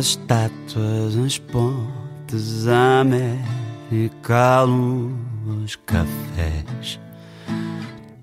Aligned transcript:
Estátuas, 0.00 1.14
as 1.14 1.36
pontes, 1.36 2.66
a 2.66 3.00
América, 3.00 4.64
os 4.64 5.76
cafés, 5.76 6.98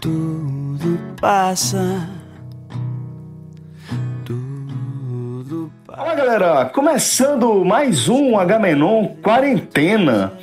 tudo 0.01 0.99
passa. 1.21 2.09
Tudo 4.25 5.71
passa. 5.85 5.97
Fala 6.01 6.15
galera, 6.15 6.65
começando 6.65 7.63
mais 7.63 8.09
um 8.09 8.39
H-Menon 8.39 9.15
Quarentena. 9.21 10.33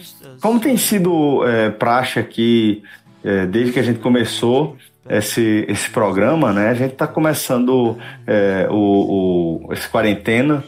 Como 0.40 0.60
tem 0.60 0.76
sido 0.76 1.44
é, 1.48 1.70
praxe 1.70 2.20
aqui 2.20 2.84
é, 3.24 3.44
desde 3.44 3.72
que 3.72 3.80
a 3.80 3.82
gente 3.82 3.98
começou 3.98 4.76
esse, 5.08 5.66
esse 5.68 5.90
programa, 5.90 6.52
né? 6.52 6.68
A 6.68 6.74
gente 6.74 6.92
está 6.92 7.08
começando 7.08 7.98
é, 8.24 8.68
o, 8.70 9.64
o, 9.66 9.72
esse 9.72 9.88
quarentena 9.88 10.62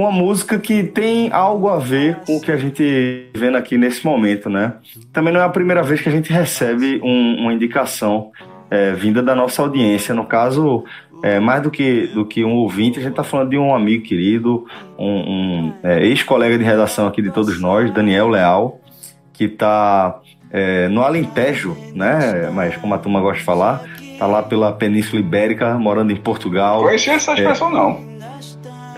uma 0.00 0.10
música 0.10 0.58
que 0.58 0.82
tem 0.82 1.30
algo 1.32 1.68
a 1.68 1.78
ver 1.78 2.16
com 2.26 2.36
o 2.36 2.40
que 2.40 2.50
a 2.50 2.56
gente 2.56 3.28
vendo 3.34 3.56
aqui 3.56 3.76
nesse 3.76 4.04
momento, 4.04 4.48
né? 4.48 4.74
Também 5.12 5.32
não 5.32 5.40
é 5.40 5.44
a 5.44 5.48
primeira 5.48 5.82
vez 5.82 6.00
que 6.00 6.08
a 6.08 6.12
gente 6.12 6.32
recebe 6.32 7.00
um, 7.02 7.42
uma 7.42 7.52
indicação 7.52 8.30
é, 8.70 8.92
vinda 8.92 9.22
da 9.22 9.34
nossa 9.34 9.62
audiência. 9.62 10.14
No 10.14 10.24
caso, 10.24 10.84
é, 11.22 11.38
mais 11.38 11.62
do 11.62 11.70
que, 11.70 12.06
do 12.08 12.24
que 12.24 12.44
um 12.44 12.54
ouvinte, 12.54 12.98
a 12.98 13.02
gente 13.02 13.12
está 13.12 13.24
falando 13.24 13.50
de 13.50 13.58
um 13.58 13.74
amigo 13.74 14.04
querido, 14.04 14.66
um, 14.98 15.06
um 15.06 15.74
é, 15.82 16.06
ex-colega 16.06 16.56
de 16.56 16.64
redação 16.64 17.06
aqui 17.06 17.20
de 17.20 17.30
todos 17.30 17.60
nós, 17.60 17.92
Daniel 17.92 18.28
Leal, 18.28 18.80
que 19.32 19.44
está 19.44 20.20
é, 20.50 20.88
no 20.88 21.02
Alentejo, 21.02 21.76
né? 21.94 22.50
Mas 22.52 22.76
como 22.76 22.94
a 22.94 22.98
turma 22.98 23.20
gosta 23.20 23.38
de 23.38 23.44
falar, 23.44 23.82
tá 24.18 24.26
lá 24.26 24.42
pela 24.42 24.72
Península 24.72 25.20
Ibérica, 25.20 25.78
morando 25.78 26.12
em 26.12 26.16
Portugal. 26.16 26.82
Conheci 26.82 27.10
essa 27.10 27.32
expressão 27.32 27.70
não. 27.70 28.09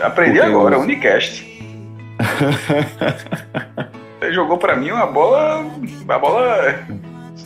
Aprendi 0.02 0.38
Porque 0.38 0.50
agora, 0.52 0.74
eu- 0.76 0.80
Unicast. 0.80 1.44
Você 4.20 4.32
jogou 4.32 4.58
pra 4.58 4.76
mim 4.76 4.90
uma 4.90 5.06
bola. 5.06 5.64
Uma 6.04 6.18
bola. 6.18 6.74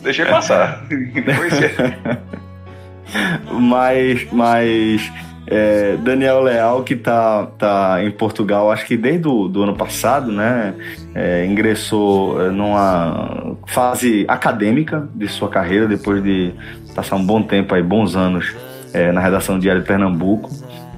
Deixei 0.03 0.25
passar. 0.25 0.83
Mas 3.51 4.27
mas 4.31 5.11
é, 5.47 5.95
Daniel 5.97 6.41
Leal, 6.41 6.83
que 6.83 6.95
tá, 6.95 7.47
tá 7.57 8.03
em 8.03 8.11
Portugal, 8.11 8.71
acho 8.71 8.85
que 8.85 8.97
desde 8.97 9.27
o 9.27 9.47
do 9.47 9.63
ano 9.63 9.75
passado, 9.75 10.31
né? 10.31 10.73
é, 11.15 11.45
ingressou 11.45 12.45
é, 12.45 12.49
numa 12.51 13.55
fase 13.65 14.25
acadêmica 14.27 15.07
de 15.15 15.27
sua 15.27 15.49
carreira, 15.49 15.87
depois 15.87 16.21
de 16.21 16.53
passar 16.93 17.15
um 17.15 17.25
bom 17.25 17.41
tempo 17.41 17.73
aí, 17.73 17.81
bons 17.81 18.15
anos, 18.15 18.53
é, 18.93 19.11
na 19.11 19.21
redação 19.21 19.57
diária 19.57 19.81
de 19.81 19.87
Pernambuco. 19.87 20.49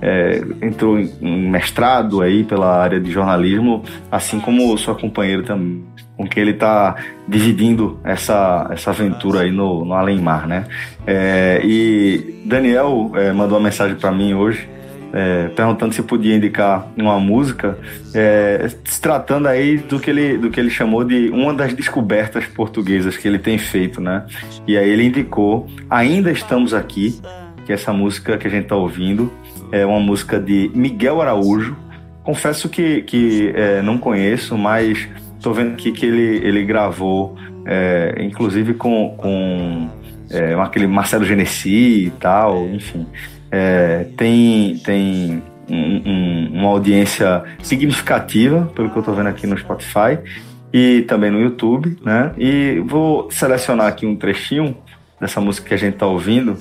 É, 0.01 0.41
entrou 0.61 0.97
em 0.97 1.09
em 1.21 1.49
mestrado 1.49 2.21
aí 2.21 2.43
pela 2.43 2.81
área 2.81 2.99
de 2.99 3.11
jornalismo, 3.11 3.83
assim 4.11 4.39
como 4.39 4.77
sua 4.77 4.95
companheira 4.95 5.43
também, 5.43 5.83
com 6.15 6.27
que 6.27 6.39
ele 6.39 6.51
está 6.51 6.95
dividindo 7.27 7.99
essa, 8.03 8.67
essa 8.71 8.89
aventura 8.91 9.41
aí 9.41 9.51
no, 9.51 9.85
no 9.85 9.93
Além 9.93 10.19
Mar, 10.19 10.47
né? 10.47 10.65
É, 11.05 11.61
e 11.63 12.43
Daniel 12.45 13.11
é, 13.15 13.31
mandou 13.31 13.57
uma 13.57 13.63
mensagem 13.63 13.95
para 13.95 14.11
mim 14.11 14.33
hoje, 14.33 14.67
é, 15.11 15.47
perguntando 15.49 15.93
se 15.93 16.03
podia 16.03 16.35
indicar 16.35 16.88
uma 16.95 17.19
música, 17.19 17.77
é, 18.13 18.69
se 18.85 19.01
tratando 19.01 19.47
aí 19.47 19.77
do 19.77 19.99
que, 19.99 20.09
ele, 20.09 20.38
do 20.38 20.49
que 20.49 20.59
ele 20.59 20.69
chamou 20.69 21.03
de 21.03 21.29
uma 21.29 21.53
das 21.53 21.73
descobertas 21.73 22.45
portuguesas 22.45 23.17
que 23.17 23.27
ele 23.27 23.39
tem 23.39 23.57
feito, 23.57 23.99
né? 23.99 24.25
E 24.67 24.77
aí 24.77 24.89
ele 24.89 25.05
indicou 25.05 25.67
Ainda 25.89 26.31
Estamos 26.31 26.73
Aqui, 26.73 27.19
que 27.69 27.74
essa 27.74 27.94
música 27.94 28.35
que 28.35 28.47
a 28.47 28.50
gente 28.50 28.63
está 28.63 28.75
ouvindo, 28.75 29.31
é 29.72 29.85
uma 29.85 30.00
música 30.00 30.40
de 30.40 30.72
Miguel 30.74 31.22
Araújo. 31.22 31.78
Confesso 32.24 32.68
que, 32.68 33.03
que 33.03 33.53
é, 33.56 33.80
não 33.84 34.00
conheço, 34.00 34.57
mas 34.57 35.07
estou 35.38 35.53
vendo 35.53 35.74
aqui 35.74 35.91
que 35.91 36.03
ele, 36.03 36.38
ele 36.47 36.66
gravou, 36.66 37.35
é, 37.68 38.16
inclusive 38.22 38.74
com, 38.74 39.13
com 39.16 39.88
é, 40.31 40.56
aquele 40.56 40.88
Marcelo 40.88 41.24
Genesi 41.24 42.06
e 42.07 42.09
tal, 42.19 42.66
enfim. 42.69 43.06
É, 43.52 44.07
tem 44.18 44.78
tem 44.84 45.44
um- 45.69 46.01
um- 46.09 46.50
uma 46.53 46.69
audiência 46.69 47.44
significativa, 47.62 48.68
pelo 48.74 48.90
que 48.90 48.97
eu 48.97 49.01
estou 49.01 49.13
vendo 49.13 49.28
aqui 49.30 49.46
no 49.46 49.56
Spotify 49.56 50.18
e 50.74 51.03
também 51.03 51.30
no 51.30 51.40
YouTube, 51.40 52.00
né? 52.03 52.31
E 52.36 52.81
vou 52.84 53.30
selecionar 53.30 53.86
aqui 53.86 54.07
um 54.07 54.16
trechinho 54.16 54.75
dessa 55.22 55.40
música 55.40 55.68
que 55.68 55.74
a 55.75 55.78
gente 55.78 55.94
está 55.94 56.07
ouvindo, 56.07 56.57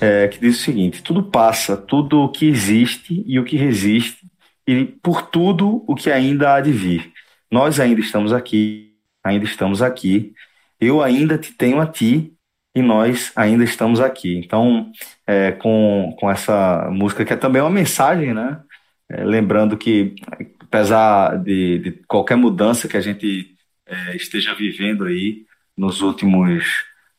é, 0.00 0.28
que 0.28 0.38
diz 0.40 0.58
o 0.58 0.62
seguinte: 0.62 1.02
tudo 1.02 1.22
passa, 1.22 1.76
tudo 1.76 2.22
o 2.22 2.28
que 2.30 2.46
existe 2.46 3.22
e 3.26 3.38
o 3.38 3.44
que 3.44 3.56
resiste, 3.56 4.26
e 4.66 4.84
por 4.84 5.22
tudo 5.22 5.84
o 5.86 5.94
que 5.94 6.10
ainda 6.10 6.54
há 6.54 6.60
de 6.60 6.72
vir. 6.72 7.12
Nós 7.50 7.80
ainda 7.80 8.00
estamos 8.00 8.32
aqui, 8.32 8.94
ainda 9.24 9.44
estamos 9.44 9.82
aqui. 9.82 10.32
Eu 10.80 11.02
ainda 11.02 11.36
te 11.36 11.52
tenho 11.52 11.80
a 11.80 11.86
ti 11.86 12.32
e 12.74 12.80
nós 12.82 13.32
ainda 13.36 13.64
estamos 13.64 14.00
aqui. 14.00 14.36
Então, 14.38 14.90
é, 15.26 15.52
com, 15.52 16.16
com 16.18 16.30
essa 16.30 16.88
música 16.90 17.24
que 17.24 17.32
é 17.32 17.36
também 17.36 17.60
uma 17.60 17.70
mensagem, 17.70 18.32
né? 18.32 18.60
É, 19.08 19.24
lembrando 19.24 19.76
que, 19.76 20.14
apesar 20.60 21.36
de, 21.42 21.78
de 21.80 21.92
qualquer 22.06 22.36
mudança 22.36 22.88
que 22.88 22.96
a 22.96 23.00
gente 23.00 23.56
é, 23.86 24.16
esteja 24.16 24.54
vivendo 24.54 25.04
aí 25.04 25.44
nos 25.76 26.00
últimos, 26.00 26.64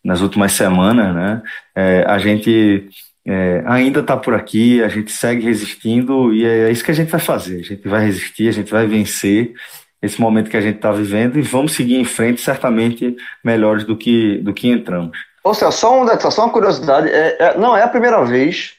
nas 0.04 0.22
últimas 0.22 0.54
semanas, 0.54 1.14
né? 1.16 1.42
É, 1.76 2.04
a 2.08 2.18
gente 2.18 2.90
é, 3.26 3.64
ainda 3.66 4.00
está 4.00 4.18
por 4.18 4.34
aqui, 4.34 4.82
a 4.84 4.88
gente 4.88 5.12
segue 5.12 5.44
resistindo 5.46 6.34
e 6.34 6.46
é 6.46 6.72
isso 6.72 6.84
que 6.84 6.92
a 6.92 6.96
gente 6.96 7.12
vai 7.12 7.20
fazer. 7.20 7.60
A 7.60 7.64
gente 7.64 7.88
vai 7.88 8.06
resistir, 8.06 8.50
a 8.50 8.54
gente 8.54 8.72
vai 8.72 8.86
vencer 8.88 9.54
esse 10.02 10.20
momento 10.20 10.50
que 10.50 10.58
a 10.58 10.62
gente 10.62 10.78
está 10.78 10.92
vivendo 10.92 11.38
e 11.38 11.42
vamos 11.44 11.74
seguir 11.74 11.96
em 11.98 12.06
frente, 12.06 12.42
certamente 12.42 13.16
melhores 13.44 13.84
do 13.84 13.96
que, 13.96 14.38
do 14.40 14.54
que 14.54 14.68
entramos. 14.70 15.16
Ou 15.44 15.54
seja, 15.54 15.72
só, 15.72 16.02
um 16.02 16.08
só 16.32 16.44
uma 16.46 16.52
curiosidade, 16.52 17.10
é, 17.10 17.38
é- 17.40 17.58
não 17.58 17.78
é 17.78 17.84
a 17.84 17.88
primeira 17.88 18.24
vez 18.26 18.74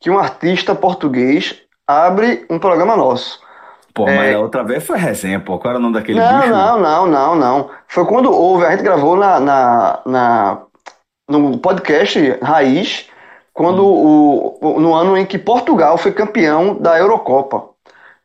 que 0.00 0.10
um 0.10 0.18
artista 0.18 0.74
português 0.74 1.56
abre 1.86 2.44
um 2.50 2.58
programa 2.58 2.94
nosso. 2.96 3.40
Pô, 3.94 4.06
É. 4.08 4.14
mas 4.16 4.34
a 4.36 4.38
outra 4.38 4.62
vez 4.62 4.86
foi 4.86 4.96
resenha, 4.98 5.40
pô. 5.40 5.58
Qual 5.58 5.70
era 5.70 5.78
o 5.78 5.82
nome 5.82 5.94
daquele 5.94 6.20
não, 6.20 6.38
bicho? 6.40 6.52
não, 6.52 6.78
não, 6.80 7.06
não, 7.06 7.34
não. 7.34 7.70
Foi 7.88 8.04
quando 8.04 8.30
houve, 8.30 8.64
a 8.64 8.70
gente 8.70 8.82
gravou 8.82 9.16
na, 9.16 9.40
na, 9.40 10.00
na- 10.06 10.62
no 11.28 11.58
podcast 11.58 12.38
Raiz, 12.42 13.08
quando 13.52 13.84
o, 13.84 14.80
no 14.80 14.94
ano 14.94 15.16
em 15.16 15.26
que 15.26 15.38
Portugal 15.38 15.98
foi 15.98 16.12
campeão 16.12 16.74
da 16.74 16.98
Eurocopa. 16.98 17.70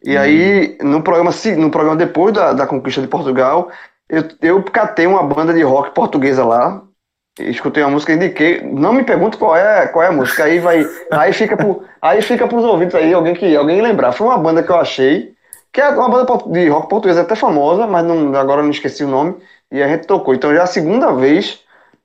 E 0.03 0.17
aí, 0.17 0.77
no 0.81 1.01
programa, 1.01 1.31
no 1.57 1.71
programa 1.71 1.97
depois 1.97 2.33
da, 2.33 2.53
da 2.53 2.67
conquista 2.67 3.01
de 3.01 3.07
Portugal, 3.07 3.69
eu, 4.09 4.23
eu 4.41 4.63
catei 4.63 5.07
uma 5.07 5.23
banda 5.23 5.53
de 5.53 5.63
rock 5.63 5.91
portuguesa 5.91 6.45
lá, 6.45 6.83
escutei 7.39 7.81
uma 7.83 7.91
música 7.91 8.11
e 8.11 8.15
indiquei. 8.15 8.61
Não 8.61 8.93
me 8.93 9.03
pergunte 9.03 9.37
qual 9.37 9.55
é, 9.55 9.87
qual 9.87 10.03
é 10.03 10.07
a 10.09 10.11
música, 10.11 10.43
aí 10.43 10.59
vai. 10.59 10.85
Aí 11.11 11.33
fica 11.33 11.57
pro, 11.57 11.83
aí 12.01 12.21
fica 12.21 12.47
pros 12.47 12.63
ouvintes 12.63 12.95
aí, 12.95 13.13
alguém 13.13 13.33
que 13.33 13.55
alguém 13.55 13.81
lembrar. 13.81 14.11
Foi 14.11 14.27
uma 14.27 14.37
banda 14.37 14.61
que 14.61 14.69
eu 14.69 14.77
achei, 14.77 15.33
que 15.71 15.81
é 15.81 15.89
uma 15.89 16.09
banda 16.09 16.37
de 16.47 16.67
rock 16.67 16.89
portuguesa 16.89 17.21
até 17.21 17.35
famosa, 17.35 17.87
mas 17.87 18.05
não, 18.05 18.35
agora 18.35 18.61
não 18.61 18.69
esqueci 18.69 19.03
o 19.03 19.07
nome, 19.07 19.35
e 19.71 19.81
a 19.81 19.87
gente 19.87 20.05
tocou. 20.05 20.35
Então 20.35 20.53
já 20.53 20.59
é 20.59 20.63
a 20.63 20.67
segunda 20.67 21.13
vez 21.13 21.62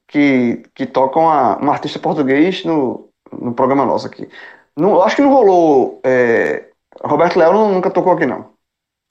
que, 0.08 0.62
que 0.74 0.86
toca 0.86 1.18
uma, 1.20 1.62
um 1.64 1.70
artista 1.70 1.98
português 1.98 2.64
no, 2.64 3.08
no 3.32 3.52
programa 3.52 3.84
nosso 3.84 4.06
aqui. 4.06 4.28
Não, 4.76 5.00
acho 5.02 5.14
que 5.16 5.22
não 5.22 5.30
rolou. 5.32 6.00
é, 6.04 6.64
Roberto 7.02 7.36
Leal 7.38 7.52
não- 7.52 7.72
nunca 7.74 7.90
tocou 7.90 8.12
aqui, 8.12 8.26
não. 8.26 8.46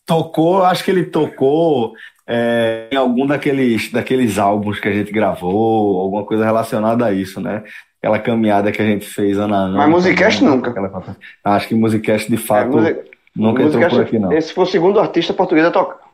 Tocou, 0.05 0.63
acho 0.63 0.83
que 0.83 0.91
ele 0.91 1.03
tocou 1.05 1.93
é, 2.25 2.87
em 2.91 2.95
algum 2.95 3.25
daqueles, 3.27 3.91
daqueles 3.91 4.37
álbuns 4.37 4.79
que 4.79 4.87
a 4.87 4.91
gente 4.93 5.11
gravou, 5.11 5.99
alguma 6.01 6.23
coisa 6.25 6.45
relacionada 6.45 7.05
a 7.05 7.11
isso, 7.13 7.39
né? 7.41 7.63
Aquela 8.01 8.19
caminhada 8.19 8.71
que 8.71 8.81
a 8.81 8.85
gente 8.85 9.05
fez 9.05 9.37
ano 9.37 9.53
a 9.53 9.57
ano. 9.57 9.77
Mas 9.77 9.89
Musicast 9.89 10.43
nunca. 10.43 10.69
Aquela- 10.71 11.15
Acho 11.43 11.67
que 11.67 11.75
Musicast 11.75 12.29
de 12.29 12.35
É, 12.35 12.37
fato 12.37 12.71
música- 12.71 13.03
nunca 13.35 13.63
música- 13.63 13.83
entrou 13.85 13.99
por 14.01 14.07
aqui, 14.07 14.19
não. 14.19 14.31
Esse 14.31 14.53
foi 14.53 14.63
o 14.63 14.67
segundo 14.67 14.99
artista 14.99 15.33
português 15.33 15.65
a 15.67 15.71
tocar. 15.71 16.06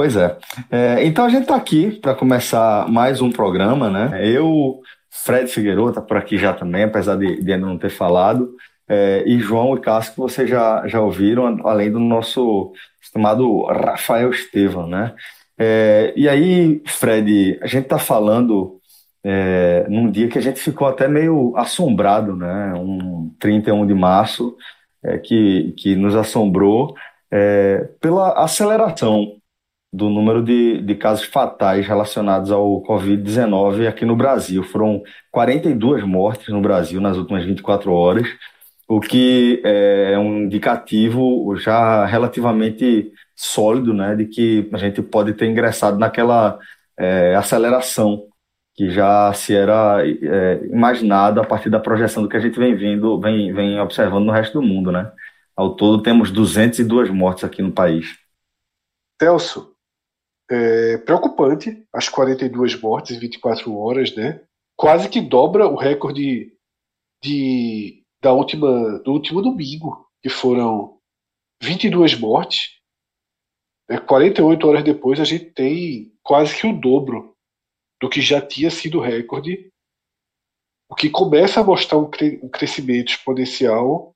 Pois 0.00 0.16
é. 0.16 0.34
É, 0.70 1.04
então 1.04 1.26
a 1.26 1.28
gente 1.28 1.42
está 1.42 1.54
aqui 1.54 1.90
para 1.90 2.14
começar 2.14 2.88
mais 2.88 3.20
um 3.20 3.30
programa, 3.30 3.90
né? 3.90 4.26
Eu, 4.26 4.80
Fred 5.10 5.46
Figueiredo, 5.46 5.92
tá 5.92 6.00
por 6.00 6.16
aqui 6.16 6.38
já 6.38 6.54
também, 6.54 6.84
apesar 6.84 7.16
de, 7.16 7.44
de 7.44 7.52
ainda 7.52 7.66
não 7.66 7.76
ter 7.76 7.90
falado. 7.90 8.56
É, 8.88 9.22
e 9.26 9.38
João 9.38 9.76
e 9.76 9.80
Cássio, 9.82 10.14
que 10.14 10.18
vocês 10.18 10.48
já, 10.48 10.88
já 10.88 11.02
ouviram, 11.02 11.60
além 11.68 11.92
do 11.92 11.98
nosso 11.98 12.72
estimado 13.02 13.66
Rafael 13.66 14.30
Estevam, 14.30 14.86
né? 14.86 15.14
É, 15.58 16.14
e 16.16 16.26
aí, 16.30 16.80
Fred, 16.86 17.58
a 17.60 17.66
gente 17.66 17.84
está 17.84 17.98
falando 17.98 18.80
é, 19.22 19.84
num 19.86 20.10
dia 20.10 20.28
que 20.28 20.38
a 20.38 20.42
gente 20.42 20.60
ficou 20.60 20.88
até 20.88 21.06
meio 21.08 21.52
assombrado, 21.58 22.34
né? 22.34 22.72
Um 22.74 23.34
31 23.38 23.86
de 23.86 23.92
março, 23.92 24.56
é, 25.04 25.18
que, 25.18 25.74
que 25.76 25.94
nos 25.94 26.16
assombrou 26.16 26.94
é, 27.30 27.86
pela 28.00 28.42
aceleração 28.42 29.38
do 29.92 30.08
número 30.08 30.42
de, 30.42 30.80
de 30.82 30.94
casos 30.94 31.24
fatais 31.24 31.86
relacionados 31.86 32.50
ao 32.52 32.82
Covid-19 32.82 33.88
aqui 33.88 34.04
no 34.04 34.16
Brasil. 34.16 34.62
Foram 34.62 35.02
42 35.30 36.04
mortes 36.04 36.48
no 36.48 36.60
Brasil 36.60 37.00
nas 37.00 37.16
últimas 37.16 37.44
24 37.44 37.92
horas, 37.92 38.28
o 38.88 39.00
que 39.00 39.60
é 39.64 40.18
um 40.18 40.44
indicativo 40.44 41.56
já 41.56 42.04
relativamente 42.06 43.12
sólido, 43.36 43.94
né, 43.94 44.14
de 44.16 44.26
que 44.26 44.68
a 44.72 44.78
gente 44.78 45.02
pode 45.02 45.32
ter 45.34 45.46
ingressado 45.48 45.98
naquela 45.98 46.58
é, 46.98 47.34
aceleração 47.34 48.26
que 48.74 48.90
já 48.90 49.32
se 49.34 49.54
era 49.54 50.02
é, 50.06 50.64
imaginada 50.66 51.40
a 51.40 51.46
partir 51.46 51.70
da 51.70 51.80
projeção 51.80 52.22
do 52.22 52.28
que 52.28 52.36
a 52.36 52.40
gente 52.40 52.58
vem 52.58 52.74
vindo, 52.74 53.20
vem, 53.20 53.52
vem 53.52 53.80
observando 53.80 54.26
no 54.26 54.32
resto 54.32 54.60
do 54.60 54.66
mundo, 54.66 54.92
né? 54.92 55.10
Ao 55.56 55.74
todo 55.74 56.02
temos 56.02 56.30
202 56.30 57.10
mortes 57.10 57.44
aqui 57.44 57.62
no 57.62 57.72
país. 57.72 58.18
Celso, 59.20 59.74
é 60.50 60.98
preocupante 60.98 61.86
as 61.92 62.08
42 62.08 62.80
mortes 62.80 63.16
em 63.16 63.20
24 63.20 63.74
horas, 63.76 64.14
né? 64.16 64.44
Quase 64.76 65.08
que 65.08 65.20
dobra 65.20 65.66
o 65.68 65.76
recorde 65.76 66.52
de, 67.22 68.02
da 68.20 68.32
última, 68.32 68.98
do 69.00 69.12
último 69.12 69.42
domingo, 69.42 70.06
que 70.22 70.28
foram 70.28 70.98
22 71.62 72.18
mortes. 72.18 72.78
É, 73.88 73.98
48 73.98 74.66
horas 74.68 74.84
depois, 74.84 75.20
a 75.20 75.24
gente 75.24 75.46
tem 75.46 76.12
quase 76.22 76.58
que 76.58 76.66
o 76.66 76.78
dobro 76.78 77.36
do 78.00 78.08
que 78.08 78.20
já 78.20 78.40
tinha 78.40 78.70
sido 78.70 79.00
recorde, 79.00 79.70
o 80.90 80.94
que 80.94 81.10
começa 81.10 81.60
a 81.60 81.64
mostrar 81.64 81.98
um, 81.98 82.10
cre- 82.10 82.40
um 82.42 82.48
crescimento 82.48 83.10
exponencial 83.10 84.14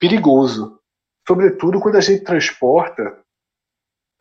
perigoso, 0.00 0.80
sobretudo 1.26 1.80
quando 1.80 1.96
a 1.96 2.00
gente 2.00 2.24
transporta 2.24 3.22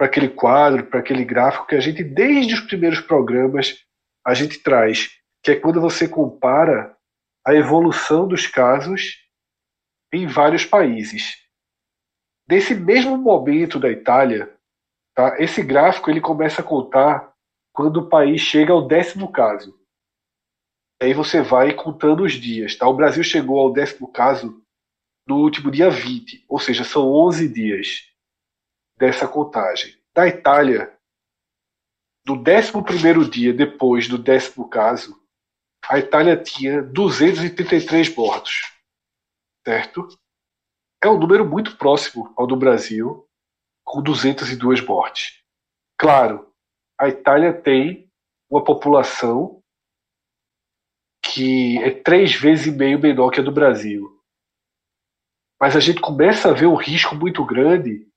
para 0.06 0.08
aquele 0.08 0.30
quadro, 0.30 0.86
para 0.86 1.00
aquele 1.00 1.26
gráfico 1.26 1.66
que 1.66 1.76
a 1.76 1.80
gente, 1.80 2.04
desde 2.04 2.54
os 2.54 2.60
primeiros 2.62 3.00
programas, 3.00 3.84
a 4.24 4.34
gente 4.34 4.60
traz, 4.60 5.10
que 5.44 5.52
é 5.52 5.60
quando 5.60 5.82
você 5.82 6.08
compara 6.08 6.96
a 7.46 7.56
evolução 7.56 8.28
dos 8.28 8.46
casos 8.46 9.18
em 10.14 10.28
vários 10.28 10.64
países. 10.64 11.38
Nesse 12.48 12.76
mesmo 12.76 13.18
momento 13.18 13.80
da 13.80 13.90
Itália, 13.90 14.56
tá, 15.16 15.36
esse 15.40 15.64
gráfico 15.64 16.12
ele 16.12 16.22
começa 16.22 16.62
a 16.62 16.66
contar 16.66 17.34
quando 17.74 17.98
o 17.98 18.10
país 18.10 18.42
chega 18.42 18.72
ao 18.72 18.88
décimo 18.88 19.32
caso. 19.32 19.76
Aí 21.02 21.14
você 21.14 21.42
vai 21.42 21.74
contando 21.74 22.24
os 22.24 22.34
dias. 22.34 22.76
Tá? 22.76 22.88
O 22.88 22.94
Brasil 22.94 23.24
chegou 23.24 23.60
ao 23.60 23.74
décimo 23.74 24.08
caso 24.12 24.62
no 25.28 25.38
último 25.38 25.72
dia 25.72 25.90
20, 25.90 26.46
ou 26.48 26.60
seja, 26.60 26.84
são 26.84 27.12
11 27.12 27.50
dias 27.50 28.15
dessa 28.98 29.28
contagem. 29.28 29.96
Da 30.14 30.28
Itália, 30.28 30.98
no 32.26 32.36
11 32.36 33.30
dia 33.30 33.54
depois 33.54 34.08
do 34.08 34.18
décimo 34.18 34.70
caso, 34.70 35.22
a 35.88 36.00
Itália 36.00 36.36
tinha 36.36 36.82
233 36.82 38.16
mortos. 38.16 38.74
Certo? 39.66 40.08
É 41.04 41.08
um 41.08 41.20
número 41.20 41.48
muito 41.48 41.78
próximo 41.78 42.34
ao 42.36 42.48
do 42.48 42.56
Brasil, 42.56 43.28
com 43.84 44.02
202 44.02 44.82
mortes. 44.82 45.44
Claro, 45.98 46.52
a 47.00 47.08
Itália 47.08 47.54
tem 47.54 48.10
uma 48.50 48.64
população 48.64 49.62
que 51.24 51.78
é 51.84 51.92
três 51.92 52.34
vezes 52.34 52.68
e 52.68 52.72
meio 52.72 53.00
menor 53.00 53.30
que 53.30 53.40
a 53.40 53.44
do 53.44 53.52
Brasil. 53.52 54.22
Mas 55.60 55.76
a 55.76 55.80
gente 55.80 56.02
começa 56.02 56.50
a 56.50 56.54
ver 56.54 56.68
um 56.68 56.76
risco 56.76 57.16
muito 57.16 57.44
grande 57.46 58.08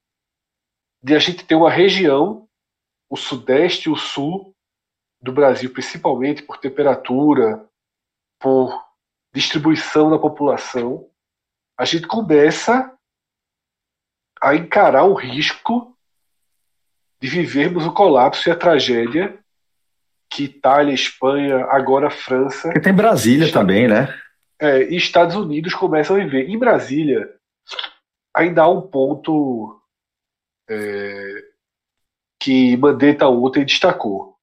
de 1.08 1.14
a 1.14 1.18
gente 1.18 1.44
ter 1.44 1.54
uma 1.54 1.70
região, 1.70 2.46
o 3.08 3.16
sudeste 3.16 3.88
e 3.88 3.92
o 3.92 3.96
sul 3.96 4.54
do 5.20 5.32
Brasil, 5.32 5.72
principalmente 5.72 6.42
por 6.42 6.58
temperatura, 6.58 7.66
por 8.38 8.84
distribuição 9.34 10.10
da 10.10 10.18
população, 10.18 11.08
a 11.78 11.84
gente 11.84 12.06
começa 12.06 12.94
a 14.40 14.54
encarar 14.54 15.04
o 15.04 15.14
risco 15.14 15.96
de 17.20 17.28
vivermos 17.28 17.86
o 17.86 17.92
colapso 17.92 18.48
e 18.48 18.52
a 18.52 18.56
tragédia 18.56 19.38
que 20.30 20.44
Itália, 20.44 20.92
Espanha, 20.92 21.64
agora 21.70 22.10
França 22.10 22.68
Porque 22.68 22.80
tem 22.80 22.94
Brasília 22.94 23.50
também, 23.50 23.88
né? 23.88 24.14
é, 24.60 24.82
e 24.84 24.96
Estados 24.96 25.36
Unidos 25.36 25.74
começam 25.74 26.16
a 26.16 26.18
viver. 26.18 26.50
Em 26.50 26.58
Brasília, 26.58 27.34
ainda 28.34 28.62
há 28.62 28.68
um 28.68 28.82
ponto 28.82 29.77
é, 30.68 31.44
que 32.40 32.76
Mandetta 32.76 33.28
ontem 33.28 33.64
destacou. 33.64 34.36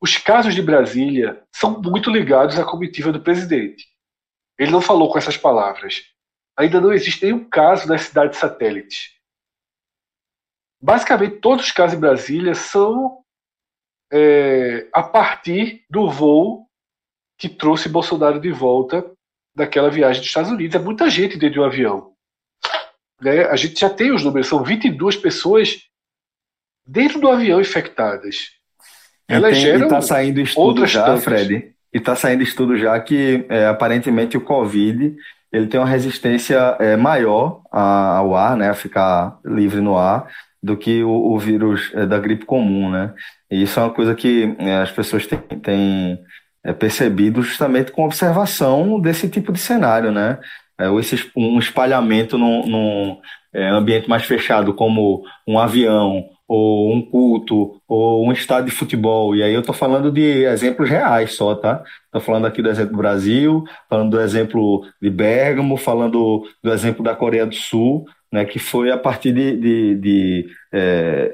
Os 0.00 0.16
casos 0.16 0.54
de 0.54 0.62
Brasília 0.62 1.42
são 1.54 1.80
muito 1.80 2.10
ligados 2.10 2.58
à 2.58 2.64
comitiva 2.64 3.12
do 3.12 3.22
presidente. 3.22 3.86
Ele 4.58 4.70
não 4.70 4.80
falou 4.80 5.10
com 5.10 5.18
essas 5.18 5.36
palavras. 5.36 6.02
Ainda 6.56 6.80
não 6.80 6.92
existe 6.92 7.24
nenhum 7.24 7.48
caso 7.48 7.88
nas 7.88 8.02
cidades 8.02 8.38
satélites. 8.38 9.14
Basicamente, 10.82 11.36
todos 11.36 11.66
os 11.66 11.72
casos 11.72 11.96
em 11.96 12.00
Brasília 12.00 12.54
são 12.54 13.22
é, 14.12 14.88
a 14.92 15.02
partir 15.02 15.84
do 15.90 16.10
voo 16.10 16.66
que 17.38 17.48
trouxe 17.48 17.88
Bolsonaro 17.88 18.40
de 18.40 18.50
volta 18.50 19.10
daquela 19.54 19.90
viagem 19.90 20.20
dos 20.20 20.28
Estados 20.28 20.50
Unidos. 20.50 20.76
É 20.76 20.78
muita 20.78 21.08
gente 21.10 21.38
dentro 21.38 21.54
de 21.54 21.60
um 21.60 21.64
avião. 21.64 22.09
Né? 23.20 23.44
A 23.44 23.56
gente 23.56 23.78
já 23.80 23.90
tem 23.90 24.12
os 24.12 24.24
números, 24.24 24.48
são 24.48 24.62
22 24.62 25.16
pessoas 25.16 25.78
dentro 26.86 27.20
do 27.20 27.28
avião 27.28 27.60
infectadas. 27.60 28.50
E 29.28 29.34
Elas 29.34 29.52
tem- 29.52 29.62
geram 29.62 29.86
e 29.86 29.90
tá 29.90 30.00
saindo 30.00 30.40
estudo 30.40 30.86
já, 30.86 31.04
tantas. 31.04 31.24
Fred. 31.24 31.72
E 31.92 32.00
tá 32.00 32.14
saindo 32.14 32.42
estudo 32.42 32.76
já 32.76 32.98
que 33.00 33.44
é, 33.48 33.66
aparentemente 33.66 34.36
o 34.36 34.40
Covid 34.40 35.14
ele 35.52 35.66
tem 35.66 35.80
uma 35.80 35.88
resistência 35.88 36.76
é, 36.78 36.96
maior 36.96 37.60
ao 37.72 38.36
ar, 38.36 38.56
né, 38.56 38.70
a 38.70 38.74
ficar 38.74 39.38
livre 39.44 39.80
no 39.80 39.98
ar, 39.98 40.28
do 40.62 40.76
que 40.76 41.02
o, 41.02 41.10
o 41.10 41.38
vírus 41.38 41.90
é, 41.94 42.06
da 42.06 42.18
gripe 42.18 42.44
comum, 42.44 42.88
né? 42.90 43.12
E 43.50 43.62
isso 43.62 43.80
é 43.80 43.82
uma 43.82 43.92
coisa 43.92 44.14
que 44.14 44.54
é, 44.58 44.76
as 44.76 44.92
pessoas 44.92 45.26
têm, 45.26 45.38
têm, 45.38 46.18
é, 46.62 46.72
percebido 46.72 47.42
justamente 47.42 47.90
com 47.90 48.04
observação 48.04 49.00
desse 49.00 49.28
tipo 49.28 49.52
de 49.52 49.58
cenário, 49.58 50.12
né? 50.12 50.38
É, 50.80 50.88
ou 50.88 50.98
esse, 50.98 51.30
um 51.36 51.58
espalhamento 51.58 52.38
num, 52.38 52.66
num, 52.66 53.18
é, 53.52 53.68
ambiente 53.68 54.08
mais 54.08 54.24
fechado, 54.24 54.74
como 54.74 55.22
um 55.46 55.58
avião, 55.58 56.24
ou 56.48 56.92
um 56.92 57.02
culto, 57.02 57.80
ou 57.86 58.26
um 58.26 58.32
estádio 58.32 58.70
de 58.70 58.76
futebol. 58.76 59.36
E 59.36 59.42
aí 59.42 59.54
eu 59.54 59.62
tô 59.62 59.72
falando 59.72 60.10
de 60.10 60.44
exemplos 60.44 60.88
reais 60.88 61.34
só, 61.34 61.54
tá? 61.54 61.82
Tô 62.12 62.20
falando 62.20 62.46
aqui 62.46 62.62
do 62.62 62.68
exemplo 62.68 62.92
do 62.92 62.98
Brasil, 62.98 63.64
falando 63.88 64.10
do 64.10 64.20
exemplo 64.20 64.84
de 65.00 65.10
Bérgamo, 65.10 65.76
falando 65.76 66.44
do 66.62 66.72
exemplo 66.72 67.04
da 67.04 67.14
Coreia 67.14 67.46
do 67.46 67.54
Sul, 67.54 68.04
né? 68.32 68.44
Que 68.44 68.58
foi 68.58 68.90
a 68.90 68.98
partir 68.98 69.32
de, 69.32 69.56
de, 69.56 69.94
de, 69.96 70.46
é, 70.72 71.32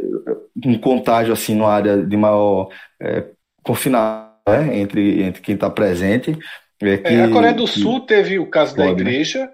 um 0.64 0.78
contágio 0.78 1.32
assim 1.32 1.54
numa 1.54 1.72
área 1.72 2.02
de 2.04 2.16
maior 2.16 2.68
é, 3.00 3.24
confinamento, 3.62 4.26
né? 4.48 4.78
Entre, 4.78 5.22
entre 5.22 5.42
quem 5.42 5.54
está 5.54 5.70
presente. 5.70 6.36
É, 6.80 6.98
que, 6.98 7.08
É, 7.08 7.22
a 7.24 7.30
Coreia 7.30 7.54
do 7.54 7.64
que- 7.64 7.80
Sul 7.80 8.00
teve 8.06 8.38
o 8.38 8.48
caso 8.48 8.76
da 8.76 8.84
Pode, 8.86 9.02
né? 9.02 9.10
igreja, 9.10 9.52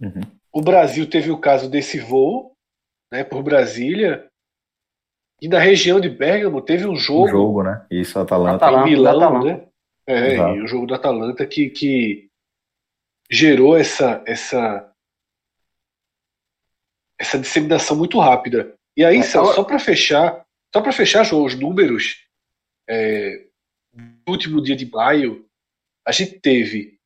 Uhum. 0.00 0.20
o 0.52 0.62
Brasil 0.62 1.08
teve 1.08 1.30
o 1.30 1.38
caso 1.38 1.68
desse 1.68 1.98
voo 1.98 2.52
né, 3.12 3.24
por 3.24 3.42
Brasília, 3.42 4.28
e 5.42 5.48
na 5.48 5.58
região 5.58 5.98
de 5.98 6.08
Bergamo 6.08 6.60
teve 6.62 6.86
um 6.86 6.92
um 6.92 6.96
jogo, 6.96 7.28
jogo, 7.28 7.62
né? 7.64 7.84
Isso, 7.90 8.18
Atalanta. 8.18 8.56
Atalanta. 8.56 8.86
em 8.88 8.90
Milão, 8.92 9.18
da 9.18 9.26
Atalanta. 9.26 9.46
né? 9.62 9.66
É, 10.06 10.34
Exato. 10.34 10.56
e 10.56 10.62
o 10.62 10.66
jogo 10.68 10.86
da 10.86 10.96
Atalanta 10.96 11.46
que, 11.46 11.70
que 11.70 12.28
gerou 13.30 13.76
essa, 13.76 14.22
essa 14.26 14.86
essa 17.18 17.38
disseminação 17.38 17.96
muito 17.96 18.18
rápida. 18.18 18.74
E 18.96 19.04
aí, 19.04 19.18
É, 19.18 19.22
Celso, 19.22 19.38
agora- 19.38 19.56
só 19.56 19.64
para 19.64 19.78
fechar, 19.78 20.44
só 20.74 20.80
para 20.82 20.92
fechar, 20.92 21.24
João, 21.24 21.44
os 21.44 21.54
números 21.54 22.26
é, 22.88 23.44
no 23.94 24.32
último 24.32 24.60
dia 24.62 24.74
de 24.76 24.88
maio, 24.90 25.46
a 26.10 26.12
gente 26.12 26.40
teve 26.40 27.00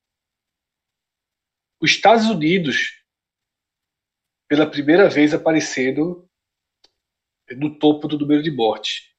os 1.79 1.91
Estados 1.91 2.25
Unidos 2.25 3.05
pela 4.49 4.69
primeira 4.71 5.11
vez 5.11 5.35
aparecendo 5.35 6.27
no 7.51 7.79
topo 7.79 8.09
do 8.09 8.19
número 8.19 8.43
de 8.43 8.51
mortes. 8.51 9.15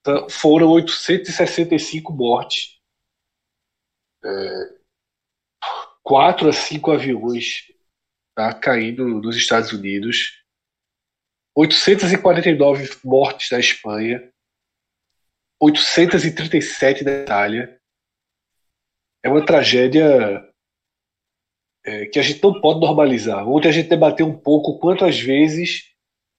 Então, 0.00 0.28
foram 0.28 0.70
865 0.70 2.12
mortes. 2.12 2.80
É, 4.24 4.78
quatro 6.02 6.48
a 6.48 6.52
cinco 6.52 6.90
aviões 6.90 7.72
tá, 8.34 8.52
caindo 8.52 9.06
nos 9.06 9.36
Estados 9.36 9.72
Unidos. 9.72 10.42
849 11.54 12.98
mortes 13.04 13.52
na 13.52 13.60
Espanha. 13.60 14.32
837 15.60 17.04
na 17.04 17.12
Itália. 17.22 17.81
É 19.24 19.28
uma 19.28 19.44
tragédia 19.44 20.52
é, 21.84 22.06
que 22.06 22.18
a 22.18 22.22
gente 22.22 22.42
não 22.42 22.60
pode 22.60 22.80
normalizar. 22.80 23.46
Ontem 23.48 23.68
a 23.68 23.72
gente 23.72 23.88
debateu 23.88 24.26
um 24.26 24.38
pouco 24.38 24.78
quantas 24.78 25.18
vezes 25.18 25.92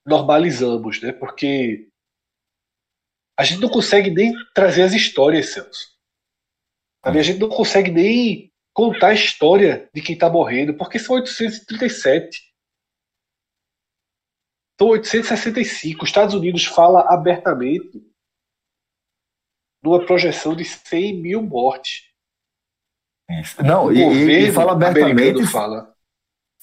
normalizamos, 0.06 1.00
né? 1.00 1.12
Porque 1.12 1.88
a 3.38 3.44
gente 3.44 3.60
não 3.60 3.68
consegue 3.68 4.10
nem 4.10 4.32
trazer 4.54 4.82
as 4.82 4.92
histórias, 4.92 5.50
Celso. 5.52 5.94
A 7.02 7.22
gente 7.22 7.38
não 7.38 7.48
consegue 7.48 7.90
nem 7.90 8.52
contar 8.72 9.08
a 9.08 9.14
história 9.14 9.90
de 9.94 10.00
quem 10.00 10.14
está 10.14 10.30
morrendo, 10.30 10.76
porque 10.76 10.98
são 10.98 11.16
837. 11.16 12.54
São 14.78 14.88
865. 14.88 16.02
Os 16.02 16.08
Estados 16.08 16.34
Unidos 16.34 16.64
fala 16.64 17.02
abertamente 17.12 18.02
numa 19.82 20.04
projeção 20.04 20.56
de 20.56 20.64
100 20.64 21.20
mil 21.20 21.42
mortes. 21.42 22.10
Não, 23.64 23.86
O 23.86 23.92
e, 23.92 23.98
e- 23.98 24.04
governo 24.04 24.30
e 24.48 24.52
fala 24.52 24.72
abertamente, 24.72 25.46
fala. 25.46 25.88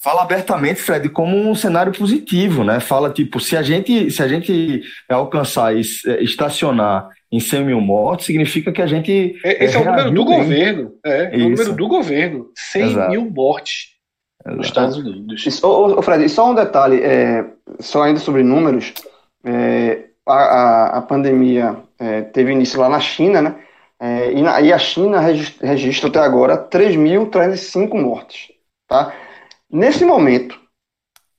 fala 0.01 0.21
abertamente, 0.23 0.81
Fred, 0.81 1.09
como 1.09 1.35
um 1.37 1.55
cenário 1.55 1.91
positivo, 1.91 2.63
né? 2.63 2.79
Fala 2.79 3.09
tipo, 3.11 3.39
se 3.39 3.57
a 3.57 3.61
gente, 3.63 4.09
se 4.11 4.21
a 4.21 4.27
gente 4.27 4.81
alcançar 5.09 5.75
e 5.75 5.81
eh, 6.07 6.23
estacionar 6.23 7.09
em 7.31 7.39
100 7.39 7.65
mil 7.65 7.81
mortes, 7.81 8.25
significa 8.27 8.71
que 8.71 8.81
a 8.81 8.87
gente 8.87 9.39
É, 9.43 9.65
Esse 9.65 9.75
é, 9.75 9.79
o 9.79 9.85
número 9.85 10.11
do 10.11 10.25
bem. 10.25 10.37
governo. 10.37 10.91
É, 11.05 11.23
é 11.23 11.29
o 11.29 11.35
Isso. 11.39 11.49
número 11.49 11.73
do 11.73 11.87
governo. 11.87 12.51
100 12.55 12.81
Exato. 12.91 13.09
mil 13.11 13.31
mortes 13.31 13.91
nos. 14.45 14.67
Estados 14.67 14.97
Unidos. 14.97 15.45
Isso, 15.45 15.65
ô, 15.67 15.87
ô, 15.87 15.99
ô, 15.99 16.01
Fred, 16.01 16.23
e 16.25 16.29
só 16.29 16.49
um 16.51 16.55
detalhe, 16.55 17.01
é, 17.01 17.45
só 17.79 18.03
ainda 18.03 18.19
sobre 18.19 18.43
números, 18.43 18.93
é, 19.43 20.05
a, 20.27 20.33
a, 20.33 20.97
a 20.97 21.01
pandemia 21.01 21.77
é, 21.99 22.21
teve 22.21 22.51
início 22.51 22.79
lá 22.79 22.87
na 22.89 22.99
China, 22.99 23.41
né? 23.41 23.55
É, 24.03 24.31
e, 24.33 24.41
na- 24.41 24.59
e 24.59 24.73
a 24.73 24.79
China 24.79 25.19
regis- 25.19 25.59
registra 25.59 26.09
até 26.09 26.17
agora 26.19 26.57
3.305 26.57 27.95
mortes, 27.95 28.51
tá? 28.87 29.13
Nesse 29.69 30.03
momento, 30.03 30.59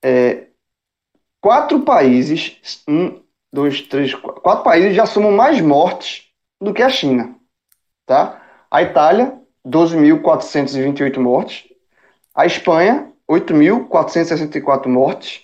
é, 0.01 0.47
quatro 1.41 1.81
países, 1.81 2.57
um, 2.89 3.21
dois, 3.53 3.83
três, 3.83 4.15
qu- 4.15 4.41
quatro 4.41 4.63
países 4.63 4.95
já 4.95 5.05
somam 5.07 5.33
mais 5.33 5.61
mortes 5.61 6.29
do 6.61 6.73
que 6.73 6.83
a 6.85 6.89
China, 6.89 7.35
tá? 8.07 8.41
A 8.71 8.81
Itália, 8.81 9.37
12.428 9.65 11.21
mortes, 11.21 11.65
a 12.33 12.47
Espanha, 12.47 13.13
8.464 13.29 14.89
mortes. 14.89 15.43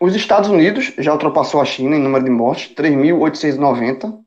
Os 0.00 0.16
Estados 0.16 0.50
Unidos 0.50 0.92
já 0.98 1.12
ultrapassou 1.12 1.60
a 1.60 1.64
China 1.64 1.94
em 1.94 2.00
número 2.00 2.24
de 2.24 2.30
mortes, 2.32 2.74
3.890. 2.74 4.18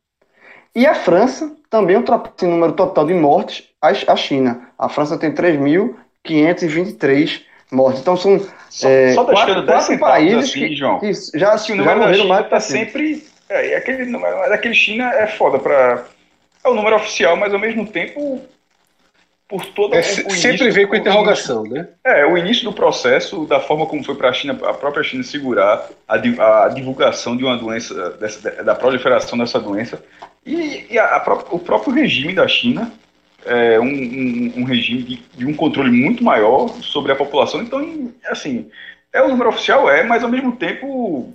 E 0.75 0.85
a 0.85 0.93
França 0.93 1.55
também 1.69 1.95
ultrapassa 1.95 2.45
em 2.45 2.49
número 2.49 2.73
total 2.73 3.05
de 3.05 3.13
mortes 3.13 3.63
a 3.81 4.15
China. 4.15 4.69
A 4.77 4.89
França 4.89 5.17
tem 5.17 5.31
3.523 5.31 7.43
mortes. 7.71 8.01
Então 8.01 8.17
são 8.17 8.37
Só, 8.69 8.89
é, 8.89 9.13
só 9.13 9.23
quatro, 9.23 9.45
deixando 9.45 9.65
10 9.65 9.85
quatro 9.85 9.99
países 9.99 10.49
assim, 10.49 10.67
que, 10.67 10.75
João. 10.75 10.99
que 10.99 11.13
já, 11.13 11.57
que 11.57 11.71
o 11.71 11.75
já 11.75 11.77
número 11.81 11.99
morreram 11.99 12.23
China 12.23 12.33
mais 12.33 12.49
tá 12.49 12.59
sempre. 12.59 13.23
É, 13.47 13.75
aquele 13.75 14.05
número, 14.05 14.35
China 14.73 15.13
é 15.13 15.27
foda 15.27 15.59
pra. 15.59 16.03
É 16.63 16.67
o 16.67 16.73
número 16.73 16.95
oficial, 16.95 17.37
mas 17.37 17.53
ao 17.53 17.59
mesmo 17.59 17.85
tempo. 17.85 18.41
Por 19.47 19.63
toda 19.67 19.97
É, 19.97 19.99
o- 19.99 20.03
se- 20.03 20.25
o 20.25 20.31
sempre 20.31 20.71
vem 20.71 20.87
com 20.87 20.95
interrogação, 20.95 21.63
né? 21.63 21.87
É, 22.03 22.25
o 22.25 22.35
início 22.37 22.63
do 22.63 22.73
processo, 22.73 23.45
da 23.45 23.59
forma 23.59 23.85
como 23.85 24.03
foi 24.03 24.15
para 24.15 24.29
a 24.29 24.33
China, 24.33 24.57
a 24.63 24.73
própria 24.73 25.03
China 25.03 25.23
segurar 25.23 25.87
a, 26.07 26.15
a 26.65 26.69
divulgação 26.69 27.37
de 27.37 27.43
uma 27.43 27.55
doença, 27.55 28.11
dessa- 28.11 28.63
da 28.63 28.73
proliferação 28.73 29.37
dessa 29.37 29.59
doença, 29.59 30.03
e, 30.45 30.87
e 30.89 30.97
a- 30.97 31.17
a 31.17 31.33
o 31.51 31.59
próprio 31.59 31.93
regime 31.93 32.33
da 32.33 32.47
China 32.47 32.91
é 33.45 33.79
um, 33.79 33.85
um- 33.85 34.53
um 34.57 34.63
regime 34.63 35.03
de, 35.03 35.15
de 35.37 35.45
um 35.45 35.53
controle 35.53 35.91
muito 35.91 36.23
maior 36.23 36.67
sobre 36.81 37.11
a 37.11 37.15
população. 37.15 37.61
Então, 37.61 38.11
assim, 38.25 38.71
é 39.13 39.21
o 39.21 39.27
número 39.27 39.49
oficial, 39.49 39.87
é, 39.89 40.03
mas 40.03 40.23
ao 40.23 40.29
mesmo 40.29 40.55
tempo. 40.55 41.33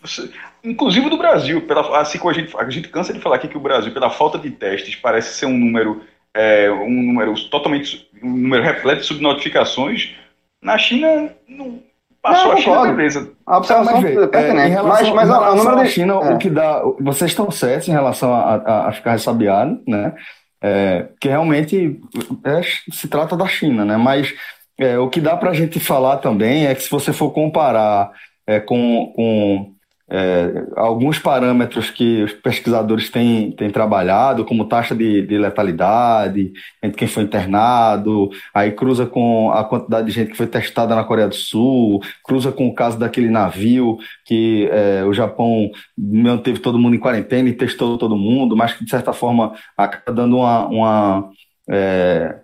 você- 0.00 0.30
inclusive 0.62 1.10
do 1.10 1.18
Brasil, 1.18 1.62
pela, 1.62 2.00
assim 2.00 2.18
como 2.18 2.30
a 2.30 2.34
gente, 2.34 2.56
a 2.56 2.70
gente 2.70 2.88
cansa 2.88 3.12
de 3.12 3.20
falar 3.20 3.36
aqui 3.36 3.48
que 3.48 3.56
o 3.56 3.60
Brasil, 3.60 3.92
pela 3.92 4.10
falta 4.10 4.38
de 4.38 4.50
testes, 4.50 4.94
parece 4.94 5.34
ser 5.34 5.46
um 5.46 5.56
número 5.58 6.02
é, 6.34 6.70
um 6.70 6.90
número 7.02 7.34
totalmente 7.48 8.08
um 8.22 8.30
número 8.30 8.62
repleto 8.62 9.00
de 9.02 9.06
subnotificações, 9.06 10.14
na 10.62 10.76
China 10.76 11.30
não 11.48 11.80
passou 12.20 12.48
Não, 12.48 12.52
a 12.52 12.56
China, 12.56 12.74
concordo. 12.76 12.96
beleza. 12.96 13.32
A 13.46 13.58
observação 13.58 13.92
Mas, 13.94 14.02
vê, 14.02 14.22
é 14.22 14.26
pertinente. 14.26 14.60
é, 14.60 14.66
em 14.66 14.70
relação, 14.70 15.14
mas, 15.14 15.28
mas 15.28 15.30
a- 15.30 15.54
número 15.54 15.82
de. 15.84 15.88
China, 15.90 16.12
é. 16.14 16.34
o 16.34 16.38
que 16.38 16.50
dá. 16.50 16.82
Vocês 17.00 17.30
estão 17.30 17.50
certos 17.50 17.88
em 17.88 17.92
relação 17.92 18.34
a, 18.34 18.54
a- 18.56 18.88
a 18.88 18.92
ficar 18.92 19.12
ressabiado, 19.12 19.80
né? 19.86 20.14
É, 20.60 21.06
que 21.20 21.28
realmente 21.28 22.00
é, 22.44 22.60
se 22.92 23.06
trata 23.06 23.36
da 23.36 23.46
China, 23.46 23.84
né? 23.84 23.96
Mas 23.96 24.34
é, 24.76 24.98
o 24.98 25.08
que 25.08 25.20
dá 25.20 25.36
para 25.36 25.50
a 25.50 25.54
gente 25.54 25.78
falar 25.78 26.16
também 26.16 26.66
é 26.66 26.74
que 26.74 26.82
se 26.82 26.90
você 26.90 27.12
for 27.12 27.30
comparar 27.30 28.10
é, 28.46 28.58
com, 28.58 29.12
com 29.14 29.72
é, 30.10 30.64
alguns 30.74 31.18
parâmetros 31.18 31.90
que 31.90 32.22
os 32.22 32.32
pesquisadores 32.32 33.10
têm, 33.10 33.52
têm 33.52 33.70
trabalhado, 33.70 34.44
como 34.44 34.64
taxa 34.64 34.94
de, 34.94 35.22
de 35.22 35.36
letalidade 35.36 36.52
entre 36.82 36.98
quem 36.98 37.08
foi 37.08 37.24
internado, 37.24 38.30
aí 38.54 38.72
cruza 38.72 39.04
com 39.04 39.50
a 39.50 39.64
quantidade 39.64 40.06
de 40.06 40.12
gente 40.12 40.30
que 40.30 40.36
foi 40.36 40.46
testada 40.46 40.94
na 40.94 41.04
Coreia 41.04 41.28
do 41.28 41.34
Sul, 41.34 42.00
cruza 42.24 42.50
com 42.50 42.68
o 42.68 42.74
caso 42.74 42.98
daquele 42.98 43.28
navio 43.28 43.98
que 44.24 44.68
é, 44.72 45.04
o 45.04 45.12
Japão 45.12 45.70
manteve 45.96 46.58
todo 46.58 46.78
mundo 46.78 46.96
em 46.96 47.00
quarentena 47.00 47.48
e 47.48 47.54
testou 47.54 47.98
todo 47.98 48.16
mundo, 48.16 48.56
mas 48.56 48.72
que 48.72 48.84
de 48.84 48.90
certa 48.90 49.12
forma 49.12 49.52
acaba 49.76 50.12
dando 50.12 50.38
uma, 50.38 50.66
uma, 50.68 51.30
é, 51.68 52.34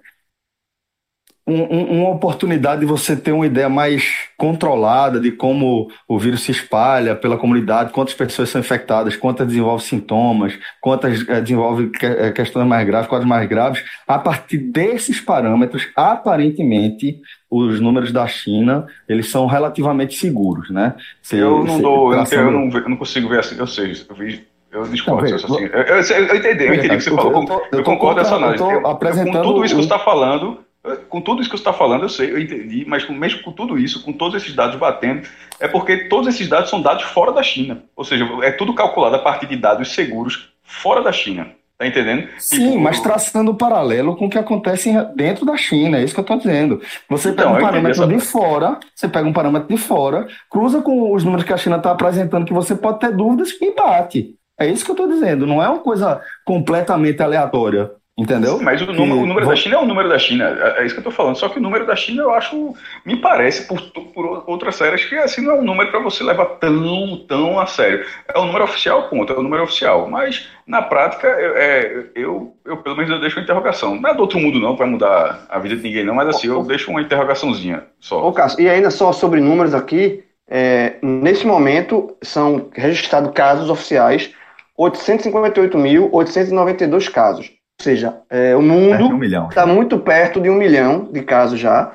um- 1.47 1.63
um- 1.77 2.01
uma 2.03 2.11
oportunidade 2.11 2.81
de 2.81 2.87
você 2.87 3.15
ter 3.15 3.33
uma 3.33 3.45
ideia 3.47 3.69
mais 3.69 4.15
controlada 4.37 5.21
de 5.21 5.31
como 5.31 5.89
o 6.09 6.19
vírus 6.19 6.41
se 6.43 6.51
espalha 6.51 7.15
pela 7.15 7.37
comunidade, 7.37 7.93
quantas 7.93 8.15
pessoas 8.15 8.49
são 8.49 8.61
infectadas, 8.61 9.15
quantas 9.15 9.47
desenvolvem 9.47 9.85
sintomas, 9.87 10.59
quantas 10.81 11.27
eh, 11.29 11.41
desenvolvem 11.43 11.91
que- 11.91 12.07
eh, 12.07 12.33
questões 12.33 12.67
mais 12.67 12.87
graves, 12.87 13.09
quadros 13.09 13.29
mais 13.29 13.47
graves. 13.49 13.85
A 14.09 14.19
partir 14.19 14.57
desses 14.57 15.21
parâmetros, 15.21 15.87
aparentemente, 15.95 17.21
os 17.51 17.79
números 17.81 18.11
da 18.11 18.27
China, 18.27 18.87
eles 19.09 19.31
são 19.31 19.47
relativamente 19.47 20.15
seguros, 20.19 20.71
né? 20.71 20.95
Se- 21.23 21.37
Eu 21.37 21.63
não 21.65 21.77
se- 21.77 21.83
dou, 21.83 22.13
eu 22.13 22.25
eu 22.33 22.51
não, 22.51 22.71
eu 22.71 22.89
não 22.89 22.97
consigo 22.97 23.29
ver 23.29 23.41
assim, 23.41 23.57
eu 23.59 23.67
sei, 23.67 23.93
eu, 24.09 24.15
vi, 24.17 24.45
eu 24.73 24.83
discordo 24.89 25.27
disso 25.27 25.47
assim. 25.47 25.65
Eu, 25.65 25.71
eu, 25.83 25.97
eu, 26.27 26.37
entendi, 26.37 26.65
eu 26.65 26.75
entendi 26.75 26.95
o 26.95 26.99
que 26.99 27.05
você 27.05 27.11
falou, 27.11 27.43
eu 27.43 27.47
tô- 27.47 27.63
eu 27.77 27.85
concordo 27.85 28.21
contra- 28.21 28.23
nessa 28.23 28.35
análise. 28.37 28.65
eu 28.65 28.87
apresentando 28.89 29.37
com 29.37 29.43
tudo 29.43 29.65
isso 29.65 29.75
que 29.77 29.83
você 29.83 29.87
está 29.95 29.99
falando, 29.99 30.64
com 31.09 31.21
tudo 31.21 31.41
isso 31.41 31.51
que 31.51 31.57
você 31.57 31.63
está 31.63 31.73
falando, 31.73 32.03
eu 32.03 32.09
sei, 32.09 32.31
eu 32.31 32.39
entendi, 32.41 32.85
mas 32.87 33.09
mesmo 33.09 33.43
com 33.43 33.53
tudo 33.53 33.79
isso, 33.79 34.03
com 34.05 34.13
todos 34.13 34.41
esses 34.43 34.55
dados 34.55 34.77
batendo, 34.79 35.27
é 35.59 35.67
porque 35.67 36.09
todos 36.09 36.29
esses 36.29 36.49
dados 36.49 36.69
são 36.71 36.83
dados 36.83 37.05
fora 37.05 37.33
da 37.33 37.43
China. 37.43 37.85
Ou 37.97 38.05
seja, 38.05 38.27
é 38.43 38.51
tudo 38.53 38.75
calculado 38.75 39.17
a 39.17 39.19
partir 39.21 39.47
de 39.47 39.57
dados 39.57 39.95
seguros 39.95 40.53
fora 40.63 41.03
da 41.03 41.13
China. 41.13 41.53
Tá 41.77 41.87
entendendo? 41.89 42.29
Sim, 42.39 42.57
Tipo, 42.71 42.81
mas 42.81 43.01
traçando 43.01 43.51
um 43.51 43.57
paralelo 43.57 44.17
com 44.17 44.27
o 44.27 44.31
que 44.31 44.39
acontece 44.39 44.93
dentro 45.17 45.45
da 45.45 45.57
China, 45.57 45.99
é 45.99 46.05
isso 46.05 46.15
que 46.15 46.21
eu 46.21 46.23
estou 46.23 46.39
dizendo. 46.39 46.81
Você 47.09 47.31
Então, 47.31 47.35
pega 47.35 47.51
um 47.51 47.57
eu 47.57 47.63
entendi 47.63 47.63
parâmetro 47.63 48.07
de 48.07 48.19
fora, 48.21 48.79
você 48.95 49.09
pega 49.09 49.29
um 49.29 49.33
parâmetro 49.33 49.69
de 49.69 49.77
fora, 49.77 50.29
cruza 50.49 50.81
com 50.83 51.13
os 51.13 51.25
números 51.25 51.45
que 51.45 51.53
a 51.53 51.57
China 51.57 51.77
está 51.79 51.91
apresentando, 51.91 52.47
que 52.47 52.53
você 52.53 52.77
pode 52.77 53.01
ter 53.01 53.11
dúvidas 53.17 53.51
e 53.61 53.75
bate. 53.75 54.37
É 54.59 54.69
isso 54.69 54.85
que 54.85 54.91
eu 54.93 54.95
estou 54.95 55.09
dizendo, 55.09 55.47
não 55.47 55.61
é 55.63 55.69
uma 55.69 55.81
coisa 55.81 56.21
completamente 56.45 57.21
aleatória, 57.21 57.91
entendeu? 58.17 58.61
Mas 58.63 58.81
o 58.81 58.87
número, 58.87 59.05
Que- 59.17 59.23
o 59.23 59.27
número 59.27 59.47
da 59.47 59.57
China 59.57 59.75
é 59.77 59.79
o 59.79 59.87
número 59.87 60.09
da 60.09 60.19
China, 60.19 60.45
é 60.45 60.83
é 60.83 60.87
isso 60.87 60.95
que 60.95 61.01
eu 61.01 61.05
tô 61.05 61.11
falando. 61.11 61.37
Só 61.37 61.49
que 61.49 61.59
o 61.59 61.63
número 61.63 61.85
da 61.87 61.97
China 61.97 62.23
eu 62.23 62.33
acho, 62.33 62.75
me 63.05 63.17
parece, 63.17 63.67
por, 63.67 63.81
por 64.13 64.45
outras 64.47 64.77
séries, 64.77 65.05
que 65.05 65.17
assim 65.17 65.41
não 65.43 65.57
é 65.57 65.59
um 65.59 65.65
número 65.65 65.91
para 65.91 65.99
você 66.01 66.23
levar 66.23 66.47
tão, 66.61 67.25
tão 67.27 67.59
a 67.59 67.67
sério. 67.67 68.05
É 68.33 68.39
o 68.39 68.45
número 68.45 68.63
oficial, 68.65 69.09
ponto, 69.09 69.33
é 69.33 69.37
o 69.37 69.43
número 69.43 69.63
oficial. 69.65 70.09
Mas 70.09 70.49
na 70.67 70.81
prática, 70.83 71.27
eu, 71.27 71.57
é, 71.57 72.05
eu, 72.15 72.55
eu 72.65 72.77
pelo 72.79 72.97
menos 72.97 73.11
eu 73.11 73.21
deixo 73.21 73.37
uma 73.39 73.43
interrogação. 73.45 74.01
Não 74.01 74.11
é 74.11 74.15
do 74.15 74.21
outro 74.21 74.39
mundo, 74.39 74.61
não, 74.61 74.77
vai 74.77 74.89
mudar 74.89 75.47
a 75.49 75.59
vida 75.59 75.77
de 75.77 75.83
ninguém, 75.83 76.05
não, 76.05 76.15
mas 76.15 76.29
assim, 76.29 76.47
eu 76.49 76.63
deixo 76.65 76.91
uma 76.91 77.01
interrogaçãozinha 77.03 77.79
Ô, 77.79 77.83
só. 78.01 78.33
Cássio, 78.33 78.61
e 78.61 78.69
ainda 78.69 78.91
só 78.91 79.13
sobre 79.13 79.41
números 79.41 79.75
aqui, 79.75 80.23
é, 80.49 80.97
nesse 81.03 81.47
momento 81.47 82.15
são 82.23 82.69
registrados 82.75 83.33
casos 83.33 83.71
oficiais 83.71 84.31
858.892 84.79 87.09
casos. 87.11 87.51
Ou 87.81 87.85
seja, 87.85 88.21
é, 88.31 88.55
o 88.57 88.63
mundo 88.63 89.07
um 89.07 89.19
milhão. 89.19 89.49
está 89.49 89.67
muito 89.67 89.99
perto 89.99 90.41
de 90.41 90.49
um 90.49 90.55
milhão 90.55 91.09
de 91.11 91.23
casos 91.23 91.59
já. 91.59 91.93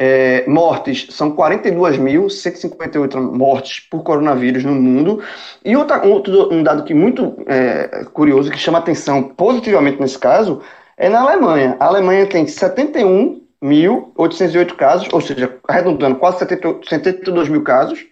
É, 0.00 0.44
mortes 0.46 1.08
são 1.10 1.34
42.158 1.34 3.20
mortes 3.20 3.80
por 3.80 4.04
coronavírus 4.04 4.62
no 4.64 4.72
mundo. 4.72 5.20
E 5.64 5.76
outra, 5.76 6.06
outro, 6.06 6.54
um 6.54 6.62
dado 6.62 6.84
que 6.84 6.94
muito 6.94 7.36
é, 7.46 8.04
curioso, 8.12 8.48
que 8.50 8.58
chama 8.58 8.78
atenção 8.78 9.24
positivamente 9.24 10.00
nesse 10.00 10.16
caso, 10.18 10.62
é 10.96 11.08
na 11.08 11.20
Alemanha. 11.20 11.76
A 11.80 11.86
Alemanha 11.86 12.26
tem 12.26 12.44
71.808 12.46 14.76
casos, 14.76 15.08
ou 15.12 15.20
seja, 15.20 15.52
arredondando 15.66 16.14
quase 16.16 16.38
70, 16.38 16.78
72 16.88 17.48
mil 17.48 17.62
casos. 17.62 18.06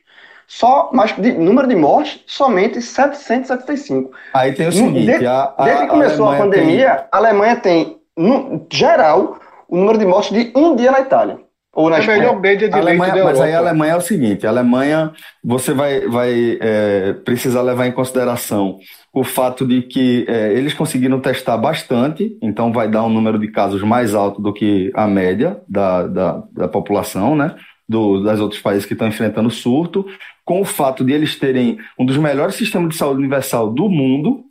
Só, 0.48 0.90
mas 0.92 1.12
de 1.16 1.32
número 1.32 1.66
de 1.66 1.74
mortes, 1.74 2.20
somente 2.26 2.80
775. 2.80 4.10
Aí 4.32 4.52
tem 4.52 4.68
o 4.68 4.72
seguinte: 4.72 5.06
Desde, 5.06 5.26
a, 5.26 5.54
a, 5.56 5.64
desde 5.64 5.82
que 5.84 5.88
começou 5.88 6.26
a, 6.26 6.28
Alemanha 6.36 6.50
pandemia, 6.50 6.90
tem- 6.94 7.04
a 7.12 7.16
Alemanha 7.16 7.56
tem, 7.56 7.96
no 8.16 8.66
geral, 8.72 9.38
o 9.68 9.76
número 9.76 9.98
de 9.98 10.06
mortes 10.06 10.32
de 10.32 10.52
um 10.56 10.76
dia 10.76 10.90
na 10.92 11.00
Itália. 11.00 11.38
Ou 11.74 11.90
na 11.90 11.96
É 11.96 11.98
a 11.98 12.00
Espanha. 12.00 12.32
média 12.32 12.68
de 12.70 12.74
A 12.74 12.78
Alemanha, 12.78 13.14
da 13.14 13.24
mas 13.24 13.38
aí 13.38 13.52
a. 13.52 13.58
Alemanha 13.58 13.92
é 13.92 13.96
o 13.96 14.00
seguinte: 14.00 14.46
a 14.46 14.50
Alemanha, 14.50 15.12
você 15.44 15.74
vai, 15.74 16.00
vai 16.08 16.58
é, 16.58 17.12
precisar 17.24 17.60
levar 17.60 17.86
em 17.86 17.92
consideração 17.92 18.78
o 19.12 19.22
fato 19.22 19.66
de 19.66 19.82
que 19.82 20.24
é, 20.26 20.52
eles 20.54 20.72
conseguiram 20.72 21.20
testar 21.20 21.56
bastante, 21.58 22.38
então 22.40 22.72
vai 22.72 22.88
dar 22.88 23.02
um 23.02 23.10
número 23.10 23.38
de 23.38 23.48
casos 23.48 23.82
mais 23.82 24.14
alto 24.14 24.40
do 24.40 24.54
que 24.54 24.90
a 24.94 25.06
média 25.06 25.60
da, 25.68 26.06
da, 26.06 26.42
da 26.52 26.68
população, 26.68 27.36
né? 27.36 27.54
Do, 27.88 28.20
das 28.20 28.40
outros 28.40 28.60
países 28.60 28.84
que 28.84 28.94
estão 28.94 29.06
enfrentando 29.06 29.48
surto, 29.48 30.04
com 30.44 30.60
o 30.60 30.64
fato 30.64 31.04
de 31.04 31.12
eles 31.12 31.36
terem 31.36 31.78
um 31.96 32.04
dos 32.04 32.16
melhores 32.16 32.56
sistemas 32.56 32.88
de 32.90 32.96
saúde 32.96 33.20
universal 33.20 33.72
do 33.72 33.88
mundo, 33.88 34.44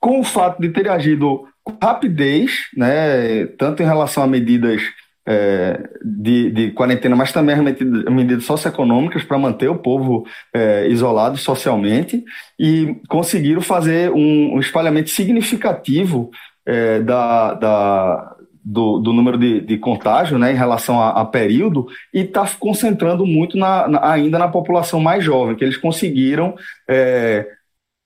com 0.00 0.20
o 0.20 0.24
fato 0.24 0.60
de 0.60 0.70
terem 0.70 0.90
agido 0.90 1.46
com 1.62 1.76
rapidez, 1.82 2.52
né, 2.76 3.44
tanto 3.58 3.82
em 3.82 3.86
relação 3.86 4.22
a 4.22 4.26
medidas 4.26 4.80
é, 5.26 5.88
de, 6.04 6.50
de 6.52 6.70
quarentena, 6.70 7.16
mas 7.16 7.32
também 7.32 7.56
as 7.56 7.60
medidas, 7.60 8.04
medidas 8.04 8.44
socioeconômicas 8.44 9.24
para 9.24 9.36
manter 9.36 9.68
o 9.68 9.78
povo 9.78 10.24
é, 10.54 10.86
isolado 10.86 11.36
socialmente 11.36 12.24
e 12.58 12.96
conseguiram 13.08 13.60
fazer 13.60 14.12
um, 14.12 14.54
um 14.54 14.60
espalhamento 14.60 15.10
significativo 15.10 16.30
é, 16.64 17.00
da, 17.00 17.54
da, 17.54 18.35
do, 18.68 18.98
do 18.98 19.12
número 19.12 19.38
de, 19.38 19.60
de 19.60 19.78
contágio 19.78 20.36
né, 20.38 20.50
em 20.50 20.56
relação 20.56 21.00
a, 21.00 21.10
a 21.10 21.24
período 21.24 21.86
e 22.12 22.22
está 22.22 22.44
concentrando 22.58 23.24
muito 23.24 23.56
na, 23.56 23.86
na- 23.86 24.10
ainda 24.10 24.40
na 24.40 24.48
população 24.48 24.98
mais 24.98 25.22
jovem, 25.22 25.54
que 25.54 25.62
eles 25.62 25.76
conseguiram 25.76 26.56
é, 26.90 27.46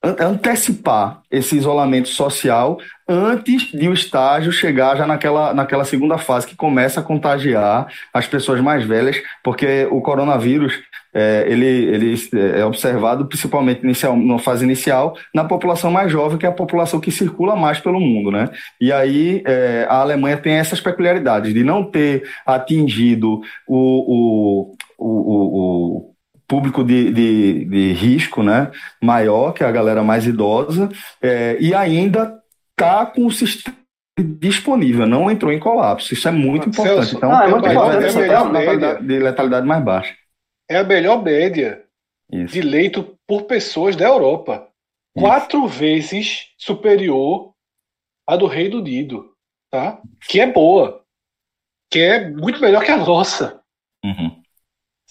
antecipar 0.02 1.20
esse 1.30 1.56
isolamento 1.56 2.08
social 2.08 2.78
antes 3.06 3.70
de 3.72 3.88
o 3.88 3.92
estágio 3.92 4.50
chegar 4.50 4.96
já 4.96 5.06
naquela, 5.06 5.52
naquela 5.52 5.84
segunda 5.84 6.16
fase 6.16 6.46
que 6.46 6.56
começa 6.56 7.00
a 7.00 7.02
contagiar 7.02 7.86
as 8.14 8.26
pessoas 8.26 8.60
mais 8.60 8.84
velhas, 8.84 9.16
porque 9.44 9.86
o 9.90 10.00
coronavírus 10.00 10.72
é, 11.12 11.44
ele, 11.48 11.66
ele 11.66 12.14
é 12.56 12.64
observado 12.64 13.26
principalmente 13.26 13.82
inicial, 13.82 14.16
na 14.16 14.38
fase 14.38 14.64
inicial 14.64 15.16
na 15.34 15.44
população 15.44 15.90
mais 15.90 16.10
jovem, 16.10 16.38
que 16.38 16.46
é 16.46 16.48
a 16.48 16.52
população 16.52 17.00
que 17.00 17.10
circula 17.10 17.56
mais 17.56 17.80
pelo 17.80 17.98
mundo, 18.00 18.30
né? 18.30 18.48
E 18.80 18.92
aí 18.92 19.42
é, 19.44 19.86
a 19.90 19.96
Alemanha 19.96 20.36
tem 20.36 20.54
essas 20.54 20.80
peculiaridades 20.80 21.52
de 21.52 21.64
não 21.64 21.82
ter 21.84 22.22
atingido 22.46 23.40
o, 23.66 23.76
o, 23.76 24.76
o, 24.98 25.08
o- 25.08 26.06
o 26.06 26.09
público 26.50 26.82
de, 26.82 27.12
de, 27.12 27.64
de 27.64 27.92
risco, 27.92 28.42
né? 28.42 28.72
Maior, 29.00 29.52
que 29.52 29.62
é 29.62 29.66
a 29.68 29.70
galera 29.70 30.02
mais 30.02 30.26
idosa, 30.26 30.88
é, 31.22 31.56
e 31.60 31.72
ainda 31.72 32.42
está 32.72 33.06
com 33.06 33.24
o 33.24 33.30
sistema 33.30 33.76
disponível, 34.18 35.06
não 35.06 35.30
entrou 35.30 35.52
em 35.52 35.60
colapso. 35.60 36.12
Isso 36.12 36.26
é 36.26 36.32
muito 36.32 36.68
importante. 36.68 36.94
Celso, 36.96 37.16
Então, 37.16 37.32
ah, 37.32 37.44
é 37.44 37.48
muito 37.48 37.68
importante. 37.68 38.14
ter 38.14 38.30
É 38.32 38.94
de 39.00 39.18
letalidade 39.20 39.66
mais 39.66 39.84
baixa. 39.84 40.14
É 40.68 40.78
a 40.78 40.84
melhor 40.84 41.22
média 41.22 41.84
Isso. 42.32 42.52
de 42.52 42.62
leito 42.62 43.16
por 43.28 43.44
pessoas 43.44 43.94
da 43.94 44.06
Europa. 44.06 44.66
Isso. 45.16 45.24
Quatro 45.24 45.68
vezes 45.68 46.48
superior 46.58 47.52
à 48.26 48.36
do 48.36 48.46
Reino 48.46 48.78
Unido. 48.78 49.30
Tá? 49.70 50.00
Que 50.28 50.40
é 50.40 50.46
boa. 50.50 51.00
Que 51.92 52.00
é 52.00 52.28
muito 52.28 52.60
melhor 52.60 52.84
que 52.84 52.90
a 52.90 52.96
nossa. 52.96 53.59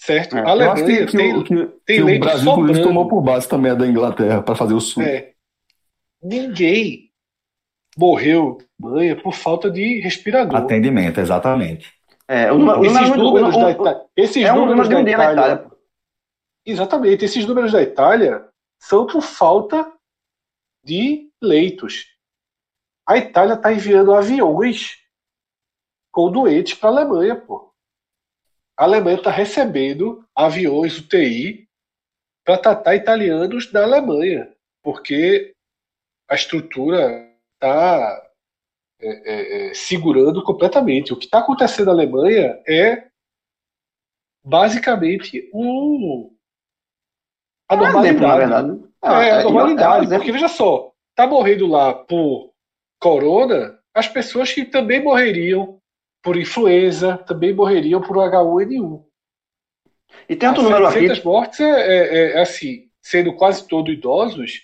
Certo? 0.02 0.36
É, 0.36 0.40
a 0.40 0.48
Alemanha 0.48 0.86
que, 0.86 1.06
que, 1.06 1.16
tem, 1.16 1.36
o, 1.36 1.44
que, 1.44 1.54
tem 1.84 1.96
que 1.96 2.02
o 2.02 2.06
leito 2.06 2.20
Brasil, 2.24 2.44
por 2.54 2.64
isso, 2.64 2.66
sobrando. 2.68 2.82
tomou 2.88 3.08
por 3.08 3.20
base 3.20 3.46
também 3.48 3.70
a 3.70 3.74
da 3.74 3.86
Inglaterra 3.86 4.42
para 4.42 4.54
fazer 4.56 4.72
o 4.72 4.80
sul. 4.80 5.02
É. 5.02 5.32
Ninguém 6.22 7.10
morreu, 7.98 8.58
manha, 8.78 9.14
por 9.20 9.34
falta 9.34 9.70
de 9.70 10.00
respirador. 10.00 10.56
Atendimento, 10.56 11.20
exatamente. 11.20 11.92
É, 12.26 12.50
o, 12.50 12.58
número- 12.58 12.80
o 12.80 12.84
Esses 12.86 13.00
número- 13.00 13.22
números 13.22 13.56
o- 13.56 13.60
da 13.60 13.66
o- 13.66 13.70
Itália. 13.70 14.04
Esses 14.16 14.44
é 14.44 14.52
um 14.52 14.56
números 14.66 14.88
da 14.88 15.00
Itália. 15.02 15.32
Itália. 15.32 15.70
Exatamente, 16.64 17.24
esses 17.24 17.46
números 17.46 17.72
da 17.72 17.82
Itália 17.82 18.46
são 18.78 19.06
por 19.06 19.20
falta 19.22 19.92
de 20.84 21.30
leitos. 21.42 22.06
A 23.06 23.18
Itália 23.18 23.54
está 23.54 23.72
enviando 23.72 24.14
aviões 24.14 24.96
com 26.12 26.30
doentes 26.30 26.74
para 26.74 26.88
a 26.90 26.92
Alemanha, 26.92 27.36
pô. 27.36 27.69
A 28.80 28.84
Alemanha 28.84 29.18
está 29.18 29.30
recebendo 29.30 30.26
aviões 30.34 30.96
UTI 30.98 31.68
para 32.42 32.56
tratar 32.56 32.96
italianos 32.96 33.70
da 33.70 33.82
Alemanha, 33.82 34.50
porque 34.82 35.54
a 36.26 36.34
estrutura 36.34 37.30
está 37.52 38.26
segurando 39.74 40.42
completamente. 40.42 41.12
O 41.12 41.18
que 41.18 41.26
está 41.26 41.40
acontecendo 41.40 41.88
na 41.88 41.92
Alemanha 41.92 42.58
é 42.66 43.06
basicamente 44.42 45.50
um 45.52 46.34
a 47.68 47.74
É 47.74 47.76
normalidade. 47.76 48.84
Ah, 49.02 49.22
É, 49.22 49.30
a 49.30 49.40
é, 49.40 49.42
normalidade. 49.42 49.84
é 49.84 50.00
um 50.00 50.02
exemplo. 50.04 50.18
porque 50.20 50.32
veja 50.32 50.48
só, 50.48 50.90
tá 51.14 51.26
morrendo 51.26 51.66
lá 51.66 51.92
por 51.92 52.50
corona 52.98 53.78
as 53.92 54.08
pessoas 54.08 54.50
que 54.50 54.64
também 54.64 55.04
morreriam 55.04 55.79
por 56.22 56.36
influenza, 56.36 57.16
também 57.18 57.54
morreriam 57.54 58.00
por 58.00 58.16
H1N1. 58.16 59.02
E 60.28 60.36
tem 60.36 60.48
outro 60.48 60.64
As 60.64 60.68
número 60.68 60.86
aqui. 60.86 61.00
700 61.00 61.24
mortes 61.24 61.60
é, 61.60 61.64
é- 61.70 62.32
é 62.32 62.40
assim, 62.40 62.88
sendo 63.00 63.34
quase 63.34 63.66
todos 63.66 63.92
idosos, 63.92 64.60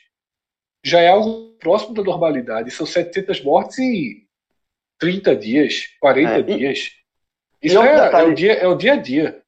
já 0.85 1.01
é 1.01 1.09
algo 1.09 1.53
próximo 1.59 1.95
da 1.95 2.03
normalidade. 2.03 2.71
São 2.71 2.85
700 2.87 3.43
mortes 3.43 3.79
em 3.79 4.27
30 4.99 5.35
dias, 5.35 5.89
40 6.01 6.35
É, 6.35 6.39
e- 6.41 6.43
dias. 6.59 6.91
Isso 7.63 7.81
é, 7.81 7.89
é 7.89 8.01
detalhe- 8.05 8.31
o 8.31 8.35
dia, 8.35 8.53
é 8.53 8.67
o 8.69 8.75
dia 8.75 8.93
a 8.93 8.97
dia. 8.97 9.43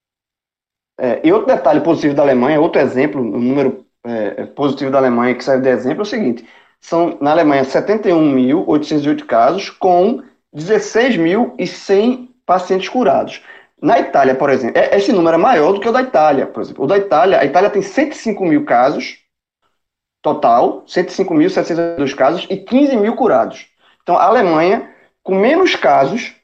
É, 1.01 1.21
e 1.27 1.33
outro 1.33 1.47
detalhe 1.55 1.81
positivo 1.81 2.15
da 2.15 2.23
Alemanha, 2.23 2.61
outro 2.61 2.81
exemplo, 2.81 3.21
um 3.21 3.41
número 3.41 3.87
é, 4.05 4.47
positivo 4.47 4.91
da 4.91 4.99
Alemanha 4.99 5.35
que 5.35 5.45
serve 5.45 5.63
de 5.65 5.69
exemplo 5.69 6.01
é 6.01 6.03
o 6.03 6.07
seguinte: 6.07 6.49
são 6.81 7.19
na 7.21 7.31
Alemanha 7.33 7.65
71.808 7.65 9.25
casos 9.27 9.71
com 9.71 10.23
16.100 10.59 12.29
pacientes 12.45 12.89
curados. 12.89 13.43
Na 13.81 13.99
Itália, 14.01 14.35
por 14.35 14.51
exemplo, 14.51 14.81
é- 14.81 14.97
esse 14.97 15.13
número 15.13 15.37
é 15.37 15.39
maior 15.39 15.73
do 15.73 15.81
que 15.81 15.89
o 15.89 15.93
da 15.93 16.03
Itália, 16.03 16.47
por 16.47 16.63
exemplo. 16.63 16.85
O 16.85 16.87
da 16.87 16.99
Itália, 16.99 17.39
a 17.39 17.45
Itália 17.45 17.71
tem 17.71 17.83
105 17.83 18.45
mil 18.45 18.65
casos 18.65 19.19
total, 20.21 20.83
105.702 20.87 22.13
casos 22.13 22.47
e 22.51 22.57
15 22.57 22.97
mil 22.97 23.15
curados. 23.15 23.67
Então, 24.03 24.17
a 24.17 24.25
Alemanha, 24.25 24.91
com 25.23 25.35
menos 25.35 25.77
casos, 25.77 26.35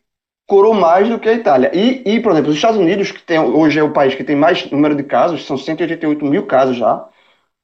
curou 0.47 0.75
mais 0.75 1.09
do 1.09 1.19
que 1.19 1.29
a 1.29 1.33
Itália. 1.33 1.71
E, 1.75 2.03
e, 2.05 2.21
por 2.21 2.33
exemplo, 2.33 2.51
os 2.51 2.57
Estados 2.57 2.79
Unidos, 2.79 3.11
que 3.11 3.23
tem, 3.23 3.39
hoje 3.39 3.79
é 3.79 3.83
o 3.83 3.93
país 3.93 4.15
que 4.15 4.23
tem 4.23 4.37
mais 4.37 4.71
número 4.71 4.95
de 4.95 5.03
casos, 5.03 5.45
são 5.45 5.57
188 5.57 6.25
mil 6.25 6.47
casos 6.47 6.77
já 6.77 7.05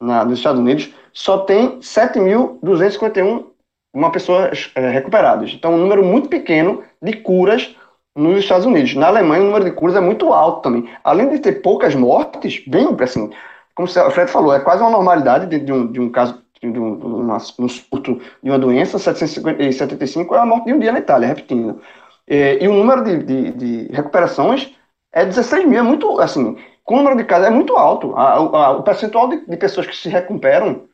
na, 0.00 0.24
nos 0.24 0.38
Estados 0.38 0.60
Unidos, 0.60 0.90
só 1.12 1.38
tem 1.38 1.78
7.251 1.80 3.49
uma 3.92 4.10
pessoas 4.12 4.70
é. 4.74 5.54
Então, 5.54 5.74
um 5.74 5.78
número 5.78 6.04
muito 6.04 6.28
pequeno 6.28 6.82
de 7.02 7.12
curas 7.14 7.74
nos 8.16 8.38
Estados 8.38 8.66
Unidos. 8.66 8.94
Na 8.94 9.08
Alemanha, 9.08 9.42
o 9.42 9.46
número 9.46 9.64
de 9.64 9.72
curas 9.72 9.96
é 9.96 10.00
muito 10.00 10.32
alto 10.32 10.62
também. 10.62 10.88
Além 11.04 11.28
de 11.30 11.38
ter 11.38 11.62
poucas 11.62 11.94
mortes, 11.94 12.62
bem 12.66 12.86
assim, 13.02 13.30
como 13.74 13.88
o 13.88 14.10
Fred 14.10 14.30
falou, 14.30 14.52
é 14.54 14.60
quase 14.60 14.82
uma 14.82 14.90
normalidade 14.90 15.46
de, 15.46 15.58
de 15.58 15.72
um, 15.72 15.90
de 15.90 16.00
um 16.00 16.10
caso, 16.10 16.40
de 16.60 16.68
um, 16.68 16.96
de 16.98 17.04
uma- 17.06 17.36
um 17.58 17.68
surto 17.68 18.20
de 18.42 18.50
uma 18.50 18.58
doença, 18.58 18.98
775 18.98 20.34
é 20.34 20.38
a 20.38 20.46
morte 20.46 20.66
de 20.66 20.74
um 20.74 20.78
dia 20.78 20.92
na 20.92 20.98
Itália, 20.98 21.28
repetindo. 21.28 21.80
É, 22.26 22.62
e 22.62 22.68
o 22.68 22.74
número 22.74 23.02
de, 23.04 23.18
de, 23.22 23.52
de 23.86 23.92
recuperações 23.94 24.72
é 25.12 25.24
16 25.24 25.66
mil, 25.66 25.78
é 25.78 25.82
muito, 25.82 26.20
assim, 26.20 26.56
com 26.84 26.94
o 26.94 26.96
número 26.98 27.16
de 27.16 27.24
casos 27.24 27.46
é 27.46 27.50
muito 27.50 27.76
alto. 27.76 28.14
A- 28.16 28.34
a- 28.34 28.70
o 28.72 28.82
percentual 28.82 29.28
de, 29.28 29.44
de 29.46 29.56
pessoas 29.56 29.86
que 29.86 29.96
se 29.96 30.08
recuperam 30.08 30.88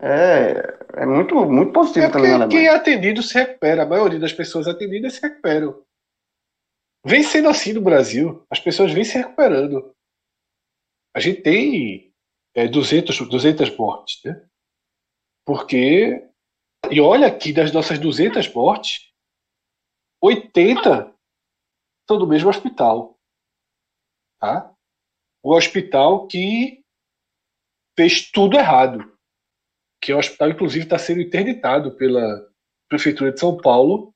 é, 0.00 0.74
é 0.96 1.06
muito, 1.06 1.34
muito 1.46 1.72
positivo 1.72 2.06
É 2.06 2.10
também 2.10 2.32
na 2.32 2.40
porque 2.40 2.56
Alemanha. 2.56 2.66
quem 2.66 2.66
é 2.66 2.74
atendido 2.74 3.22
se 3.22 3.34
recupera. 3.34 3.82
A 3.82 3.86
maioria 3.86 4.18
das 4.18 4.32
pessoas 4.32 4.66
atendidas 4.68 5.14
se 5.14 5.22
recuperam. 5.22 5.84
Vem 7.04 7.22
sendo 7.22 7.48
assim 7.48 7.72
no 7.72 7.80
Brasil. 7.80 8.44
As 8.50 8.60
pessoas 8.60 8.92
vêm 8.92 9.04
se 9.04 9.18
recuperando. 9.18 9.94
a 11.14 11.20
gente 11.20 11.42
tem 11.42 12.12
é, 12.54 12.66
200, 12.68 13.28
200 13.28 13.76
mortes, 13.76 14.22
né? 14.24 14.48
Porque, 15.44 16.26
e 16.90 17.00
olha 17.00 17.36
que 17.36 17.52
das 17.52 17.72
nossas 17.72 17.98
200 17.98 18.52
mortes, 18.54 19.12
80 20.22 21.14
são 22.08 22.18
do 22.18 22.26
mesmo 22.26 22.48
hospital. 22.48 23.18
Tá? 24.40 24.72
O 25.42 25.54
hospital 25.54 26.26
que 26.28 26.82
fez 27.98 28.30
tudo 28.30 28.56
errado. 28.56 29.11
Que 30.02 30.12
o 30.12 30.18
hospital, 30.18 30.50
inclusive, 30.50 30.84
está 30.84 30.98
sendo 30.98 31.20
interditado 31.20 31.96
pela 31.96 32.50
Prefeitura 32.88 33.32
de 33.32 33.38
São 33.38 33.56
Paulo. 33.56 34.12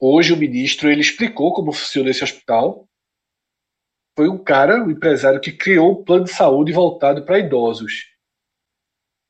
Hoje 0.00 0.32
o 0.32 0.36
ministro 0.36 0.88
ele 0.88 1.00
explicou 1.00 1.52
como 1.52 1.72
funciona 1.72 2.10
esse 2.10 2.22
hospital. 2.22 2.88
Foi 4.16 4.28
um 4.28 4.42
cara, 4.42 4.84
um 4.84 4.90
empresário, 4.90 5.40
que 5.40 5.50
criou 5.50 5.90
um 5.90 6.04
plano 6.04 6.24
de 6.24 6.32
saúde 6.32 6.72
voltado 6.72 7.24
para 7.24 7.40
idosos. 7.40 8.06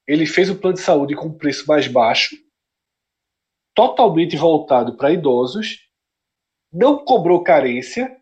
Ele 0.07 0.27
fez 0.27 0.51
o 0.51 0.59
plano 0.59 0.77
de 0.77 0.83
saúde 0.83 1.17
com 1.17 1.29
um 1.29 1.39
preço 1.39 1.67
mais 1.67 1.89
baixo, 1.89 2.37
totalmente 3.75 4.37
voltado 4.37 4.97
para 4.97 5.13
idosos, 5.13 5.81
não 6.73 7.05
cobrou 7.05 7.43
carência, 7.43 8.21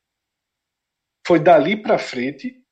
foi 1.27 1.39
dali 1.39 1.77
para 1.77 1.99
frente, 1.99 2.65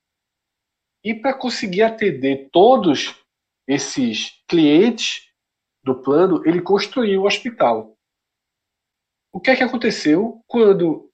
e 1.03 1.13
para 1.13 1.37
conseguir 1.37 1.83
atender 1.83 2.49
todos 2.51 3.22
esses 3.67 4.41
clientes 4.47 5.29
do 5.83 6.01
plano, 6.01 6.41
ele 6.45 6.61
construiu 6.61 7.21
o 7.21 7.25
hospital. 7.25 7.97
O 9.31 9.39
que 9.39 9.51
é 9.51 9.55
que 9.55 9.63
aconteceu 9.63 10.41
quando 10.47 11.11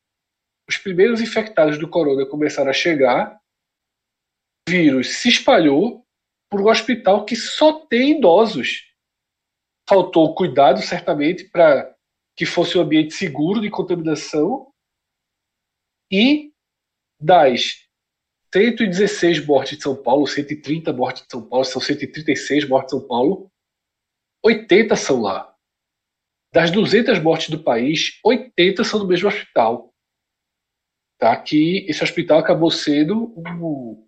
os 0.69 0.77
primeiros 0.77 1.21
infectados 1.21 1.79
do 1.79 1.89
corona 1.89 2.25
começaram 2.25 2.69
a 2.69 2.73
chegar? 2.73 3.39
O 4.67 4.71
vírus 4.71 5.17
se 5.17 5.29
espalhou 5.29 6.05
por 6.49 6.61
um 6.61 6.67
hospital 6.67 7.25
que 7.25 7.35
só 7.35 7.85
tem 7.85 8.17
idosos. 8.17 8.87
Faltou 9.87 10.35
cuidado, 10.35 10.81
certamente, 10.81 11.45
para 11.45 11.95
que 12.35 12.45
fosse 12.45 12.77
um 12.77 12.81
ambiente 12.81 13.13
seguro 13.13 13.61
de 13.61 13.69
contaminação. 13.69 14.71
E 16.11 16.53
das 17.19 17.88
116 18.53 19.45
mortes 19.45 19.77
de 19.77 19.83
São 19.83 20.01
Paulo, 20.01 20.25
130 20.25 20.91
mortes 20.91 21.23
de 21.23 21.29
São 21.29 21.47
Paulo, 21.47 21.65
são 21.65 21.81
136 21.81 22.67
mortes 22.67 22.93
de 22.93 22.99
São 22.99 23.07
Paulo, 23.07 23.51
80 24.43 24.95
são 24.95 25.21
lá. 25.21 25.55
Das 26.51 26.71
200 26.71 27.19
mortes 27.21 27.49
do 27.49 27.63
país, 27.63 28.19
80 28.23 28.83
são 28.83 28.99
no 28.99 29.07
mesmo 29.07 29.27
hospital. 29.27 29.93
Tá? 31.19 31.39
Que 31.39 31.85
esse 31.87 32.03
hospital 32.03 32.39
acabou 32.39 32.71
sendo 32.71 33.33
um, 33.37 34.07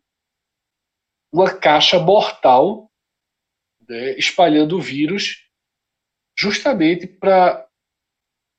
uma 1.32 1.56
caixa 1.60 2.00
mortal 2.00 2.92
né, 3.88 4.18
espalhando 4.18 4.78
o 4.78 4.82
vírus 4.82 5.48
justamente 6.36 7.06
para 7.06 7.68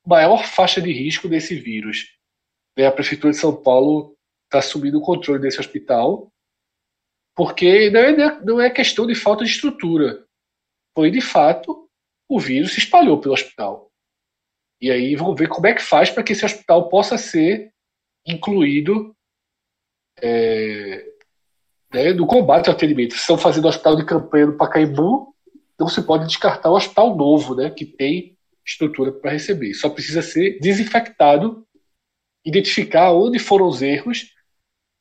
maior 0.07 0.45
faixa 0.45 0.81
de 0.81 0.92
risco 0.92 1.29
desse 1.29 1.55
vírus. 1.59 2.07
Né, 2.77 2.87
a 2.87 2.92
Prefeitura 2.92 3.33
de 3.33 3.38
São 3.38 3.61
Paulo 3.61 4.16
está 4.52 4.58
assumindo 4.58 4.98
o 4.98 5.02
controle 5.02 5.40
desse 5.40 5.58
hospital, 5.58 6.30
porque 7.34 7.88
não 7.90 8.00
é, 8.00 8.44
não 8.44 8.60
é 8.60 8.68
questão 8.68 9.06
de 9.06 9.14
falta 9.14 9.44
de 9.44 9.50
estrutura. 9.50 10.26
Foi, 10.94 11.10
de 11.10 11.22
fato, 11.22 11.88
o 12.28 12.38
vírus 12.38 12.74
se 12.74 12.78
espalhou 12.78 13.18
pelo 13.18 13.32
hospital. 13.32 13.90
E 14.78 14.90
aí 14.90 15.16
vamos 15.16 15.38
ver 15.38 15.48
como 15.48 15.66
é 15.66 15.72
que 15.72 15.80
faz 15.80 16.10
para 16.10 16.22
que 16.22 16.32
esse 16.32 16.44
hospital 16.44 16.88
possa 16.88 17.16
ser 17.16 17.72
incluído 18.26 19.16
é, 20.20 21.06
né, 21.92 22.12
no 22.12 22.26
combate 22.26 22.68
ao 22.68 22.74
atendimento. 22.74 23.14
Estão 23.14 23.38
fazendo 23.38 23.68
hospital 23.68 23.96
de 23.96 24.04
campanha 24.04 24.46
no 24.46 24.56
Pacaembu, 24.58 25.34
não 25.80 25.88
se 25.88 26.02
pode 26.02 26.26
descartar 26.26 26.70
o 26.70 26.76
hospital 26.76 27.16
novo, 27.16 27.54
né, 27.54 27.70
que 27.70 27.86
tem 27.86 28.36
estrutura 28.66 29.12
para 29.12 29.30
receber. 29.30 29.72
Só 29.72 29.88
precisa 29.88 30.20
ser 30.20 30.58
desinfectado, 30.60 31.66
identificar 32.44 33.12
onde 33.12 33.38
foram 33.38 33.66
os 33.66 33.80
erros 33.80 34.32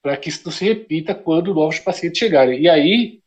para 0.01 0.17
que 0.17 0.29
isso 0.29 0.43
não 0.45 0.51
se 0.51 0.65
repita 0.65 1.13
quando 1.13 1.53
novos 1.53 1.79
pacientes 1.79 2.19
chegarem. 2.19 2.59
E 2.59 2.69
aí, 2.69 3.21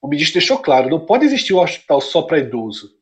o 0.00 0.08
ministro 0.08 0.38
deixou 0.38 0.58
claro: 0.58 0.88
não 0.88 1.04
pode 1.04 1.24
existir 1.24 1.54
um 1.54 1.60
hospital 1.60 2.00
só 2.00 2.22
para 2.22 2.38
idoso. 2.38 2.96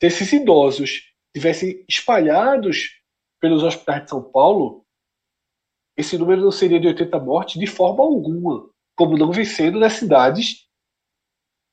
Se 0.00 0.06
esses 0.06 0.32
idosos 0.32 1.12
tivessem 1.34 1.84
espalhados 1.88 3.00
pelos 3.40 3.62
hospitais 3.62 4.04
de 4.04 4.10
São 4.10 4.22
Paulo, 4.22 4.84
esse 5.96 6.16
número 6.16 6.42
não 6.42 6.52
seria 6.52 6.78
de 6.78 6.86
80 6.86 7.18
mortes 7.18 7.58
de 7.58 7.66
forma 7.66 8.04
alguma, 8.04 8.70
como 8.96 9.18
não 9.18 9.32
vem 9.32 9.44
sendo 9.44 9.80
nas 9.80 9.94
cidades 9.94 10.68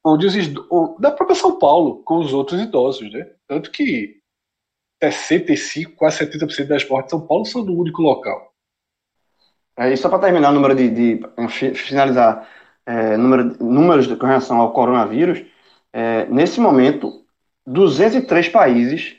onde 0.06 0.28
os 0.28 0.36
da 1.00 1.12
própria 1.12 1.36
São 1.36 1.58
Paulo, 1.58 2.04
com 2.04 2.20
os 2.20 2.32
outros 2.32 2.62
idosos, 2.62 3.12
né? 3.12 3.32
Tanto 3.48 3.72
que 3.72 4.22
65, 5.04 5.96
quase 5.96 6.20
70% 6.20 6.68
das 6.68 6.88
mortes 6.88 7.08
de 7.08 7.20
São 7.20 7.28
Paulo 7.28 7.46
são 7.46 7.66
no 7.66 7.76
único 7.76 8.02
local. 8.02 8.55
É, 9.78 9.92
e 9.92 9.98
só 9.98 10.10
para 10.10 10.20
terminar 10.20 10.52
o 10.52 10.54
número 10.54 10.74
de, 10.74 10.90
de 10.90 11.20
finalizar 11.76 12.48
é, 12.86 13.18
número, 13.18 13.64
números 13.64 14.08
com 14.08 14.26
relação 14.26 14.60
ao 14.60 14.72
coronavírus, 14.72 15.44
é, 15.92 16.26
nesse 16.26 16.60
momento, 16.60 17.26
203 17.66 18.50
países 18.50 19.16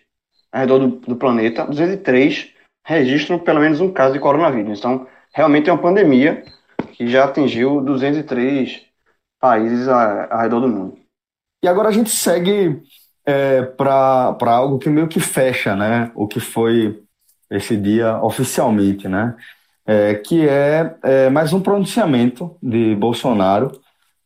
ao 0.53 0.61
redor 0.61 0.79
do, 0.79 0.89
do, 0.89 1.17
planeta, 1.17 1.67
203 1.67 2.53
registram 2.87 3.39
pelo 3.39 3.61
menos 3.61 3.81
um 3.81 3.93
caso 3.93 4.15
de 4.15 4.21
coronavírus. 4.21 4.79
Então, 4.79 5.07
realmente 5.35 5.69
é 5.69 5.73
uma 5.73 5.83
pandemia 5.83 6.45
que 6.93 7.09
já 7.09 7.25
atingiu 7.25 7.81
203 7.81 8.87
países 9.41 9.89
ao 9.89 10.39
redor 10.39 10.61
do 10.61 10.69
mundo. 10.69 10.99
E 11.63 11.69
agora 11.69 11.89
a 11.89 11.93
gente 11.93 12.11
segue 12.11 12.83
é, 13.25 13.63
para 13.63 14.37
algo 14.43 14.79
que 14.79 14.89
meio 14.89 15.09
que 15.09 15.21
fecha 15.21 15.75
né, 15.75 16.11
o 16.15 16.29
que 16.29 16.41
foi 16.41 17.03
esse 17.51 17.77
dia 17.77 18.23
oficialmente, 18.23 19.09
né? 19.09 19.37
É, 19.87 20.15
que 20.15 20.49
é, 20.49 20.97
é, 21.03 21.31
mais 21.31 21.53
um 21.53 21.61
pronunciamento 21.61 22.57
de 22.63 22.95
Bolsonaro 22.97 23.81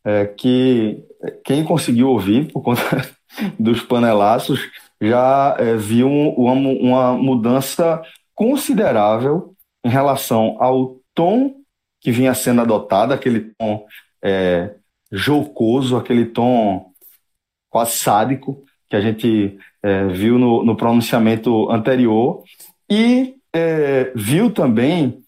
é, 0.04 0.26
que 0.26 1.04
quem 1.44 1.64
conseguiu 1.64 2.08
ouvir 2.08 2.50
por 2.50 2.62
conta 2.62 2.82
dos 3.58 3.82
panelaços 3.82 4.70
já 5.00 5.56
é, 5.58 5.76
viu 5.76 6.08
uma, 6.08 6.52
uma 6.52 7.12
mudança 7.12 8.02
considerável 8.34 9.54
em 9.84 9.88
relação 9.88 10.56
ao 10.58 10.96
tom 11.14 11.54
que 12.00 12.10
vinha 12.10 12.32
sendo 12.32 12.62
adotado, 12.62 13.12
aquele 13.12 13.52
tom 13.58 13.86
é, 14.22 14.74
jocoso, 15.12 15.96
aquele 15.96 16.26
tom 16.26 16.90
quase 17.68 17.92
sádico 17.92 18.64
que 18.88 18.96
a 18.96 19.00
gente 19.00 19.58
é, 19.82 20.06
viu 20.06 20.38
no, 20.38 20.64
no, 20.64 20.76
pronunciamento 20.76 21.70
anterior 21.70 22.42
e 22.90 23.36
é, 23.52 24.12
viu 24.14 24.50
também 24.50 25.22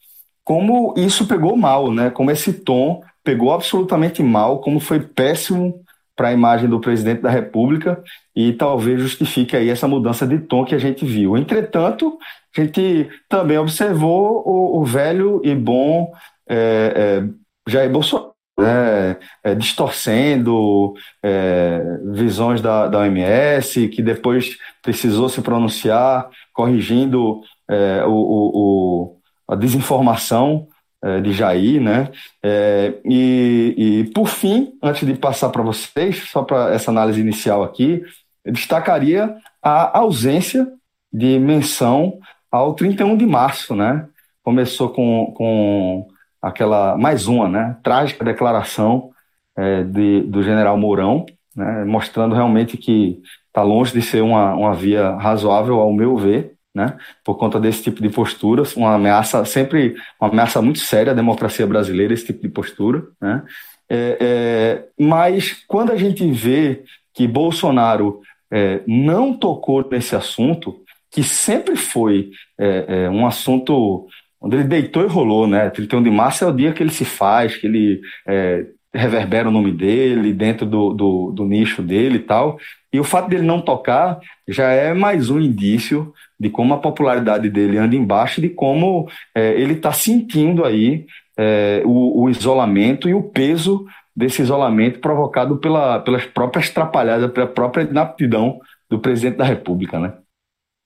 como 0.44 0.94
isso 0.96 1.26
pegou 1.26 1.56
mal, 1.56 1.92
né? 1.92 2.10
Como 2.10 2.30
esse 2.30 2.52
tom 2.52 3.02
pegou 3.24 3.52
absolutamente 3.52 4.22
mal, 4.22 4.60
como 4.60 4.80
foi 4.80 5.00
péssimo 5.00 5.82
para 6.16 6.28
a 6.28 6.32
imagem 6.32 6.68
do 6.68 6.80
presidente 6.80 7.22
da 7.22 7.30
República 7.30 8.02
e 8.34 8.52
talvez 8.52 9.00
justifique 9.00 9.56
aí 9.56 9.70
essa 9.70 9.88
mudança 9.88 10.26
de 10.26 10.38
tom 10.38 10.64
que 10.64 10.74
a 10.74 10.78
gente 10.78 11.04
viu. 11.04 11.36
Entretanto, 11.36 12.18
a 12.56 12.60
gente 12.60 13.08
também 13.28 13.58
observou 13.58 14.42
o, 14.46 14.80
o 14.80 14.84
velho 14.84 15.40
e 15.44 15.54
bom 15.54 16.12
é, 16.48 17.22
é, 17.24 17.70
Jair 17.70 17.90
Bolsonaro 17.90 18.32
né, 18.58 19.16
é, 19.42 19.54
distorcendo 19.54 20.94
é, 21.22 21.80
visões 22.12 22.60
da, 22.60 22.86
da 22.86 22.98
OMS, 23.00 23.88
que 23.88 24.02
depois 24.02 24.56
precisou 24.82 25.28
se 25.28 25.40
pronunciar, 25.40 26.28
corrigindo 26.52 27.40
é, 27.68 28.04
o, 28.04 28.12
o 28.12 29.16
a 29.48 29.54
desinformação 29.54 30.68
é, 31.02 31.20
de 31.20 31.32
Jair, 31.32 31.80
né? 31.80 32.10
É, 32.42 32.94
e, 33.04 33.74
e, 33.76 34.10
por 34.12 34.28
fim, 34.28 34.72
antes 34.82 35.06
de 35.06 35.14
passar 35.14 35.50
para 35.50 35.62
vocês, 35.62 36.28
só 36.30 36.42
para 36.42 36.72
essa 36.72 36.90
análise 36.90 37.20
inicial 37.20 37.62
aqui, 37.62 38.02
eu 38.44 38.52
destacaria 38.52 39.34
a 39.62 39.98
ausência 39.98 40.66
de 41.12 41.38
menção 41.38 42.18
ao 42.50 42.74
31 42.74 43.16
de 43.16 43.26
março, 43.26 43.74
né? 43.74 44.06
Começou 44.42 44.90
com, 44.90 45.32
com 45.36 46.08
aquela 46.40 46.96
mais 46.96 47.26
uma, 47.26 47.48
né? 47.48 47.76
Trágica 47.82 48.24
declaração 48.24 49.10
é, 49.56 49.82
de, 49.82 50.22
do 50.22 50.42
General 50.42 50.76
Mourão, 50.76 51.26
né? 51.54 51.84
mostrando 51.84 52.34
realmente 52.34 52.76
que 52.76 53.20
está 53.46 53.62
longe 53.62 53.92
de 53.92 54.02
ser 54.02 54.22
uma, 54.22 54.54
uma 54.54 54.74
via 54.74 55.16
razoável, 55.16 55.80
ao 55.80 55.92
meu 55.92 56.16
ver, 56.16 56.51
né? 56.74 56.96
Por 57.24 57.36
conta 57.36 57.60
desse 57.60 57.82
tipo 57.82 58.02
de 58.02 58.08
posturas, 58.08 58.76
uma 58.76 58.94
ameaça 58.94 59.44
sempre, 59.44 59.94
uma 60.20 60.30
ameaça 60.30 60.62
muito 60.62 60.78
séria 60.78 61.12
à 61.12 61.14
democracia 61.14 61.66
brasileira, 61.66 62.14
esse 62.14 62.26
tipo 62.26 62.42
de 62.42 62.48
postura, 62.48 63.04
né? 63.20 63.42
É, 63.88 64.16
é, 64.20 64.84
mas 64.98 65.64
quando 65.68 65.92
a 65.92 65.96
gente 65.96 66.30
vê 66.30 66.82
que 67.12 67.28
Bolsonaro 67.28 68.22
é, 68.50 68.80
não 68.86 69.34
tocou 69.34 69.86
nesse 69.90 70.16
assunto, 70.16 70.82
que 71.10 71.22
sempre 71.22 71.76
foi 71.76 72.30
é, 72.58 72.84
é, 72.88 73.10
um 73.10 73.26
assunto 73.26 74.06
onde 74.40 74.56
ele 74.56 74.64
deitou 74.64 75.04
e 75.04 75.08
rolou, 75.08 75.46
né? 75.46 75.68
31 75.70 76.02
de 76.02 76.10
março 76.10 76.42
é 76.42 76.46
o 76.46 76.56
dia 76.56 76.72
que 76.72 76.82
ele 76.82 76.90
se 76.90 77.04
faz, 77.04 77.56
que 77.56 77.66
ele 77.66 78.00
é, 78.26 78.66
reverbera 78.94 79.48
o 79.48 79.52
nome 79.52 79.72
dele 79.72 80.32
dentro 80.32 80.66
do, 80.66 80.92
do, 80.92 81.32
do, 81.32 81.44
nicho 81.44 81.82
dele 81.82 82.16
e 82.16 82.22
tal. 82.22 82.58
E 82.92 83.00
o 83.00 83.04
fato 83.04 83.28
dele 83.28 83.42
não 83.42 83.60
tocar 83.60 84.18
já 84.46 84.70
é 84.70 84.92
mais 84.92 85.30
um 85.30 85.40
indício 85.40 86.12
de 86.42 86.50
como 86.50 86.74
a 86.74 86.78
popularidade 86.78 87.48
dele 87.48 87.78
anda 87.78 87.94
embaixo, 87.94 88.40
de 88.40 88.48
como 88.48 89.08
é, 89.32 89.52
ele 89.52 89.74
está 89.74 89.92
sentindo 89.92 90.64
aí 90.64 91.06
é, 91.38 91.82
o, 91.84 92.24
o, 92.24 92.28
isolamento 92.28 93.08
e 93.08 93.14
o 93.14 93.22
peso 93.22 93.86
desse 94.14 94.42
isolamento 94.42 94.98
provocado 94.98 95.58
pela, 95.58 96.00
pelas 96.00 96.26
próprias 96.26 96.68
trapalhadas, 96.68 97.30
pela 97.30 97.46
própria 97.46 97.84
inaptidão 97.84 98.58
do 98.90 98.98
presidente 98.98 99.36
da 99.36 99.44
República, 99.44 100.00
né? 100.00 100.18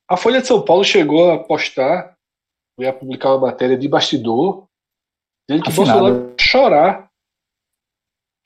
A 0.07 0.15
Folha 0.19 0.43
de 0.43 0.47
São 0.47 0.63
Paulo 0.63 0.85
chegou 0.85 1.33
a 1.33 1.43
postar, 1.43 2.15
ia 2.79 2.93
publicar 2.93 3.31
uma 3.31 3.47
matéria 3.47 3.79
de 3.79 3.89
bastidor, 3.89 4.67
dizendo 5.49 5.65
que 5.65 5.71
Assinada. 5.71 6.01
Bolsonaro 6.03 6.35
chorar, 6.39 7.11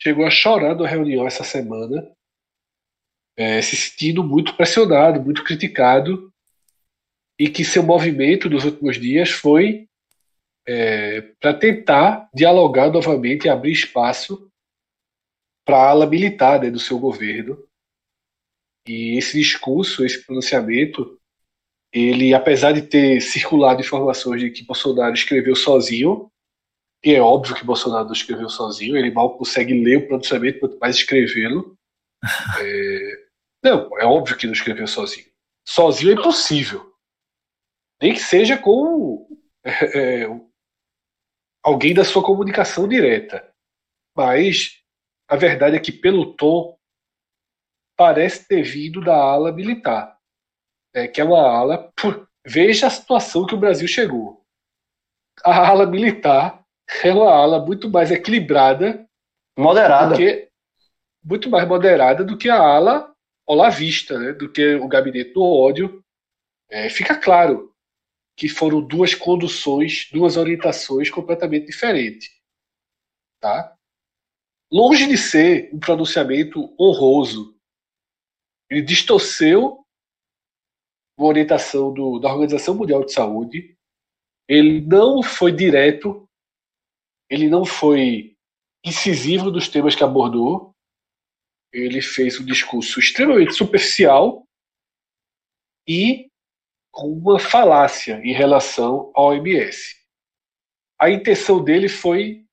chegou 0.01 0.25
a 0.25 0.31
chorar 0.31 0.77
na 0.77 0.87
reunião 0.87 1.27
essa 1.27 1.43
semana, 1.43 2.09
é, 3.37 3.61
se 3.61 3.75
sentindo 3.75 4.23
muito 4.23 4.55
pressionado, 4.55 5.21
muito 5.21 5.43
criticado, 5.43 6.30
e 7.41 7.49
que 7.49 7.65
seu 7.65 7.83
movimento 7.83 8.51
dos 8.51 8.67
últimos 8.67 9.01
dias 9.01 9.31
foi 9.31 9.89
é, 10.69 11.23
para 11.41 11.55
tentar 11.55 12.29
dialogar 12.35 12.91
novamente 12.91 13.47
e 13.47 13.49
abrir 13.49 13.73
espaço 13.73 14.47
para 15.65 15.79
a 15.79 15.89
ala 15.89 16.07
militar 16.07 16.61
né, 16.61 16.71
do 16.71 16.79
seu 16.79 16.99
governo. 16.99 17.67
E 18.87 19.17
esse 19.17 19.39
discurso, 19.39 20.05
esse 20.05 20.23
pronunciamento, 20.23 21.19
ele, 21.91 22.35
apesar 22.35 22.73
de 22.73 22.83
ter 22.83 23.23
circulado 23.23 23.81
informações 23.81 24.43
de 24.43 24.51
que 24.51 24.67
Bolsonaro 24.67 25.15
escreveu 25.15 25.57
sozinho, 25.57 26.31
e 27.03 27.15
é 27.15 27.23
óbvio 27.23 27.55
que 27.55 27.65
Bolsonaro 27.65 28.05
não 28.05 28.13
escreveu 28.13 28.51
sozinho, 28.51 28.99
ele 28.99 29.11
mal 29.11 29.39
consegue 29.39 29.83
ler 29.83 29.97
o 29.97 30.07
pronunciamento, 30.09 30.61
quanto 30.61 30.79
mais 30.79 30.97
escrevê-lo. 30.97 31.75
É... 32.61 33.31
Não, 33.65 33.99
é 33.99 34.05
óbvio 34.05 34.37
que 34.37 34.47
não 34.47 34.53
escreveu 34.53 34.87
sozinho. 34.87 35.27
Sozinho 35.67 36.11
é 36.11 36.15
impossível. 36.15 36.90
Nem 38.01 38.15
que 38.15 38.21
seja 38.21 38.57
com 38.57 39.29
é, 39.65 40.23
é, 40.23 40.41
alguém 41.63 41.95
da 41.95 42.05
sua 42.05 42.25
comunicação 42.25 42.89
direta. 42.89 43.53
Mas 44.17 44.83
a 45.29 45.37
verdade 45.37 45.77
é 45.77 45.81
que, 45.81 45.93
pelo 45.93 46.35
tom, 46.35 46.77
parece 47.97 48.47
ter 48.49 48.63
vindo 48.63 49.01
da 49.01 49.15
ala 49.15 49.53
militar 49.53 50.21
é, 50.95 51.07
que 51.07 51.21
é 51.21 51.25
uma 51.25 51.41
ala. 51.41 51.93
Veja 52.47 52.87
a 52.87 52.91
situação 52.91 53.47
que 53.47 53.55
o 53.55 53.59
Brasil 53.59 53.87
chegou. 53.87 54.43
A 55.45 55.69
ala 55.69 55.87
militar 55.87 56.65
é 57.05 57.13
uma 57.13 57.31
ala 57.31 57.65
muito 57.65 57.89
mais 57.89 58.11
equilibrada, 58.11 59.07
moderada, 59.59 60.17
que, 60.17 60.49
muito 61.23 61.49
mais 61.49 61.67
moderada 61.67 62.25
do 62.25 62.37
que 62.37 62.49
a 62.49 62.59
ala 62.59 63.15
olavista, 63.47 64.19
né, 64.19 64.33
do 64.33 64.51
que 64.51 64.75
o 64.77 64.89
gabinete 64.89 65.33
do 65.33 65.43
ódio. 65.43 66.03
É, 66.69 66.89
fica 66.89 67.17
claro 67.17 67.70
que 68.41 68.49
foram 68.49 68.81
duas 68.81 69.15
conduções, 69.15 70.09
duas 70.11 70.39
orientações 70.39 71.11
completamente 71.11 71.67
diferentes. 71.67 72.35
Tá? 73.39 73.77
Longe 74.73 75.07
de 75.07 75.19
ser 75.19 75.69
um 75.75 75.79
pronunciamento 75.79 76.75
honroso, 76.81 77.55
ele 78.71 78.81
distorceu 78.81 79.85
uma 81.19 81.29
orientação 81.29 81.93
do, 81.93 82.19
da 82.19 82.33
Organização 82.33 82.75
Mundial 82.75 83.05
de 83.05 83.13
Saúde. 83.13 83.77
Ele 84.49 84.81
não 84.81 85.23
foi 85.23 85.53
direto, 85.53 86.27
ele 87.29 87.47
não 87.47 87.67
foi 87.67 88.35
incisivo 88.83 89.51
dos 89.51 89.69
temas 89.69 89.95
que 89.95 90.03
abordou. 90.03 90.75
Ele 91.71 92.01
fez 92.01 92.41
um 92.41 92.45
discurso 92.47 93.01
extremamente 93.01 93.53
superficial 93.53 94.47
e 95.87 96.30
uma 96.95 97.39
falácia 97.39 98.21
em 98.25 98.33
relação 98.33 99.11
ao 99.15 99.29
OMS. 99.29 99.97
A 101.01 101.11
intenção 101.11 101.63
dele 101.63 101.89
foi 101.89 102.45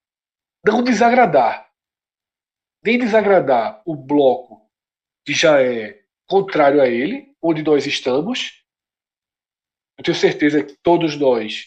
não 0.66 0.84
desagradar, 0.84 1.70
nem 2.84 2.98
desagradar 2.98 3.82
o 3.86 3.96
bloco 3.96 4.70
que 5.26 5.34
já 5.34 5.62
é 5.62 6.04
contrário 6.28 6.82
a 6.82 6.88
ele, 6.88 7.36
onde 7.42 7.64
nós 7.64 7.86
estamos. 7.86 8.64
Eu 9.98 10.04
tenho 10.04 10.16
certeza 10.16 10.64
que 10.64 10.78
todos 10.82 11.18
nós 11.18 11.66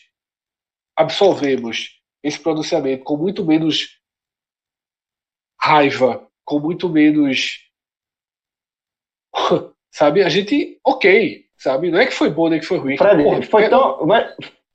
absolvemos 0.97 2.01
esse 2.23 2.39
pronunciamento 2.41 3.05
com 3.05 3.17
muito 3.17 3.45
menos 3.45 4.01
raiva, 5.61 6.31
com 6.45 6.59
muito 6.61 6.89
menos. 6.89 7.59
sabe? 9.93 10.23
A 10.23 10.29
gente, 10.29 10.81
ok, 10.85 11.50
sabe? 11.61 11.91
Não 11.91 11.99
é 11.99 12.07
que 12.07 12.15
foi 12.15 12.31
bom 12.31 12.49
nem 12.49 12.59
que 12.59 12.67
foi 12.67 12.79
ruim. 12.79 12.97
Fred, 12.97 13.23
Porra, 13.23 13.43
foi, 13.43 13.69
tão, 13.69 13.99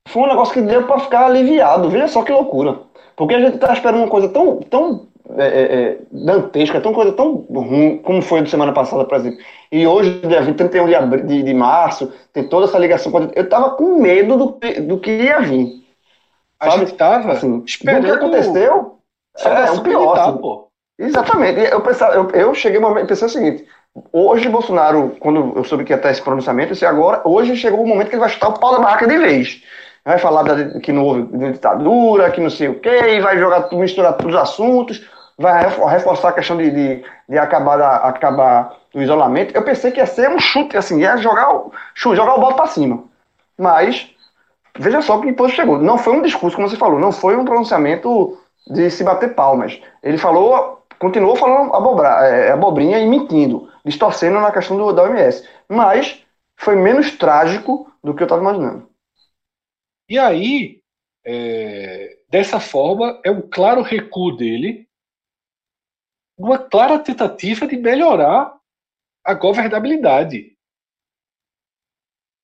foi 0.08 0.22
um 0.22 0.28
negócio 0.28 0.54
que 0.54 0.62
deu 0.62 0.84
para 0.84 1.00
ficar 1.00 1.26
aliviado. 1.26 1.90
Veja 1.90 2.08
só 2.08 2.22
que 2.22 2.32
loucura. 2.32 2.78
Porque 3.16 3.34
a 3.34 3.40
gente 3.40 3.58
tá 3.58 3.72
esperando 3.72 4.02
uma 4.02 4.08
coisa 4.08 4.28
tão, 4.28 4.60
tão 4.60 5.08
é, 5.36 5.46
é, 5.46 5.62
é, 5.62 5.98
dantesca, 6.12 6.80
tão 6.80 6.92
coisa 6.92 7.12
tão 7.12 7.34
ruim, 7.34 7.98
como 7.98 8.22
foi 8.22 8.42
de 8.42 8.50
semana 8.50 8.72
passada, 8.72 9.04
por 9.04 9.16
exemplo. 9.16 9.38
E 9.72 9.86
hoje, 9.86 10.20
dia 10.20 10.40
20, 10.40 10.56
31 10.56 10.86
de, 10.86 11.22
de, 11.22 11.42
de 11.42 11.54
março, 11.54 12.12
tem 12.32 12.48
toda 12.48 12.66
essa 12.66 12.78
ligação. 12.78 13.12
Eu 13.34 13.48
tava 13.48 13.70
com 13.70 14.00
medo 14.00 14.36
do, 14.36 14.58
do 14.82 15.00
que 15.00 15.10
ia 15.10 15.40
vir. 15.40 15.84
A 16.60 16.70
sabe? 16.70 16.86
gente 16.86 16.96
tava 16.96 17.32
assim, 17.32 17.62
esperando. 17.66 18.04
O 18.04 18.06
que 18.06 18.12
aconteceu 18.12 18.98
é, 19.44 19.70
um 19.72 19.82
pior. 19.82 20.18
Assim. 20.18 20.66
Exatamente. 20.98 21.60
Eu, 21.60 21.80
pensava, 21.82 22.14
eu, 22.14 22.30
eu 22.30 22.54
cheguei 22.54 22.82
a 22.82 23.06
pensei 23.06 23.26
o 23.26 23.30
seguinte: 23.30 23.66
hoje, 24.12 24.48
Bolsonaro, 24.48 25.16
quando 25.20 25.52
eu 25.56 25.64
soube 25.64 25.84
que 25.84 25.92
ia 25.92 25.98
ter 25.98 26.10
esse 26.10 26.22
pronunciamento, 26.22 26.70
eu 26.70 26.72
disse, 26.74 26.86
agora, 26.86 27.22
hoje 27.24 27.56
chegou 27.56 27.82
o 27.82 27.86
momento 27.86 28.08
que 28.08 28.14
ele 28.14 28.20
vai 28.20 28.28
chutar 28.28 28.48
o 28.48 28.58
pau 28.58 28.72
da 28.72 28.78
barraca 28.78 29.06
de 29.06 29.18
vez 29.18 29.62
vai 30.06 30.18
falar 30.18 30.44
da, 30.44 30.78
que 30.78 30.92
não 30.92 31.02
houve 31.02 31.22
ditadura, 31.52 32.30
que 32.30 32.40
não 32.40 32.48
sei 32.48 32.68
o 32.68 32.78
quê, 32.78 33.20
vai 33.20 33.36
jogar, 33.36 33.68
misturar 33.72 34.12
todos 34.12 34.36
os 34.36 34.40
assuntos, 34.40 35.04
vai 35.36 35.64
reforçar 35.90 36.28
a 36.28 36.32
questão 36.32 36.56
de, 36.56 36.70
de, 36.70 37.04
de 37.28 37.36
acabar, 37.36 37.80
acabar 37.96 38.72
do 38.94 39.02
isolamento. 39.02 39.52
Eu 39.52 39.62
pensei 39.62 39.90
que 39.90 39.98
ia 39.98 40.06
ser 40.06 40.30
um 40.30 40.38
chute, 40.38 40.76
assim, 40.76 41.00
ia 41.00 41.16
jogar 41.16 41.52
o, 41.52 41.72
jogar 41.94 42.36
o 42.36 42.40
bola 42.40 42.54
para 42.54 42.68
cima. 42.68 43.02
Mas, 43.58 44.08
veja 44.78 45.02
só 45.02 45.18
que 45.18 45.26
depois 45.26 45.52
chegou. 45.52 45.78
Não 45.78 45.98
foi 45.98 46.14
um 46.14 46.22
discurso, 46.22 46.56
como 46.56 46.68
você 46.68 46.76
falou, 46.76 47.00
não 47.00 47.10
foi 47.10 47.36
um 47.36 47.44
pronunciamento 47.44 48.38
de 48.68 48.88
se 48.90 49.02
bater 49.02 49.34
palmas. 49.34 49.80
Ele 50.04 50.18
falou, 50.18 50.82
continuou 51.00 51.34
falando 51.34 51.74
abobra, 51.74 52.08
é, 52.26 52.52
abobrinha 52.52 53.00
e 53.00 53.08
mentindo, 53.08 53.68
distorcendo 53.86 54.40
na 54.40 54.52
questão 54.52 54.76
do, 54.76 54.92
da 54.92 55.04
OMS. 55.04 55.48
Mas 55.68 56.24
foi 56.58 56.74
menos 56.74 57.16
trágico 57.16 57.90
do 58.02 58.14
que 58.14 58.22
eu 58.22 58.26
estava 58.26 58.42
imaginando. 58.42 58.90
E 60.08 60.18
aí, 60.18 60.82
é, 61.24 62.18
dessa 62.28 62.58
forma, 62.58 63.20
é 63.24 63.30
um 63.30 63.48
claro 63.48 63.82
recuo 63.82 64.36
dele 64.36 64.86
uma 66.38 66.58
clara 66.58 66.98
tentativa 66.98 67.66
de 67.66 67.76
melhorar 67.78 68.60
a 69.24 69.32
governabilidade. 69.32 70.54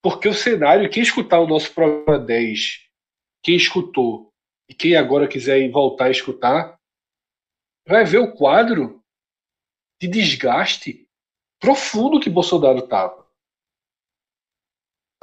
Porque 0.03 0.29
o 0.29 0.35
cenário, 0.35 0.91
quem 0.91 1.03
escutar 1.03 1.41
o 1.41 1.47
nosso 1.47 1.73
programa 1.75 2.19
10, 2.19 2.89
quem 3.43 3.55
escutou 3.55 4.33
e 4.69 4.75
quem 4.75 4.97
agora 4.97 5.29
quiser 5.29 5.71
voltar 5.71 6.07
a 6.07 6.11
escutar, 6.11 6.81
vai 7.87 8.05
ver 8.05 8.19
o 8.19 8.35
quadro 8.35 9.03
de 10.01 10.09
desgaste 10.09 11.02
profundo 11.63 12.21
que 12.21 12.29
Bolsonaro 12.29 12.81
estava. 12.81 13.27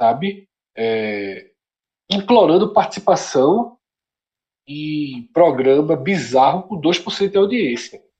Sabe? 0.00 0.48
É, 0.76 1.52
implorando 2.10 2.72
participação 2.72 3.78
em 4.66 5.28
programa 5.32 5.94
bizarro 5.94 6.64
com 6.64 6.80
2% 6.80 7.30
de 7.30 7.38
audiência 7.38 8.10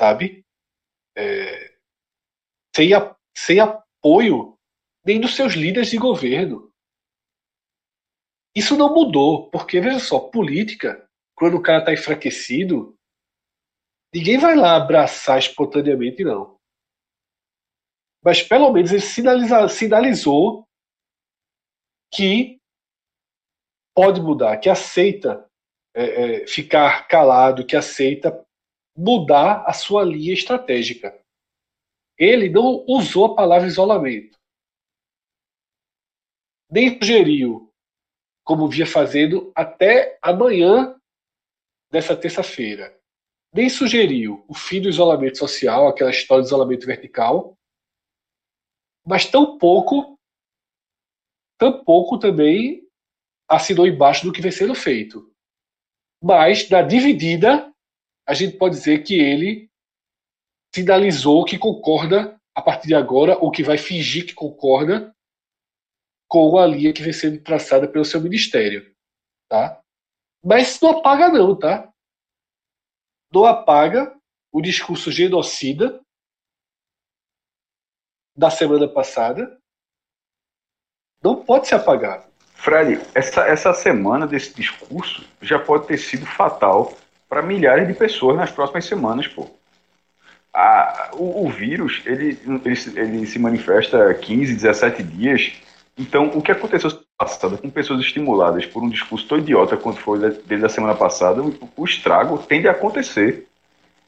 sabe? 0.00 0.46
É, 1.14 1.76
sem, 2.74 2.94
a, 2.94 3.14
sem 3.36 3.60
apoio 3.60 4.58
nem 5.04 5.20
dos 5.20 5.36
seus 5.36 5.52
líderes 5.52 5.90
de 5.90 5.98
governo. 5.98 6.72
Isso 8.56 8.76
não 8.76 8.94
mudou, 8.94 9.50
porque, 9.50 9.78
veja 9.78 10.00
só, 10.00 10.18
política, 10.18 11.06
quando 11.34 11.58
o 11.58 11.62
cara 11.62 11.80
está 11.80 11.92
enfraquecido, 11.92 12.98
ninguém 14.14 14.38
vai 14.38 14.56
lá 14.56 14.76
abraçar 14.76 15.38
espontaneamente, 15.38 16.24
não. 16.24 16.58
Mas 18.24 18.42
pelo 18.42 18.70
menos 18.72 18.90
ele 18.90 19.00
sinaliza, 19.00 19.68
sinalizou 19.68 20.66
que 22.12 22.60
pode 23.94 24.20
mudar, 24.20 24.58
que 24.58 24.68
aceita 24.68 25.48
é, 25.94 26.42
é, 26.42 26.46
ficar 26.46 27.08
calado, 27.08 27.66
que 27.66 27.76
aceita 27.76 28.46
mudar 28.96 29.64
a 29.66 29.72
sua 29.72 30.04
linha 30.04 30.34
estratégica. 30.34 31.18
Ele 32.18 32.50
não 32.50 32.84
usou 32.86 33.26
a 33.26 33.34
palavra 33.34 33.66
isolamento. 33.66 34.38
Nem 36.70 36.98
sugeriu 36.98 37.72
como 38.44 38.68
vinha 38.68 38.86
fazendo 38.86 39.50
até 39.54 40.18
amanhã 40.22 41.00
dessa 41.90 42.16
terça-feira. 42.16 42.99
Nem 43.52 43.68
sugeriu 43.68 44.44
o 44.48 44.54
fim 44.54 44.80
do 44.80 44.88
isolamento 44.88 45.38
social, 45.38 45.88
aquela 45.88 46.10
história 46.10 46.42
do 46.42 46.46
isolamento 46.46 46.86
vertical, 46.86 47.56
mas 49.04 49.26
tampouco, 49.26 50.18
tampouco 51.58 52.18
também 52.18 52.86
assinou 53.48 53.86
embaixo 53.86 54.24
do 54.24 54.32
que 54.32 54.40
vem 54.40 54.52
sendo 54.52 54.74
feito. 54.74 55.32
Mas, 56.22 56.68
na 56.68 56.82
dividida, 56.82 57.72
a 58.26 58.34
gente 58.34 58.56
pode 58.56 58.76
dizer 58.76 59.02
que 59.02 59.14
ele 59.14 59.68
sinalizou 60.72 61.44
que 61.44 61.58
concorda 61.58 62.38
a 62.54 62.62
partir 62.62 62.88
de 62.88 62.94
agora, 62.94 63.36
ou 63.38 63.50
que 63.50 63.62
vai 63.62 63.78
fingir 63.78 64.26
que 64.26 64.34
concorda 64.34 65.14
com 66.28 66.56
a 66.58 66.66
linha 66.66 66.92
que 66.92 67.02
vem 67.02 67.12
sendo 67.12 67.42
traçada 67.42 67.88
pelo 67.88 68.04
seu 68.04 68.20
ministério. 68.20 68.94
Tá? 69.48 69.80
Mas 70.44 70.80
não 70.80 70.98
apaga 70.98 71.28
não, 71.28 71.58
tá? 71.58 71.89
Não 73.32 73.44
apaga 73.44 74.14
o 74.52 74.60
discurso 74.60 75.10
genocida 75.12 76.00
da 78.36 78.50
semana 78.50 78.88
passada. 78.88 79.58
Não 81.22 81.44
pode 81.44 81.68
ser 81.68 81.76
apagado. 81.76 82.30
Fred, 82.54 83.00
essa, 83.14 83.42
essa 83.46 83.72
semana 83.72 84.26
desse 84.26 84.54
discurso 84.54 85.26
já 85.40 85.58
pode 85.58 85.86
ter 85.86 85.96
sido 85.96 86.26
fatal 86.26 86.94
para 87.28 87.42
milhares 87.42 87.86
de 87.86 87.94
pessoas 87.94 88.36
nas 88.36 88.50
próximas 88.50 88.84
semanas, 88.84 89.26
pô. 89.28 89.48
A, 90.52 91.10
o, 91.14 91.46
o, 91.46 91.48
vírus, 91.48 92.02
ele, 92.04 92.38
ele, 92.44 93.00
ele 93.00 93.26
se 93.26 93.38
manifesta 93.38 94.12
15, 94.12 94.54
17 94.54 95.02
dias. 95.02 95.52
Então, 95.96 96.28
o 96.36 96.42
que 96.42 96.50
aconteceu 96.50 96.90
passada 97.20 97.58
com 97.58 97.68
pessoas 97.68 98.00
estimuladas 98.00 98.64
por 98.64 98.82
um 98.82 98.88
discurso 98.88 99.28
tão 99.28 99.36
idiota 99.36 99.76
quanto 99.76 100.00
foi 100.00 100.18
desde 100.46 100.64
a 100.64 100.70
semana 100.70 100.94
passada, 100.94 101.42
o, 101.42 101.84
estrago 101.84 102.38
tende 102.38 102.66
a 102.66 102.70
acontecer. 102.70 103.46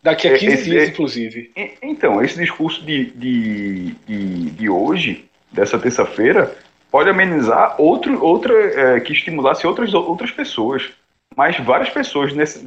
Daqui 0.02 0.28
a 0.28 0.38
15 0.38 0.46
é, 0.46 0.54
esse, 0.54 0.64
dias, 0.64 0.82
é, 0.82 0.86
inclusive. 0.86 1.52
Então, 1.82 2.24
esse 2.24 2.38
discurso 2.38 2.82
de, 2.84 3.10
de, 3.10 3.90
de, 4.06 4.50
de 4.50 4.68
hoje, 4.68 5.28
dessa 5.52 5.78
terça-feira, 5.78 6.56
pode 6.90 7.10
amenizar 7.10 7.74
outro, 7.78 8.24
outra 8.24 8.54
é, 8.96 9.00
que 9.00 9.12
estimulasse 9.12 9.66
outras, 9.66 9.92
outras 9.92 10.30
pessoas. 10.30 10.90
Mas 11.36 11.58
várias 11.58 11.90
pessoas 11.90 12.32
nesse, 12.32 12.66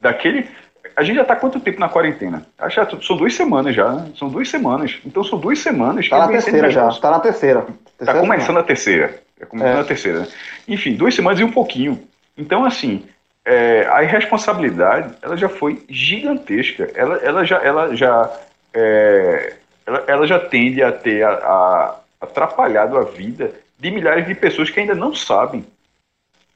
daquele. 0.00 0.48
A 0.96 1.02
gente 1.02 1.16
já 1.16 1.22
está 1.22 1.34
quanto 1.34 1.60
tempo 1.60 1.80
na 1.80 1.88
quarentena? 1.88 2.46
Acho 2.58 2.86
que 2.86 3.06
são 3.06 3.16
duas 3.16 3.34
semanas 3.34 3.74
já, 3.74 3.92
né? 3.92 4.10
São 4.16 4.28
duas 4.28 4.48
semanas. 4.48 4.98
Então 5.04 5.22
são 5.24 5.38
duas 5.38 5.58
semanas. 5.58 6.04
Está 6.04 6.18
na 6.18 6.28
terceira 6.28 6.70
já. 6.70 6.88
Está 6.88 7.10
na 7.10 7.20
terceira. 7.20 7.66
Está 8.00 8.14
começando 8.18 8.58
a 8.58 8.62
terceira. 8.62 9.20
Está 9.40 9.46
começando 9.46 9.78
é. 9.78 9.80
a 9.80 9.84
terceira. 9.84 10.28
Enfim, 10.68 10.94
duas 10.94 11.14
semanas 11.14 11.40
e 11.40 11.44
um 11.44 11.50
pouquinho. 11.50 12.06
Então, 12.36 12.62
assim, 12.62 13.06
é, 13.42 13.88
a 13.90 14.04
irresponsabilidade 14.04 15.14
ela 15.22 15.34
já 15.34 15.48
foi 15.48 15.82
gigantesca. 15.88 16.90
Ela, 16.94 17.16
ela 17.16 17.44
já, 17.44 17.56
ela 17.56 17.96
já, 17.96 18.30
é, 18.74 19.54
ela, 19.86 20.04
ela 20.06 20.26
já 20.26 20.38
tende 20.38 20.82
a 20.82 20.92
ter 20.92 21.24
a, 21.24 21.30
a 21.30 22.00
atrapalhado 22.20 22.98
a 22.98 23.02
vida 23.04 23.54
de 23.78 23.90
milhares 23.90 24.26
de 24.26 24.34
pessoas 24.34 24.68
que 24.68 24.78
ainda 24.78 24.94
não 24.94 25.14
sabem. 25.14 25.64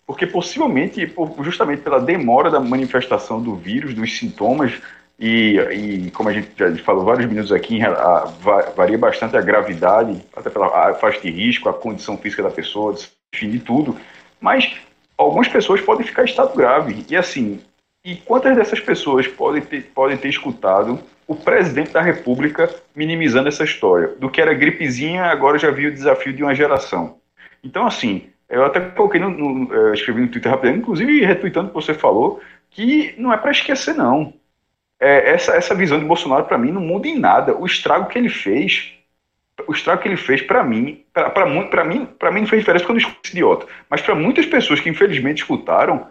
Porque 0.06 0.26
possivelmente, 0.26 1.10
justamente 1.40 1.80
pela 1.80 1.98
demora 1.98 2.50
da 2.50 2.60
manifestação 2.60 3.42
do 3.42 3.56
vírus, 3.56 3.94
dos 3.94 4.18
sintomas, 4.18 4.74
e, 5.18 5.58
e 5.72 6.10
como 6.10 6.28
a 6.28 6.32
gente 6.32 6.50
já 6.56 6.74
falou 6.78 7.04
vários 7.04 7.26
minutos 7.26 7.52
aqui, 7.52 7.82
a, 7.82 7.90
a, 7.90 8.24
varia 8.76 8.98
bastante 8.98 9.36
a 9.36 9.40
gravidade, 9.40 10.24
até 10.34 10.50
pela 10.50 10.94
faixa 10.94 11.20
de 11.20 11.30
risco, 11.30 11.68
a 11.68 11.74
condição 11.74 12.16
física 12.16 12.42
da 12.42 12.50
pessoa, 12.50 12.94
enfim, 13.34 13.50
de 13.50 13.60
tudo. 13.60 13.96
Mas 14.40 14.76
algumas 15.16 15.48
pessoas 15.48 15.80
podem 15.80 16.06
ficar 16.06 16.22
em 16.22 16.26
estado 16.26 16.56
grave. 16.56 17.04
E 17.08 17.16
assim, 17.16 17.60
e 18.04 18.16
quantas 18.16 18.56
dessas 18.56 18.80
pessoas 18.80 19.26
podem 19.28 19.62
ter, 19.62 19.82
podem 19.94 20.16
ter 20.16 20.28
escutado 20.28 20.98
o 21.26 21.34
presidente 21.34 21.92
da 21.92 22.02
República 22.02 22.68
minimizando 22.94 23.48
essa 23.48 23.64
história. 23.64 24.08
Do 24.18 24.28
que 24.28 24.40
era 24.40 24.52
gripezinha, 24.52 25.24
agora 25.24 25.58
já 25.58 25.70
viu 25.70 25.90
o 25.90 25.94
desafio 25.94 26.32
de 26.32 26.42
uma 26.42 26.54
geração. 26.54 27.18
Então, 27.62 27.86
assim, 27.86 28.28
eu 28.48 28.64
até 28.64 28.80
coloquei 28.80 29.20
no, 29.20 29.30
no 29.30 29.74
eh, 29.74 29.94
escrevi 29.94 30.20
no 30.20 30.28
Twitter 30.28 30.50
rapidinho, 30.50 30.80
inclusive 30.80 31.24
retweetando 31.24 31.68
o 31.68 31.70
que 31.70 31.74
você 31.74 31.94
falou, 31.94 32.42
que 32.70 33.14
não 33.16 33.32
é 33.32 33.38
para 33.38 33.52
esquecer, 33.52 33.94
não. 33.94 34.34
É, 35.04 35.32
essa, 35.32 35.54
essa 35.54 35.74
visão 35.74 35.98
de 35.98 36.06
Bolsonaro, 36.06 36.46
para 36.46 36.56
mim, 36.56 36.72
não 36.72 36.80
muda 36.80 37.06
em 37.06 37.18
nada. 37.18 37.54
O 37.54 37.66
estrago 37.66 38.08
que 38.08 38.16
ele 38.16 38.30
fez, 38.30 38.94
o 39.66 39.72
estrago 39.72 40.00
que 40.00 40.08
ele 40.08 40.16
fez, 40.16 40.40
para 40.40 40.64
mim, 40.64 41.04
para 41.12 41.44
mim, 41.84 42.06
para 42.06 42.32
mim 42.32 42.40
não 42.40 42.46
fez 42.46 42.62
diferença 42.62 42.86
quando 42.86 42.96
eu 42.96 43.02
escuto 43.02 43.20
esse 43.22 43.34
idiota. 43.34 43.66
Mas 43.90 44.00
para 44.00 44.14
muitas 44.14 44.46
pessoas 44.46 44.80
que 44.80 44.88
infelizmente 44.88 45.42
escutaram, 45.42 46.08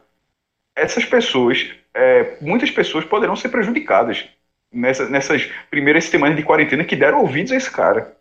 essas 0.76 1.04
pessoas, 1.06 1.72
é, 1.92 2.38
muitas 2.40 2.70
pessoas 2.70 3.04
poderão 3.04 3.36
ser 3.36 3.50
prejudicadas 3.50 4.30
nessa, 4.72 5.10
nessas 5.10 5.50
primeiras 5.72 6.04
semanas 6.04 6.38
de 6.38 6.44
quarentena 6.44 6.84
que 6.84 6.96
deram 6.96 7.22
ouvidos 7.22 7.52
a 7.52 7.56
esse 7.56 7.72
cara. 7.72 8.16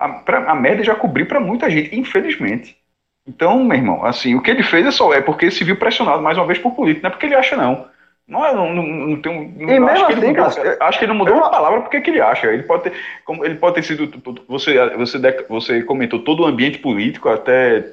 A, 0.00 0.08
pra, 0.08 0.50
a 0.50 0.54
média 0.56 0.82
já 0.82 0.96
cobriu 0.96 1.26
para 1.26 1.38
muita 1.38 1.70
gente, 1.70 1.96
infelizmente. 1.96 2.76
Então, 3.24 3.62
meu 3.62 3.78
irmão, 3.78 4.04
assim, 4.04 4.34
o 4.34 4.42
que 4.42 4.50
ele 4.50 4.64
fez 4.64 4.84
é 4.84 4.90
só 4.90 5.14
é 5.14 5.20
porque 5.20 5.48
se 5.48 5.62
viu 5.62 5.76
pressionado 5.76 6.20
mais 6.20 6.36
uma 6.36 6.46
vez 6.46 6.58
por 6.58 6.74
político, 6.74 7.04
não 7.04 7.08
é 7.08 7.12
porque 7.12 7.26
ele 7.26 7.36
acha, 7.36 7.56
não. 7.56 7.91
Não, 8.32 8.46
é, 8.46 8.54
não, 8.54 8.72
não, 8.72 8.82
não 8.82 9.20
tem 9.20 9.30
um. 9.30 9.86
Acho, 9.88 10.06
que 10.06 10.12
assim, 10.14 10.26
mudou, 10.26 10.34
cara, 10.34 10.78
acho 10.80 10.98
que 10.98 11.04
ele 11.04 11.12
não 11.12 11.18
mudou 11.18 11.34
eu... 11.34 11.40
uma 11.42 11.50
palavra 11.50 11.82
porque 11.82 12.00
que 12.00 12.08
ele 12.08 12.22
acha. 12.22 12.46
Ele 12.46 12.62
pode 12.62 12.84
ter, 12.84 12.94
como, 13.26 13.44
ele 13.44 13.56
pode 13.56 13.74
ter 13.74 13.82
sido. 13.82 14.10
Você, 14.48 14.96
você, 14.96 15.18
você 15.46 15.82
comentou 15.82 16.18
todo 16.20 16.42
o 16.42 16.46
ambiente 16.46 16.78
político, 16.78 17.28
até 17.28 17.84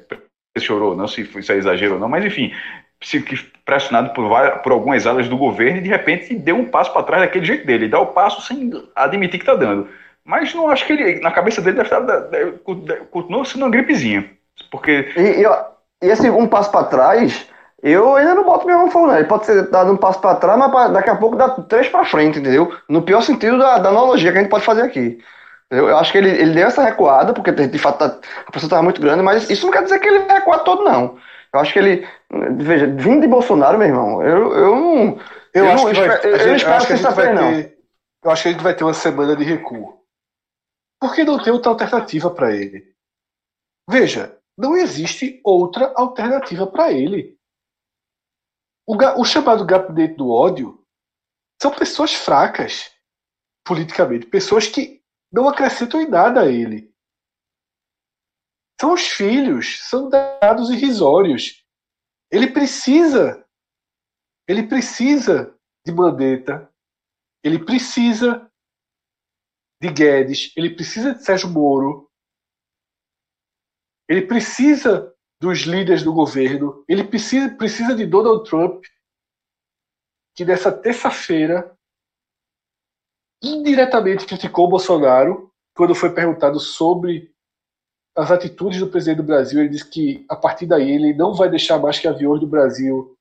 chorou, 0.58 0.96
não 0.96 1.08
se 1.10 1.22
isso 1.22 1.52
é 1.52 1.58
exagero 1.58 1.96
ou 1.96 2.00
não, 2.00 2.08
mas 2.08 2.24
enfim, 2.24 2.54
se 3.04 3.22
pressionado 3.66 4.14
por, 4.14 4.30
por 4.64 4.72
algumas 4.72 5.06
alas 5.06 5.28
do 5.28 5.38
governo 5.38 5.80
e 5.80 5.82
de 5.82 5.90
repente 5.90 6.34
deu 6.34 6.56
um 6.56 6.66
passo 6.66 6.94
para 6.94 7.04
trás 7.04 7.22
daquele 7.22 7.46
jeito 7.46 7.68
dele. 7.68 7.90
dá 7.90 8.00
o 8.00 8.08
passo 8.08 8.42
sem 8.42 8.72
admitir 8.96 9.40
que 9.40 9.44
está 9.44 9.56
dando. 9.56 9.90
Mas 10.24 10.54
não 10.54 10.70
acho 10.70 10.86
que 10.86 10.94
ele, 10.94 11.20
na 11.20 11.32
cabeça 11.32 11.62
dele, 11.62 11.76
deve 11.76 11.88
estar, 11.88 12.00
deve, 12.00 12.52
continua 13.12 13.44
sendo 13.44 13.66
uma 13.66 13.72
gripezinha. 13.72 14.30
Porque. 14.72 15.10
E, 15.18 15.44
e, 15.44 15.46
e 16.02 16.10
esse 16.10 16.30
um 16.30 16.48
passo 16.48 16.72
para 16.72 16.86
trás, 16.86 17.50
eu 17.82 18.16
ainda 18.16 18.36
não 18.36 18.44
boto 18.44 18.66
meu 18.66 18.90
fogo, 18.92 19.08
não. 19.08 19.16
Ele 19.16 19.28
pode 19.28 19.46
ser 19.46 19.70
dado 19.70 19.92
um 19.92 19.98
passo 19.98 20.20
para 20.20 20.36
trás, 20.36 20.58
mas 20.58 20.92
daqui 20.92 21.10
a 21.10 21.16
pouco 21.16 21.36
dá 21.36 21.50
três 21.50 21.88
para 21.88 22.06
frente, 22.06 22.40
entendeu? 22.40 22.74
No 22.88 23.02
pior 23.02 23.22
sentido 23.22 23.58
da, 23.58 23.78
da 23.78 23.90
analogia 23.90 24.32
que 24.32 24.38
a 24.38 24.42
gente 24.42 24.50
pode 24.50 24.66
fazer 24.66 24.82
aqui. 24.82 25.24
Eu, 25.70 25.96
acho 25.98 26.12
que 26.12 26.18
ele, 26.18 26.30
ele 26.30 26.54
deu 26.54 26.68
essa 26.68 26.84
recuada, 26.84 27.32
porque 27.32 27.52
de 27.52 27.78
fato 27.78 28.00
tá, 28.00 28.06
a 28.48 28.52
pessoa 28.52 28.68
estava 28.68 28.82
muito 28.82 29.00
grande, 29.00 29.22
mas 29.22 29.50
isso 29.50 29.66
não 29.66 29.72
quer 29.72 29.84
dizer 29.84 30.00
que 30.00 30.08
ele 30.08 30.26
recuar 30.28 30.64
todo, 30.64 30.84
não. 30.84 31.18
Eu 31.54 31.60
acho 31.60 31.74
que 31.74 31.80
ele. 31.80 32.08
Veja, 32.58 32.88
vindo 32.88 33.22
de 33.22 33.28
Bolsonaro, 33.28 33.78
meu 33.78 33.88
irmão, 33.88 34.24
eu, 34.24 34.54
eu 34.54 34.76
não. 34.76 35.20
Eu, 35.54 35.66
eu 35.66 35.72
acho 35.72 35.86
não, 35.86 35.94
que 35.94 36.08
vai, 36.08 36.20
eu, 36.26 36.38
eu 36.38 36.56
espero 36.56 36.82
que 36.82 36.88
sexta-feira, 36.88 37.34
não. 37.34 37.52
Eu 38.24 38.32
acho 38.32 38.44
que 38.44 38.50
a 38.50 38.52
gente 38.52 38.64
vai 38.64 38.76
ter 38.76 38.84
uma 38.84 38.94
semana 38.94 39.36
de 39.36 39.44
recuo. 39.44 40.00
Porque 41.00 41.24
não 41.24 41.42
tem 41.42 41.54
outra 41.54 41.72
alternativa 41.72 42.30
para 42.30 42.52
ele. 42.54 42.94
Veja, 43.90 44.38
não 44.58 44.76
existe 44.76 45.40
outra 45.44 45.94
alternativa 45.96 46.68
para 46.68 46.92
ele. 46.92 47.39
O, 48.90 48.96
o 49.22 49.24
chamado 49.24 49.64
gabinete 49.68 50.16
do 50.16 50.32
ódio 50.32 50.84
são 51.62 51.70
pessoas 51.70 52.12
fracas 52.12 52.92
politicamente, 53.64 54.26
pessoas 54.26 54.66
que 54.66 55.06
não 55.32 55.48
acrescentam 55.48 56.02
em 56.02 56.10
nada 56.10 56.42
a 56.42 56.52
ele. 56.52 56.92
São 58.82 58.94
os 58.94 59.04
filhos, 59.04 59.78
são 59.88 60.10
dados 60.10 60.72
irrisórios. 60.72 61.64
Ele 62.32 62.52
precisa, 62.52 63.48
ele 64.48 64.68
precisa 64.68 65.56
de 65.86 65.92
Mandetta, 65.92 66.74
ele 67.44 67.64
precisa 67.64 68.52
de 69.80 69.94
Guedes, 69.94 70.52
ele 70.58 70.74
precisa 70.74 71.14
de 71.14 71.24
Sérgio 71.24 71.48
Moro, 71.48 72.12
ele 74.10 74.26
precisa 74.26 75.09
dos 75.42 75.60
líderes 75.62 76.04
do 76.04 76.14
governo, 76.14 76.84
ele 76.88 77.04
precisa, 77.04 77.50
precisa 77.56 77.96
de 77.96 78.06
Donald 78.06 78.48
Trump, 78.50 78.84
que 80.36 80.44
nessa 80.44 80.72
terça-feira 80.72 81.76
indiretamente 83.42 84.26
criticou 84.26 84.66
o 84.66 84.70
Bolsonaro 84.70 85.52
quando 85.76 85.96
foi 85.96 86.14
perguntado 86.14 86.60
sobre 86.60 87.34
as 88.16 88.32
atitudes 88.32 88.80
do 88.80 88.90
presidente 88.90 89.18
do 89.18 89.24
Brasil. 89.24 89.62
Ele 89.62 89.70
disse 89.70 89.90
que 89.90 90.26
a 90.30 90.36
partir 90.36 90.66
daí 90.66 90.92
ele 90.92 91.14
não 91.14 91.34
vai 91.34 91.50
deixar 91.50 91.80
mais 91.80 91.98
que 91.98 92.08
aviões 92.08 92.42
do 92.42 92.48
Brasil 92.48 93.16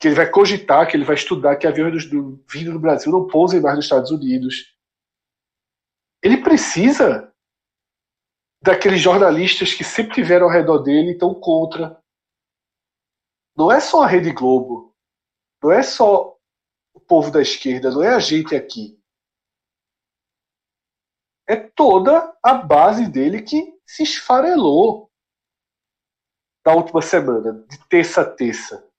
que 0.00 0.08
ele 0.08 0.14
vai 0.14 0.30
cogitar, 0.30 0.88
que 0.88 0.96
ele 0.96 1.04
vai 1.04 1.14
estudar 1.14 1.56
que 1.56 1.66
aviões 1.66 2.06
do, 2.06 2.42
vindo 2.50 2.72
do 2.72 2.78
Brasil 2.78 3.10
não 3.12 3.26
pousem 3.26 3.60
mais 3.60 3.76
nos 3.76 3.84
Estados 3.84 4.10
Unidos. 4.10 4.74
Ele 6.22 6.42
precisa 6.42 7.33
daqueles 8.64 9.02
jornalistas 9.02 9.74
que 9.74 9.84
sempre 9.84 10.14
tiveram 10.14 10.46
ao 10.46 10.52
redor 10.52 10.78
dele 10.78 11.10
e 11.10 11.12
estão 11.12 11.34
contra. 11.34 12.02
Não 13.54 13.70
é 13.70 13.78
só 13.78 14.02
a 14.02 14.06
Rede 14.06 14.32
Globo, 14.32 14.96
não 15.62 15.70
é 15.70 15.82
só 15.82 16.38
o 16.94 16.98
povo 16.98 17.30
da 17.30 17.42
esquerda, 17.42 17.90
não 17.90 18.02
é 18.02 18.14
a 18.14 18.18
gente 18.18 18.56
aqui. 18.56 18.98
É 21.46 21.56
toda 21.56 22.34
a 22.42 22.54
base 22.54 23.06
dele 23.06 23.42
que 23.42 23.78
se 23.86 24.02
esfarelou. 24.02 25.10
na 26.64 26.72
última 26.72 27.02
semana, 27.02 27.52
de 27.68 27.78
terça 27.88 28.22
a 28.22 28.34
terça, 28.34 28.90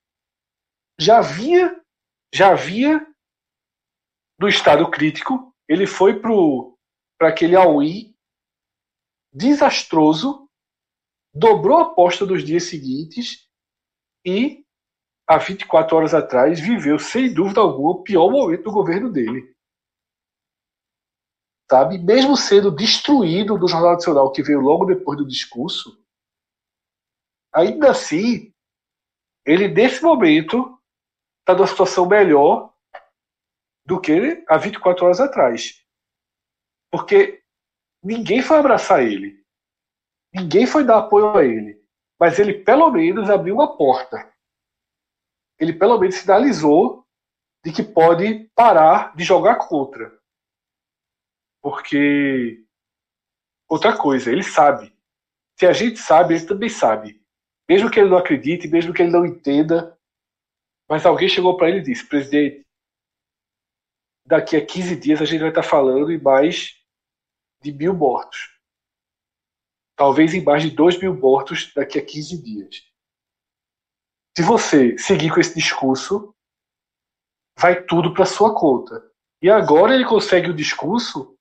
já 0.99 1.18
havia, 1.18 1.84
já 2.32 2.51
havia 2.51 3.03
no 4.39 4.47
estado 4.47 4.89
crítico. 4.91 5.51
Ele 5.68 5.88
foi 5.88 6.22
para 6.22 7.30
aquele 7.30 7.55
all-in 7.55 8.14
desastroso, 9.36 10.50
dobrou 11.34 11.78
a 11.78 11.82
aposta 11.82 12.26
dos 12.26 12.44
dias 12.44 12.64
seguintes 12.64 13.50
e, 14.26 14.66
há 15.28 15.38
24 15.38 15.98
horas 15.98 16.14
atrás, 16.14 16.60
viveu, 16.60 16.98
sem 16.98 17.34
dúvida 17.34 17.60
alguma, 17.60 17.92
o 17.92 18.04
pior 18.04 18.32
momento 18.32 18.64
do 18.64 18.72
governo 18.72 19.12
dele. 19.12 19.54
Sabe? 21.70 21.98
Mesmo 21.98 22.38
sendo 22.38 22.72
destruído 22.72 23.58
do 23.58 23.68
Jornal 23.68 23.94
Nacional, 23.96 24.32
que 24.32 24.42
veio 24.42 24.62
logo 24.62 24.86
depois 24.86 25.18
do 25.18 25.28
discurso, 25.28 26.02
ainda 27.54 27.92
assim, 27.92 28.54
ele, 29.46 29.68
nesse 29.68 30.02
momento, 30.02 30.80
está 31.42 31.54
numa 31.54 31.68
situação 31.68 32.08
melhor 32.08 32.74
do 33.86 34.00
que 34.00 34.46
há 34.48 34.58
24 34.58 35.06
horas 35.06 35.20
atrás. 35.20 35.84
Porque 36.90 37.45
ninguém 38.06 38.41
foi 38.41 38.58
abraçar 38.58 39.03
ele. 39.03 39.43
Ninguém 40.34 40.68
foi 40.68 40.86
dar 40.86 40.99
apoio 40.99 41.36
a 41.36 41.43
ele. 41.43 41.84
Mas 42.20 42.38
ele, 42.38 42.64
pelo 42.64 42.91
menos, 42.91 43.30
abriu 43.30 43.56
uma 43.56 43.76
porta. 43.76 44.32
Ele, 45.60 45.74
pelo 45.74 45.97
menos, 45.97 46.16
sinalizou 46.16 47.06
de 47.64 47.74
que 47.74 47.82
pode 47.82 48.49
parar 48.56 49.16
de 49.16 49.24
jogar 49.24 49.68
contra. 49.68 50.18
Porque. 51.62 52.64
Outra 53.68 53.97
coisa, 53.97 54.32
ele 54.32 54.43
sabe. 54.43 54.95
Se 55.58 55.66
a 55.66 55.74
gente 55.74 55.97
sabe, 55.97 56.36
ele 56.36 56.45
também 56.45 56.70
sabe. 56.70 57.20
Mesmo 57.68 57.89
que 57.89 57.99
ele 57.99 58.10
não 58.10 58.18
acredite, 58.18 58.68
mesmo 58.68 58.93
que 58.93 59.01
ele 59.01 59.12
não 59.12 59.26
entenda. 59.26 59.97
Mas 60.88 61.06
alguém 61.06 61.28
chegou 61.28 61.58
para 61.58 61.70
ele 61.70 61.80
e 61.80 61.84
disse: 61.84 62.08
presidente, 62.08 62.64
daqui 64.28 64.56
a 64.56 64.64
15 64.64 64.95
dias 64.97 65.22
a 65.22 65.26
gente 65.26 65.39
vai 65.39 65.49
estar 65.49 65.64
falando 65.64 66.12
em 66.12 66.22
mais 66.22 66.85
de 67.66 67.74
mil 67.74 67.93
mortos. 67.93 68.53
Talvez 69.97 70.34
em 70.34 70.43
mais 70.43 70.61
de 70.61 70.70
2 70.70 70.99
mil 70.99 71.16
mortos 71.16 71.74
daqui 71.74 71.97
a 71.97 72.05
15 72.05 72.41
dias. 72.41 72.84
Se 74.38 74.43
você 74.43 74.97
seguir 74.97 75.34
com 75.34 75.39
esse 75.39 75.55
discurso, 75.55 76.36
vai 77.57 77.84
tudo 77.84 78.13
para 78.13 78.26
sua 78.26 78.53
conta. 78.53 79.09
E 79.41 79.49
agora 79.49 79.95
ele 79.95 80.05
consegue 80.05 80.49
um 80.49 80.55
discurso 80.55 81.38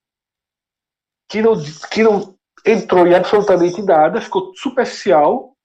que 1.29 1.43
não, 1.43 1.55
que 1.93 2.03
não 2.03 2.39
entrou 2.65 3.07
em 3.07 3.15
absolutamente 3.15 3.83
nada, 3.83 4.21
ficou 4.21 4.55
superficial, 4.55 5.57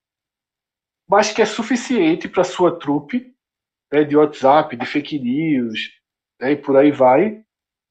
mas 1.08 1.32
que 1.32 1.40
é 1.40 1.46
suficiente 1.46 2.28
para 2.28 2.44
sua 2.44 2.78
trupe 2.78 3.34
né, 3.92 4.04
de 4.04 4.16
WhatsApp, 4.16 4.76
de 4.76 4.86
fake 4.86 5.18
news, 5.18 5.90
né, 6.40 6.52
e 6.52 6.56
por 6.56 6.76
aí 6.76 6.90
vai, 6.90 7.44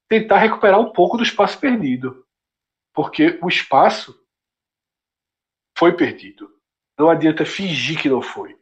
tentar 0.08 0.38
recuperar 0.38 0.80
um 0.80 0.92
pouco 0.92 1.16
do 1.16 1.22
espaço 1.22 1.58
perdido 1.58 2.26
porque 2.94 3.38
o 3.42 3.48
espaço 3.48 4.18
foi 5.78 5.92
perdido. 5.92 6.50
Não 6.98 7.08
adianta 7.08 7.44
fingir 7.44 7.98
que 7.98 8.08
não 8.08 8.20
foi. 8.20 8.56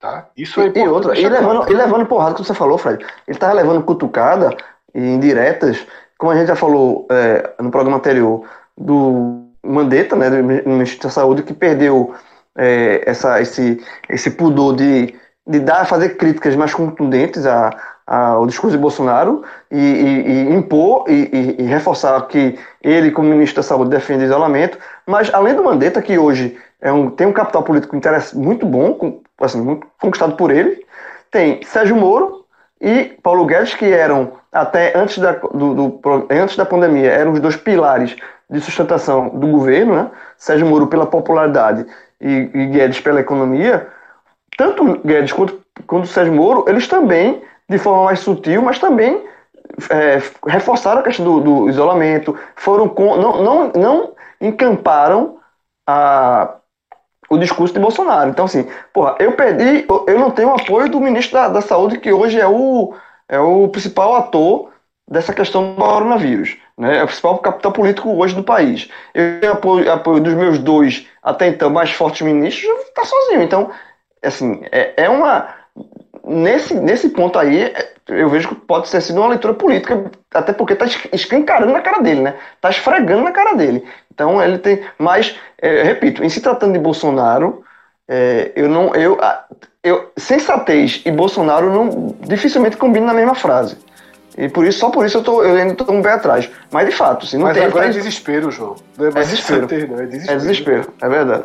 Tá? 0.00 0.28
Isso 0.36 0.60
é 0.60 0.72
e, 0.74 0.88
outra, 0.88 1.18
e 1.18 1.26
levando, 1.28 1.70
e 1.70 1.74
levando 1.74 2.06
porrada, 2.06 2.34
como 2.34 2.44
você 2.44 2.52
falou, 2.52 2.76
Fred, 2.76 3.02
ele 3.02 3.36
estava 3.36 3.52
levando 3.54 3.84
cutucada 3.84 4.54
e 4.94 5.00
indiretas, 5.00 5.86
como 6.18 6.32
a 6.32 6.36
gente 6.36 6.48
já 6.48 6.56
falou 6.56 7.06
é, 7.10 7.54
no 7.62 7.70
programa 7.70 7.96
anterior, 7.96 8.46
do 8.76 9.48
Mandetta, 9.64 10.16
né, 10.16 10.28
do 10.28 10.68
Ministro 10.68 11.04
da 11.04 11.10
Saúde, 11.10 11.42
que 11.42 11.54
perdeu 11.54 12.14
é, 12.56 13.08
essa, 13.08 13.40
esse, 13.40 13.82
esse 14.08 14.30
pudor 14.32 14.76
de, 14.76 15.18
de 15.46 15.60
dar, 15.60 15.86
fazer 15.86 16.16
críticas 16.16 16.54
mais 16.54 16.74
contundentes 16.74 17.46
a, 17.46 17.70
o 18.06 18.46
discurso 18.46 18.76
de 18.76 18.82
Bolsonaro 18.82 19.42
e, 19.70 19.78
e, 19.78 20.30
e 20.30 20.54
impor 20.54 21.04
e, 21.08 21.56
e, 21.58 21.62
reforçar 21.62 22.20
que 22.26 22.58
ele, 22.82 23.10
como 23.10 23.28
ministro 23.28 23.56
da 23.56 23.62
Saúde, 23.62 23.90
defende 23.90 24.24
isolamento, 24.24 24.78
mas 25.06 25.32
além 25.32 25.54
do 25.54 25.64
Mandetta, 25.64 26.02
que 26.02 26.18
hoje 26.18 26.56
é 26.82 26.92
um, 26.92 27.08
tem 27.10 27.26
um 27.26 27.32
capital 27.32 27.62
político 27.62 27.96
muito 28.34 28.66
bom, 28.66 29.20
assim, 29.40 29.60
muito 29.60 29.86
conquistado 30.00 30.36
por 30.36 30.50
ele, 30.50 30.84
tem 31.30 31.62
Sérgio 31.64 31.96
Moro 31.96 32.44
e 32.78 33.16
Paulo 33.22 33.46
Guedes, 33.46 33.74
que 33.74 33.86
eram, 33.86 34.32
até 34.52 34.96
antes 34.96 35.18
da, 35.18 35.32
do, 35.32 35.74
do, 35.74 36.00
antes 36.30 36.56
da 36.56 36.66
pandemia, 36.66 37.10
eram 37.10 37.32
os 37.32 37.40
dois 37.40 37.56
pilares 37.56 38.14
de 38.50 38.60
sustentação 38.60 39.30
do 39.30 39.46
governo, 39.46 39.94
né? 39.94 40.10
Sérgio 40.36 40.66
Moro 40.66 40.86
pela 40.86 41.06
popularidade 41.06 41.86
e, 42.20 42.50
e 42.52 42.66
Guedes 42.66 43.00
pela 43.00 43.20
economia, 43.20 43.88
tanto 44.56 45.00
Guedes 45.04 45.32
quanto, 45.32 45.58
quanto 45.86 46.06
Sérgio 46.06 46.34
Moro, 46.34 46.66
eles 46.68 46.86
também 46.86 47.42
de 47.68 47.78
forma 47.78 48.04
mais 48.04 48.20
sutil, 48.20 48.62
mas 48.62 48.78
também 48.78 49.24
é, 49.90 50.22
reforçaram 50.46 51.00
a 51.00 51.04
questão 51.04 51.24
do, 51.24 51.40
do 51.40 51.68
isolamento, 51.68 52.38
foram 52.56 52.88
com, 52.88 53.16
não, 53.16 53.42
não, 53.42 53.72
não 53.74 54.12
encamparam 54.40 55.38
a, 55.86 56.56
o 57.28 57.38
discurso 57.38 57.74
de 57.74 57.80
Bolsonaro. 57.80 58.30
Então, 58.30 58.44
assim, 58.44 58.68
porra, 58.92 59.16
eu 59.18 59.32
perdi, 59.32 59.86
eu 60.06 60.18
não 60.18 60.30
tenho 60.30 60.54
apoio 60.54 60.88
do 60.88 61.00
ministro 61.00 61.34
da, 61.34 61.48
da 61.48 61.60
Saúde, 61.60 61.98
que 61.98 62.12
hoje 62.12 62.38
é 62.38 62.46
o, 62.46 62.94
é 63.28 63.38
o 63.38 63.68
principal 63.68 64.14
ator 64.16 64.70
dessa 65.08 65.32
questão 65.32 65.74
do 65.74 65.80
coronavírus. 65.80 66.56
Né? 66.78 66.98
É 66.98 67.02
o 67.02 67.06
principal 67.06 67.38
capital 67.38 67.72
político 67.72 68.10
hoje 68.10 68.34
do 68.34 68.42
país. 68.42 68.88
Eu 69.14 69.40
tenho 69.40 69.52
apoio, 69.52 69.92
apoio 69.92 70.22
dos 70.22 70.34
meus 70.34 70.58
dois, 70.58 71.06
até 71.22 71.48
então, 71.48 71.70
mais 71.70 71.90
fortes 71.90 72.22
ministros, 72.22 72.78
está 72.82 73.04
sozinho. 73.04 73.42
Então, 73.42 73.70
assim, 74.22 74.62
é, 74.70 75.04
é 75.04 75.08
uma 75.08 75.48
nesse, 76.26 76.74
nesse 76.74 77.08
ponto 77.10 77.38
aí, 77.38 77.72
eu 78.08 78.28
vejo 78.28 78.48
que 78.48 78.54
pode 78.54 78.90
ter 78.90 79.00
sido 79.00 79.20
uma 79.20 79.28
leitura 79.28 79.54
política, 79.54 80.10
até 80.32 80.52
porque 80.52 80.72
está 80.72 80.86
escancarando 81.12 81.72
na 81.72 81.80
cara 81.80 82.02
dele, 82.02 82.22
né? 82.22 82.34
Está 82.56 82.70
esfregando 82.70 83.22
na 83.22 83.32
cara 83.32 83.54
dele. 83.54 83.84
Então 84.12 84.42
ele 84.42 84.58
tem. 84.58 84.80
Mas, 84.98 85.36
é, 85.60 85.82
repito, 85.82 86.24
em 86.24 86.28
se 86.28 86.40
tratando 86.40 86.72
de 86.72 86.78
Bolsonaro, 86.78 87.64
é, 88.08 88.52
eu 88.54 88.68
não. 88.68 88.94
Eu, 88.94 89.18
eu, 89.82 90.12
sensatez 90.16 91.02
e 91.04 91.10
Bolsonaro 91.10 91.70
não 91.70 92.14
dificilmente 92.20 92.76
combinam 92.76 93.08
na 93.08 93.14
mesma 93.14 93.34
frase. 93.34 93.76
E 94.36 94.48
por 94.48 94.66
isso, 94.66 94.80
só 94.80 94.90
por 94.90 95.06
isso 95.06 95.18
eu, 95.18 95.22
tô, 95.22 95.42
eu 95.44 95.56
ainda 95.56 95.72
estou 95.72 95.94
um 95.94 96.02
pé 96.02 96.12
atrás. 96.12 96.50
Mas 96.70 96.86
de 96.86 96.92
fato, 96.92 97.26
se 97.26 97.36
não 97.36 97.46
Mas 97.46 97.56
tem. 97.56 97.66
Agora 97.66 97.86
é 97.86 97.90
desespero, 97.90 98.50
João. 98.50 98.74
Não 98.98 99.06
é, 99.06 99.08
é 99.08 99.12
desespero. 99.12 99.66
Ter, 99.66 99.88
não, 99.88 100.00
é 100.00 100.06
desespero. 100.06 100.32
É 100.32 100.40
desespero, 100.40 100.94
é 101.00 101.08
verdade. 101.08 101.44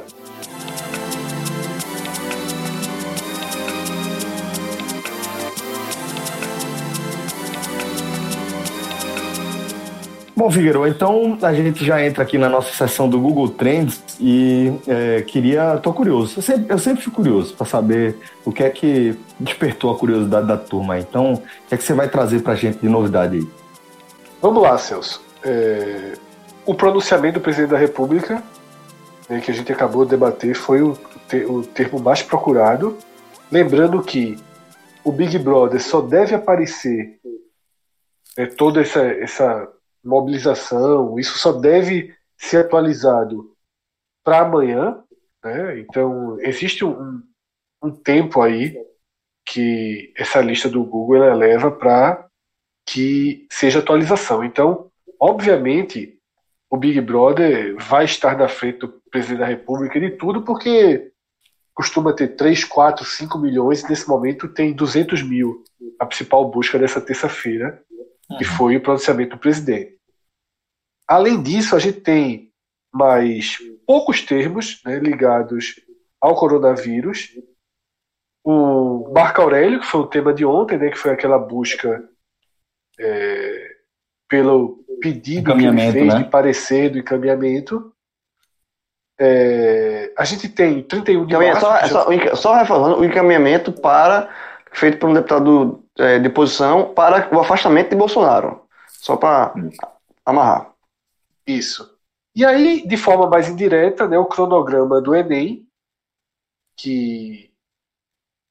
Bom, 10.40 10.50
Figueiredo, 10.50 10.88
então 10.88 11.38
a 11.42 11.54
gente 11.54 11.84
já 11.84 12.02
entra 12.02 12.24
aqui 12.24 12.38
na 12.38 12.48
nossa 12.48 12.72
sessão 12.72 13.10
do 13.10 13.20
Google 13.20 13.50
Trends 13.50 14.02
e 14.22 14.72
é, 14.88 15.22
queria, 15.22 15.78
tô 15.80 15.92
curioso, 15.92 16.40
eu 16.40 16.42
sempre, 16.42 16.74
eu 16.74 16.80
sempre 16.80 17.04
fico 17.04 17.18
curioso 17.18 17.54
para 17.54 17.66
saber 17.66 18.18
o 18.46 18.52
que 18.54 18.64
é 18.64 18.70
que 18.70 19.20
despertou 19.38 19.92
a 19.92 20.00
curiosidade 20.00 20.48
da 20.48 20.56
turma. 20.56 20.98
Então, 20.98 21.34
o 21.34 21.38
que 21.68 21.76
é 21.76 21.78
que 21.78 21.84
você 21.84 21.94
vai 21.94 22.08
trazer 22.08 22.42
para 22.42 22.54
a 22.54 22.56
gente 22.56 22.80
de 22.80 22.88
novidade 22.88 23.36
aí? 23.36 23.50
Vamos 24.42 24.64
lá, 24.64 24.78
Celso. 24.78 25.22
É, 25.44 26.14
o 26.66 26.74
pronunciamento 26.74 27.34
do 27.34 27.44
presidente 27.44 27.72
da 27.72 27.78
República, 27.78 28.42
né, 29.28 29.42
que 29.42 29.52
a 29.52 29.54
gente 29.54 29.70
acabou 29.74 30.06
de 30.06 30.12
debater, 30.12 30.56
foi 30.56 30.82
o, 30.82 30.98
o 31.50 31.64
termo 31.64 32.00
mais 32.00 32.22
procurado. 32.22 32.98
Lembrando 33.52 34.02
que 34.02 34.38
o 35.04 35.12
Big 35.12 35.38
Brother 35.38 35.84
só 35.84 36.00
deve 36.00 36.34
aparecer 36.34 37.20
é, 38.38 38.46
toda 38.46 38.80
essa, 38.80 39.02
essa 39.02 39.68
mobilização, 40.04 41.20
isso 41.20 41.38
só 41.38 41.52
deve 41.52 42.16
ser 42.38 42.66
atualizado 42.66 43.56
para 44.24 44.40
amanhã. 44.40 45.04
Né? 45.44 45.80
Então, 45.80 46.40
existe 46.42 46.86
um, 46.86 47.22
um 47.82 47.92
tempo 47.92 48.42
aí 48.42 48.76
que 49.46 50.14
essa 50.16 50.42
lista 50.42 50.70
do 50.70 50.84
Google 50.84 51.24
ela 51.24 51.36
leva 51.36 51.72
para 51.72 52.28
que 52.86 53.48
seja 53.52 53.80
atualização. 53.80 54.44
Então, 54.44 54.90
obviamente, 55.20 56.20
o 56.70 56.78
Big 56.78 57.02
Brother 57.02 57.76
vai 57.78 58.06
estar 58.06 58.38
na 58.38 58.48
frente 58.48 58.80
do 58.80 59.02
presidente 59.10 59.40
da 59.40 59.46
República 59.46 60.00
de 60.00 60.12
tudo, 60.12 60.44
porque 60.44 61.12
costuma 61.74 62.14
ter 62.14 62.36
3, 62.36 62.66
4, 62.66 63.06
5 63.06 63.40
milhões, 63.40 63.82
e 63.82 63.90
nesse 63.90 64.08
momento 64.08 64.48
tem 64.50 64.74
200 64.74 65.24
mil, 65.24 65.64
a 65.98 66.06
principal 66.06 66.50
busca 66.50 66.78
dessa 66.78 67.00
terça-feira 67.00 67.82
que 68.38 68.44
foi 68.46 68.76
o 68.78 68.82
pronunciamento 68.82 69.36
do 69.36 69.40
presidente. 69.40 69.98
Além 71.08 71.42
disso, 71.42 71.76
a 71.76 71.80
gente 71.80 72.02
tem 72.02 72.52
mais 72.94 73.58
poucos 73.86 74.22
termos 74.22 74.82
né, 74.86 75.00
ligados 75.00 75.80
ao 76.22 76.36
coronavírus. 76.36 77.32
O 78.44 79.12
Marco 79.14 79.42
Aurélio, 79.42 79.80
que 79.80 79.86
foi 79.86 80.02
o 80.02 80.08
tema 80.08 80.34
de 80.34 80.46
ontem, 80.46 80.78
né, 80.78 80.90
que 80.90 80.98
foi 80.98 81.12
aquela 81.12 81.38
busca 81.40 82.08
é, 83.00 83.76
pelo 84.28 84.84
pedido 85.02 85.56
que 85.56 85.66
ele 85.66 85.92
fez 85.92 86.14
né? 86.14 86.24
de 86.24 86.30
parecer 86.30 86.90
do 86.90 87.00
encaminhamento. 87.00 87.94
É, 89.20 90.14
a 90.18 90.24
gente 90.24 90.48
tem 90.48 90.82
31 90.84 91.26
de 91.26 91.34
março. 91.36 91.62
Só, 91.62 91.78
já- 91.80 91.88
só, 91.88 92.36
só 92.36 92.54
reforçando 92.56 93.00
o 93.00 93.06
encaminhamento 93.06 93.72
para 93.72 94.30
feito 94.72 94.98
por 94.98 95.10
um 95.10 95.14
deputado 95.14 95.84
é, 96.00 96.18
de 96.20 96.30
posição 96.30 96.94
para 96.94 97.34
o 97.36 97.40
afastamento 97.40 97.90
de 97.90 97.96
Bolsonaro. 97.96 98.64
Só 98.88 99.16
para 99.16 99.54
amarrar. 100.26 100.74
Isso. 101.46 101.98
E 102.36 102.46
aí, 102.46 102.88
de 102.88 102.98
forma 102.98 103.28
mais 103.28 103.50
indireta, 103.50 104.08
né, 104.08 104.18
o 104.18 104.26
cronograma 104.26 105.02
do 105.02 105.16
Enem, 105.16 105.68
que 106.78 107.52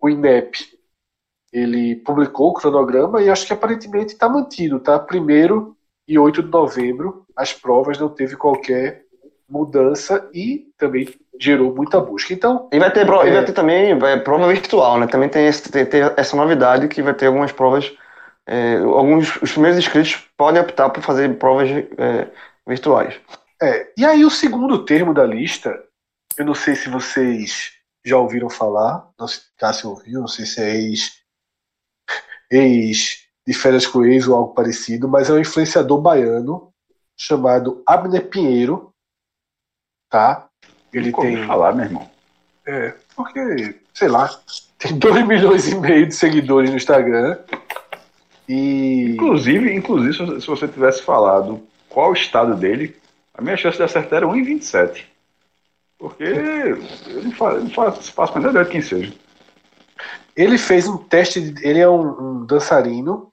o 0.01 0.09
INEP 0.09 0.79
ele 1.53 1.97
publicou 1.97 2.51
o 2.51 2.53
cronograma 2.53 3.23
e 3.23 3.31
acho 3.31 3.47
que 3.47 3.53
aparentemente 3.53 4.13
está 4.13 4.29
mantido, 4.29 4.79
tá? 4.79 4.99
Primeiro 4.99 5.77
e 6.07 6.19
8 6.19 6.43
de 6.43 6.51
novembro, 6.51 7.27
as 7.35 7.53
provas 7.53 7.99
não 7.99 8.09
teve 8.09 8.37
qualquer 8.37 9.07
mudança 9.49 10.29
e 10.33 10.67
também 10.77 11.09
gerou 11.41 11.75
muita 11.75 12.01
busca. 12.01 12.33
Então, 12.35 12.69
E 12.73 12.79
vai 12.79 12.93
ter, 12.93 13.07
pro- 13.07 13.25
e 13.25 13.31
É. 13.31 13.35
vai 13.35 13.45
ter 13.45 13.53
também 13.53 13.99
vai, 13.99 14.21
prova 14.21 14.49
virtual, 14.49 14.99
né? 14.99 15.07
Também 15.07 15.29
tem, 15.29 15.47
esse- 15.47 15.71
tem- 15.71 15.87
tem 15.87 16.03
essa 16.17 16.37
novidade 16.37 16.89
que 16.89 17.03
vai 17.03 17.15
ter 17.15 17.27
algumas 17.27 17.53
provas. 17.53 17.93
é, 18.51 18.79
alguns 18.79 19.37
os 19.43 19.53
primeiros 19.53 19.79
inscritos 19.79 20.27
podem 20.35 20.63
optar 20.63 20.89
por 20.89 21.03
fazer 21.03 21.37
provas 21.39 21.69
é, 21.69 22.29
virtuais. 22.67 23.15
é. 23.63 23.89
E 23.95 24.07
aí 24.07 24.25
o 24.25 24.31
segundo 24.31 24.87
termo 24.87 25.13
da 25.13 25.23
lista, 25.27 25.79
eu 26.39 26.47
não 26.47 26.55
sei 26.55 26.75
se 26.75 26.89
vocês 26.89 27.73
já 28.03 28.17
ouviram 28.17 28.49
falar, 28.49 29.07
não 29.21 29.29
sei 29.29 29.41
se 29.41 29.47
Cássio 29.59 29.91
ouviu, 29.91 30.21
não 30.21 30.29
sei 30.29 30.47
se 30.47 30.63
é 30.63 30.75
ex, 30.77 31.19
ex 32.51 33.19
de 33.47 33.53
férias 33.55 33.87
com 33.87 34.05
ex 34.05 34.27
ou 34.27 34.35
algo 34.37 34.55
parecido, 34.55 35.09
mas 35.09 35.29
é 35.29 35.33
um 35.35 35.39
influenciador 35.39 36.01
baiano 36.01 36.73
chamado 37.17 37.83
Abner 37.87 38.29
Pinheiro, 38.29 38.93
tá? 40.09 40.47
Ele 40.93 41.11
Nunca 41.11 41.23
tem, 41.23 41.47
falar, 41.47 41.75
meu 41.75 41.85
irmão. 41.85 42.11
é, 42.67 42.95
porque, 43.15 43.77
sei 43.93 44.09
lá, 44.09 44.29
tem 44.79 44.97
2 44.99 45.27
milhões 45.27 45.69
e 45.69 45.75
meio 45.77 46.07
de 46.07 46.15
seguidores 46.15 46.71
no 46.71 46.77
Instagram 46.77 47.39
e 48.49 49.11
Inclusive, 49.13 49.75
inclusive 49.75 50.13
se 50.15 50.19
você- 50.25 50.41
se 50.41 50.47
você 50.47 50.69
tivesse 50.69 51.03
falado 51.03 51.63
qual 51.89 52.11
o 52.11 52.15
estado 52.15 52.55
dele, 52.57 52.97
a 53.35 53.43
minha 53.43 53.57
chance 53.57 53.77
de 53.77 53.83
acertar 53.83 54.19
era 54.19 54.27
1 54.29 54.37
em 54.37 54.43
27. 54.43 55.07
Porque 55.99 56.23
eu 56.25 57.23
não 57.25 57.33
faço, 57.33 57.59
não 57.61 57.71
faço, 57.71 58.13
faço 58.13 58.33
a 58.33 58.37
menor 58.37 58.51
ideia 58.51 58.65
de 58.65 58.71
quem 58.71 58.81
seja. 58.83 59.13
Ele 60.37 60.57
fez 60.57 60.87
um 60.87 60.97
teste, 60.97 61.41
de- 61.41 61.67
ele 61.67 61.81
é 61.81 61.89
um, 61.89 62.41
um 62.43 62.47
dançarino, 62.47 63.29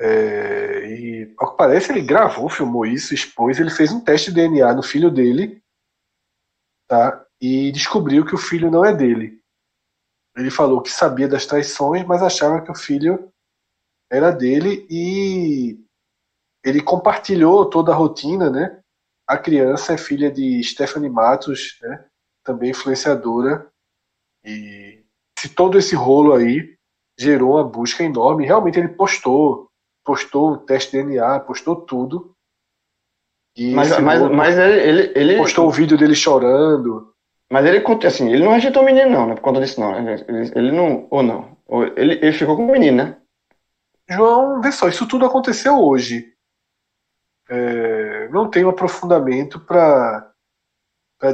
é, 0.00 0.84
e 0.88 1.34
ao 1.38 1.52
que 1.52 1.56
parece 1.56 1.92
ele 1.92 2.00
gravou, 2.02 2.48
filmou 2.48 2.84
isso, 2.84 3.14
expôs, 3.14 3.58
ele 3.58 3.70
fez 3.70 3.92
um 3.92 4.00
teste 4.00 4.30
de 4.32 4.36
DNA 4.40 4.74
no 4.74 4.82
filho 4.82 5.10
dele, 5.10 5.62
tá? 6.88 7.24
E 7.40 7.70
descobriu 7.70 8.24
que 8.24 8.34
o 8.34 8.38
filho 8.38 8.70
não 8.70 8.84
é 8.84 8.94
dele. 8.94 9.40
Ele 10.36 10.50
falou 10.50 10.80
que 10.80 10.90
sabia 10.90 11.28
das 11.28 11.46
traições, 11.46 12.04
mas 12.06 12.22
achava 12.22 12.62
que 12.62 12.70
o 12.70 12.74
filho 12.74 13.30
era 14.10 14.30
dele 14.30 14.86
e 14.88 15.78
ele 16.64 16.82
compartilhou 16.82 17.68
toda 17.68 17.92
a 17.92 17.94
rotina, 17.94 18.50
né? 18.50 18.80
A 19.26 19.36
criança 19.36 19.92
é 19.92 19.98
filha 19.98 20.30
de 20.30 20.62
Stephanie 20.64 21.10
Matos, 21.10 21.78
né? 21.82 22.06
Também 22.42 22.70
influenciadora 22.70 23.70
e 24.44 25.04
se 25.38 25.48
todo 25.48 25.76
esse 25.76 25.94
rolo 25.94 26.34
aí 26.34 26.76
gerou 27.18 27.54
uma 27.54 27.64
busca 27.64 28.02
enorme. 28.02 28.46
Realmente 28.46 28.78
ele 28.78 28.88
postou, 28.88 29.68
postou 30.04 30.52
o 30.52 30.58
teste 30.58 30.92
de 30.92 31.02
DNA, 31.02 31.40
postou 31.40 31.76
tudo. 31.76 32.34
E 33.58 33.72
Mas, 33.74 33.90
esse 33.90 34.00
mas, 34.00 34.22
mas 34.30 34.56
ele, 34.56 34.78
ele, 34.78 35.12
ele, 35.16 35.36
postou 35.36 35.66
o 35.66 35.70
vídeo 35.72 35.98
dele 35.98 36.14
chorando. 36.14 37.12
mas 37.50 37.66
ele 37.66 37.84
assim, 38.06 38.30
ele 38.30 38.44
não 38.44 38.52
rejeitou 38.52 38.82
o 38.82 38.86
menino 38.86 39.10
não, 39.10 39.26
né? 39.26 39.34
Por 39.34 39.40
conta 39.40 39.60
disso 39.60 39.80
não. 39.80 40.00
né? 40.00 40.24
Ele, 40.28 40.52
ele 40.54 40.70
não, 40.70 41.08
ou 41.10 41.24
não. 41.24 41.56
Ou 41.66 41.82
ele, 41.84 42.14
ele 42.22 42.32
ficou 42.32 42.54
com 42.54 42.64
o 42.64 42.70
menino, 42.70 42.98
né? 42.98 43.16
João, 44.08 44.60
vê 44.60 44.70
só, 44.70 44.88
isso 44.88 45.08
tudo 45.08 45.26
aconteceu 45.26 45.76
hoje. 45.76 46.32
É, 47.50 48.28
não 48.28 48.48
tem 48.48 48.64
um 48.64 48.68
aprofundamento 48.68 49.58
para 49.58 50.32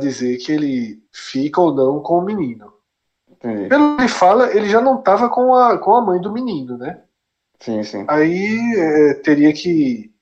dizer 0.01 0.39
que 0.39 0.51
ele 0.51 1.03
fica 1.12 1.61
ou 1.61 1.75
não 1.75 2.01
com 2.01 2.16
o 2.16 2.25
menino. 2.25 2.72
Entendi. 3.31 3.68
Pelo 3.68 3.97
que 3.97 4.03
ele 4.03 4.09
fala, 4.09 4.57
ele 4.57 4.70
já 4.70 4.81
não 4.81 4.99
estava 4.99 5.29
com 5.29 5.55
a, 5.55 5.77
com 5.77 5.95
a 5.95 6.01
mãe 6.01 6.18
do 6.18 6.33
menino, 6.33 6.79
né? 6.79 7.03
Sim, 7.61 7.83
sim. 7.83 8.07
Aí 8.09 8.57
é, 8.79 9.14
teria 9.14 9.53
que 9.53 10.14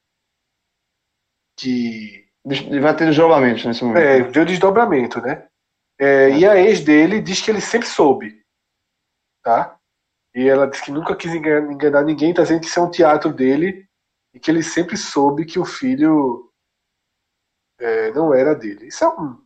que 1.57 2.23
Des- 2.45 2.81
Vai 2.81 2.97
ter 2.97 3.07
desdobramento 3.07 3.67
nesse 3.69 3.85
momento. 3.85 4.03
É, 4.03 4.23
deu 4.31 4.45
desdobramento, 4.45 5.21
né? 5.21 5.47
É, 6.01 6.31
e 6.31 6.47
a 6.47 6.57
ex 6.57 6.81
dele 6.81 7.21
diz 7.21 7.41
que 7.41 7.51
ele 7.51 7.61
sempre 7.61 7.87
soube, 7.87 8.43
tá? 9.45 9.79
E 10.35 10.49
ela 10.49 10.67
diz 10.67 10.81
que 10.81 10.91
nunca 10.91 11.15
quis 11.15 11.33
enganar, 11.33 11.71
enganar 11.73 12.03
ninguém, 12.03 12.35
tá 12.35 12.43
dizendo 12.43 12.61
que 12.63 12.67
isso 12.67 12.81
é 12.81 12.83
um 12.83 12.91
teatro 12.91 13.33
dele 13.33 13.87
e 14.35 14.41
que 14.41 14.51
ele 14.51 14.63
sempre 14.63 14.97
soube 14.97 15.45
que 15.45 15.59
o 15.59 15.65
filho 15.65 16.51
é, 17.79 18.11
não 18.13 18.35
era 18.35 18.55
dele. 18.55 18.87
Isso 18.89 19.05
é 19.05 19.09
um, 19.09 19.45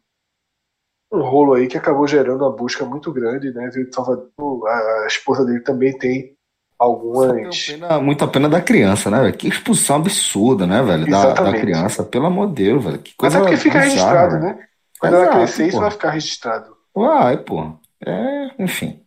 um 1.13 1.21
rolo 1.21 1.55
aí 1.55 1.67
que 1.69 1.77
acabou 1.77 2.07
gerando 2.07 2.43
uma 2.45 2.55
busca 2.55 2.85
muito 2.85 3.13
grande, 3.13 3.53
né? 3.53 3.69
De 3.69 3.93
Salvador, 3.93 4.67
a, 4.69 5.05
a 5.05 5.07
esposa 5.07 5.45
dele 5.45 5.61
também 5.61 5.97
tem 5.99 6.36
algumas. 6.79 7.67
Pena- 7.67 8.01
muita 8.01 8.27
pena 8.29 8.49
da 8.49 8.61
criança, 8.61 9.11
né, 9.11 9.21
velho? 9.21 9.37
Que 9.37 9.49
expulsão 9.49 9.97
absurda, 9.97 10.67
né, 10.67 10.83
velho? 10.83 11.11
Da, 11.11 11.33
da 11.33 11.53
criança, 11.59 12.03
pelo 12.05 12.27
amor 12.27 12.49
de 12.49 12.65
Deus, 12.65 12.85
velho. 12.85 12.99
Que 12.99 13.15
Mas 13.21 13.33
coisa 13.35 13.39
é 13.39 13.41
porque 13.41 13.57
fica 13.57 13.81
registrado, 13.81 14.33
velho. 14.41 14.43
né? 14.57 14.67
Quando 14.99 15.15
ela 15.15 15.23
Exato, 15.25 15.37
crescer, 15.39 15.69
isso 15.69 15.81
vai 15.81 15.91
ficar 15.91 16.11
registrado. 16.11 16.77
Vai, 16.95 17.37
pô. 17.39 17.73
É, 18.05 18.51
enfim. 18.59 19.03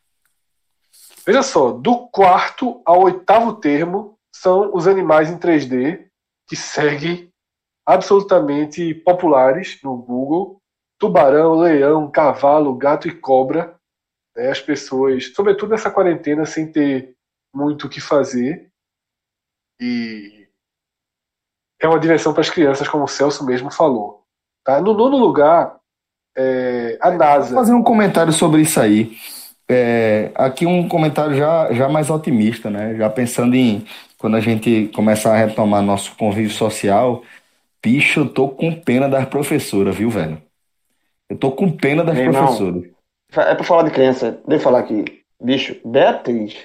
Veja 1.25 1.43
só, 1.43 1.71
do 1.71 2.07
quarto 2.07 2.81
ao 2.85 3.01
oitavo 3.03 3.53
termo 3.53 4.17
são 4.33 4.71
os 4.73 4.87
animais 4.87 5.29
em 5.29 5.37
3D 5.37 6.05
que 6.47 6.55
seguem 6.55 7.29
absolutamente 7.85 8.93
populares 8.93 9.79
no 9.83 9.95
Google. 9.97 10.59
Tubarão, 10.99 11.55
leão, 11.55 12.09
cavalo, 12.09 12.73
gato 12.75 13.07
e 13.07 13.11
cobra. 13.11 13.75
né? 14.35 14.49
As 14.51 14.59
pessoas, 14.61 15.31
sobretudo 15.35 15.69
nessa 15.71 15.89
quarentena, 15.91 16.45
sem 16.45 16.71
ter 16.71 17.13
muito 17.53 17.87
o 17.87 17.89
que 17.89 18.01
fazer. 18.01 18.69
E 19.79 20.47
é 21.81 21.87
uma 21.87 21.99
diversão 21.99 22.33
para 22.33 22.41
as 22.41 22.49
crianças, 22.49 22.87
como 22.87 23.05
o 23.05 23.07
Celso 23.07 23.45
mesmo 23.45 23.71
falou. 23.71 24.23
Tá? 24.63 24.81
No 24.81 24.93
nono 24.93 25.17
lugar, 25.17 25.77
é, 26.37 26.97
a 27.01 27.09
Vou 27.09 27.17
NASA. 27.17 27.55
fazer 27.55 27.73
um 27.73 27.83
comentário 27.83 28.33
sobre 28.33 28.61
isso 28.61 28.79
aí. 28.79 29.17
É, 29.67 30.31
aqui 30.35 30.65
um 30.65 30.87
comentário 30.87 31.35
já, 31.35 31.71
já 31.73 31.87
mais 31.87 32.09
otimista, 32.09 32.69
né? 32.69 32.95
Já 32.95 33.09
pensando 33.09 33.55
em 33.55 33.85
quando 34.17 34.35
a 34.35 34.39
gente 34.41 34.89
começar 34.95 35.33
a 35.33 35.37
retomar 35.37 35.81
nosso 35.81 36.15
convívio 36.15 36.51
social. 36.51 37.23
Bicho, 37.81 38.21
eu 38.21 38.29
tô 38.29 38.49
com 38.49 38.73
pena 38.73 39.07
das 39.07 39.27
professoras, 39.27 39.95
viu, 39.95 40.09
velho? 40.09 40.41
Eu 41.29 41.37
tô 41.37 41.51
com 41.51 41.71
pena 41.71 42.03
das 42.03 42.15
Meu 42.15 42.25
irmão, 42.25 42.45
professoras. 42.45 42.83
É 43.31 43.55
pra 43.55 43.63
falar 43.63 43.83
de 43.83 43.91
criança, 43.91 44.41
deixa 44.47 44.61
eu 44.61 44.63
falar 44.63 44.79
aqui. 44.79 45.23
Bicho, 45.41 45.79
Beatriz, 45.85 46.57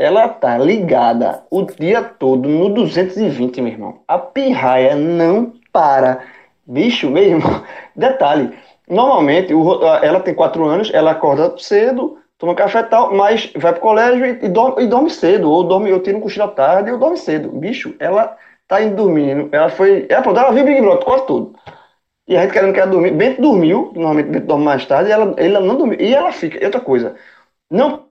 ela 0.00 0.28
tá 0.28 0.56
ligada 0.56 1.44
o 1.50 1.62
dia 1.62 2.02
todo 2.02 2.48
no 2.48 2.70
220, 2.70 3.60
meu 3.60 3.72
irmão. 3.72 4.00
A 4.08 4.18
pirraia 4.18 4.96
não 4.96 5.52
para. 5.70 6.24
Bicho, 6.66 7.10
meu 7.10 7.22
irmão. 7.22 7.62
Detalhe, 7.94 8.56
normalmente 8.88 9.52
o 9.52 9.84
ela 10.02 10.20
tem 10.20 10.34
quatro 10.34 10.64
anos, 10.64 10.90
ela 10.94 11.10
acorda 11.10 11.54
cedo, 11.58 12.18
toma 12.38 12.54
café 12.54 12.80
e 12.80 12.84
tal, 12.84 13.14
mas 13.14 13.52
vai 13.56 13.72
pro 13.72 13.82
colégio 13.82 14.24
e, 14.24 14.46
e 14.46 14.48
dorme, 14.48 14.84
e 14.84 14.86
dorme 14.86 15.10
cedo. 15.10 15.50
Ou 15.50 15.64
dorme, 15.64 15.90
eu 15.90 16.02
tiro 16.02 16.16
um 16.16 16.20
cochilo 16.22 16.46
à 16.46 16.48
tarde 16.48 16.88
e 16.88 16.92
eu 16.92 16.98
dorme 16.98 17.18
cedo. 17.18 17.50
Bicho, 17.50 17.94
ela 17.98 18.36
tá 18.66 18.82
indo 18.82 18.96
dormindo. 18.96 19.50
Ela 19.52 19.68
foi. 19.68 20.06
Ela, 20.08 20.22
pronto, 20.22 20.40
ela 20.40 20.52
viu 20.52 20.64
Big 20.64 20.80
Brother 20.80 21.04
quase 21.04 21.26
tudo. 21.26 21.54
E 22.26 22.36
a 22.36 22.42
gente 22.42 22.52
querendo 22.52 22.72
que 22.72 22.80
ela 22.80 22.90
dormir. 22.90 23.12
Bento 23.12 23.42
dormiu, 23.42 23.92
normalmente 23.94 24.30
Bento 24.30 24.46
dorme 24.46 24.64
mais 24.64 24.86
tarde, 24.86 25.10
e 25.10 25.12
ela, 25.12 25.34
ela 25.36 25.60
não 25.60 25.76
dormiu. 25.76 26.00
E 26.00 26.14
ela 26.14 26.32
fica. 26.32 26.64
Outra 26.64 26.80
coisa, 26.80 27.16
não, 27.70 28.09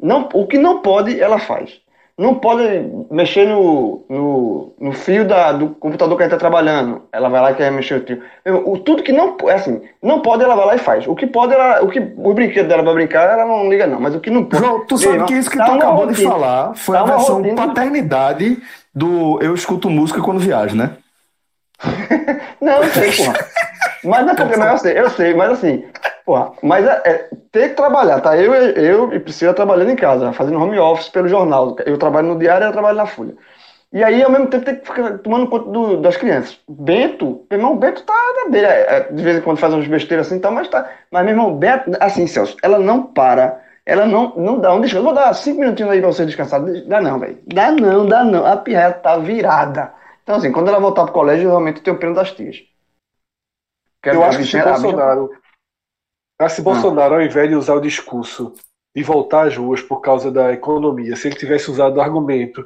não, 0.00 0.28
o 0.34 0.46
que 0.46 0.58
não 0.58 0.80
pode, 0.82 1.20
ela 1.20 1.38
faz. 1.38 1.80
Não 2.18 2.34
pode 2.34 2.62
mexer 3.10 3.46
no, 3.46 4.02
no, 4.08 4.72
no 4.80 4.92
fio 4.92 5.26
da, 5.26 5.52
do 5.52 5.68
computador 5.74 6.16
que 6.16 6.22
a 6.22 6.26
gente 6.26 6.34
está 6.34 6.40
trabalhando. 6.48 7.02
Ela 7.12 7.28
vai 7.28 7.42
lá 7.42 7.50
e 7.50 7.54
quer 7.56 7.70
mexer 7.70 8.00
no 8.00 8.06
fio. 8.06 8.22
O, 8.64 8.78
tudo 8.78 9.02
que 9.02 9.12
não 9.12 9.36
é 9.46 9.52
assim, 9.52 9.82
não 10.02 10.22
pode, 10.22 10.42
ela 10.42 10.56
vai 10.56 10.64
lá 10.64 10.74
e 10.76 10.78
faz. 10.78 11.06
O 11.06 11.14
que 11.14 11.26
pode, 11.26 11.52
ela, 11.52 11.82
o 11.84 11.88
que 11.90 12.00
o 12.16 12.32
brinquedo 12.32 12.68
dela 12.68 12.82
para 12.82 12.94
brincar, 12.94 13.28
ela 13.38 13.44
não 13.44 13.68
liga 13.68 13.86
não. 13.86 14.00
Mas 14.00 14.14
o 14.14 14.20
que 14.20 14.30
não 14.30 14.46
pode. 14.46 14.64
João, 14.64 14.86
tu 14.86 14.96
sabe 14.96 15.24
que 15.26 15.34
isso 15.34 15.50
que 15.50 15.58
tá 15.58 15.66
tu 15.66 15.72
acabou 15.72 16.06
de 16.06 16.12
rotina. 16.12 16.30
falar 16.30 16.74
foi 16.74 16.96
Tá 16.96 17.02
a 17.02 17.04
versão 17.06 17.36
rotina. 17.36 17.54
paternidade 17.66 18.62
do 18.94 19.38
Eu 19.42 19.54
Escuto 19.54 19.90
Música 19.90 20.22
Quando 20.22 20.40
Viajo, 20.40 20.74
né? 20.74 20.96
Não, 22.62 22.82
eu 22.82 22.84
sei, 22.92 23.12
porra. 23.16 23.34
Mas 24.04 24.24
não 24.24 24.32
é 24.32 24.56
não, 24.56 24.66
eu 24.68 24.78
sei, 24.78 24.98
eu 24.98 25.10
sei, 25.10 25.34
mas 25.34 25.50
assim, 25.50 25.84
porra, 26.26 26.52
mas 26.62 26.84
é, 26.86 27.02
é 27.06 27.30
ter 27.52 27.70
que 27.70 27.74
trabalhar, 27.76 28.20
tá? 28.20 28.36
Eu, 28.36 28.52
eu 28.54 29.12
e 29.14 29.20
Priscila 29.20 29.54
trabalhando 29.54 29.90
em 29.92 29.96
casa, 29.96 30.32
fazendo 30.32 30.60
home 30.60 30.78
office 30.78 31.08
pelo 31.08 31.28
jornal. 31.28 31.76
Eu 31.86 31.98
trabalho 31.98 32.28
no 32.28 32.38
diário 32.38 32.62
e 32.62 32.66
ela 32.66 32.72
trabalha 32.72 32.96
na 32.98 33.06
Folha. 33.06 33.34
E 33.92 34.04
aí, 34.04 34.22
ao 34.22 34.30
mesmo 34.30 34.48
tempo, 34.48 34.64
tem 34.64 34.76
que 34.76 34.86
ficar 34.86 35.18
tomando 35.18 35.48
conta 35.48 35.70
do- 35.70 35.96
das 36.02 36.16
crianças. 36.16 36.60
Bento, 36.68 37.46
meu 37.50 37.58
irmão, 37.60 37.76
Bento 37.78 38.02
tá 38.04 38.14
na 38.44 38.50
dele. 38.50 38.66
É, 38.66 38.96
é, 38.96 39.00
de 39.12 39.22
vez 39.22 39.38
em 39.38 39.40
quando 39.40 39.58
faz 39.58 39.72
umas 39.72 39.86
besteiras 39.86 40.26
assim 40.26 40.36
e 40.36 40.40
tal, 40.40 40.52
mas 40.52 40.68
tá. 40.68 40.90
Mas, 41.10 41.24
meu 41.24 41.32
irmão, 41.34 41.56
Beto, 41.56 41.90
assim, 42.00 42.26
Celso, 42.26 42.56
ela 42.62 42.78
não 42.78 43.02
para. 43.04 43.60
Ela 43.86 44.06
não, 44.06 44.34
não 44.36 44.58
dá 44.60 44.74
um 44.74 44.80
descanso. 44.80 45.04
Vou 45.04 45.14
dar 45.14 45.32
cinco 45.34 45.60
minutinhos 45.60 45.92
aí 45.92 46.00
pra 46.00 46.08
você 46.12 46.26
descansar. 46.26 46.60
Dá 46.86 47.00
não, 47.00 47.18
velho. 47.20 47.38
Dá 47.46 47.70
não, 47.70 48.06
dá 48.06 48.24
não. 48.24 48.44
A 48.44 48.56
pirraia 48.56 48.92
tá 48.92 49.16
virada. 49.18 49.92
Então, 50.24 50.34
assim, 50.36 50.50
quando 50.52 50.68
ela 50.68 50.80
voltar 50.80 51.04
pro 51.04 51.12
colégio, 51.12 51.44
eu 51.46 51.50
realmente 51.50 51.80
tenho 51.80 51.96
pena 51.98 52.14
das 52.14 52.32
tias. 52.32 52.64
Porque 54.02 54.16
Eu 54.16 54.24
acho 54.24 54.38
que 54.38 54.58
Bolsonaro, 54.58 55.30
que 56.38 56.48
se 56.48 56.62
Bolsonaro, 56.62 57.14
ao 57.14 57.22
invés 57.22 57.48
de 57.48 57.54
usar 57.54 57.74
o 57.74 57.80
discurso 57.80 58.54
e 58.94 59.02
voltar 59.02 59.46
às 59.46 59.56
ruas 59.56 59.80
por 59.80 60.00
causa 60.00 60.30
da 60.30 60.52
economia, 60.52 61.16
se 61.16 61.28
ele 61.28 61.36
tivesse 61.36 61.70
usado 61.70 61.96
o 61.96 62.00
argumento 62.00 62.62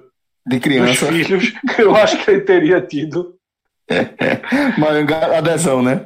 De 0.47 0.57
dos 0.57 0.65
criança, 0.65 1.07
filhos, 1.07 1.53
eu 1.79 1.95
acho 1.95 2.19
que 2.25 2.31
ele 2.31 2.41
teria 2.41 2.81
tido. 2.81 3.35
maior 4.79 5.35
adesão, 5.35 5.83
né? 5.83 6.05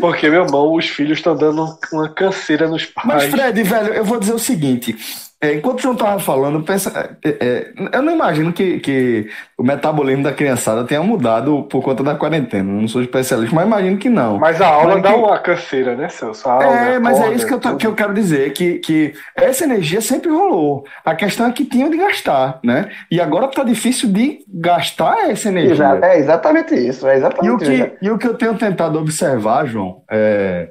Porque, 0.00 0.28
meu 0.28 0.44
irmão, 0.44 0.74
os 0.74 0.88
filhos 0.88 1.18
estão 1.18 1.36
dando 1.36 1.78
uma 1.92 2.08
canseira 2.08 2.66
nos 2.66 2.90
Mas, 2.96 3.04
pais. 3.06 3.30
Fred, 3.30 3.62
velho, 3.62 3.94
eu 3.94 4.04
vou 4.04 4.18
dizer 4.18 4.32
o 4.32 4.38
seguinte. 4.38 4.96
É, 5.42 5.54
enquanto 5.54 5.80
o 5.80 5.82
João 5.82 5.96
tava 5.96 6.20
falando, 6.20 6.62
pensa, 6.62 7.18
é, 7.24 7.28
é, 7.40 7.72
eu 7.92 8.00
não 8.00 8.14
imagino 8.14 8.52
que, 8.52 8.78
que 8.78 9.28
o 9.58 9.64
metabolismo 9.64 10.22
da 10.22 10.32
criançada 10.32 10.84
tenha 10.84 11.02
mudado 11.02 11.64
por 11.64 11.82
conta 11.82 12.00
da 12.04 12.14
quarentena. 12.14 12.72
Não 12.72 12.86
sou 12.86 13.02
especialista, 13.02 13.52
mas 13.52 13.66
imagino 13.66 13.98
que 13.98 14.08
não. 14.08 14.38
Mas 14.38 14.60
a 14.60 14.68
aula 14.68 14.94
Mas 14.94 15.02
dá 15.02 15.08
que- 15.10 15.14
uma 15.16 15.38
canseira, 15.40 15.96
né, 15.96 16.08
Celso? 16.08 16.48
A 16.48 16.52
aula, 16.52 16.66
É, 16.76 16.98
mas 17.00 17.20
é 17.20 17.32
isso 17.34 17.44
que 17.44 17.54
eu, 17.54 17.58
tô- 17.58 17.74
que 17.76 17.84
eu 17.86 17.94
quero 17.94 18.14
dizer, 18.14 18.52
que, 18.52 18.78
que 18.78 19.14
essa 19.34 19.64
energia 19.64 20.00
sempre 20.00 20.30
rolou. 20.30 20.84
A 21.04 21.14
questão 21.16 21.46
é 21.48 21.52
que 21.52 21.64
tinham 21.64 21.90
de 21.90 21.96
gastar, 21.96 22.60
né? 22.62 22.88
E 23.10 23.20
agora 23.20 23.48
tá 23.48 23.64
difícil 23.64 24.08
de 24.12 24.44
gastar 24.48 25.28
essa 25.28 25.48
energia. 25.48 25.72
Exato, 25.72 26.04
é 26.04 26.18
exatamente 26.18 26.74
isso. 26.76 27.04
É 27.08 27.10
E 27.10 27.14
o, 27.14 27.18
exatamente 27.18 27.64
isso. 27.64 27.90
que, 27.98 28.06
e 28.06 28.10
o 28.12 28.16
que 28.18 28.26
eu 28.28 28.34
tenho 28.34 28.54
tentado 28.54 28.96
observar, 28.96 29.66
João, 29.66 30.02
é, 30.08 30.68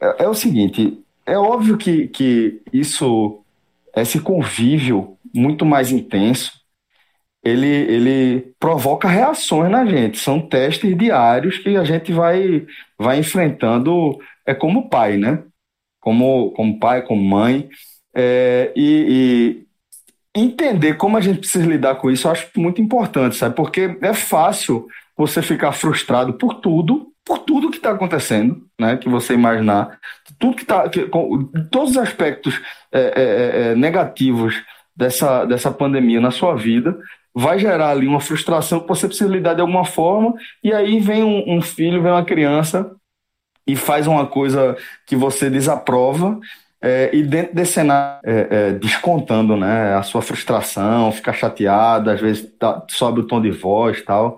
é, 0.00 0.24
é 0.24 0.28
o 0.28 0.34
seguinte: 0.34 0.96
é 1.26 1.36
óbvio 1.36 1.76
que, 1.76 2.06
que 2.06 2.60
isso, 2.72 3.40
esse 4.02 4.20
convívio 4.20 5.16
muito 5.34 5.64
mais 5.64 5.90
intenso, 5.90 6.52
ele, 7.42 7.66
ele 7.66 8.54
provoca 8.58 9.08
reações 9.08 9.70
na 9.70 9.86
gente. 9.86 10.18
São 10.18 10.40
testes 10.40 10.96
diários 10.96 11.58
que 11.58 11.76
a 11.76 11.84
gente 11.84 12.12
vai, 12.12 12.66
vai 12.98 13.18
enfrentando 13.18 14.18
é, 14.46 14.54
como 14.54 14.88
pai, 14.88 15.16
né? 15.16 15.42
Como, 16.00 16.50
como 16.52 16.78
pai, 16.78 17.02
como 17.02 17.22
mãe. 17.22 17.68
É, 18.14 18.72
e, 18.74 19.64
e 20.34 20.40
entender 20.40 20.94
como 20.94 21.16
a 21.16 21.20
gente 21.20 21.40
precisa 21.40 21.66
lidar 21.66 21.96
com 21.96 22.10
isso, 22.10 22.26
eu 22.26 22.32
acho 22.32 22.48
muito 22.56 22.80
importante, 22.80 23.36
sabe? 23.36 23.54
Porque 23.54 23.96
é 24.02 24.14
fácil 24.14 24.86
você 25.16 25.42
ficar 25.42 25.72
frustrado 25.72 26.34
por 26.34 26.54
tudo, 26.54 27.12
por 27.28 27.40
tudo 27.40 27.70
que 27.70 27.76
está 27.76 27.90
acontecendo, 27.90 28.66
né? 28.80 28.96
Que 28.96 29.06
você 29.06 29.34
imaginar, 29.34 29.98
tudo 30.38 30.56
que 30.56 30.62
está, 30.62 30.88
todos 31.70 31.90
os 31.90 31.98
aspectos 31.98 32.58
é, 32.90 33.00
é, 33.00 33.70
é, 33.70 33.74
negativos 33.74 34.54
dessa, 34.96 35.44
dessa 35.44 35.70
pandemia 35.70 36.22
na 36.22 36.30
sua 36.30 36.56
vida, 36.56 36.98
vai 37.34 37.58
gerar 37.58 37.90
ali 37.90 38.06
uma 38.06 38.18
frustração 38.18 38.80
que 38.80 38.88
você 38.88 39.06
precisa 39.06 39.30
lidar 39.30 39.52
de 39.52 39.60
alguma 39.60 39.84
forma, 39.84 40.34
e 40.64 40.72
aí 40.72 40.98
vem 40.98 41.22
um, 41.22 41.58
um 41.58 41.60
filho, 41.60 42.02
vem 42.02 42.10
uma 42.10 42.24
criança 42.24 42.90
e 43.66 43.76
faz 43.76 44.06
uma 44.06 44.26
coisa 44.26 44.74
que 45.06 45.14
você 45.14 45.50
desaprova. 45.50 46.40
É, 46.80 47.10
e 47.12 47.22
dentro 47.22 47.54
desse 47.54 47.72
cenário, 47.72 48.20
é, 48.24 48.48
é, 48.50 48.72
descontando 48.72 49.54
né, 49.54 49.94
a 49.94 50.02
sua 50.02 50.22
frustração, 50.22 51.12
ficar 51.12 51.34
chateado, 51.34 52.08
às 52.08 52.20
vezes 52.20 52.50
tá, 52.58 52.82
sobe 52.88 53.20
o 53.20 53.26
tom 53.26 53.42
de 53.42 53.50
voz 53.50 54.00
tal. 54.02 54.36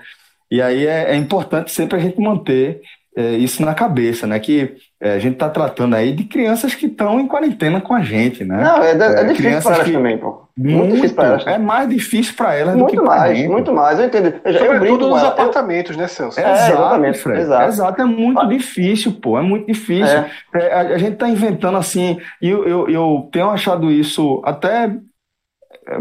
E 0.51 0.61
aí 0.61 0.87
é, 0.87 1.13
é 1.13 1.17
importante 1.17 1.71
sempre 1.71 1.97
a 1.99 2.01
gente 2.01 2.21
manter 2.21 2.81
é, 3.17 3.33
isso 3.33 3.63
na 3.65 3.75
cabeça, 3.75 4.27
né? 4.27 4.39
Que 4.39 4.75
é, 5.01 5.13
a 5.15 5.19
gente 5.19 5.35
está 5.35 5.49
tratando 5.49 5.95
aí 5.97 6.13
de 6.13 6.25
crianças 6.25 6.75
que 6.75 6.87
estão 6.87 7.19
em 7.21 7.27
quarentena 7.27 7.81
com 7.81 7.93
a 7.95 8.03
gente, 8.03 8.45
né? 8.45 8.63
Não, 8.63 8.83
é, 8.83 8.93
é 8.93 9.21
É, 9.21 9.25
difícil 9.25 9.63
para 9.63 9.75
elas 9.75 9.87
que- 9.87 9.93
também, 9.93 10.19
pô. 10.19 10.49
Muito, 10.57 10.95
difícil 10.95 11.17
para 11.17 11.29
elas. 11.29 11.47
é 11.47 11.59
mais 11.59 11.89
difícil 11.89 12.35
para 12.37 12.55
elas 12.55 12.77
do 12.77 12.87
que 12.87 12.95
Muito 12.97 13.07
mais, 13.09 13.37
gente. 13.37 13.49
muito 13.49 13.73
mais. 13.73 13.99
Eu 13.99 14.07
entendo. 14.07 14.35
Eu, 14.45 14.53
eu 14.53 14.79
brinco 14.81 15.07
nos 15.07 15.23
apartamentos, 15.25 15.97
né, 15.97 16.07
Celso? 16.07 16.39
É, 16.39 16.43
É, 16.45 16.53
exato, 16.53 16.73
exatamente, 16.73 17.19
Fred. 17.19 17.41
exato. 17.41 17.65
Exato, 17.69 18.03
é 18.03 18.05
muito 18.05 18.41
Ah. 18.41 18.45
difícil, 18.47 19.13
pô, 19.13 19.39
é 19.39 19.43
muito 19.43 19.67
difícil. 19.67 20.19
É. 20.19 20.31
É, 20.55 20.73
a, 20.75 20.81
a 20.81 20.99
gente 20.99 21.17
tá 21.17 21.29
inventando 21.29 21.79
assim, 21.79 22.21
e 22.43 22.49
eu, 22.49 22.65
eu, 22.69 22.89
eu 22.91 23.29
tenho 23.33 23.49
achado 23.51 23.91
isso 23.91 24.43
até 24.45 24.91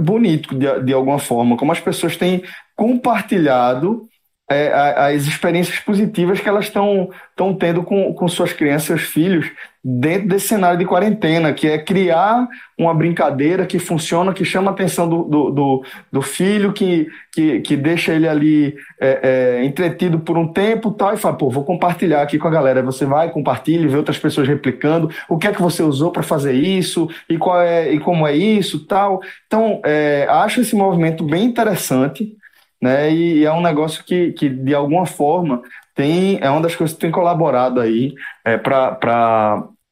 bonito 0.02 0.54
de, 0.56 0.82
de 0.84 0.94
alguma 0.94 1.20
forma, 1.20 1.56
como 1.58 1.72
as 1.72 1.80
pessoas 1.80 2.18
têm 2.18 2.44
compartilhado 2.76 4.08
é, 4.50 4.72
as 5.14 5.28
experiências 5.28 5.80
positivas 5.80 6.40
que 6.40 6.50
elas 6.50 6.66
estão 6.66 7.10
estão 7.40 7.54
tendo 7.54 7.84
com, 7.84 8.14
com 8.14 8.28
suas 8.28 8.52
crianças, 8.52 8.84
seus 8.84 9.02
filhos, 9.04 9.50
dentro 9.82 10.28
desse 10.28 10.50
cenário 10.50 10.78
de 10.78 10.84
quarentena, 10.84 11.54
que 11.54 11.68
é 11.68 11.78
criar 11.78 12.46
uma 12.78 12.94
brincadeira 12.94 13.66
que 13.66 13.80
funciona, 13.80 14.34
que 14.34 14.44
chama 14.44 14.72
a 14.72 14.74
atenção 14.74 15.08
do, 15.08 15.24
do, 15.24 15.50
do, 15.50 15.84
do 16.12 16.22
filho, 16.22 16.74
que, 16.74 17.08
que, 17.32 17.62
que 17.62 17.78
deixa 17.78 18.14
ele 18.14 18.28
ali 18.28 18.76
é, 19.00 19.20
é, 19.62 19.66
entretido 19.66 20.20
por 20.20 20.38
um 20.38 20.52
tempo 20.52 20.92
tal, 20.92 21.14
e 21.14 21.18
fala, 21.18 21.38
pô, 21.38 21.50
vou 21.50 21.64
compartilhar 21.64 22.22
aqui 22.22 22.38
com 22.38 22.50
a 22.50 22.52
galera. 22.52 22.84
Você 22.84 23.06
vai, 23.06 23.30
compartilha, 23.32 23.88
vê 23.88 23.96
outras 23.96 24.18
pessoas 24.18 24.46
replicando, 24.46 25.10
o 25.30 25.38
que 25.38 25.48
é 25.48 25.54
que 25.54 25.62
você 25.62 25.82
usou 25.82 26.12
para 26.12 26.24
fazer 26.24 26.54
isso, 26.54 27.08
e 27.30 27.38
qual 27.38 27.62
é, 27.62 27.90
e 27.90 28.00
como 28.00 28.28
é 28.28 28.36
isso, 28.36 28.86
tal. 28.86 29.22
Então, 29.48 29.80
é, 29.86 30.28
acho 30.30 30.60
esse 30.60 30.76
movimento 30.76 31.24
bem 31.24 31.46
interessante, 31.46 32.36
né? 32.82 33.12
E 33.14 33.46
é 33.46 33.52
um 33.52 33.62
negócio 33.62 34.04
que, 34.04 34.32
que 34.34 34.50
de 34.50 34.74
alguma 34.74 35.06
forma 35.06 35.62
tem 35.96 36.40
é 36.42 36.50
uma 36.50 36.62
das 36.62 36.76
coisas 36.76 36.96
que 36.96 37.02
tem 37.02 37.12
colaborado 37.12 37.80
aí 37.82 38.14
é, 38.46 38.58
para 38.58 38.96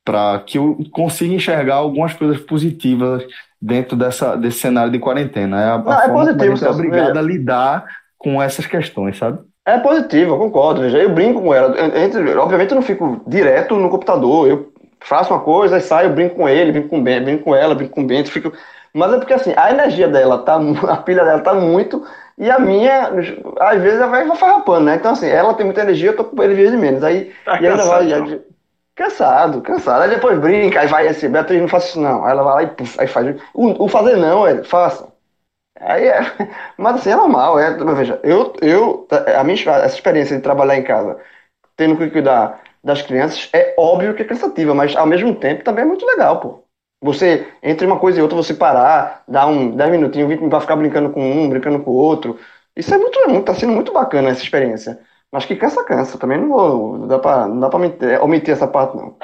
para 0.06 0.40
que 0.46 0.58
eu 0.58 0.78
consiga 0.92 1.34
enxergar 1.34 1.76
algumas 1.76 2.14
coisas 2.14 2.40
positivas 2.40 3.24
dentro 3.62 3.98
dessa, 3.98 4.38
desse 4.38 4.60
cenário 4.60 4.92
de 4.92 5.00
quarentena. 5.00 5.60
É 5.62 5.66
a, 5.66 5.76
a 5.76 5.78
Não, 5.86 6.00
é 6.00 6.06
a 6.06 6.10
positivo, 6.10 6.44
gente 6.46 6.64
é 6.64 6.70
obrigado 6.70 7.18
a 7.18 7.22
lidar 7.22 7.86
com 8.18 8.42
essas 8.42 8.66
questões, 8.66 9.18
sabe? 9.18 9.40
É 9.66 9.78
positivo, 9.80 10.34
eu 10.36 10.38
concordo. 10.40 10.82
Veja, 10.82 10.98
eu 10.98 11.14
brinco 11.14 11.42
com 11.42 11.54
ela. 11.54 11.76
Eu- 11.76 11.98
entre- 12.04 12.36
obviamente 12.38 12.72
eu 12.72 12.76
não 12.76 12.82
fico 12.82 13.22
direto 13.28 13.76
no 13.76 13.90
computador. 13.90 14.48
Eu 14.48 14.72
faço 15.02 15.34
uma 15.34 15.42
coisa, 15.42 15.80
saio, 15.80 16.14
brinco 16.14 16.36
com 16.36 16.48
ele, 16.48 16.72
brinco 16.72 16.90
com 16.90 17.04
Ben, 17.04 17.22
brinco 17.24 17.44
com 17.44 17.56
ela, 17.56 17.76
brinco 17.76 17.94
com 17.94 18.02
o 18.04 18.08
Bento, 18.08 18.32
fico. 18.32 18.52
Mas 18.94 19.14
é 19.14 19.18
porque 19.18 19.34
assim, 19.34 19.54
a 19.58 19.70
energia 19.72 20.08
dela 20.08 20.40
tá, 20.44 20.56
a 20.90 20.98
pilha 20.98 21.24
dela 21.26 21.42
tá 21.42 21.54
muito, 21.54 22.04
e 22.38 22.50
a 22.52 22.60
minha, 22.60 23.10
às 23.60 23.82
vezes, 23.82 24.00
ela 24.00 24.08
vai 24.08 24.36
farrapando, 24.38 24.86
né? 24.86 24.96
Então, 24.96 25.12
assim, 25.14 25.28
ela 25.28 25.54
tem 25.56 25.66
muita 25.66 25.82
energia, 25.82 26.12
eu 26.12 26.16
tô 26.16 26.26
com 26.26 26.44
energia 26.44 26.70
de 26.72 26.78
menos. 26.78 27.04
Aí, 27.04 27.34
Tá 27.44 27.60
e 27.60 27.66
ainda 27.68 27.86
vai. 27.86 28.12
aí- 28.14 28.42
cansado, 28.96 29.62
cansado. 29.62 30.04
Aí 30.04 30.10
depois 30.10 30.40
brinca, 30.40 30.82
aí 30.82 30.88
vai 30.88 31.08
assim, 31.08 31.30
Beatriz, 31.30 31.62
não 31.62 31.68
faça 31.68 31.88
isso 31.90 32.02
não. 32.02 32.26
Aí 32.26 32.32
ela 32.32 32.44
vai 32.44 32.54
lá 32.56 32.64
e 32.64 32.68
puf, 32.76 33.00
aí 33.00 33.08
faz. 33.08 33.40
O, 33.54 33.86
o 33.86 33.88
fazer 33.88 34.18
não, 34.18 34.46
é, 34.48 34.64
faça. 34.64 35.12
Aí 35.80 36.08
é, 36.08 36.20
mas 36.78 36.96
assim, 36.98 37.12
é 37.12 37.16
normal, 37.16 37.60
é, 37.60 37.72
veja, 37.96 38.20
eu, 38.24 38.54
eu, 38.62 39.08
a 39.38 39.44
minha, 39.44 39.56
essa 39.78 39.96
experiência 39.96 40.36
de 40.38 40.44
trabalhar 40.44 40.78
em 40.78 40.84
casa, 40.84 41.20
tendo 41.78 41.98
que 41.98 42.10
cuidar 42.12 42.62
das 42.84 43.02
crianças, 43.04 43.50
é 43.54 43.76
óbvio 43.78 44.16
que 44.16 44.24
é 44.24 44.26
cansativa, 44.26 44.74
mas 44.76 44.96
ao 44.96 45.08
mesmo 45.08 45.36
tempo 45.36 45.64
também 45.64 45.84
é 45.84 45.88
muito 45.88 46.06
legal, 46.06 46.40
pô. 46.42 46.64
Você, 47.02 47.48
entre 47.62 47.86
uma 47.86 48.00
coisa 48.00 48.20
e 48.20 48.22
outra, 48.22 48.36
você 48.36 48.54
parar, 48.54 49.24
dar 49.28 49.46
um 49.48 49.70
10 49.76 49.92
minutinhos, 49.92 50.28
20 50.28 50.40
minutos 50.40 50.58
pra 50.58 50.62
ficar 50.62 50.76
brincando 50.76 51.12
com 51.12 51.22
um, 51.22 51.50
brincando 51.50 51.80
com 51.84 51.92
o 51.92 51.96
outro. 51.96 52.40
Isso 52.76 52.94
é 52.94 52.98
muito, 52.98 53.20
é 53.20 53.28
muito- 53.28 53.46
tá 53.46 53.54
sendo 53.54 53.74
muito 53.74 53.94
bacana 53.94 54.30
essa 54.30 54.42
experiência. 54.44 55.00
Mas 55.32 55.46
que 55.46 55.56
cansa, 55.56 55.84
cansa. 55.84 56.18
Também 56.18 56.40
não 56.40 56.50
vou, 56.50 56.98
não 56.98 57.08
dá 57.08 57.20
pra, 57.20 57.48
não 57.48 57.60
dá 57.60 57.70
pra 57.70 57.78
omitir, 57.78 58.24
omitir 58.24 58.54
essa 58.54 58.68
parte, 58.68 58.96
não. 58.98 59.16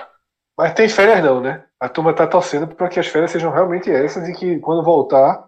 Mas 0.57 0.73
tem 0.73 0.87
férias 0.87 1.23
não, 1.23 1.41
né? 1.41 1.63
A 1.79 1.89
turma 1.89 2.13
tá 2.13 2.27
torcendo 2.27 2.67
para 2.67 2.87
que 2.89 2.99
as 2.99 3.07
férias 3.07 3.31
sejam 3.31 3.51
realmente 3.51 3.89
essas 3.91 4.27
e 4.29 4.33
que 4.33 4.59
quando 4.59 4.83
voltar 4.83 5.47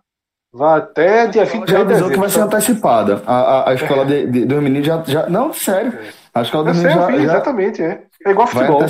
vá 0.53 0.77
até 0.77 1.27
dia 1.27 1.45
23 1.45 1.69
Já 1.69 1.83
de 1.85 1.91
avisou 1.91 2.09
que 2.09 2.17
vai 2.17 2.29
ser 2.29 2.41
antecipada. 2.41 3.21
A, 3.25 3.35
a, 3.35 3.69
a 3.69 3.73
escola 3.73 4.05
de, 4.05 4.25
de, 4.27 4.45
dos 4.45 4.63
meninos 4.63 4.87
já, 4.87 5.03
já. 5.05 5.29
Não, 5.29 5.53
sério. 5.53 5.93
A 6.33 6.41
escola 6.41 6.65
dos 6.65 6.77
vi, 6.77 6.83
já, 6.83 7.11
já 7.11 7.15
exatamente, 7.17 7.83
é. 7.83 8.03
É 8.25 8.31
igual 8.31 8.47
vai 8.47 8.65
futebol. 8.67 8.81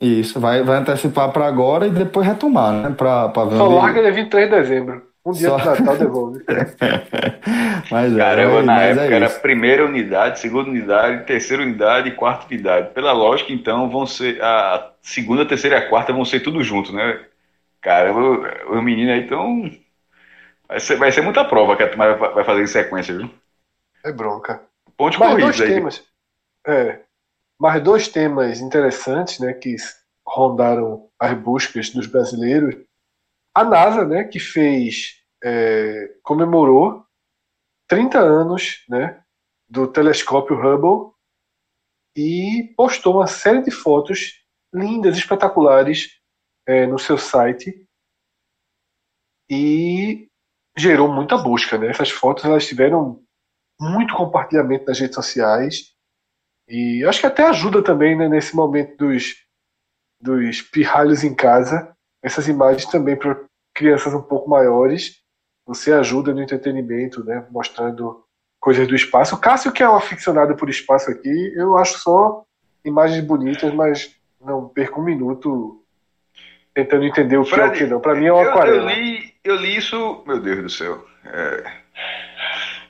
Isso, 0.00 0.38
vai, 0.40 0.62
vai 0.62 0.78
antecipar 0.78 1.30
para 1.32 1.46
agora 1.46 1.86
e 1.86 1.90
depois 1.90 2.26
retomar, 2.26 2.72
né? 2.72 2.90
Pra, 2.96 3.28
pra 3.28 3.44
ver 3.44 3.56
Só 3.56 3.66
onde- 3.66 3.74
larga 3.76 4.02
dia 4.02 4.12
23 4.12 4.50
de 4.50 4.56
dezembro. 4.56 5.02
Um 5.24 5.32
dia 5.32 5.48
Só- 5.48 5.56
de 5.56 5.64
Natal 5.80 5.96
devolve. 5.96 6.44
Mas 7.90 8.14
é, 8.14 8.18
Caramba, 8.18 8.62
na 8.62 8.74
mas 8.74 8.96
é 8.98 9.00
época 9.00 9.14
era 9.16 9.26
isso. 9.26 9.40
primeira 9.40 9.84
unidade, 9.86 10.38
segunda 10.40 10.68
unidade, 10.70 11.24
terceira 11.26 11.62
unidade 11.62 12.08
e 12.08 12.12
quarta 12.14 12.46
unidade. 12.46 12.92
Pela 12.92 13.12
lógica, 13.12 13.52
então, 13.52 13.88
vão 13.90 14.06
ser 14.06 14.42
a 14.42 14.90
segunda, 15.02 15.46
terceira 15.46 15.76
e 15.76 15.78
a 15.80 15.88
quarta 15.88 16.12
vão 16.12 16.24
ser 16.24 16.40
tudo 16.40 16.62
junto, 16.62 16.92
né? 16.94 17.20
Caramba, 17.80 18.50
os 18.70 18.82
meninos 18.82 19.12
aí 19.14 19.22
estão. 19.22 19.70
Vai 20.68 20.80
ser, 20.80 20.96
vai 20.96 21.12
ser 21.12 21.20
muita 21.22 21.44
prova 21.44 21.76
que 21.76 21.82
a 21.82 21.88
turma 21.88 22.14
vai 22.14 22.44
fazer 22.44 22.62
em 22.62 22.66
sequência, 22.66 23.16
viu? 23.16 23.30
É 24.04 24.12
bronca. 24.12 24.62
Ponte 24.96 25.18
Mas 25.18 25.30
dois 25.30 25.42
corridos 25.42 25.60
aí. 25.60 25.74
temas. 25.74 26.02
É. 26.66 26.98
Mas 27.64 27.82
dois 27.82 28.08
temas 28.08 28.60
interessantes, 28.60 29.38
né, 29.38 29.54
que 29.54 29.74
rondaram 30.28 31.08
as 31.18 31.32
buscas 31.32 31.88
dos 31.88 32.06
brasileiros. 32.06 32.74
A 33.54 33.64
NASA, 33.64 34.04
né, 34.04 34.24
que 34.24 34.38
fez, 34.38 35.14
é, 35.42 36.14
comemorou 36.22 37.06
30 37.88 38.20
anos 38.20 38.84
né, 38.86 39.24
do 39.66 39.90
telescópio 39.90 40.58
Hubble 40.58 41.14
e 42.14 42.74
postou 42.76 43.14
uma 43.14 43.26
série 43.26 43.62
de 43.62 43.70
fotos 43.70 44.44
lindas, 44.70 45.16
espetaculares 45.16 46.20
é, 46.66 46.86
no 46.86 46.98
seu 46.98 47.16
site 47.16 47.88
e 49.48 50.28
gerou 50.76 51.10
muita 51.10 51.38
busca. 51.38 51.78
Né? 51.78 51.88
Essas 51.88 52.10
fotos 52.10 52.44
elas 52.44 52.66
tiveram 52.66 53.24
muito 53.80 54.14
compartilhamento 54.14 54.84
nas 54.84 55.00
redes 55.00 55.14
sociais 55.14 55.93
e 56.68 57.04
acho 57.04 57.20
que 57.20 57.26
até 57.26 57.44
ajuda 57.44 57.82
também 57.82 58.16
né, 58.16 58.28
nesse 58.28 58.56
momento 58.56 58.96
dos, 58.96 59.34
dos 60.20 60.62
pirralhos 60.62 61.22
em 61.22 61.34
casa. 61.34 61.94
Essas 62.22 62.48
imagens 62.48 62.86
também 62.86 63.16
para 63.16 63.38
crianças 63.74 64.14
um 64.14 64.22
pouco 64.22 64.48
maiores. 64.48 65.22
Você 65.66 65.92
ajuda 65.92 66.32
no 66.32 66.42
entretenimento, 66.42 67.24
né, 67.24 67.46
mostrando 67.50 68.24
coisas 68.60 68.88
do 68.88 68.94
espaço. 68.94 69.34
O 69.34 69.38
Cássio, 69.38 69.72
que 69.72 69.82
é 69.82 69.88
um 69.88 69.96
aficionado 69.96 70.56
por 70.56 70.70
espaço 70.70 71.10
aqui, 71.10 71.52
eu 71.54 71.76
acho 71.76 71.98
só 71.98 72.44
imagens 72.84 73.22
bonitas, 73.24 73.72
mas 73.74 74.14
não 74.40 74.68
perco 74.68 75.00
um 75.00 75.04
minuto 75.04 75.82
tentando 76.72 77.04
entender 77.04 77.36
o 77.36 77.44
que 77.44 77.50
Fred, 77.50 77.68
é 77.68 77.68
o 77.68 77.72
que 77.72 77.86
não. 77.86 78.00
Para 78.00 78.14
mim 78.14 78.26
é 78.26 78.32
uma 78.32 78.42
aquarela. 78.42 78.90
Eu 78.90 78.96
li, 78.96 79.34
eu 79.44 79.56
li 79.56 79.76
isso, 79.76 80.22
meu 80.26 80.40
Deus 80.40 80.62
do 80.62 80.70
céu. 80.70 81.06
É... 81.24 81.64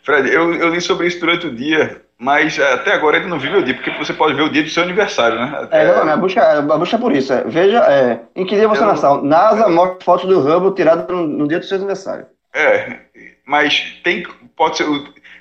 Fred, 0.03 0.33
eu, 0.33 0.55
eu 0.55 0.69
li 0.69 0.81
sobre 0.81 1.07
isso 1.07 1.21
durante 1.21 1.47
o 1.47 1.55
dia, 1.55 2.04
mas 2.25 2.59
é, 2.59 2.73
até 2.73 2.95
agora 2.95 3.19
ainda 3.19 3.29
não 3.29 3.39
vi 3.39 3.51
meu 3.51 3.63
dia, 3.63 3.75
porque 3.75 3.91
você 3.91 4.15
pode 4.15 4.33
ver 4.33 4.45
o 4.45 4.49
dia 4.49 4.63
do 4.63 4.71
seu 4.71 4.83
aniversário, 4.83 5.39
né? 5.39 5.59
Até... 5.59 5.83
É, 5.83 6.05
não, 6.05 6.11
a 6.11 6.17
busca, 6.17 6.59
a 6.59 6.63
busca 6.63 6.97
é 6.97 6.99
por 6.99 7.15
isso. 7.15 7.31
É, 7.31 7.45
veja, 7.45 7.81
é, 7.81 8.21
em 8.35 8.47
que 8.47 8.57
dia 8.57 8.67
você 8.67 8.83
nasceu? 8.83 9.23
NASA 9.23 9.69
mostra 9.69 10.03
fotos 10.03 10.27
do 10.27 10.41
Hubble 10.41 10.75
tirada 10.75 11.07
no, 11.13 11.27
no, 11.27 11.47
dia 11.47 11.59
do 11.59 11.67
seu 11.67 11.77
aniversário. 11.77 12.25
É, 12.55 13.01
mas 13.45 14.01
tem, 14.03 14.27
pode 14.57 14.79
ser, 14.79 14.87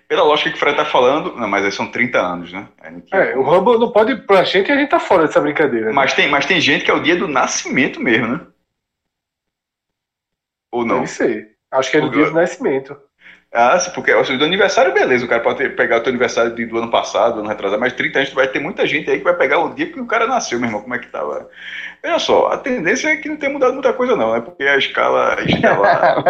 pela 0.10 0.24
lógica 0.24 0.50
que 0.50 0.58
o 0.58 0.60
Fred 0.60 0.76
tá 0.76 0.84
falando, 0.84 1.34
não, 1.38 1.48
mas 1.48 1.64
aí 1.64 1.72
são 1.72 1.90
30 1.90 2.20
anos, 2.20 2.52
né? 2.52 2.68
É, 3.14 3.38
o 3.38 3.44
Hubble 3.44 3.80
não 3.80 3.90
pode, 3.90 4.18
pra 4.18 4.44
gente, 4.44 4.70
a 4.70 4.76
gente 4.76 4.90
tá 4.90 5.00
fora 5.00 5.26
dessa 5.26 5.40
brincadeira. 5.40 5.86
Né? 5.86 5.94
Mas, 5.94 6.12
tem, 6.12 6.30
mas 6.30 6.46
tem 6.46 6.60
gente 6.60 6.84
que 6.84 6.92
é 6.92 6.94
o 6.94 7.02
dia 7.02 7.16
do 7.16 7.30
nascimento 7.30 8.02
mesmo, 8.02 8.28
né? 8.28 8.42
Ou 10.70 10.86
não? 10.86 10.96
Deve 10.96 11.08
ser. 11.08 11.54
Acho 11.72 11.90
que 11.90 11.96
é 11.96 12.02
no 12.02 12.12
dia 12.12 12.26
do 12.26 12.34
nascimento. 12.34 12.98
Ah, 13.54 13.78
sim, 13.78 13.91
porque 13.91 14.12
o 14.12 14.24
do 14.24 14.45
aniversário, 14.45 14.91
beleza, 14.95 15.24
o 15.24 15.28
cara 15.28 15.43
pode 15.43 15.70
pegar 15.70 15.97
o 15.97 15.99
teu 15.99 16.10
aniversário 16.10 16.56
do 16.56 16.78
ano 16.80 16.89
passado, 16.89 17.36
do 17.36 17.39
ano 17.41 17.49
retrasado, 17.49 17.80
mas 17.80 17.93
30 17.93 18.18
anos 18.18 18.34
vai 18.34 18.47
ter 18.47 18.60
muita 18.60 18.88
gente 18.88 19.12
aí 19.12 19.20
que 19.20 19.24
vai 19.24 19.36
pegar 19.36 19.60
o 19.60 19.76
dia 19.76 19.86
que 19.91 19.99
o 19.99 20.08
cara 20.08 20.26
nasceu, 20.26 20.60
meu 20.60 20.70
irmão, 20.70 20.82
como 20.82 20.95
é 20.95 20.97
que 20.97 21.06
tava? 21.06 21.47
Veja 22.01 22.18
só, 22.18 22.47
a 22.47 22.58
tendência 22.58 23.10
é 23.10 23.18
que 23.18 23.30
não 23.30 23.38
tenha 23.38 23.54
mudado 23.54 23.74
muita 23.74 23.93
coisa 23.93 24.16
não, 24.16 24.34
né, 24.34 24.41
porque 24.41 24.64
a 24.64 24.76
escala, 24.76 25.36
a 25.36 25.43
escala 25.43 26.24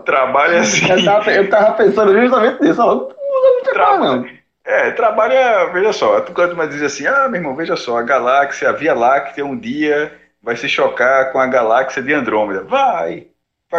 trabalha 0.06 0.60
assim... 0.60 0.90
Eu 0.90 1.04
tava, 1.04 1.30
eu 1.30 1.50
tava, 1.50 1.72
pensando 1.72 2.18
justamente 2.18 2.62
nisso, 2.62 2.80
não 2.80 2.96
muda 2.96 3.52
muita 3.52 3.72
coisa 3.74 3.98
não. 3.98 4.26
É, 4.64 4.90
trabalha, 4.92 5.66
veja 5.66 5.92
só, 5.92 6.18
tu 6.22 6.32
costuma 6.32 6.64
dizer 6.64 6.86
assim, 6.86 7.06
ah, 7.06 7.28
meu 7.28 7.42
irmão, 7.42 7.54
veja 7.54 7.76
só, 7.76 7.98
a 7.98 8.02
galáxia, 8.02 8.70
a 8.70 8.72
Via 8.72 8.94
Láctea 8.94 9.44
um 9.44 9.58
dia 9.58 10.12
vai 10.42 10.56
se 10.56 10.66
chocar 10.66 11.30
com 11.30 11.38
a 11.38 11.46
galáxia 11.46 12.02
de 12.02 12.14
Andrômeda. 12.14 12.62
Vai! 12.62 13.26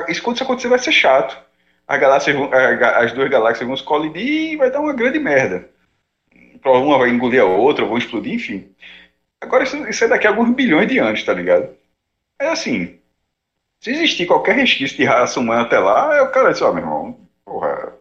Isso 0.08 0.22
quando 0.22 0.36
isso 0.36 0.44
acontecer 0.44 0.68
vai 0.68 0.78
ser 0.78 0.92
chato 0.92 1.49
as, 1.90 2.00
galáxias, 2.00 2.38
as 2.96 3.14
duas 3.14 3.30
galáxias 3.30 3.68
vão 3.68 3.76
se 3.76 3.84
colidir 3.84 4.54
e 4.54 4.56
vai 4.56 4.70
dar 4.70 4.80
uma 4.80 4.94
grande 4.94 5.18
merda. 5.18 5.68
Uma 6.64 7.00
vai 7.00 7.10
engolir 7.10 7.42
a 7.42 7.46
outra, 7.46 7.84
vão 7.84 7.98
explodir, 7.98 8.34
enfim. 8.36 8.72
Agora, 9.42 9.64
isso, 9.64 9.76
isso 9.90 10.04
é 10.04 10.08
daqui 10.08 10.28
a 10.28 10.30
alguns 10.30 10.54
bilhões 10.54 10.88
de 10.88 11.00
anos, 11.00 11.24
tá 11.24 11.34
ligado? 11.34 11.70
É 12.40 12.50
assim, 12.50 13.00
se 13.82 13.92
existir 13.92 14.28
qualquer 14.28 14.56
resquício 14.56 14.98
de 14.98 15.06
raça 15.06 15.40
humana 15.40 15.64
até 15.64 15.80
lá, 15.80 16.24
o 16.24 16.32
cara 16.32 16.52
diz, 16.52 16.62
ó, 16.62 16.70
oh, 16.70 16.74
meu 16.74 16.84
irmão, 16.84 17.20
porra, 17.44 17.94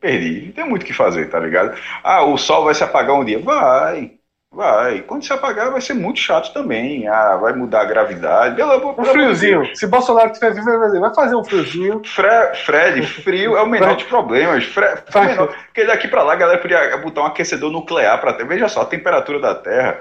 perdi, 0.00 0.46
não 0.46 0.52
tem 0.52 0.68
muito 0.68 0.82
o 0.84 0.86
que 0.86 0.92
fazer, 0.92 1.28
tá 1.28 1.40
ligado? 1.40 1.76
Ah, 2.04 2.24
o 2.24 2.38
sol 2.38 2.64
vai 2.64 2.74
se 2.74 2.84
apagar 2.84 3.16
um 3.16 3.24
dia. 3.24 3.40
Vai. 3.40 4.18
Vai. 4.56 5.02
Quando 5.02 5.22
se 5.22 5.30
apagar, 5.34 5.70
vai 5.70 5.82
ser 5.82 5.92
muito 5.92 6.18
chato 6.18 6.50
também. 6.54 7.06
Ah, 7.06 7.36
vai 7.36 7.52
mudar 7.52 7.82
a 7.82 7.84
gravidade. 7.84 8.56
Pelo, 8.56 8.94
pelo 8.94 9.00
um 9.02 9.04
friozinho. 9.04 9.76
Se 9.76 9.86
Bolsonaro 9.86 10.32
tiver 10.32 10.54
vivo, 10.54 10.98
vai 10.98 11.14
fazer 11.14 11.36
um 11.36 11.44
friozinho. 11.44 12.00
Fre 12.02 12.54
Fred, 12.64 13.06
frio 13.06 13.54
é 13.54 13.62
o 13.62 13.68
menor 13.68 13.94
dos 13.94 14.04
problemas. 14.04 14.64
Fre 14.64 14.86
menor, 15.26 15.54
porque 15.66 15.84
daqui 15.84 16.08
para 16.08 16.22
lá 16.22 16.32
a 16.32 16.36
galera 16.36 16.58
podia 16.58 16.96
botar 16.96 17.20
um 17.20 17.26
aquecedor 17.26 17.70
nuclear 17.70 18.18
para 18.18 18.32
ter. 18.32 18.46
Veja 18.46 18.66
só, 18.66 18.80
a 18.80 18.86
temperatura 18.86 19.38
da 19.38 19.54
Terra 19.54 20.00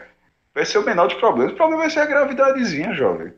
vai 0.54 0.64
ser 0.64 0.78
o 0.78 0.86
menor 0.86 1.08
dos 1.08 1.18
problemas. 1.18 1.52
O 1.52 1.58
problema 1.58 1.82
vai 1.82 1.90
ser 1.90 2.00
a 2.00 2.06
gravidadezinha, 2.06 2.94
jovem. 2.94 3.34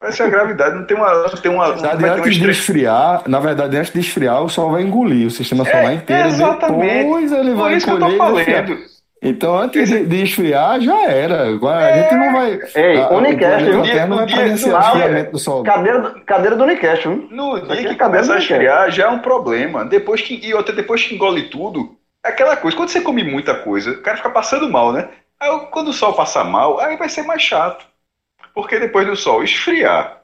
Vai 0.00 0.12
ser 0.12 0.22
a 0.22 0.28
gravidade, 0.28 0.76
não 0.76 0.86
tem 0.86 0.96
uma. 0.96 1.12
Não 1.12 1.28
tem 1.30 1.50
uma 1.50 1.68
não 1.68 1.98
vai 1.98 2.10
antes 2.10 2.36
de 2.36 2.48
esfriar, 2.48 3.24
na 3.26 3.40
verdade, 3.40 3.76
antes 3.76 3.92
de 3.92 3.98
esfriar, 3.98 4.40
o 4.40 4.48
Sol 4.48 4.70
vai 4.70 4.82
engolir 4.82 5.26
o 5.26 5.30
sistema 5.32 5.64
solar 5.64 5.90
é, 5.90 5.94
inteiro. 5.94 6.28
Exatamente. 6.28 7.02
Depois 7.02 7.32
ele 7.32 7.54
vai 7.54 7.74
engolir. 7.74 8.99
Então, 9.22 9.58
antes 9.58 9.86
de, 9.86 10.06
de, 10.06 10.22
esfriar, 10.22 10.80
já 10.80 11.02
era. 11.02 11.48
Agora, 11.48 11.82
é... 11.82 11.92
a 11.92 12.02
gente 12.02 12.14
não 12.14 12.32
vai. 12.32 12.60
Ei, 12.74 12.96
a, 12.96 13.10
Unicast, 13.10 13.68
o 13.68 13.82
dia, 13.82 14.06
não 14.06 14.26
vai 14.26 14.48
esfriamento 14.52 15.32
do 15.32 15.38
sol. 15.38 15.62
Cadeira, 15.62 16.20
cadeira 16.24 16.56
do 16.56 16.64
Unicast, 16.64 17.06
viu? 17.06 17.28
No 17.30 17.60
dia 17.60 17.90
que 17.90 17.96
começa 17.96 18.34
a 18.34 18.38
esfriar, 18.38 18.90
já 18.90 19.04
é 19.04 19.08
um 19.08 19.18
problema. 19.18 19.84
Depois 19.84 20.22
que, 20.22 20.40
e 20.42 20.56
até 20.56 20.72
depois 20.72 21.04
que 21.04 21.14
engole 21.14 21.50
tudo, 21.50 21.96
é 22.24 22.30
aquela 22.30 22.56
coisa. 22.56 22.74
Quando 22.74 22.88
você 22.88 23.02
come 23.02 23.22
muita 23.22 23.54
coisa, 23.54 23.90
o 23.90 24.02
cara 24.02 24.16
fica 24.16 24.30
passando 24.30 24.70
mal, 24.70 24.90
né? 24.90 25.10
Aí, 25.38 25.50
quando 25.70 25.88
o 25.88 25.92
sol 25.92 26.14
passar 26.14 26.44
mal, 26.44 26.80
aí 26.80 26.96
vai 26.96 27.08
ser 27.10 27.22
mais 27.22 27.42
chato. 27.42 27.84
Porque 28.54 28.78
depois 28.78 29.06
do 29.06 29.16
sol 29.16 29.44
esfriar, 29.44 30.22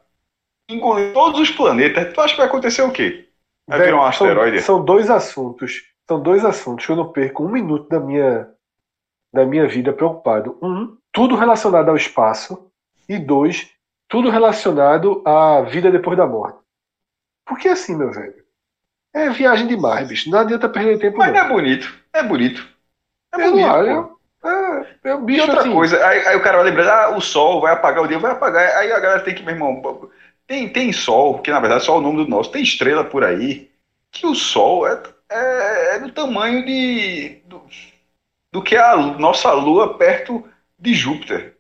engolir 0.71 1.13
todos 1.13 1.39
os 1.39 1.51
planetas, 1.51 2.15
tu 2.15 2.21
acha 2.21 2.33
que 2.33 2.41
vai 2.41 2.49
acontecer 2.49 2.83
o 2.83 2.91
quê? 2.91 3.29
Vai 3.69 3.81
virar 3.81 3.97
um 3.99 4.05
asteroide? 4.05 4.61
São, 4.63 4.77
são 4.77 4.85
dois 4.85 5.11
assuntos. 5.11 5.83
São 6.09 6.23
dois 6.23 6.45
assuntos 6.47 6.87
que 6.87 6.93
eu 6.93 6.97
não 6.97 7.13
perco 7.13 7.45
um 7.45 7.51
minuto 7.51 7.89
da 7.89 8.01
minha 8.01 8.49
da 9.37 9.47
minha 9.47 9.69
vida 9.69 9.93
preocupado. 9.93 10.59
Um, 10.63 10.97
tudo 11.13 11.37
relacionado 11.37 11.89
ao 11.89 11.97
espaço. 11.97 12.71
E 13.09 13.19
dois, 13.19 13.71
tudo 14.09 14.31
relacionado 14.31 15.23
à 15.25 15.63
vida 15.63 15.91
depois 15.91 16.17
da 16.17 16.27
morte. 16.27 16.59
Porque 17.47 17.69
assim, 17.69 17.97
meu 17.97 18.11
velho. 18.11 18.45
É 19.15 19.31
viagem 19.31 19.67
demais, 19.67 20.09
bicho. 20.09 20.29
Não 20.29 20.41
adianta 20.41 20.69
perder 20.69 20.99
tempo. 20.99 21.19
Mas 21.19 21.33
não, 21.33 21.41
é 21.41 21.49
bonito. 21.49 21.95
É 22.13 22.23
bonito. 22.23 22.69
É 23.35 23.47
eu 23.47 23.51
bonito. 23.53 23.69
Não, 23.69 24.17
é, 24.47 24.87
é 25.05 25.17
bicho 25.17 25.39
e 25.39 25.41
outra 25.41 25.61
assim. 25.61 25.73
coisa, 25.73 26.07
aí, 26.07 26.27
aí, 26.27 26.37
o 26.37 26.43
cara 26.43 26.59
vai 26.59 26.67
lembrar, 26.67 27.07
ah, 27.07 27.17
o 27.17 27.21
sol 27.21 27.61
vai 27.61 27.73
apagar 27.73 28.05
o 28.05 28.07
dia, 28.07 28.19
vai 28.19 28.33
apagar. 28.33 28.77
Aí 28.77 28.93
a 28.93 29.01
galera 29.01 29.21
tem 29.21 29.35
que, 29.35 29.43
meu 29.43 29.55
irmão, 29.55 30.09
tem, 30.47 30.69
tem 30.69 30.93
sol, 30.93 31.41
que 31.41 31.51
na 31.51 31.59
verdade 31.59 31.83
é 31.83 31.85
só 31.85 31.99
o 31.99 32.01
nome 32.01 32.25
do 32.25 32.31
nosso, 32.31 32.53
tem 32.53 32.63
estrela 32.63 33.03
por 33.03 33.25
aí, 33.25 33.71
que 34.11 34.27
o 34.27 34.35
sol 34.35 34.87
é, 34.87 35.03
é, 35.31 35.97
é 35.97 35.99
do 35.99 36.13
tamanho 36.13 36.65
de. 36.65 37.43
Do, 38.57 38.63
que 38.63 38.75
a 38.75 38.97
nossa 38.97 39.53
Lua 39.53 39.99
perto 39.99 40.43
de 40.79 40.95
Júpiter. 40.95 41.57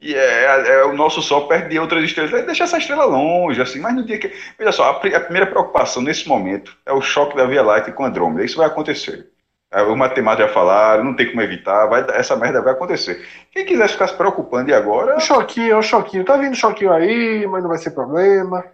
E 0.00 0.14
é, 0.14 0.44
é, 0.44 0.68
é, 0.74 0.84
o 0.84 0.92
nosso 0.92 1.20
Sol 1.20 1.48
perto 1.48 1.68
de 1.68 1.78
outras 1.78 2.04
estrelas. 2.04 2.30
Deixa 2.46 2.62
essa 2.64 2.78
estrela 2.78 3.04
longe, 3.04 3.60
assim, 3.60 3.80
mas 3.80 3.94
no 3.94 4.04
dia 4.04 4.18
que. 4.18 4.32
Veja 4.56 4.70
só, 4.70 4.84
a, 4.84 4.90
a 4.90 5.20
primeira 5.20 5.46
preocupação 5.46 6.02
nesse 6.02 6.28
momento 6.28 6.76
é 6.86 6.92
o 6.92 7.00
choque 7.00 7.36
da 7.36 7.46
Via 7.46 7.62
Láctea 7.62 7.92
com 7.92 8.04
Andrômeda. 8.04 8.44
Isso 8.44 8.58
vai 8.58 8.66
acontecer. 8.66 9.28
É, 9.72 9.82
os 9.82 9.96
matemáticos 9.96 10.46
já 10.46 10.54
falaram, 10.54 11.02
não 11.02 11.16
tem 11.16 11.26
como 11.26 11.42
evitar, 11.42 11.86
vai, 11.86 12.06
essa 12.10 12.36
merda 12.36 12.62
vai 12.62 12.74
acontecer. 12.74 13.26
Quem 13.50 13.66
quiser 13.66 13.88
ficar 13.88 14.06
se 14.06 14.14
preocupando 14.14 14.70
e 14.70 14.74
agora. 14.74 15.16
O 15.16 15.20
choquinho, 15.20 15.78
o 15.78 15.82
choquinho. 15.82 16.24
Tá 16.24 16.36
vindo 16.36 16.54
choquinho 16.54 16.92
aí, 16.92 17.44
mas 17.48 17.60
não 17.62 17.70
vai 17.70 17.78
ser 17.78 17.90
problema. 17.90 18.64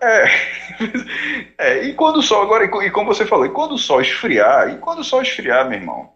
É, 0.00 0.24
é, 1.58 1.84
e 1.84 1.94
quando 1.94 2.16
o 2.16 2.22
sol, 2.22 2.42
agora, 2.42 2.64
e 2.64 2.90
como 2.90 3.12
você 3.12 3.26
falou, 3.26 3.44
e 3.44 3.50
quando 3.50 3.72
o 3.72 3.78
sol 3.78 4.00
esfriar, 4.00 4.70
e 4.70 4.78
quando 4.78 5.00
o 5.00 5.04
sol 5.04 5.20
esfriar, 5.20 5.68
meu 5.68 5.78
irmão, 5.78 6.12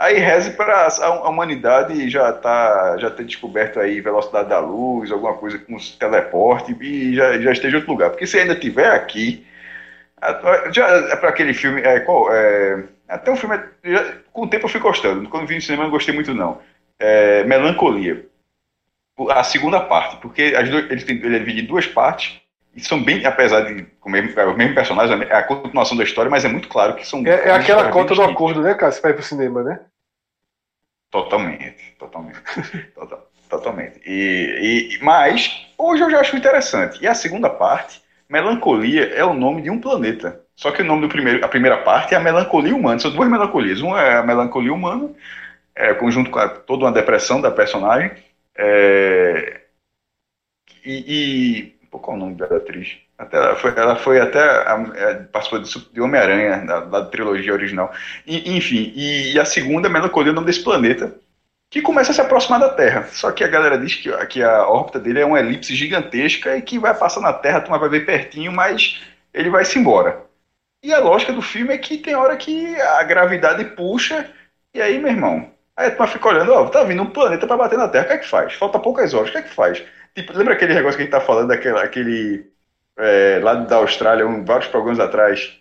Aí 0.00 0.18
reze 0.18 0.52
para 0.52 0.88
a 0.88 1.28
humanidade 1.28 2.08
já 2.08 2.32
tá, 2.32 2.96
já 2.96 3.10
ter 3.10 3.22
descoberto 3.22 3.78
aí 3.78 4.00
velocidade 4.00 4.48
da 4.48 4.58
luz, 4.58 5.12
alguma 5.12 5.34
coisa 5.34 5.58
com 5.58 5.76
teleporte 5.98 6.74
e 6.80 7.14
já, 7.14 7.38
já 7.38 7.52
esteja 7.52 7.76
em 7.76 7.80
outro 7.80 7.92
lugar. 7.92 8.08
Porque 8.08 8.26
se 8.26 8.38
ainda 8.38 8.54
tiver 8.54 8.90
aqui, 8.90 9.46
já 10.72 10.86
é 10.88 11.16
para 11.16 11.28
aquele 11.28 11.52
filme, 11.52 11.82
é, 11.82 12.00
qual, 12.00 12.32
é, 12.32 12.82
até 13.06 13.30
um 13.30 13.36
filme, 13.36 13.60
já, 13.84 14.14
com 14.32 14.44
o 14.44 14.48
tempo 14.48 14.64
eu 14.64 14.70
fui 14.70 14.80
gostando. 14.80 15.28
Quando 15.28 15.46
vi 15.46 15.56
no 15.56 15.60
cinema 15.60 15.84
não 15.84 15.90
gostei 15.90 16.14
muito 16.14 16.32
não. 16.32 16.62
É, 16.98 17.44
Melancolia, 17.44 18.24
a 19.28 19.44
segunda 19.44 19.80
parte, 19.80 20.16
porque 20.16 20.54
as 20.56 20.66
duas, 20.70 20.90
ele, 20.90 21.02
tem, 21.02 21.16
ele 21.16 21.36
é 21.36 21.38
dividido 21.40 21.66
em 21.66 21.68
duas 21.68 21.86
partes 21.86 22.40
e 22.74 22.80
são 22.80 23.02
bem, 23.02 23.26
apesar 23.26 23.62
de 23.62 23.82
com 24.00 24.08
o 24.08 24.12
mesmo, 24.12 24.32
o 24.40 24.56
mesmo 24.56 24.74
personagem, 24.74 25.26
é 25.28 25.34
a 25.34 25.42
continuação 25.42 25.94
da 25.94 26.04
história, 26.04 26.30
mas 26.30 26.46
é 26.46 26.48
muito 26.48 26.68
claro 26.68 26.94
que 26.94 27.06
são. 27.06 27.26
É, 27.26 27.48
é 27.48 27.50
aquela 27.50 27.90
conta 27.90 28.14
do 28.14 28.22
acordo, 28.22 28.62
né, 28.62 28.72
cara? 28.72 28.92
Você 28.92 29.02
vai 29.02 29.12
pro 29.12 29.22
cinema, 29.22 29.62
né? 29.62 29.80
Totalmente, 31.10 31.96
totalmente. 31.98 32.40
total, 32.94 33.30
totalmente. 33.48 34.00
E, 34.06 34.96
e, 34.96 35.04
mas, 35.04 35.66
hoje 35.76 36.02
eu 36.02 36.10
já 36.10 36.20
acho 36.20 36.36
interessante. 36.36 37.02
E 37.02 37.08
a 37.08 37.14
segunda 37.14 37.50
parte, 37.50 38.00
melancolia 38.28 39.06
é 39.14 39.24
o 39.24 39.34
nome 39.34 39.62
de 39.62 39.70
um 39.70 39.80
planeta. 39.80 40.40
Só 40.54 40.70
que 40.70 40.82
o 40.82 40.84
nome 40.84 41.02
do 41.02 41.08
primeiro, 41.08 41.44
a 41.44 41.48
primeira 41.48 41.78
parte 41.82 42.14
é 42.14 42.16
a 42.16 42.20
melancolia 42.20 42.74
humana. 42.74 43.00
São 43.00 43.10
duas 43.10 43.28
melancolias. 43.28 43.80
Uma 43.80 44.00
é 44.00 44.18
a 44.18 44.22
melancolia 44.22 44.72
humana, 44.72 45.10
é, 45.74 45.94
conjunto 45.94 46.30
com 46.30 46.38
a, 46.38 46.48
toda 46.48 46.84
uma 46.84 46.92
depressão 46.92 47.40
da 47.40 47.50
personagem. 47.50 48.12
É, 48.56 49.62
e, 50.84 51.72
e. 51.82 51.88
Qual 51.90 52.16
é 52.16 52.18
o 52.18 52.20
nome 52.20 52.36
da 52.36 52.46
atriz? 52.46 52.98
Até 53.20 53.36
ela, 53.36 53.54
foi, 53.56 53.70
ela 53.76 53.96
foi 53.96 54.20
até. 54.20 54.40
a- 54.40 54.92
é, 54.94 55.14
participou 55.24 55.60
de, 55.92 56.00
Homem-Aranha, 56.00 56.64
da, 56.64 56.80
da 56.80 57.04
trilogia 57.04 57.52
original. 57.52 57.92
E, 58.26 58.56
enfim, 58.56 58.92
e, 58.96 59.34
e 59.34 59.38
a 59.38 59.44
segunda 59.44 59.88
é 59.88 59.90
Melancolia, 59.90 60.32
o 60.32 60.34
nome 60.34 60.46
desse 60.46 60.64
planeta, 60.64 61.14
que 61.70 61.82
começa 61.82 62.12
a 62.12 62.14
se 62.14 62.20
aproximar 62.20 62.60
da 62.60 62.70
Terra. 62.70 63.08
Só 63.12 63.32
que 63.32 63.44
a 63.44 63.48
galera 63.48 63.78
diz 63.78 63.94
que, 63.96 64.10
que 64.26 64.42
a 64.42 64.66
órbita 64.68 64.98
dele 65.00 65.20
é 65.20 65.26
uma 65.26 65.40
elipse 65.40 65.74
gigantesca 65.74 66.56
e 66.56 66.62
que 66.62 66.78
vai 66.78 66.94
passar 66.94 67.20
na 67.20 67.32
Terra, 67.32 67.60
turma 67.60 67.78
vai 67.78 67.90
ver 67.90 68.06
pertinho, 68.06 68.52
mas 68.52 69.00
ele 69.34 69.50
vai 69.50 69.64
se 69.64 69.78
embora. 69.78 70.22
E 70.82 70.92
a 70.94 70.98
lógica 71.00 71.32
do 71.32 71.42
filme 71.42 71.74
é 71.74 71.78
que 71.78 71.98
tem 71.98 72.14
hora 72.14 72.36
que 72.36 72.74
a 72.80 73.02
gravidade 73.04 73.64
puxa, 73.76 74.30
e 74.74 74.80
aí, 74.80 74.98
meu 74.98 75.10
irmão, 75.10 75.50
aí 75.76 75.90
turma 75.90 76.06
fica 76.06 76.28
olhando, 76.28 76.52
ó, 76.54 76.66
tá 76.68 76.84
vindo 76.84 77.02
um 77.02 77.10
planeta 77.10 77.46
pra 77.46 77.56
bater 77.56 77.78
na 77.78 77.88
Terra, 77.88 78.04
o 78.04 78.08
que 78.08 78.12
é 78.14 78.18
que 78.18 78.28
faz? 78.28 78.54
Falta 78.54 78.78
poucas 78.78 79.12
horas, 79.14 79.28
o 79.28 79.32
que 79.32 79.38
é 79.38 79.42
que 79.42 79.50
faz? 79.54 79.82
Tipo, 80.14 80.32
lembra 80.36 80.54
aquele 80.54 80.74
negócio 80.74 80.96
que 80.96 81.02
a 81.02 81.04
gente 81.06 81.12
tá 81.12 81.20
falando, 81.20 81.48
daquela, 81.48 81.82
aquele, 81.82 82.46
é, 83.00 83.40
lá 83.42 83.54
da 83.54 83.76
Austrália, 83.76 84.26
um, 84.26 84.44
vários 84.44 84.68
programas 84.68 85.00
atrás, 85.00 85.58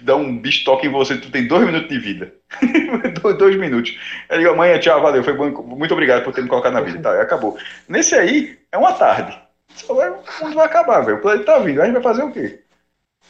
dá 0.00 0.16
um 0.16 0.36
bicho 0.38 0.64
toca 0.64 0.86
em 0.86 0.90
você, 0.90 1.16
tu 1.16 1.30
tem 1.30 1.46
dois 1.46 1.64
minutos 1.64 1.88
de 1.88 1.98
vida. 1.98 2.34
dois, 3.38 3.56
minutos. 3.56 3.98
Aí 4.28 4.38
digo, 4.38 4.50
amanhã, 4.50 4.78
tchau, 4.78 5.00
valeu, 5.00 5.24
foi 5.24 5.32
bom, 5.32 5.50
muito 5.62 5.92
obrigado 5.92 6.24
por 6.24 6.32
ter 6.32 6.42
me 6.42 6.48
colocado 6.48 6.72
na 6.72 6.80
vida. 6.80 7.00
Tá, 7.00 7.20
acabou. 7.20 7.58
Nesse 7.88 8.14
aí, 8.14 8.58
é 8.70 8.78
uma 8.78 8.92
tarde. 8.92 9.38
Só 9.74 9.94
vai, 9.94 10.10
o 10.10 10.16
mundo 10.42 10.54
vai 10.54 10.66
acabar, 10.66 11.00
velho. 11.00 11.18
O 11.18 11.20
planeta 11.20 11.44
tá 11.44 11.58
vindo, 11.58 11.80
a 11.80 11.84
gente 11.84 11.94
vai 11.94 12.02
fazer 12.02 12.22
o 12.22 12.32
quê? 12.32 12.60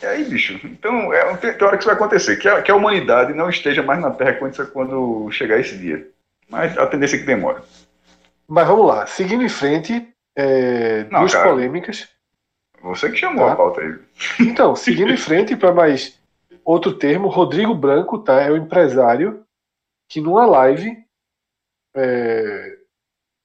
E 0.01 0.07
aí, 0.07 0.25
bicho, 0.25 0.61
então 0.65 1.13
é, 1.13 1.37
tem, 1.37 1.53
tem 1.53 1.67
hora 1.67 1.77
que 1.77 1.83
isso 1.83 1.89
vai 1.89 1.97
acontecer, 1.97 2.37
que 2.37 2.49
a, 2.49 2.63
que 2.63 2.71
a 2.71 2.77
humanidade 2.77 3.35
não 3.35 3.49
esteja 3.49 3.83
mais 3.83 4.01
na 4.01 4.11
Terra 4.11 4.35
quando, 4.35 4.67
quando 4.69 5.31
chegar 5.33 5.59
esse 5.59 5.77
dia. 5.77 6.07
Mas 6.49 6.77
a 6.79 6.87
tendência 6.87 7.17
é 7.17 7.19
que 7.19 7.27
demora. 7.27 7.63
Mas 8.47 8.67
vamos 8.67 8.87
lá, 8.87 9.07
seguindo 9.07 9.43
em 9.43 9.49
frente, 9.49 10.09
é, 10.37 11.05
Não, 11.11 11.21
duas 11.21 11.35
cara. 11.35 11.49
polêmicas. 11.51 12.09
Você 12.83 13.11
que 13.11 13.17
chamou 13.17 13.47
Tá. 13.47 13.53
a 13.53 13.57
pauta 13.57 13.81
aí. 13.81 13.99
Então, 14.41 14.75
seguindo 14.77 15.13
em 15.13 15.17
frente, 15.17 15.57
para 15.57 15.73
mais 15.73 16.21
outro 16.65 16.97
termo, 16.97 17.29
Rodrigo 17.29 17.75
Branco, 17.75 18.19
tá? 18.19 18.41
É 18.41 18.51
o 18.51 18.57
empresário 18.57 19.45
que 20.09 20.21
numa 20.21 20.47
live 20.47 21.05
é, 21.95 22.79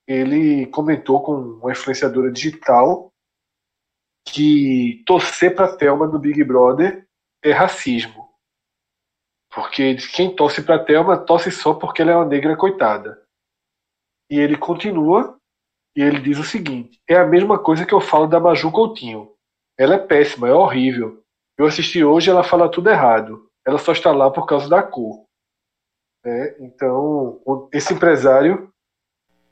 ele 0.07 0.67
comentou 0.67 1.21
com 1.23 1.33
uma 1.33 1.71
influenciadora 1.71 2.31
digital 2.31 3.11
que 4.25 5.03
torcer 5.05 5.53
para 5.55 5.75
Thelma 5.75 6.07
no 6.07 6.19
Big 6.19 6.43
Brother 6.43 7.05
é 7.43 7.51
racismo. 7.51 8.29
Porque 9.53 9.95
quem 10.15 10.35
torce 10.35 10.63
para 10.63 10.83
Thelma 10.83 11.17
torce 11.17 11.51
só 11.51 11.73
porque 11.73 12.01
ela 12.01 12.11
é 12.11 12.15
uma 12.15 12.25
negra 12.25 12.55
coitada. 12.55 13.21
E 14.29 14.39
ele 14.39 14.57
continua 14.57 15.37
e 15.95 16.01
ele 16.01 16.19
diz 16.19 16.37
o 16.39 16.43
seguinte: 16.43 16.99
é 17.07 17.15
a 17.15 17.25
mesma 17.25 17.57
coisa 17.59 17.85
que 17.85 17.93
eu 17.93 18.01
falo 18.01 18.27
da 18.27 18.39
Maju 18.39 18.71
Coutinho. 18.71 19.31
Ela 19.77 19.95
é 19.95 19.99
péssima, 19.99 20.47
é 20.47 20.53
horrível. 20.53 21.23
Eu 21.57 21.65
assisti 21.65 22.03
hoje 22.03 22.29
ela 22.29 22.43
fala 22.43 22.69
tudo 22.69 22.89
errado. 22.89 23.49
Ela 23.65 23.77
só 23.77 23.91
está 23.91 24.11
lá 24.11 24.29
por 24.29 24.45
causa 24.45 24.69
da 24.69 24.83
cor. 24.83 25.25
né? 26.23 26.55
Então, 26.59 27.39
esse 27.71 27.93
empresário, 27.93 28.71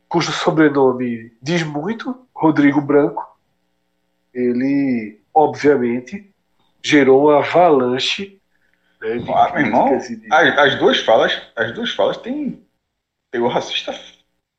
cujo 0.07 0.31
sobrenome 0.31 1.31
diz 1.41 1.63
muito, 1.63 2.27
Rodrigo 2.35 2.81
Branco, 2.81 3.25
ele, 4.33 5.21
obviamente, 5.33 6.33
gerou 6.83 7.25
uma 7.25 7.39
avalanche 7.39 8.39
né, 8.99 9.17
de 9.17 9.31
Ah, 9.31 9.51
meu 9.53 9.65
irmão, 9.65 9.97
As, 10.31 10.57
as 10.57 10.79
duas 10.79 10.99
falas, 10.99 11.41
as 11.55 11.73
duas 11.73 11.91
falas 11.93 12.17
têm 12.17 12.65
teor 13.31 13.51
racista 13.51 13.93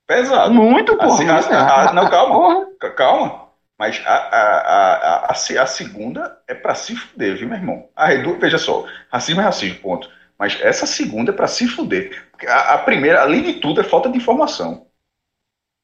pesado. 0.06 0.52
Muito, 0.54 0.96
porra. 0.96 1.06
Assim, 1.14 1.28
a- 1.28 1.34
muito, 1.34 1.52
a- 1.52 1.90
a- 1.90 1.92
não, 1.92 2.08
calma. 2.10 2.34
Porra. 2.34 2.90
Calma. 2.94 3.42
Mas 3.78 4.00
a, 4.06 4.14
a, 4.14 4.58
a, 4.58 4.94
a, 5.26 5.32
a, 5.32 5.34
se- 5.34 5.58
a 5.58 5.66
segunda 5.66 6.38
é 6.46 6.54
pra 6.54 6.74
se 6.74 6.94
fuder, 6.94 7.36
viu, 7.36 7.48
meu 7.48 7.56
irmão? 7.58 7.88
A 7.96 8.06
redu... 8.06 8.38
Veja 8.38 8.58
só, 8.58 8.86
racismo 9.10 9.40
é 9.40 9.44
racismo, 9.44 9.78
ponto. 9.80 10.08
Mas 10.38 10.58
essa 10.60 10.86
segunda 10.86 11.32
é 11.32 11.34
pra 11.34 11.46
se 11.48 11.66
fuder. 11.66 12.24
Porque 12.30 12.46
a, 12.46 12.78
primeira, 12.78 13.20
além 13.22 13.42
de 13.42 13.54
tudo, 13.54 13.80
é 13.80 13.84
falta 13.84 14.08
de 14.08 14.18
informação. 14.18 14.86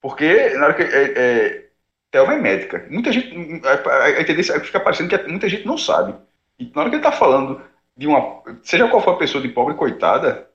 Porque 0.01 0.51
na 0.51 0.66
hora 0.66 0.75
que. 0.75 0.83
É, 0.83 1.57
é, 1.57 1.69
Thelma 2.11 2.35
é 2.35 2.39
médica. 2.41 2.87
Muita 2.91 3.12
gente. 3.12 3.31
A, 3.66 3.73
a, 3.91 4.09
a 4.21 4.25
tendência 4.25 4.55
é 4.55 4.61
fica 4.61 4.81
parecendo 4.81 5.09
que 5.11 5.29
muita 5.29 5.49
gente 5.49 5.66
não 5.66 5.77
sabe. 5.79 6.14
E 6.59 6.71
na 6.75 6.81
hora 6.83 6.91
que 6.91 6.97
ele 6.97 7.03
tá 7.03 7.12
falando 7.12 7.62
de 7.97 8.07
uma. 8.07 8.43
Seja 8.62 8.89
qual 8.89 9.03
for 9.03 9.14
a 9.14 9.19
pessoa 9.19 9.43
de 9.43 9.49
pobre 9.49 9.75
coitada, 9.75 10.49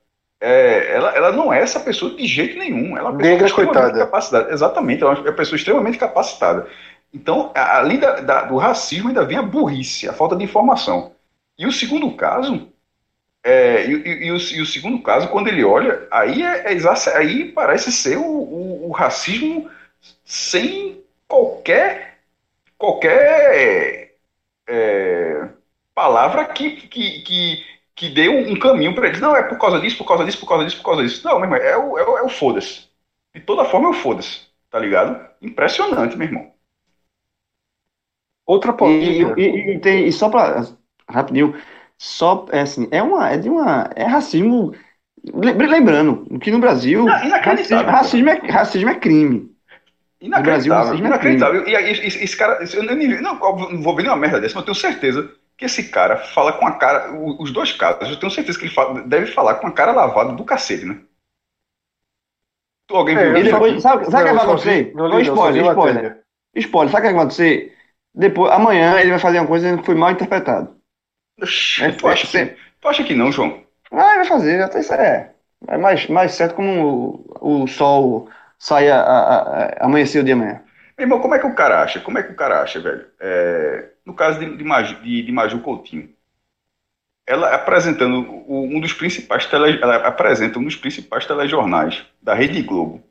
é, 0.46 0.94
ela, 0.94 1.10
ela 1.16 1.32
não 1.32 1.52
é 1.52 1.60
essa 1.60 1.80
pessoa 1.80 2.14
de 2.14 2.26
jeito 2.26 2.58
nenhum. 2.58 2.96
Ela 2.96 3.08
é 3.08 3.12
uma 3.12 3.18
pessoa 3.18 3.32
Negra 3.32 3.46
extremamente 3.46 3.80
coitada. 3.82 3.98
capacitada. 4.04 4.52
Exatamente, 4.52 5.02
ela 5.02 5.14
é 5.14 5.20
uma 5.20 5.32
pessoa 5.32 5.56
extremamente 5.56 5.98
capacitada. 5.98 6.68
Então, 7.12 7.50
além 7.54 7.98
da- 7.98 8.20
da- 8.20 8.42
do 8.44 8.56
racismo, 8.56 9.08
ainda 9.08 9.24
vem 9.24 9.38
a 9.38 9.42
burrice, 9.42 10.08
a 10.08 10.12
falta 10.12 10.36
de 10.36 10.44
informação. 10.44 11.12
E 11.58 11.66
o 11.66 11.72
segundo 11.72 12.10
caso, 12.16 12.68
é, 13.42 13.86
e, 13.86 13.92
e- 13.94 14.26
e 14.26 14.32
o, 14.32 14.36
e 14.36 14.60
o 14.60 14.66
segundo 14.66 15.02
caso, 15.02 15.28
quando 15.28 15.48
ele 15.48 15.64
olha, 15.64 16.06
aí, 16.10 16.42
é, 16.42 16.72
é 16.72 17.16
aí 17.16 17.52
parece 17.52 17.92
ser 17.92 18.16
o, 18.18 18.24
o- 18.24 18.88
o 18.88 18.90
racismo 18.90 19.70
sem 20.24 21.02
qualquer, 21.28 22.18
qualquer 22.76 24.14
é, 24.68 25.48
palavra 25.94 26.44
que, 26.46 26.70
que, 26.76 27.22
que, 27.22 27.64
que 27.94 28.08
dê 28.08 28.28
um, 28.28 28.52
um 28.52 28.58
caminho 28.58 28.94
para 28.94 29.08
eles. 29.08 29.20
Não, 29.20 29.36
é 29.36 29.42
por 29.42 29.58
causa 29.58 29.80
disso, 29.80 29.98
por 29.98 30.06
causa 30.06 30.24
disso, 30.24 30.38
por 30.40 30.48
causa 30.48 30.64
disso, 30.64 30.76
por 30.78 30.84
causa 30.84 31.02
disso. 31.02 31.24
Não, 31.24 31.38
meu 31.38 31.44
irmão, 31.44 31.58
é 31.58 31.76
o, 31.76 31.98
é 31.98 32.04
o, 32.08 32.18
é 32.18 32.22
o 32.22 32.28
foda-se. 32.28 32.88
De 33.34 33.40
toda 33.40 33.64
forma 33.64 33.88
é 33.88 33.90
o 33.90 33.94
foda-se, 33.94 34.40
tá 34.70 34.78
ligado? 34.78 35.20
Impressionante, 35.42 36.16
meu 36.16 36.26
irmão. 36.28 36.52
Outra 38.46 38.72
polêmica. 38.72 39.40
e- 39.40 39.44
e- 39.44 39.74
e 39.76 39.78
tem- 39.78 40.06
e 40.06 40.12
só 40.12 40.28
pra. 40.28 40.64
Rapidinho. 41.08 41.54
Só, 41.96 42.46
é 42.50 42.60
assim, 42.60 42.88
é 42.90 43.02
uma. 43.02 43.30
É 43.30 43.38
de 43.38 43.48
uma. 43.48 43.90
É 43.96 44.04
racismo. 44.04 44.74
lem- 45.32 45.56
Lembrando 45.56 46.38
que 46.38 46.50
no 46.50 46.58
Brasil. 46.58 47.04
Não, 47.04 47.12
Racismo, 47.12 47.76
racismo, 47.84 48.28
é, 48.28 48.50
racismo 48.50 48.90
é 48.90 48.94
crime. 48.96 49.54
Brasil, 50.20 50.72
Inacreditável, 50.72 50.84
racismo 50.84 51.06
é 51.06 51.08
inacreditável. 51.08 51.68
E 51.68 51.76
aí, 51.76 51.92
esse, 51.92 52.36
cara, 52.36 52.58
eu 52.74 52.82
nem, 52.96 53.20
não, 53.20 53.40
óbvio, 53.40 53.70
não 53.70 53.82
vou 53.82 53.94
ver 53.94 54.02
nenhuma 54.02 54.20
merda 54.20 54.40
dessa, 54.40 54.54
mas 54.54 54.62
eu 54.62 54.74
tenho 54.74 54.74
certeza 54.74 55.30
que 55.56 55.64
esse 55.66 55.90
cara 55.90 56.16
fala 56.18 56.52
com 56.54 56.66
a 56.66 56.72
cara, 56.78 57.12
os 57.40 57.52
dois 57.52 57.72
caras, 57.72 58.08
eu 58.10 58.18
tenho 58.18 58.32
certeza 58.32 58.58
que 58.58 58.64
ele 58.66 58.74
fala- 58.74 59.02
deve 59.02 59.26
falar 59.32 59.56
com 59.56 59.66
a 59.66 59.72
cara 59.72 59.92
lavada 59.92 60.32
do 60.32 60.44
cacete, 60.44 60.84
né? 60.84 61.00
Tu, 62.86 62.96
alguém 62.96 63.16
É, 63.16 63.30
viu 63.32 63.42
depois, 63.42 63.82
sabe, 63.82 64.04
sabe 64.10 64.22
o 64.24 64.26
que 64.26 64.32
Não, 64.32 64.34
vai 64.34 64.44
acontecer? 64.44 64.92
não 64.94 65.08
não, 65.08 65.20
spoiler, 65.20 65.62
spoiler. 65.62 66.24
Spoiler, 66.56 66.90
sabe 66.92 67.06
o 67.06 67.10
que 67.10 67.14
vai 67.14 67.22
acontecer? 67.22 67.72
Depois, 68.14 68.52
amanhã 68.52 69.00
ele 69.00 69.10
vai 69.10 69.18
fazer 69.18 69.38
uma 69.40 69.46
coisa 69.48 69.76
que 69.76 69.84
foi 69.86 69.94
mal 69.94 70.10
interpretado. 70.12 70.76
Oxi, 71.42 71.82
É, 71.84 71.92
tu, 71.92 72.08
acha 72.08 72.26
que, 72.26 72.56
tu 72.80 72.88
acha 72.88 73.04
que 73.04 73.14
não, 73.14 73.30
João? 73.32 73.64
Ah, 73.90 74.16
vai 74.16 74.24
fazer, 74.26 74.62
até 74.62 74.80
isso 74.80 74.92
é. 74.94 75.34
É 75.68 75.76
mais, 75.78 76.06
mais 76.08 76.32
certo 76.32 76.54
como 76.54 77.24
o, 77.40 77.62
o 77.64 77.66
sol 77.68 78.28
sai 78.58 78.90
a, 78.90 79.00
a- 79.00 79.64
a- 79.66 79.86
amanhecer 79.86 80.20
o 80.20 80.24
dia 80.24 80.34
amanhã. 80.34 80.62
Meu 80.98 81.04
irmão, 81.06 81.20
como 81.20 81.34
é 81.34 81.38
que 81.38 81.46
o 81.46 81.54
cara 81.54 81.82
acha? 81.82 82.00
Como 82.00 82.18
é 82.18 82.22
que 82.22 82.32
o 82.32 82.36
cara 82.36 82.62
acha, 82.62 82.80
velho? 82.80 83.06
É, 83.20 83.90
no 84.04 84.14
caso 84.14 84.38
de, 84.38 84.56
de, 84.56 84.64
Maju, 84.64 84.96
de, 85.02 85.22
de 85.22 85.32
Maju 85.32 85.60
Coutinho, 85.60 86.10
ela 87.26 87.54
apresentando 87.54 88.44
um 88.46 88.78
dos 88.80 88.92
principais 88.92 89.46
tele, 89.46 89.78
ela 89.82 89.96
apresenta 89.96 90.58
um 90.58 90.64
dos 90.64 90.76
principais 90.76 91.24
telejornais 91.24 92.04
da 92.22 92.34
Rede 92.34 92.60
Globo. 92.62 93.02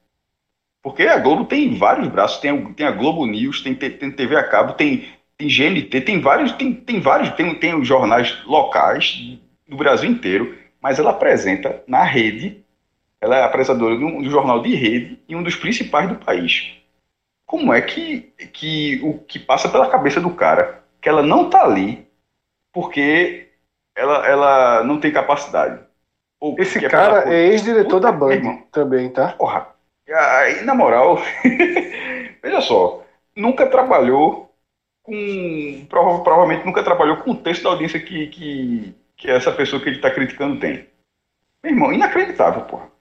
Porque 0.83 1.03
a 1.03 1.17
Globo 1.17 1.45
tem 1.45 1.75
vários 1.75 2.07
braços, 2.09 2.39
tem, 2.39 2.73
tem 2.73 2.85
a 2.85 2.91
Globo 2.91 3.25
News, 3.25 3.61
tem, 3.61 3.73
tem 3.73 4.11
TV 4.11 4.35
a 4.35 4.43
cabo, 4.43 4.73
tem, 4.73 5.07
tem 5.37 5.47
GNT, 5.47 6.01
tem 6.01 6.19
vários, 6.19 6.51
tem, 6.51 6.73
tem 6.73 6.99
vários, 6.99 7.29
tem, 7.31 7.55
tem 7.55 7.73
os 7.73 7.87
jornais 7.87 8.37
locais 8.45 9.39
do 9.67 9.77
Brasil 9.77 10.09
inteiro, 10.09 10.57
mas 10.81 10.99
ela 10.99 11.11
apresenta 11.11 11.81
na 11.87 12.03
rede, 12.03 12.63
ela 13.19 13.37
é 13.37 13.43
apresentadora 13.43 13.97
de 13.97 14.03
um, 14.03 14.21
de 14.21 14.27
um 14.27 14.31
jornal 14.31 14.61
de 14.61 14.75
rede 14.75 15.17
e 15.27 15.35
um 15.35 15.41
dos 15.41 15.55
principais 15.55 16.09
do 16.09 16.15
país. 16.15 16.73
Como 17.45 17.73
é 17.73 17.81
que, 17.81 18.33
que 18.51 18.99
o 19.03 19.19
que 19.19 19.39
passa 19.39 19.69
pela 19.69 19.89
cabeça 19.89 20.19
do 20.19 20.31
cara 20.31 20.82
que 21.03 21.09
ela 21.09 21.21
não 21.21 21.49
tá 21.49 21.63
ali 21.63 22.07
porque 22.71 23.49
ela, 23.95 24.25
ela 24.27 24.83
não 24.83 24.99
tem 24.99 25.11
capacidade? 25.11 25.83
Ou 26.39 26.55
Esse 26.57 26.73
porque 26.79 26.89
cara 26.89 27.31
é 27.31 27.47
ex-diretor 27.49 27.99
da 27.99 28.11
Band 28.11 28.31
irmão. 28.31 28.67
também, 28.71 29.09
tá? 29.09 29.33
Porra, 29.33 29.67
aí, 30.09 30.63
na 30.63 30.73
moral, 30.73 31.17
veja 32.41 32.61
só, 32.61 33.03
nunca 33.35 33.69
trabalhou 33.69 34.49
com. 35.03 35.85
prova- 35.89 36.23
provavelmente 36.23 36.65
nunca 36.65 36.83
trabalhou 36.83 37.17
com 37.17 37.31
o 37.31 37.37
texto 37.37 37.63
da 37.63 37.69
audiência 37.69 37.99
que, 37.99 38.27
que, 38.27 38.95
que 39.17 39.29
essa 39.29 39.51
pessoa 39.51 39.81
que 39.81 39.89
ele 39.89 39.97
está 39.97 40.09
criticando 40.09 40.59
tem. 40.59 40.87
Meu 41.63 41.73
irmão, 41.73 41.93
inacreditável, 41.93 42.63
porra. 42.65 42.91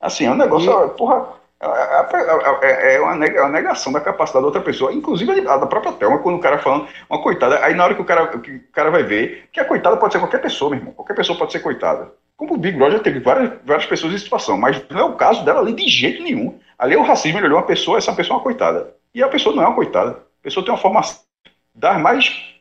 Assim, 0.00 0.26
é 0.26 0.30
um 0.30 0.36
negócio, 0.36 0.70
porra. 0.90 1.34
É, 1.58 2.66
é- 2.66 2.94
é 2.96 3.00
uma 3.00 3.14
neg- 3.16 3.38
uma 3.38 3.48
negação 3.48 3.92
da 3.92 4.00
capacidade 4.00 4.42
da 4.42 4.46
outra 4.46 4.60
pessoa, 4.60 4.92
inclusive 4.92 5.48
a 5.48 5.56
da 5.56 5.66
própria 5.66 5.92
Thelma, 5.92 6.18
quando 6.18 6.36
o 6.36 6.40
cara 6.40 6.58
falando 6.58 6.86
uma 7.08 7.22
coitada, 7.22 7.64
aí 7.64 7.74
na 7.74 7.84
hora 7.84 7.94
que 7.94 8.02
o 8.02 8.04
cara, 8.04 8.26
que 8.38 8.50
o 8.56 8.72
cara 8.72 8.90
vai 8.90 9.02
ver, 9.02 9.48
que 9.50 9.58
a 9.58 9.64
coitada 9.64 9.96
pode 9.96 10.12
ser 10.12 10.18
qualquer 10.18 10.40
pessoa, 10.42 10.70
meu 10.70 10.80
irmão, 10.80 10.92
qualquer 10.92 11.14
pessoa 11.14 11.38
pode 11.38 11.52
ser 11.52 11.60
coitada. 11.60 12.12
Como 12.36 12.54
o 12.54 12.58
Big 12.58 12.76
Brother 12.76 13.00
teve 13.00 13.20
várias, 13.20 13.52
várias 13.64 13.86
pessoas 13.86 14.12
em 14.12 14.18
situação, 14.18 14.58
mas 14.58 14.86
não 14.90 15.00
é 15.00 15.04
o 15.04 15.14
caso 15.16 15.42
dela 15.46 15.60
ali 15.60 15.72
de 15.72 15.88
jeito 15.88 16.22
nenhum. 16.22 16.58
Ali 16.78 16.94
é 16.94 16.98
o 16.98 17.02
racismo, 17.02 17.38
ele 17.38 17.46
olhou 17.46 17.58
uma 17.58 17.66
pessoa, 17.66 17.96
essa 17.96 18.12
pessoa 18.14 18.34
é 18.34 18.38
uma 18.38 18.42
coitada. 18.44 18.94
E 19.14 19.22
a 19.22 19.28
pessoa 19.28 19.56
não 19.56 19.62
é 19.62 19.66
uma 19.66 19.74
coitada. 19.74 20.10
A 20.10 20.42
pessoa 20.42 20.62
tem 20.62 20.74
uma 20.74 20.78
formação 20.80 21.20
das 21.74 21.98
mais 21.98 22.54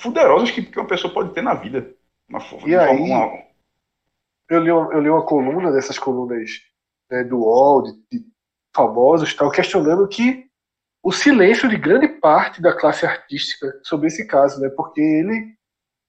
fuderosas 0.00 0.52
que, 0.52 0.62
que 0.62 0.78
uma 0.78 0.86
pessoa 0.86 1.12
pode 1.12 1.30
ter 1.34 1.42
na 1.42 1.54
vida. 1.54 1.90
Uma, 2.28 2.40
E 2.64 2.76
aí- 2.76 2.96
eu 4.48 4.60
li, 4.60 4.70
uma, 4.70 4.92
eu 4.94 5.00
li 5.00 5.10
uma 5.10 5.22
coluna 5.24 5.72
dessas 5.72 5.98
colunas 5.98 6.60
né, 7.10 7.24
do 7.24 7.38
UOL, 7.38 7.82
de, 7.82 7.92
de 8.10 8.26
famosos, 8.74 9.34
tal, 9.34 9.50
questionando 9.50 10.06
que 10.08 10.46
o 11.02 11.12
silêncio 11.12 11.68
de 11.68 11.76
grande 11.76 12.08
parte 12.08 12.60
da 12.60 12.76
classe 12.76 13.06
artística 13.06 13.80
sobre 13.82 14.08
esse 14.08 14.26
caso, 14.26 14.60
né, 14.60 14.68
porque 14.68 15.00
ele 15.00 15.56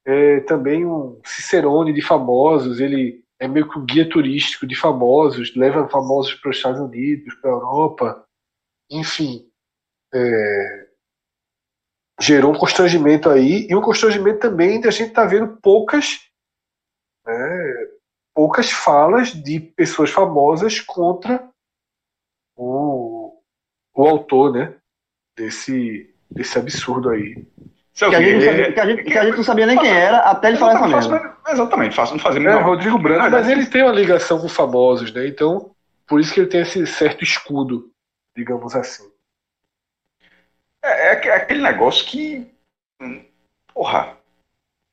é 0.06 0.40
também 0.42 0.86
um 0.86 1.22
cicerone 1.26 1.94
de 1.94 2.02
famosos, 2.02 2.80
ele 2.80 3.24
é 3.40 3.48
meio 3.48 3.70
que 3.70 3.78
um 3.78 3.86
guia 3.86 4.10
turístico 4.10 4.68
de 4.68 4.76
famosos, 4.76 5.56
leva 5.56 5.88
famosos 5.88 6.34
para 6.36 6.50
os 6.50 6.58
Estados 6.58 6.80
Unidos, 6.80 7.34
para 7.36 7.50
a 7.50 7.54
Europa, 7.54 8.26
enfim, 8.92 9.50
é, 10.14 10.90
gerou 12.20 12.52
um 12.52 12.58
constrangimento 12.58 13.30
aí 13.30 13.68
e 13.70 13.76
um 13.76 13.82
constrangimento 13.82 14.40
também 14.40 14.82
de 14.82 14.88
a 14.88 14.92
gente 14.92 15.10
estar 15.10 15.26
vendo 15.26 15.58
poucas 15.62 16.20
né, 17.26 17.90
poucas 18.40 18.72
falas 18.72 19.34
de 19.34 19.60
pessoas 19.60 20.12
famosas 20.12 20.80
contra 20.80 21.46
o, 22.56 23.38
o 23.94 24.08
autor, 24.08 24.54
né? 24.54 24.76
Desse, 25.36 26.16
desse 26.32 26.58
absurdo 26.58 27.10
aí. 27.10 27.46
Que 27.94 28.06
a, 28.06 28.22
gente 28.22 28.36
não 28.36 28.42
sabia, 28.46 28.72
que, 28.72 28.80
a 28.80 28.86
gente, 28.86 29.04
que 29.04 29.18
a 29.18 29.26
gente 29.26 29.36
não 29.36 29.44
sabia 29.44 29.66
nem 29.66 29.78
quem 29.78 29.92
era 29.92 30.20
até 30.20 30.48
ele 30.48 30.58
falar 30.58 30.76
essa 30.76 30.88
merda. 30.88 31.06
Exatamente, 31.06 31.50
exatamente, 31.50 31.96
faço, 31.98 32.14
não 32.14 32.20
fazer 32.22 32.42
É, 32.46 32.54
Rodrigo 32.62 32.98
Branco, 32.98 33.30
mas 33.30 33.50
ele 33.50 33.66
tem 33.66 33.84
uma 33.84 33.92
ligação 33.92 34.40
com 34.40 34.48
famosos, 34.48 35.14
né? 35.14 35.28
Então, 35.28 35.76
por 36.08 36.22
isso 36.22 36.34
que 36.34 36.40
ele 36.40 36.48
tem 36.48 36.62
esse 36.62 36.88
certo 36.88 37.26
escudo, 37.26 37.92
digamos 38.38 38.74
assim. 38.74 39.12
É, 40.82 41.10
é 41.10 41.28
é 41.28 41.36
aquele 41.36 41.62
negócio 41.62 42.06
que. 42.06 42.50
hum, 43.02 43.22
Porra. 43.74 44.18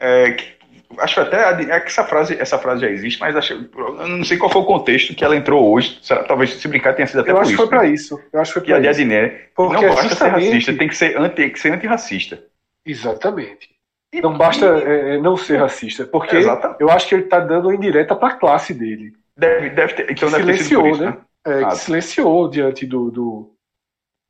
É, 0.01 0.32
que- 0.32 0.55
acho 0.99 1.14
que 1.14 1.20
até. 1.20 1.45
a- 1.45 1.76
É 1.76 1.80
que 1.80 1.87
essa 1.89 2.05
frase, 2.05 2.37
essa 2.39 2.59
frase 2.59 2.80
já 2.82 2.89
existe, 2.91 3.20
mas 3.20 3.34
acho, 3.37 3.53
eu 3.55 4.09
não 4.09 4.24
sei 4.24 4.37
qual 4.37 4.51
foi 4.51 4.62
o 4.62 4.66
contexto 4.66 5.14
que 5.14 5.24
ela 5.24 5.37
entrou 5.37 5.72
hoje. 5.72 5.99
Será- 6.03 6.24
Talvez 6.24 6.55
se 6.55 6.68
brincar 6.68 6.95
tenha 6.95 7.07
sido 7.07 7.20
até 7.20 7.30
Eu 7.30 7.37
acho 7.39 7.49
que 7.49 7.55
isso. 7.55 7.62
foi 7.62 7.68
pra 7.68 7.82
né? 7.82 7.89
isso. 7.91 8.20
Eu 8.32 8.41
acho 8.41 8.51
que 8.53 8.59
foi 8.61 8.66
Que 8.66 8.72
a 8.72 8.76
pra 8.80 8.91
isso. 8.91 8.99
Diadiné 8.99 9.28
Porque 9.55 9.87
não 9.87 9.95
basta 9.95 10.14
ser 10.14 10.28
racista, 10.28 10.74
tem 10.76 10.89
que 10.89 10.97
ser, 10.97 11.16
anti, 11.18 11.34
tem 11.34 11.51
que 11.51 11.59
ser 11.61 11.72
antirracista. 11.72 12.45
Exatamente. 12.84 13.70
E- 14.12 14.20
Não 14.20 14.37
basta 14.39 14.64
é, 14.66 15.16
é, 15.16 15.18
não 15.18 15.37
ser 15.37 15.57
racista, 15.59 16.07
porque 16.07 16.37
Exatamente. 16.37 16.80
eu 16.80 16.89
acho 16.91 17.09
que 17.09 17.14
ele 17.16 17.24
tá 17.24 17.41
dando 17.41 17.68
uma 17.68 17.74
indireta 17.74 18.14
pra 18.14 18.34
classe 18.37 18.72
dele. 18.72 19.12
Deve, 19.37 19.70
deve 19.70 19.93
ter, 19.95 20.11
então 20.11 20.30
deve 20.30 20.45
ter 20.47 20.53
silenciou, 20.55 20.82
por 20.82 20.91
isso, 20.93 21.03
né? 21.03 21.11
né? 21.11 21.18
É, 21.61 21.64
Ah. 21.64 21.68
que 21.68 21.76
silenciou 21.76 22.49
diante 22.49 22.87
do, 22.87 23.11
do... 23.11 23.55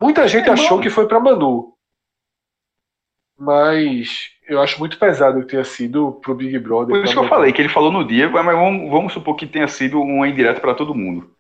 Muita 0.01 0.27
gente 0.27 0.49
É, 0.49 0.53
achou 0.53 0.77
não. 0.79 0.83
que 0.83 0.91
foi 0.91 1.07
pra 1.07 1.21
Manu. 1.21 1.75
Mas 3.39 4.31
eu 4.49 4.61
acho 4.61 4.79
muito 4.79 4.99
pesado 4.99 5.41
que 5.41 5.49
tenha 5.49 5.65
sido 5.65 6.13
pro 6.23 6.35
Big 6.35 6.59
Brother. 6.59 6.97
Por 6.97 7.05
isso 7.05 7.13
que 7.15 7.19
eu 7.19 7.29
falei, 7.29 7.53
que 7.53 7.61
ele 7.63 7.69
falou 7.69 7.91
no 7.91 8.07
dia, 8.07 8.29
mas 8.29 8.45
vamos, 8.45 8.91
vamos 8.91 9.13
supor 9.13 9.37
que 9.37 9.47
tenha 9.47 9.69
sido 9.69 10.01
uma 10.01 10.29
indireta 10.29 10.61
pra 10.61 10.75
todo 10.75 10.95
mundo. 10.95 11.31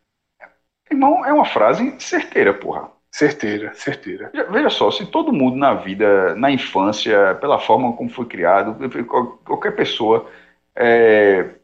Irmão, 0.90 1.24
é 1.24 1.32
uma 1.32 1.44
frase 1.44 1.94
certeira, 1.98 2.54
porra. 2.54 2.90
Certeira, 3.10 3.72
certeira. 3.74 4.30
Veja- 4.50 4.70
só, 4.70 4.90
se 4.90 5.06
todo 5.06 5.32
mundo 5.32 5.56
na 5.56 5.74
vida, 5.74 6.34
na 6.34 6.50
infância, 6.50 7.34
pela 7.40 7.58
forma 7.58 7.92
como 7.94 8.10
foi 8.10 8.26
criado, 8.26 8.76
qual- 9.06 9.38
qualquer 9.44 9.74
pessoa, 9.74 10.28
é, 10.74 11.54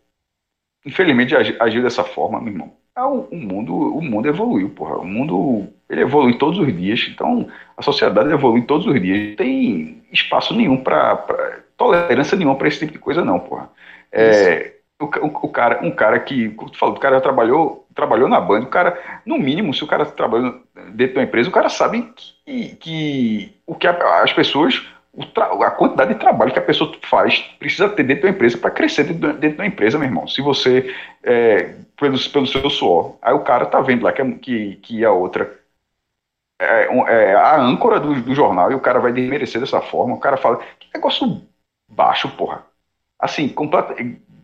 infelizmente 0.84 1.34
agi- 1.36 1.56
agiu 1.60 1.82
dessa 1.82 2.04
forma, 2.04 2.40
meu 2.40 2.52
irmão. 2.52 2.72
O, 2.96 3.34
o 3.34 3.36
mundo, 3.36 3.74
o 3.74 4.02
mundo 4.02 4.28
evoluiu, 4.28 4.70
porra. 4.70 4.98
O 4.98 5.04
mundo 5.06 5.68
ele 5.88 6.02
evolui 6.02 6.36
todos 6.38 6.58
os 6.58 6.66
dias. 6.76 7.06
Então 7.08 7.48
a 7.76 7.82
sociedade 7.82 8.30
evolui 8.32 8.62
todos 8.62 8.86
os 8.86 9.00
dias. 9.00 9.36
Tem 9.36 10.01
espaço 10.12 10.54
nenhum 10.54 10.76
para 10.82 11.60
tolerância 11.76 12.36
nenhuma 12.36 12.56
para 12.56 12.68
esse 12.68 12.78
tipo 12.80 12.92
de 12.92 12.98
coisa, 12.98 13.24
não, 13.24 13.38
porra. 13.40 13.70
É, 14.12 14.74
o, 15.00 15.06
o- 15.46 15.48
cara, 15.48 15.80
um 15.84 15.90
cara 15.90 16.20
que, 16.20 16.50
como 16.50 16.70
tu 16.70 16.78
falou, 16.78 16.96
o 16.96 17.00
cara 17.00 17.20
trabalhou, 17.20 17.86
trabalhou 17.94 18.28
na 18.28 18.40
banda, 18.40 18.66
o 18.66 18.70
cara, 18.70 18.98
no 19.26 19.38
mínimo, 19.38 19.74
se 19.74 19.82
o 19.82 19.86
cara 19.86 20.06
trabalha 20.06 20.54
dentro 20.94 21.14
de 21.14 21.18
uma 21.18 21.24
empresa, 21.24 21.48
o 21.48 21.52
cara 21.52 21.68
sabe 21.68 22.12
que, 22.46 22.76
que 22.76 23.54
o 23.66 23.74
que 23.74 23.86
a- 23.86 24.22
as 24.22 24.32
pessoas, 24.32 24.82
a 25.60 25.70
quantidade 25.70 26.14
de 26.14 26.20
trabalho 26.20 26.52
que 26.52 26.58
a 26.58 26.62
pessoa 26.62 26.92
faz 27.02 27.38
precisa 27.58 27.88
ter 27.88 28.02
dentro 28.04 28.22
da 28.24 28.30
empresa 28.30 28.56
para 28.56 28.70
crescer 28.70 29.04
dentro, 29.04 29.20
da- 29.20 29.32
dentro 29.32 29.58
da 29.58 29.66
empresa, 29.66 29.98
meu 29.98 30.06
irmão. 30.08 30.26
Se 30.26 30.40
você, 30.40 30.94
é, 31.22 31.74
pelo, 31.98 32.18
pelo 32.30 32.46
seu 32.46 32.70
suor, 32.70 33.16
aí 33.20 33.34
o 33.34 33.40
cara 33.40 33.66
tá 33.66 33.80
vendo 33.80 34.04
lá 34.04 34.12
que, 34.12 34.22
a- 34.22 34.32
que, 34.38 34.76
que 34.76 35.04
a 35.04 35.12
outra 35.12 35.52
é, 36.62 37.32
é 37.32 37.34
a 37.34 37.60
âncora 37.60 38.00
do, 38.00 38.20
do 38.22 38.34
jornal 38.34 38.70
e 38.72 38.74
o 38.74 38.80
cara 38.80 39.00
vai 39.00 39.12
desmerecer 39.12 39.60
dessa 39.60 39.80
forma, 39.80 40.14
o 40.14 40.20
cara 40.20 40.36
fala, 40.36 40.58
que 40.78 40.88
negócio 40.94 41.42
baixo, 41.90 42.28
porra. 42.36 42.64
Assim, 43.18 43.48
completa, 43.48 43.94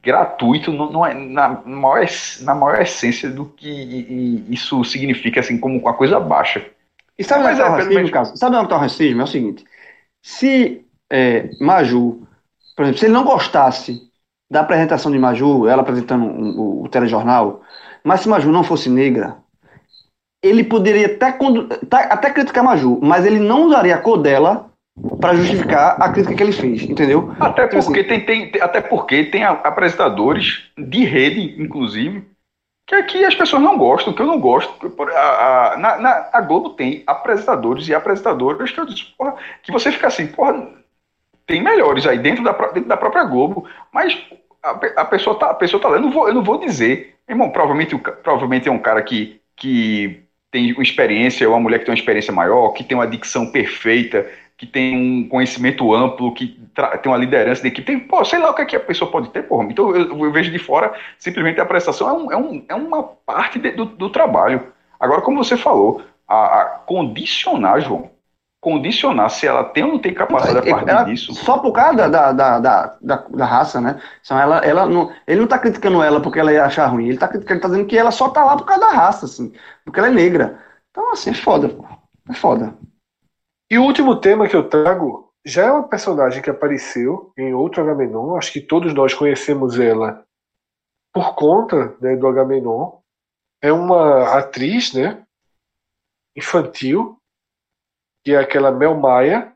gratuito, 0.02 0.72
não, 0.72 0.90
não 0.92 1.06
é 1.06 1.12
na 1.14 1.48
maior, 1.64 2.06
na 2.42 2.54
maior 2.54 2.80
essência 2.80 3.28
do 3.30 3.46
que 3.46 3.68
i- 3.68 4.44
isso 4.52 4.84
significa, 4.84 5.40
assim, 5.40 5.58
como 5.58 5.78
uma 5.78 5.94
coisa 5.94 6.20
baixa. 6.20 6.64
E 7.18 7.24
sabe 7.24 7.44
onde 7.44 7.52
está 7.54 7.66
é, 7.66 7.68
o 7.68 7.72
racismo, 7.72 7.94
menos- 7.94 8.10
Carlos? 8.10 8.38
Sabe 8.38 8.56
onde 8.56 8.64
está 8.66 8.76
o 8.76 8.80
racismo? 8.80 9.20
É 9.20 9.24
o 9.24 9.26
seguinte: 9.26 9.64
se 10.22 10.84
é, 11.10 11.50
Maju, 11.60 12.26
por 12.76 12.82
exemplo, 12.84 12.98
se 13.00 13.06
ele 13.06 13.12
não 13.14 13.24
gostasse 13.24 14.02
da 14.50 14.60
apresentação 14.60 15.10
de 15.12 15.18
Maju, 15.18 15.66
ela 15.66 15.82
apresentando 15.82 16.24
um- 16.24 16.58
o, 16.58 16.84
o 16.84 16.88
telejornal, 16.88 17.62
mas 18.04 18.20
se 18.20 18.28
Maju 18.28 18.50
não 18.52 18.64
fosse 18.64 18.88
negra, 18.88 19.36
ele 20.42 20.64
poderia 20.64 21.06
até, 21.06 21.32
tá- 21.88 22.08
até 22.10 22.30
criticar 22.30 22.62
Maju, 22.64 22.98
mas 23.02 23.26
ele 23.26 23.38
não 23.38 23.64
usaria 23.64 23.94
a 23.94 23.98
cor 24.00 24.18
dela 24.18 24.70
para 25.20 25.34
justificar 25.34 25.96
a 26.00 26.08
crítica 26.08 26.34
que 26.34 26.42
ele 26.42 26.52
fez, 26.52 26.82
entendeu? 26.82 27.32
Até 27.40 27.64
Então, 27.64 27.82
porque 27.82 28.04
tem, 28.04 28.24
tem, 28.24 28.50
tem- 28.50 28.62
até 28.62 28.80
porque 28.80 29.24
tem 29.24 29.44
apresentadores 29.44 30.64
de 30.76 31.04
rede, 31.04 31.60
inclusive, 31.60 32.24
que 32.86 32.94
aqui 32.94 33.24
as 33.24 33.34
pessoas 33.34 33.62
não 33.62 33.76
gostam, 33.76 34.12
que 34.12 34.22
eu 34.22 34.26
não 34.26 34.40
gosto. 34.40 34.72
por- 34.90 35.10
A, 35.10 35.72
a- 35.72 35.76
na, 35.76 35.96
na- 35.98 36.28
a 36.32 36.40
Globo 36.40 36.70
tem 36.70 37.02
apresentadores 37.06 37.88
e 37.88 37.94
apresentadoras 37.94 38.70
que 38.70 38.78
eu 38.80 38.86
disse, 38.86 39.04
porra, 39.16 39.34
que 39.62 39.72
você 39.72 39.90
fica 39.92 40.06
assim, 40.06 40.26
porra, 40.28 40.68
tem 41.46 41.62
melhores 41.62 42.06
aí 42.06 42.18
dentro 42.18 42.44
da, 42.44 42.52
dentro 42.52 42.88
da 42.88 42.96
própria 42.96 43.24
Globo, 43.24 43.66
mas 43.92 44.16
a, 44.62 44.70
a 45.02 45.04
pessoa 45.04 45.38
tá, 45.38 45.50
a 45.50 45.54
pessoa 45.54 45.80
tá 45.82 45.88
lá, 45.88 45.96
eu 45.96 46.02
não 46.02 46.10
vou, 46.10 46.28
eu 46.28 46.34
não 46.34 46.42
vou 46.42 46.58
dizer, 46.58 47.16
irmão, 47.28 47.50
provavelmente, 47.50 47.96
provavelmente 47.98 48.68
é 48.68 48.72
um 48.72 48.78
cara 48.78 49.02
que, 49.02 49.40
que 49.56 50.22
tem 50.50 50.72
uma 50.72 50.82
experiência, 50.82 51.46
ou 51.48 51.54
uma 51.54 51.60
mulher 51.60 51.78
que 51.78 51.84
tem 51.84 51.92
uma 51.92 51.98
experiência 51.98 52.32
maior, 52.32 52.70
que 52.70 52.84
tem 52.84 52.96
uma 52.96 53.06
dicção 53.06 53.50
perfeita, 53.50 54.26
que 54.56 54.66
tem 54.66 54.96
um 54.96 55.28
conhecimento 55.28 55.94
amplo, 55.94 56.34
que 56.34 56.58
tem 57.02 57.12
uma 57.12 57.16
liderança 57.16 57.62
de 57.62 57.68
equipe, 57.68 57.86
tem, 57.86 57.98
pô, 58.00 58.24
sei 58.24 58.40
lá 58.40 58.50
o 58.50 58.54
que, 58.54 58.62
é 58.62 58.64
que 58.64 58.76
a 58.76 58.80
pessoa 58.80 59.10
pode 59.10 59.30
ter, 59.30 59.42
porra. 59.44 59.68
Então 59.70 59.94
eu, 59.94 60.24
eu 60.24 60.32
vejo 60.32 60.50
de 60.50 60.58
fora, 60.58 60.92
simplesmente 61.18 61.60
a 61.60 61.64
prestação 61.66 62.08
é, 62.08 62.12
um, 62.12 62.32
é, 62.32 62.36
um, 62.36 62.64
é 62.68 62.74
uma 62.74 63.02
parte 63.04 63.58
de- 63.58 63.70
do, 63.72 63.84
do 63.84 64.10
trabalho. 64.10 64.72
Agora, 64.98 65.20
como 65.22 65.42
você 65.44 65.56
falou, 65.56 66.02
a, 66.26 66.62
a 66.62 66.64
condicionar, 66.86 67.80
João, 67.80 68.10
condicionar 68.60 69.30
se 69.30 69.46
ela 69.46 69.62
tem 69.64 69.84
ou 69.84 69.92
não 69.92 69.98
tem 70.00 70.12
capacidade 70.12 70.68
a 70.68 70.74
partir 70.74 70.90
Ela- 70.90 71.02
disso. 71.04 71.32
Só 71.34 71.58
por 71.58 71.72
causa 71.72 71.96
da, 71.96 72.08
da, 72.08 72.32
da, 72.32 72.58
da, 72.58 72.98
da- 73.00 73.26
da 73.28 73.44
raça, 73.46 73.80
né? 73.80 74.00
Então 74.20 74.38
ela, 74.38 74.58
ela 74.58 74.86
não, 74.86 75.12
ele 75.26 75.40
não 75.40 75.46
tá 75.46 75.58
criticando 75.58 76.02
ela 76.02 76.20
porque 76.20 76.40
ela 76.40 76.52
ia 76.52 76.64
achar 76.64 76.86
ruim, 76.86 77.08
ele 77.08 77.18
tá 77.18 77.28
criticando, 77.28 77.54
ele 77.54 77.62
tá 77.62 77.68
dizendo 77.68 77.86
que 77.86 77.96
ela 77.96 78.10
só 78.10 78.28
tá 78.30 78.44
lá 78.44 78.56
por 78.56 78.64
causa 78.66 78.80
da 78.80 78.90
raça, 78.92 79.26
assim, 79.26 79.52
porque 79.84 80.00
ela 80.00 80.08
é 80.08 80.12
negra. 80.12 80.58
Então, 80.90 81.12
assim, 81.12 81.30
é 81.30 81.34
foda, 81.34 81.68
pô. 81.68 81.84
É 82.28 82.34
foda. 82.34 82.74
E 83.70 83.78
o 83.78 83.82
último 83.84 84.16
tema 84.16 84.48
que 84.48 84.56
eu 84.56 84.68
trago 84.68 85.32
já 85.44 85.66
é 85.66 85.70
uma 85.72 85.88
personagem 85.88 86.42
que 86.42 86.50
apareceu 86.50 87.32
em 87.38 87.54
outro 87.54 87.82
Agamenon. 87.82 88.36
Acho 88.36 88.52
que 88.52 88.60
todos 88.60 88.92
nós 88.92 89.14
conhecemos 89.14 89.78
ela 89.78 90.24
por 91.14 91.34
conta 91.34 91.94
né, 92.00 92.16
do 92.16 92.26
Agamenon. 92.26 92.98
É 93.62 93.72
uma 93.72 94.36
atriz, 94.38 94.92
né? 94.92 95.22
Infantil, 96.36 97.17
que 98.28 98.34
é 98.34 98.38
aquela 98.38 98.70
Mel 98.70 98.94
Maia. 98.94 99.54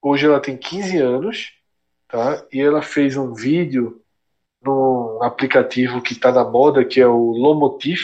Hoje 0.00 0.24
ela 0.26 0.38
tem 0.38 0.56
15 0.56 0.98
anos, 0.98 1.50
tá? 2.06 2.44
E 2.52 2.60
ela 2.60 2.80
fez 2.80 3.16
um 3.16 3.34
vídeo 3.34 4.00
num 4.62 5.20
aplicativo 5.20 6.00
que 6.00 6.12
está 6.12 6.30
na 6.30 6.44
moda, 6.44 6.84
que 6.84 7.00
é 7.00 7.06
o 7.08 7.32
Lomotif, 7.32 8.02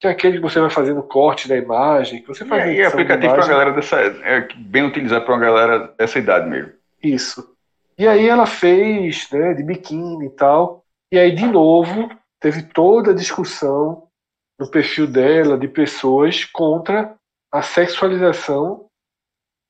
que 0.00 0.06
é 0.06 0.10
aquele 0.10 0.36
que 0.36 0.42
você 0.42 0.60
vai 0.60 0.70
fazendo 0.70 1.02
corte 1.02 1.48
da 1.48 1.56
imagem, 1.56 2.22
que 2.22 2.28
você 2.28 2.44
E, 2.44 2.46
faz 2.46 2.62
é- 2.62 2.72
e 2.72 2.76
de 2.76 2.84
aplicativo 2.84 3.34
pra 3.34 3.44
imagem. 3.44 3.50
galera 3.50 3.72
dessa. 3.72 3.96
É 4.00 4.46
bem 4.54 4.84
utilizado 4.86 5.24
pra 5.24 5.34
uma 5.34 5.40
galera 5.40 5.92
dessa 5.98 6.20
idade 6.20 6.48
mesmo. 6.48 6.72
Isso. 7.02 7.56
E 7.98 8.06
aí 8.06 8.28
ela 8.28 8.46
fez, 8.46 9.28
né, 9.32 9.52
de 9.52 9.64
biquíni 9.64 10.26
e 10.26 10.30
tal. 10.30 10.84
E 11.10 11.18
aí, 11.18 11.32
de 11.34 11.46
novo, 11.48 12.08
teve 12.38 12.62
toda 12.62 13.10
a 13.10 13.14
discussão 13.14 14.06
no 14.60 14.70
perfil 14.70 15.08
dela 15.08 15.58
de 15.58 15.66
pessoas 15.66 16.44
contra 16.44 17.16
a 17.50 17.62
sexualização 17.62 18.86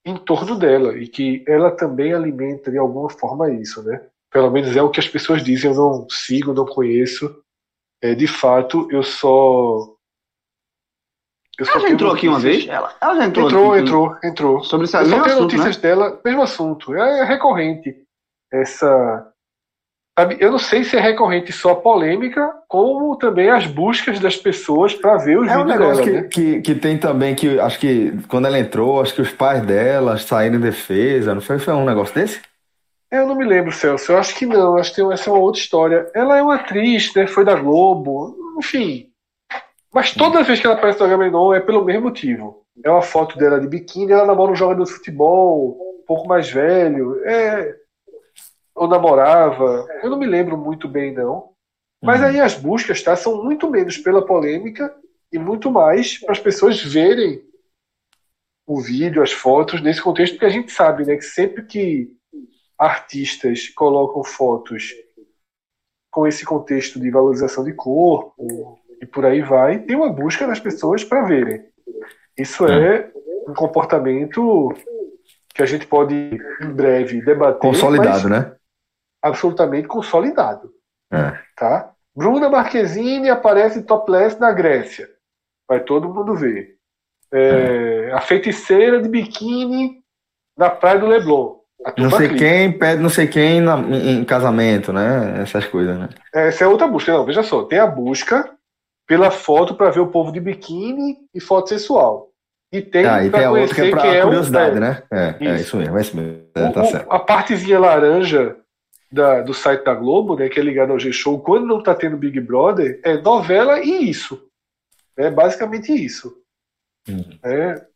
em 0.05 0.17
torno 0.17 0.57
dela 0.59 0.97
e 0.99 1.09
que 1.09 1.43
ela 1.49 1.71
também 1.71 2.13
alimenta 2.13 2.71
de 2.71 2.79
alguma 2.79 3.09
forma 3.11 3.51
isso, 3.51 3.83
né? 3.83 4.07
Pelo 4.31 4.51
menos 4.51 4.75
é 4.77 4.83
o 4.83 4.91
que 4.91 5.01
as 5.01 5.09
pessoas 5.09 5.43
dizem. 5.43 5.71
Eu 5.71 5.77
não 5.77 6.07
sigo, 6.11 6.53
não 6.53 6.67
conheço. 6.67 7.41
É, 8.03 8.15
de 8.15 8.27
fato, 8.27 8.87
eu 8.91 9.03
só 9.03 9.95
Eu 11.59 11.65
só 11.65 11.73
Ela 11.73 11.81
já 11.81 11.87
tenho 11.87 11.95
entrou 11.95 12.13
aqui 12.13 12.27
uma 12.29 12.39
notícias- 12.39 12.65
vez? 12.65 12.77
Ela, 12.77 12.97
ela 13.01 13.15
já 13.17 13.25
entrou 13.27 13.47
Entrou, 13.47 13.73
aqui. 13.73 13.81
entrou, 13.83 14.19
entrou. 14.25 14.65
Sobre 14.65 14.85
esse 14.87 14.97
Eu 14.97 15.01
só 15.05 15.07
mesmo 15.07 15.23
tenho 15.25 15.37
assunto, 15.37 15.43
notícias 15.53 15.77
né? 15.77 15.83
dela, 15.83 16.21
mesmo 16.25 16.43
assunto. 16.43 16.95
É, 16.95 17.21
é 17.21 17.25
recorrente. 17.25 18.05
Essa. 18.53 19.33
Sabe, 20.17 20.37
eu 20.39 20.53
não 20.53 20.61
sei 20.61 20.85
se 20.85 20.97
é 20.97 21.01
recorrente 21.01 21.51
só 21.53 21.73
a 21.73 21.77
polêmica, 21.77 22.49
como 22.69 23.17
também 23.17 23.51
as 23.51 23.67
buscas 23.67 24.21
das 24.21 24.37
pessoas 24.37 24.95
para 24.95 25.17
ver 25.17 25.39
os 25.39 25.49
É 25.49 25.57
um 25.59 25.65
vídeos 25.65 25.79
negócio 25.81 26.05
dela, 26.05 26.23
que, 26.23 26.23
né? 26.23 26.29
que, 26.55 26.61
que 26.63 26.75
tem 26.77 26.97
também 26.97 27.35
que 27.35 27.59
acho 27.59 27.81
que 27.81 28.13
quando 28.29 28.47
ela 28.47 28.59
entrou, 28.59 29.01
acho 29.01 29.13
que 29.13 29.23
os 29.23 29.33
pais 29.33 29.61
dela 29.67 30.17
saíram 30.17 30.57
em 30.57 30.61
defesa, 30.61 31.35
não 31.35 31.41
foi? 31.41 31.59
Foi 31.59 31.75
um 31.75 31.85
negócio 31.85 32.15
desse? 32.15 32.41
Eu 33.11 33.27
não 33.27 33.35
me 33.35 33.45
lembro, 33.45 33.73
Celso. 33.73 34.13
Eu 34.13 34.19
acho 34.19 34.35
que 34.37 34.47
não. 34.47 34.77
Acho 34.77 34.91
que 34.91 34.97
tem- 35.03 35.13
essa 35.13 35.31
é 35.31 35.33
uma 35.33 35.41
outra 35.43 35.61
história. 35.61 36.11
Ela 36.15 36.39
é 36.39 36.43
uma 36.43 36.57
atriz, 36.57 37.13
né? 37.15 37.27
Foi 37.27 37.45
da 37.45 37.55
Globo. 37.55 38.37
Enfim. 38.59 39.09
Mas 39.93 40.13
toda 40.13 40.43
vez 40.43 40.59
que 40.59 40.67
ela 40.67 40.75
aparece 40.77 40.99
no 41.01 41.07
Agamenon 41.07 41.53
é 41.55 41.61
pelo 41.61 41.85
mesmo 41.85 42.03
motivo. 42.03 42.63
É 42.85 42.91
uma 42.91 43.03
foto 43.03 43.39
dela 43.39 43.61
de 43.61 43.69
biquíni, 43.69 44.11
ela 44.13 44.27
namora 44.27 44.51
um 44.51 44.57
jogador 44.57 44.83
de 44.85 44.91
futebol, 44.91 45.77
um 46.01 46.05
pouco 46.07 46.27
mais 46.27 46.51
velho. 46.51 47.21
É... 47.25 47.75
Ou 48.75 48.89
namorava. 48.89 49.87
Eu 50.03 50.11
não 50.11 50.19
me 50.19 50.27
lembro 50.27 50.57
muito 50.57 50.89
bem, 50.89 51.13
não. 51.13 51.51
Mas 52.03 52.23
aí 52.23 52.39
as 52.39 52.55
buscas, 52.55 53.03
tá? 53.03 53.17
São 53.17 53.43
muito 53.43 53.71
menos 53.71 53.97
pela 53.97 54.25
polêmica 54.25 54.95
e 55.33 55.39
muito 55.39 55.71
mais 55.71 56.19
para 56.19 56.33
as 56.33 56.39
pessoas 56.39 56.83
verem 56.83 57.43
o 58.67 58.81
vídeo, 58.81 59.23
as 59.23 59.33
fotos 59.33 59.81
nesse 59.83 60.03
contexto, 60.03 60.35
porque 60.35 60.47
a 60.47 60.51
gente 60.51 60.71
sabe, 60.71 61.05
né, 61.05 61.17
que 61.17 61.25
sempre 61.25 61.65
que 61.65 62.15
artistas 62.79 63.69
colocam 63.69 64.23
fotos 64.23 64.95
com 66.11 66.27
esse 66.27 66.45
contexto 66.45 67.01
de 67.01 67.11
valorização 67.11 67.65
de 67.65 67.73
corpo 67.73 68.79
e 69.01 69.07
por 69.07 69.27
aí 69.27 69.43
vai, 69.43 69.81
tem 69.81 69.97
uma 69.97 70.13
busca 70.13 70.47
das 70.47 70.61
pessoas 70.61 71.05
para 71.05 71.25
verem. 71.25 71.65
Isso 72.37 72.67
é 72.67 73.11
um 73.49 73.55
comportamento 73.55 74.73
que 75.55 75.63
a 75.63 75.67
gente 75.67 75.87
pode 75.87 76.15
em 76.15 76.71
breve 76.73 77.21
debater, 77.21 77.61
Consolidado, 77.61 78.29
mas 78.29 78.31
né? 78.31 78.57
Absolutamente 79.25 79.89
consolidado, 79.89 80.71
É. 81.13 81.39
tá? 81.57 81.91
Bruna 82.15 82.49
Marquezine 82.49 83.29
aparece 83.31 83.83
topless 83.83 84.39
na 84.39 84.53
Grécia, 84.53 85.09
vai 85.69 85.81
todo 85.81 86.13
mundo 86.13 86.35
ver. 86.35 86.75
É, 87.33 88.13
A 88.13 88.21
feiticeira 88.21 89.01
de 89.03 89.09
biquíni 89.09 90.03
na 90.57 90.71
praia 90.71 90.99
do 91.01 91.07
Leblon. 91.07 91.57
Não 91.99 92.11
sei 92.11 92.29
clica. 92.29 92.45
quem 92.45 92.79
pede 92.79 93.03
não 93.03 93.11
sei 93.11 93.27
quem 93.27 93.61
na- 93.61 93.79
em, 93.81 94.21
em 94.21 94.25
casamento, 94.25 94.93
né? 94.93 95.43
Essas 95.43 95.67
coisas, 95.67 95.99
né? 95.99 96.09
Essa 96.33 96.65
é 96.65 96.67
outra 96.69 96.87
busca. 96.87 97.13
Não, 97.13 97.25
veja 97.25 97.43
só, 97.43 97.65
tem 97.65 97.79
a 97.81 97.87
busca 97.87 98.49
pela 99.07 99.31
foto 99.31 99.75
para 99.75 99.91
ver 99.91 100.01
o 100.01 100.07
povo 100.07 100.31
de 100.31 100.39
biquíni 100.41 101.17
e 101.35 101.41
foto 101.41 101.69
sensual. 101.71 102.29
E 102.73 102.81
tem 102.81 103.05
Ah, 103.05 103.25
e 103.25 103.29
para 103.31 103.41
tem 103.41 103.49
a 103.49 103.51
outra 103.51 103.75
que 103.75 103.81
é 103.83 103.91
pra 103.91 104.03
quem 104.03 104.15
é 104.17 104.23
curiosidade, 104.23 104.77
é, 104.77 104.81
né? 104.81 105.03
É, 105.13 105.27
é 105.41 105.55
Isso. 105.57 105.63
isso 105.63 105.77
mesmo, 105.77 105.99
é 105.99 106.01
isso 106.01 106.17
mesmo. 106.17 106.33
o- 106.57 106.59
É, 106.61 106.73
tá 106.73 106.85
certo. 106.85 107.11
a 107.13 107.19
partezinha 107.19 107.79
laranja 107.81 108.57
da- 109.15 109.41
do 109.43 109.55
site 109.55 109.85
da 109.85 109.95
Globo, 109.95 110.37
né, 110.37 110.49
que 110.49 110.59
é 110.59 110.63
ligada 110.63 110.93
ao 110.93 110.99
G-Show, 110.99 111.41
quando 111.41 111.67
não 111.67 111.83
tá 111.83 111.95
tendo 111.95 112.17
Big 112.17 112.39
Brother, 112.41 113.01
é 113.05 113.17
novela 113.17 113.79
e 113.81 114.11
isso. 114.11 114.47
É 115.17 115.31
basicamente 115.31 115.93
isso. 115.93 116.37
Uhum. 117.09 117.39
É, 117.45 117.87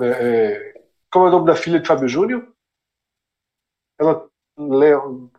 é, 0.00 0.06
é, 0.06 0.74
como 1.10 1.24
é 1.26 1.28
o 1.28 1.32
nome 1.32 1.46
da 1.46 1.56
filha 1.56 1.80
de 1.80 1.86
Fábio 1.88 2.08
Júnior? 2.08 2.46
Ela. 3.98 4.26
Léo. 4.58 5.30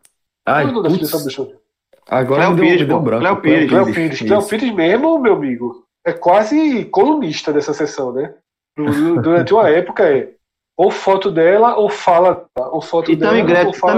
Ai, 0.45 0.63
Qual 0.63 0.67
é 0.67 0.71
o 0.71 0.73
nome 0.73 0.83
da 0.83 0.89
filha 0.95 1.05
de 1.05 1.11
Fábio 1.11 1.29
Júnior? 1.29 1.59
agora 2.07 2.41
Cléo 2.45 2.55
deu, 2.55 2.65
Pires, 2.65 2.87
deu 2.87 2.99
branco. 3.01 3.21
Cléo 3.21 3.41
Pires. 3.41 3.69
Cléo 3.69 3.85
Pires. 3.93 4.19
Cléo. 4.19 4.47
Pires 4.47 4.73
mesmo, 4.73 5.19
meu 5.19 5.33
amigo, 5.35 5.85
é 6.03 6.11
quase 6.13 6.85
colunista 6.85 7.53
dessa 7.53 7.73
sessão, 7.73 8.11
né? 8.13 8.33
Du- 8.75 9.21
Durante 9.21 9.53
uma 9.53 9.69
época 9.69 10.03
é 10.09 10.33
ou 10.79 10.89
foto 10.89 11.29
dela 11.29 11.75
ou 11.75 11.89
fala 11.89 12.47
ou 12.55 12.81
foto 12.81 13.11
E 13.11 13.15
dela 13.17 13.31
Tami 13.33 13.41
ou 13.41 13.47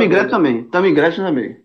Gretchen, 0.10 0.30
também. 0.32 0.64
Tami 0.64 0.92
Gretchen 0.92 1.24
também. 1.24 1.64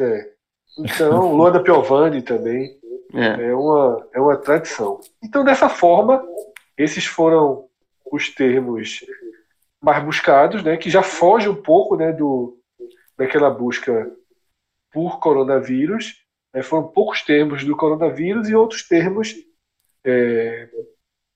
É. 0.00 0.30
Então, 0.78 1.32
Luanda 1.34 1.60
Piovani 1.60 2.22
também 2.22 2.78
É. 3.12 3.48
é 3.48 3.54
uma, 3.54 4.06
é 4.14 4.20
uma 4.20 4.36
tradição. 4.36 5.00
Então, 5.20 5.42
dessa 5.42 5.68
forma, 5.68 6.24
esses 6.78 7.04
foram 7.04 7.64
os 8.12 8.28
termos 8.32 9.04
mais 9.82 10.04
buscados, 10.04 10.62
né, 10.62 10.76
que 10.76 10.88
já 10.88 11.02
foge 11.02 11.48
um 11.48 11.60
pouco 11.60 11.96
né, 11.96 12.12
do, 12.12 12.56
daquela 13.18 13.50
busca 13.50 14.08
por 14.92 15.18
coronavírus. 15.18 16.22
né, 16.54 16.62
foram 16.62 16.84
poucos 16.84 17.22
termos 17.22 17.64
do 17.64 17.76
coronavírus 17.76 18.48
e 18.48 18.54
outros 18.54 18.86
termos 18.86 19.34
é, 20.04 20.68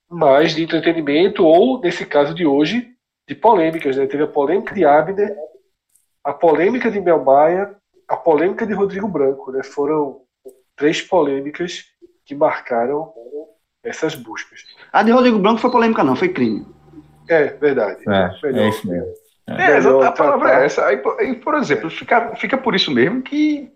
mais 0.09 0.55
de 0.55 0.63
entretenimento, 0.63 1.45
ou, 1.45 1.81
nesse 1.81 2.07
caso 2.07 2.33
de 2.35 2.47
hoje, 2.47 2.90
de 3.31 3.35
polêmicas. 3.37 3.97
Né? 3.97 4.07
Teve 4.07 4.25
a 4.25 4.27
polêmica 4.27 4.75
de 4.75 4.85
Abner, 4.85 5.33
a 6.25 6.33
polêmica 6.33 6.91
de 6.91 7.01
Mel 7.01 7.25
Maia, 7.25 7.77
a 8.09 8.17
polêmica 8.17 8.67
de 8.67 8.73
Rodrigo 8.75 9.07
Branco. 9.07 9.53
Né? 9.53 9.63
Foram 9.63 10.23
três 10.77 11.01
polêmicas 11.01 11.85
que 12.27 12.35
marcaram 12.35 13.13
essas 13.85 14.17
buscas. 14.17 14.65
A 14.93 15.05
de 15.05 15.13
Rodrigo 15.13 15.39
Branco 15.39 15.61
foi 15.61 15.71
polêmica, 15.71 16.03
não, 16.03 16.17
foi 16.17 16.31
crime. 16.31 16.67
É, 17.29 17.45
verdade. 17.45 18.03
É, 18.03 18.31
Melhor. 18.43 18.65
é 18.65 18.69
isso 18.69 18.89
mesmo. 18.89 19.13
É, 19.47 19.77
exato, 19.77 20.03
a 20.03 20.13
palavra 20.13 20.61
é 20.61 20.67
essa. 20.67 20.85
Aí, 20.87 20.97
por 21.37 21.55
exemplo, 21.55 21.89
fica, 21.89 22.35
fica 22.37 22.59
por 22.59 22.75
isso 22.75 22.91
mesmo 22.91 23.23
que 23.23 23.71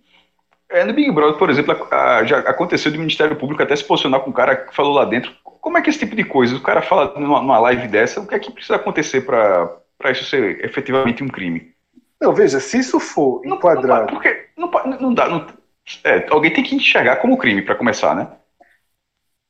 é, 0.69 0.85
no 0.85 0.93
Big 0.93 1.11
Brother, 1.13 1.39
por 1.39 1.49
exemplo, 1.51 1.87
a- 1.91 2.19
a- 2.19 2.25
já 2.25 2.39
aconteceu 2.41 2.91
do 2.91 2.99
Ministério 2.99 3.37
Público 3.37 3.63
até 3.63 3.75
se 3.77 3.85
posicionar 3.85 4.21
com 4.21 4.31
um 4.31 4.33
cara 4.33 4.57
que 4.57 4.75
falou 4.75 4.93
lá 4.93 5.05
dentro. 5.05 5.33
Como 5.65 5.79
é 5.79 5.81
que 5.81 5.89
esse 5.89 5.99
tipo 5.99 6.15
de 6.15 6.25
coisa, 6.25 6.55
o 6.55 6.61
cara 6.61 6.83
fala 6.83 7.19
numa, 7.19 7.41
numa 7.41 7.59
live 7.59 7.89
dessa, 7.89 8.21
o 8.21 8.27
que 8.27 8.35
é 8.35 8.39
que 8.39 8.53
precisa 8.53 8.77
acontecer 8.77 9.23
para 9.23 9.81
isso 10.11 10.23
ser 10.27 10.63
efetivamente 10.63 11.25
um 11.25 11.29
crime? 11.29 11.73
Não, 12.21 12.35
veja, 12.35 12.61
se 12.61 12.79
isso 12.81 13.01
for 13.01 13.41
Não, 13.47 13.57
enquadrado. 13.57 14.03
Não, 14.03 14.07
porque 14.09 14.49
não, 14.59 14.71
não 15.01 15.15
dá. 15.15 15.27
não- 15.27 15.47
é, 16.05 16.27
alguém 16.31 16.53
tem 16.53 16.63
que 16.63 16.75
enxergar 16.75 17.17
como 17.17 17.39
crime 17.39 17.63
para 17.63 17.77
começar, 17.77 18.15
né? 18.15 18.29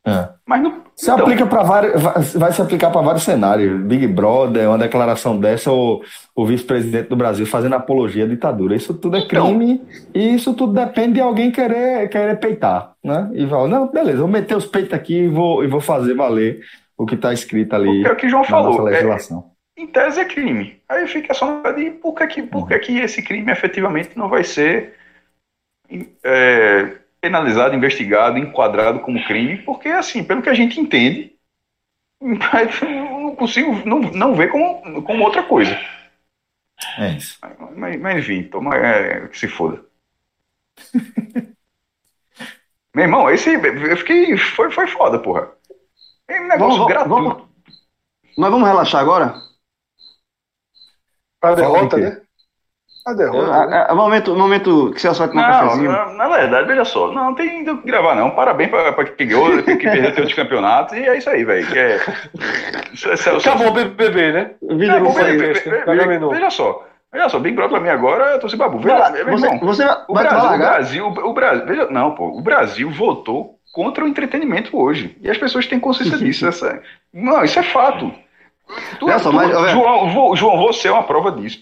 É. 0.06 0.28
Mas 0.46 0.62
não. 0.62 0.83
Se 0.96 1.10
então, 1.10 1.24
aplica 1.24 1.44
para 1.44 1.62
vários, 1.64 2.00
vai- 2.00 2.22
vai 2.22 2.52
se 2.52 2.62
aplicar 2.62 2.90
para 2.90 3.00
vários 3.02 3.24
cenários. 3.24 3.80
Big 3.82 4.06
Brother, 4.06 4.68
uma 4.68 4.78
declaração 4.78 5.36
dessa, 5.38 5.70
ou 5.72 6.04
o 6.36 6.46
vice-presidente 6.46 7.08
do 7.08 7.16
Brasil 7.16 7.44
fazendo 7.46 7.74
apologia 7.74 8.24
à 8.24 8.28
ditadura. 8.28 8.76
Isso 8.76 8.94
tudo 8.94 9.16
é 9.16 9.20
Então. 9.20 9.46
crime 9.48 9.82
e 10.14 10.34
isso 10.34 10.54
tudo 10.54 10.72
depende 10.72 11.14
de 11.14 11.20
alguém 11.20 11.50
querer, 11.50 12.08
querer 12.08 12.38
peitar, 12.38 12.92
né? 13.02 13.28
E 13.34 13.44
falar, 13.46 13.66
não, 13.68 13.88
beleza, 13.88 14.18
vou 14.18 14.28
meter 14.28 14.56
os 14.56 14.66
peitos 14.66 14.92
aqui 14.92 15.22
e 15.24 15.28
vou, 15.28 15.64
e 15.64 15.66
vou 15.66 15.80
fazer 15.80 16.14
valer 16.14 16.60
o 16.96 17.04
que 17.04 17.16
está 17.16 17.32
escrito 17.32 17.74
ali 17.74 18.06
é 18.06 18.12
o 18.12 18.16
que 18.16 18.26
o 18.26 18.30
João 18.30 18.44
falou. 18.44 18.86
é, 18.88 18.92
legislação. 18.92 19.50
em 19.76 19.88
tese 19.88 20.20
é 20.20 20.24
crime. 20.24 20.80
Aí 20.88 21.08
fica 21.08 21.34
só 21.34 21.60
de 21.72 21.90
por 21.90 22.14
que, 22.14 22.40
por 22.44 22.68
que, 22.68 22.78
que 22.78 22.98
esse 23.00 23.20
crime 23.20 23.50
efetivamente 23.50 24.10
não 24.16 24.28
vai 24.28 24.44
ser 24.44 24.94
é, 26.24 26.92
penalizado, 27.24 27.74
investigado, 27.74 28.36
enquadrado 28.36 29.00
como 29.00 29.24
crime, 29.24 29.56
porque 29.62 29.88
assim, 29.88 30.22
pelo 30.22 30.42
que 30.42 30.50
a 30.50 30.54
gente 30.54 30.78
entende, 30.78 31.34
eu 32.20 32.28
não 33.22 33.34
consigo 33.34 33.72
não, 33.88 33.98
não 34.00 34.34
ver 34.34 34.50
como, 34.50 35.02
como 35.02 35.24
outra 35.24 35.42
coisa. 35.42 35.74
É 36.98 37.12
isso. 37.16 37.38
Mas, 37.76 37.98
mas 37.98 38.18
enfim, 38.18 38.42
toma, 38.44 38.76
é, 38.76 39.26
que 39.28 39.38
se 39.38 39.48
foda. 39.48 39.82
Meu 42.94 43.04
irmão, 43.04 43.30
esse. 43.30 43.54
Eu 43.54 43.96
fiquei. 43.96 44.36
Foi, 44.36 44.70
foi 44.70 44.86
foda, 44.86 45.18
porra. 45.18 45.50
É 46.28 46.40
um 46.40 46.48
negócio 46.48 46.78
Vamos- 46.78 46.88
gratuito. 46.88 47.14
vamos- 47.14 47.48
Mas 48.38 48.50
vamos 48.50 48.68
relaxar 48.68 49.00
agora? 49.00 49.34
A 51.40 51.40
Fala 51.40 51.56
derrota, 51.56 51.96
né? 51.96 52.20
A 53.06 53.12
derrota. 53.12 53.66
né? 53.66 53.84
É, 53.88 53.92
é, 53.92 53.94
momento, 53.94 54.34
momento 54.34 54.90
que 54.94 55.00
você 55.00 55.08
vai 55.10 55.28
tomar 55.28 55.42
um 55.42 55.52
Não, 55.52 55.60
cafezinho. 55.68 55.92
na, 55.92 56.06
na 56.14 56.28
verdade, 56.28 56.66
veja 56.66 56.84
só, 56.86 57.12
não 57.12 57.34
tem 57.34 57.62
do 57.62 57.76
que 57.78 57.86
gravar, 57.86 58.14
não. 58.14 58.30
Parabéns 58.30 58.70
pra, 58.70 58.92
pra 58.92 59.04
quem 59.04 59.26
ganhou, 59.28 59.62
quem 59.62 59.76
que 59.76 59.84
perdeu 59.84 60.06
outros 60.06 60.32
campeonatos, 60.32 60.96
e 60.96 61.00
é 61.06 61.18
isso 61.18 61.28
aí, 61.28 61.44
velho. 61.44 61.66
que 61.66 61.78
É, 61.78 62.00
isso 62.94 63.08
é- 63.10 63.12
é- 63.34 63.36
Acabou 63.36 63.68
o 63.68 63.72
BBB, 63.72 64.32
né? 64.32 64.50
Vida 64.62 64.98
Não, 64.98 65.04
não 65.04 65.12
veja, 65.12 65.60
foi. 65.84 66.30
veja, 66.34 66.50
só, 66.50 66.86
veja 67.12 67.28
só, 67.28 67.38
Big 67.38 67.54
Brother 67.54 67.72
pra 67.78 67.80
mim 67.80 67.90
agora, 67.90 68.24
eu 68.32 68.40
tô 68.40 68.48
sem 68.48 68.58
babu. 68.58 68.78
Veja, 68.78 69.10
Você, 69.10 69.18
irmão, 69.46 69.58
você 69.60 69.84
o 70.08 70.14
vai 70.14 70.24
vai 70.24 70.32
Brasil, 70.32 70.48
o? 70.54 70.58
Brasil, 70.58 71.06
o 71.06 71.32
Brasil, 71.34 71.66
veja, 71.66 71.86
não, 71.90 72.10
pô, 72.12 72.28
o 72.28 72.40
Brasil 72.40 72.90
votou 72.90 73.56
contra 73.74 74.02
o 74.04 74.08
entretenimento 74.08 74.78
hoje. 74.78 75.14
E 75.20 75.28
as 75.30 75.36
pessoas 75.36 75.66
têm 75.66 75.78
consciência 75.78 76.16
disso. 76.18 76.46
Essa, 76.46 76.80
não, 77.12 77.44
isso 77.44 77.58
é 77.58 77.62
fato. 77.64 78.10
Tu, 78.98 79.04
Olha 79.04 79.18
mas, 79.30 79.54
olha- 79.54 79.68
João, 79.68 80.34
João, 80.34 80.56
você 80.56 80.88
é 80.88 80.92
uma 80.92 81.02
prova 81.02 81.30
disso. 81.32 81.58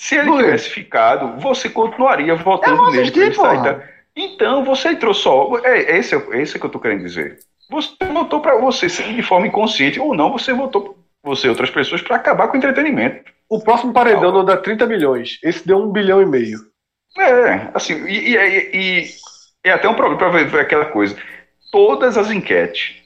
Se 0.00 0.16
ele 0.16 0.34
tivesse 0.34 0.70
ficado, 0.70 1.38
você 1.38 1.68
continuaria 1.68 2.32
Eu 2.32 2.38
votando 2.38 2.78
não 2.78 2.90
nele. 2.90 3.02
assisti, 3.02 3.36
tá? 3.38 3.82
Então 4.16 4.64
você 4.64 4.88
entrou 4.88 5.12
só. 5.12 5.58
É, 5.62 5.98
esse, 5.98 6.14
é, 6.14 6.40
esse 6.40 6.56
é 6.56 6.58
que 6.58 6.64
eu 6.64 6.70
tô 6.70 6.80
querendo 6.80 7.04
dizer. 7.04 7.38
Você 7.70 7.94
votou 8.10 8.40
para 8.40 8.56
você, 8.58 8.86
de 8.86 9.22
forma 9.22 9.46
inconsciente 9.46 10.00
ou 10.00 10.14
não, 10.14 10.32
você 10.32 10.54
votou 10.54 10.96
você 11.22 11.48
e 11.48 11.50
outras 11.50 11.68
pessoas 11.68 12.00
para 12.00 12.16
acabar 12.16 12.48
com 12.48 12.54
o 12.54 12.56
entretenimento. 12.56 13.30
O 13.46 13.62
próximo 13.62 13.92
paredão 13.92 14.32
não 14.32 14.42
dá 14.42 14.56
30 14.56 14.86
milhões. 14.86 15.38
Esse 15.44 15.68
deu 15.68 15.76
um 15.76 15.92
bilhão 15.92 16.22
e 16.22 16.26
meio. 16.26 16.58
É, 17.18 17.68
assim, 17.74 18.02
e, 18.06 18.34
e, 18.34 18.36
e, 18.36 19.04
e 19.66 19.68
é 19.68 19.72
até 19.72 19.86
um 19.86 19.94
problema 19.94 20.18
para 20.18 20.44
ver 20.46 20.60
aquela 20.60 20.86
coisa. 20.86 21.14
Todas 21.70 22.16
as 22.16 22.30
enquetes 22.30 23.02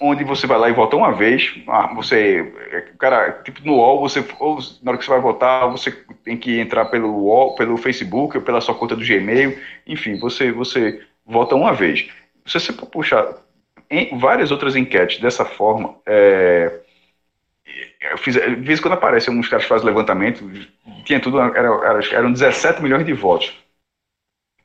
onde 0.00 0.24
você 0.24 0.46
vai 0.46 0.58
lá 0.58 0.68
e 0.68 0.74
vota 0.74 0.96
uma 0.96 1.12
vez, 1.12 1.54
ah, 1.68 1.92
você, 1.94 2.40
o 2.92 2.98
cara, 2.98 3.42
tipo 3.42 3.64
no 3.64 3.76
UOL, 3.76 4.00
você, 4.00 4.20
na 4.82 4.90
hora 4.90 4.98
que 4.98 5.04
você 5.04 5.10
vai 5.10 5.20
votar, 5.20 5.70
você 5.70 5.90
tem 6.24 6.36
que 6.36 6.58
entrar 6.60 6.86
pelo 6.86 7.08
UOL, 7.08 7.54
pelo 7.54 7.76
Facebook 7.76 8.36
ou 8.36 8.42
pela 8.42 8.60
sua 8.60 8.74
conta 8.74 8.94
do 8.94 9.04
Gmail, 9.04 9.58
enfim, 9.86 10.18
você, 10.18 10.52
você 10.52 11.02
vota 11.24 11.54
uma 11.54 11.72
vez. 11.72 12.08
Se 12.44 12.60
você 12.60 12.72
puxar 12.72 13.36
em 13.90 14.18
várias 14.18 14.50
outras 14.50 14.76
enquetes 14.76 15.20
dessa 15.20 15.44
forma, 15.44 15.96
é, 16.06 16.80
eu 18.10 18.18
fiz, 18.18 18.36
vez 18.36 18.80
quando 18.80 18.94
aparece 18.94 19.30
uns 19.30 19.48
caras 19.48 19.64
que 19.64 19.68
fazem 19.68 19.86
levantamento, 19.86 20.48
tinha 21.04 21.20
tudo, 21.20 21.40
era, 21.40 21.68
era, 21.68 22.00
eram 22.12 22.32
17 22.32 22.82
milhões 22.82 23.06
de 23.06 23.12
votos. 23.12 23.52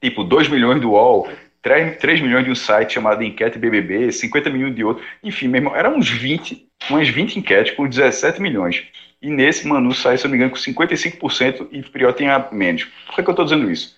Tipo, 0.01 0.23
2 0.23 0.49
milhões 0.49 0.81
do 0.81 0.91
UOL, 0.91 1.29
3, 1.61 1.97
3 1.97 2.21
milhões 2.21 2.45
de 2.45 2.51
um 2.51 2.55
site 2.55 2.93
chamado 2.93 3.23
Enquete 3.23 3.59
BBB, 3.59 4.11
50 4.11 4.49
milhões 4.49 4.75
de 4.75 4.83
outro. 4.83 5.03
Enfim, 5.23 5.47
mesmo, 5.47 5.75
eram 5.75 5.97
uns 5.97 6.09
20, 6.09 6.67
umas 6.89 7.07
20 7.07 7.37
enquetes 7.37 7.75
com 7.75 7.87
17 7.87 8.41
milhões. 8.41 8.83
E 9.21 9.29
nesse 9.29 9.67
Manu 9.67 9.93
sai, 9.93 10.17
se 10.17 10.25
eu 10.25 10.29
não 10.29 10.37
me 10.37 10.43
engano, 10.43 10.51
com 10.51 10.57
55% 10.57 11.67
e 11.71 11.83
Prior 11.83 12.13
tinha 12.13 12.47
menos. 12.51 12.85
Por 13.05 13.15
que, 13.15 13.23
que 13.23 13.29
eu 13.29 13.33
estou 13.33 13.45
dizendo 13.45 13.69
isso? 13.69 13.95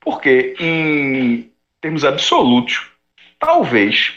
Porque, 0.00 0.54
em 0.58 1.50
termos 1.80 2.04
absolutos, 2.04 2.90
talvez 3.38 4.12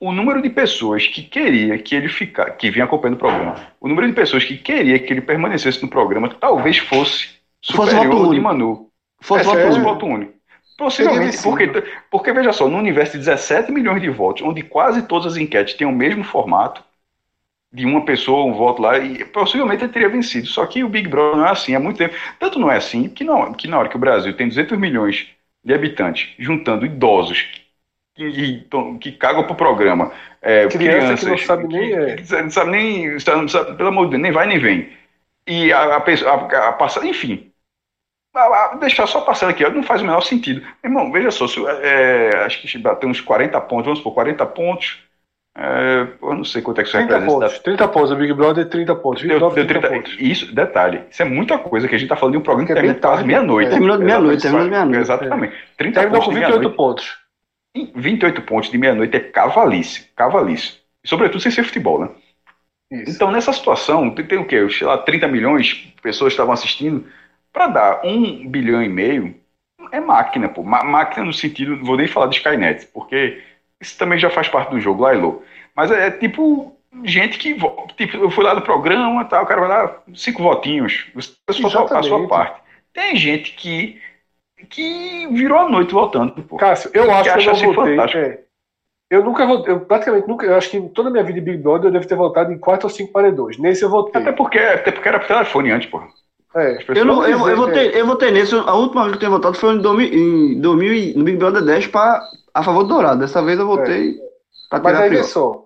o 0.00 0.12
número 0.12 0.40
de 0.40 0.50
pessoas 0.50 1.06
que 1.08 1.22
queria 1.22 1.76
que 1.78 1.94
ele 1.94 2.08
ficasse, 2.08 2.56
que 2.56 2.70
vinha 2.70 2.84
acompanhando 2.84 3.16
o 3.16 3.18
programa, 3.18 3.68
o 3.80 3.88
número 3.88 4.06
de 4.06 4.12
pessoas 4.12 4.44
que 4.44 4.56
queria 4.56 4.98
que 4.98 5.12
ele 5.12 5.20
permanecesse 5.20 5.82
no 5.82 5.88
programa, 5.88 6.28
talvez 6.28 6.78
fosse 6.78 7.30
superior 7.60 8.04
fosse 8.04 8.24
ao 8.24 8.34
de 8.34 8.40
Manu. 8.40 8.88
Fosse 9.20 9.50
é, 9.50 9.66
voto 9.66 9.80
voto 9.82 10.06
único. 10.06 10.37
Possivelmente, 10.78 11.38
porque, 11.38 11.68
porque 12.10 12.32
veja 12.32 12.52
só, 12.54 12.68
no 12.68 12.78
universo 12.78 13.12
de 13.14 13.18
17 13.20 13.72
milhões 13.72 14.02
de 14.02 14.10
votos, 14.10 14.42
onde 14.42 14.62
quase 14.62 15.02
todas 15.08 15.34
as 15.34 15.38
enquetes 15.38 15.74
têm 15.74 15.86
o 15.86 15.92
mesmo 15.92 16.24
formato, 16.24 16.84
de 17.72 17.84
uma 17.86 18.04
pessoa, 18.04 18.44
um 18.44 18.54
voto 18.54 18.82
lá, 18.82 18.98
e 18.98 19.24
possivelmente 19.26 19.84
ele 19.84 19.92
teria 19.92 20.08
vencido. 20.08 20.46
Só 20.48 20.66
que 20.66 20.84
o 20.84 20.88
Big 20.88 21.08
Brother 21.08 21.38
não 21.38 21.46
é 21.46 21.50
assim 21.50 21.74
há 21.74 21.80
muito 21.80 21.98
tempo. 21.98 22.14
Tanto 22.38 22.58
não 22.58 22.70
é 22.70 22.76
assim 22.78 23.08
que, 23.10 23.24
não, 23.24 23.52
que 23.52 23.68
na 23.68 23.78
hora 23.78 23.88
que 23.88 23.96
o 23.96 24.00
Brasil 24.00 24.34
tem 24.36 24.48
200 24.48 24.78
milhões 24.78 25.28
de 25.64 25.74
habitantes, 25.74 26.34
juntando 26.38 26.86
idosos 26.86 27.46
que, 28.14 28.32
que, 28.32 28.68
que 29.00 29.12
cagam 29.12 29.44
pro 29.46 29.54
programa, 29.54 30.12
é, 30.42 30.68
Criança 30.68 31.16
crianças, 31.16 31.18
que 31.18 31.26
não 31.26 31.36
sabe 31.38 31.66
nem, 31.68 31.92
é. 31.94 32.16
que 32.16 32.22
não 32.42 32.50
sabe 32.50 32.70
nem, 32.70 33.12
não 33.14 33.48
sabe, 33.48 33.76
pelo 33.76 33.88
amor 33.88 34.06
de 34.06 34.12
Deus, 34.12 34.22
nem 34.22 34.32
vai 34.32 34.46
nem 34.46 34.58
vem. 34.58 34.92
E 35.46 35.72
a, 35.72 35.96
a 35.96 36.00
pessoa, 36.00 36.32
a, 36.32 36.68
a, 36.70 37.06
enfim, 37.06 37.06
a- 37.06 37.06
a- 37.06 37.47
deixar 38.78 39.06
só 39.06 39.20
passando 39.22 39.50
aqui, 39.50 39.68
não 39.68 39.82
faz 39.82 40.00
o 40.00 40.04
menor 40.04 40.20
sentido. 40.22 40.64
Irmão, 40.84 41.10
veja 41.10 41.30
só, 41.30 41.46
se, 41.46 41.60
é, 41.66 42.44
acho 42.44 42.60
que 42.62 42.78
bateu 42.78 43.08
uns 43.08 43.20
40 43.20 43.60
pontos, 43.62 43.84
vamos 43.86 43.98
supor, 43.98 44.14
40 44.14 44.46
pontos, 44.46 44.98
é, 45.56 46.06
eu 46.22 46.34
não 46.34 46.44
sei 46.44 46.62
quanto 46.62 46.80
é 46.80 46.84
que 46.84 46.88
isso 46.88 46.96
30 46.96 47.12
representa. 47.18 47.46
pontos. 47.46 47.58
30 47.60 47.88
pontos. 47.88 48.10
O 48.12 48.16
Big 48.16 48.32
Brother 48.32 48.68
30 48.68 48.94
pontos. 48.96 49.22
Deu, 49.22 49.30
29, 49.30 49.54
deu 49.56 49.66
30, 49.66 49.88
30, 49.88 49.94
pontos. 49.96 50.16
isso, 50.20 50.54
detalhe, 50.54 51.02
isso 51.10 51.20
é 51.22 51.24
muita 51.24 51.58
coisa 51.58 51.88
que 51.88 51.94
a 51.94 51.98
gente 51.98 52.08
tá 52.08 52.14
falando 52.16 52.34
de 52.34 52.38
um 52.38 52.42
programa 52.42 52.66
que 52.66 52.72
é 52.72 52.74
termina 52.76 52.94
bem 52.94 53.02
quase 53.02 53.16
tarde, 53.16 53.26
meia-noite. 53.28 53.66
é. 53.66 53.70
Terminou 53.70 53.98
de 53.98 54.04
meia-noite, 54.04 54.42
terminou 54.42 54.64
de 54.64 54.70
meia-noite. 54.70 55.00
Exatamente. 55.00 55.54
30 55.76 56.00
Terminou 56.00 56.20
pontos 56.20 56.26
com 56.26 56.30
de 56.32 56.38
28 56.38 56.58
meia-noite. 56.60 56.76
pontos. 56.76 57.16
Em 57.74 57.92
28 57.94 58.42
pontos 58.42 58.70
de 58.70 58.78
meia-noite 58.78 59.16
é 59.16 59.20
cavalice, 59.20 60.06
cavalice. 60.14 60.78
E, 61.04 61.08
sobretudo 61.08 61.40
sem 61.40 61.50
ser 61.50 61.64
futebol, 61.64 62.00
né? 62.00 62.08
Isso. 62.90 63.16
Então, 63.16 63.30
nessa 63.30 63.52
situação, 63.52 64.10
tem, 64.10 64.24
tem 64.24 64.38
o 64.38 64.46
quê? 64.46 64.68
Sei 64.70 64.86
lá, 64.86 64.96
30 64.98 65.26
milhões 65.28 65.66
de 65.66 65.94
pessoas 66.00 66.32
estavam 66.32 66.52
assistindo. 66.54 67.04
Para 67.58 67.66
dar 67.66 68.00
um 68.06 68.48
bilhão 68.48 68.80
e 68.80 68.88
meio, 68.88 69.34
é 69.90 69.98
máquina, 69.98 70.48
pô. 70.48 70.62
Ma- 70.62 70.84
máquina 70.84 71.24
no 71.26 71.32
sentido, 71.32 71.74
não 71.76 71.84
vou 71.84 71.96
nem 71.96 72.06
falar 72.06 72.28
de 72.28 72.36
Skynet, 72.36 72.86
porque 72.94 73.42
isso 73.80 73.98
também 73.98 74.16
já 74.16 74.30
faz 74.30 74.46
parte 74.46 74.70
do 74.70 74.78
jogo, 74.78 75.02
lá 75.02 75.12
Elo. 75.12 75.42
Mas 75.74 75.90
é, 75.90 76.08
tipo 76.08 76.76
gente 77.02 77.36
que. 77.36 77.56
Tipo, 77.96 78.16
eu 78.16 78.30
fui 78.30 78.44
lá 78.44 78.54
no 78.54 78.62
programa 78.62 79.24
tal, 79.24 79.42
o 79.42 79.46
cara 79.46 79.60
vai 79.60 79.68
lá, 79.68 79.96
cinco 80.14 80.40
votinhos. 80.40 81.08
Você 81.16 81.32
faz 81.46 81.90
a 81.90 82.02
sua- 82.04 82.28
parte. 82.28 82.60
Tem 82.92 83.16
gente 83.16 83.52
que. 83.54 84.00
que 84.70 85.26
virou 85.32 85.58
a 85.58 85.68
noite 85.68 85.92
votando, 85.92 86.40
pô. 86.44 86.58
Cássio, 86.58 86.92
eu 86.94 87.10
acho 87.10 87.24
que, 87.24 87.28
eu 87.30 87.50
assim 87.50 87.66
não 87.66 87.72
votei. 87.74 87.96
fantástico. 87.96 88.22
é. 88.22 88.40
eu 89.10 89.24
nunca 89.24 89.44
votei. 89.46 89.74
Eu 89.74 89.80
praticamente 89.80 90.28
nunca. 90.28 90.46
Eu 90.46 90.56
acho 90.56 90.70
que 90.70 90.76
em 90.76 90.88
toda 90.88 91.08
a 91.08 91.12
minha 91.12 91.24
vida 91.24 91.40
de 91.40 91.44
Big 91.44 91.58
Brother 91.60 91.88
eu 91.88 91.92
devo 91.92 92.06
ter 92.06 92.14
votado 92.14 92.52
em 92.52 92.58
4 92.58 92.86
ou 92.86 92.94
5 92.94 93.10
paredões. 93.12 93.58
Nesse 93.58 93.82
eu 93.82 93.90
votei. 93.90 94.22
Até 94.22 94.30
porque, 94.30 94.58
até 94.60 94.92
porque 94.92 95.08
era 95.08 95.18
por 95.18 95.26
telefone 95.26 95.72
antes, 95.72 95.90
pô. 95.90 96.00
É. 96.56 96.78
Eu, 96.96 97.04
não, 97.04 97.24
eu, 97.26 97.48
eu, 97.48 97.56
votei, 97.56 97.90
eu 97.94 98.06
votei 98.06 98.30
nesse. 98.30 98.54
A 98.54 98.74
última 98.74 99.02
vez 99.02 99.12
que 99.12 99.16
eu 99.16 99.20
tenho 99.20 99.32
votado 99.32 99.54
foi 99.56 99.74
em 99.74 99.78
2000, 99.80 100.08
em 100.12 100.60
2000 100.60 100.94
e- 100.94 101.14
no 101.14 101.24
Big 101.24 101.36
Brother 101.36 101.62
10 101.62 101.86
pra, 101.88 102.22
a 102.54 102.62
favor 102.62 102.82
do 102.84 102.88
Dourado. 102.88 103.20
Dessa 103.20 103.42
vez 103.42 103.58
eu 103.58 103.66
votei 103.66 104.14
pra 104.70 104.78
Mas 104.80 104.92
tirar 104.92 104.98
a 104.98 105.02
aí, 105.04 105.10
vê 105.10 105.22
só. 105.24 105.64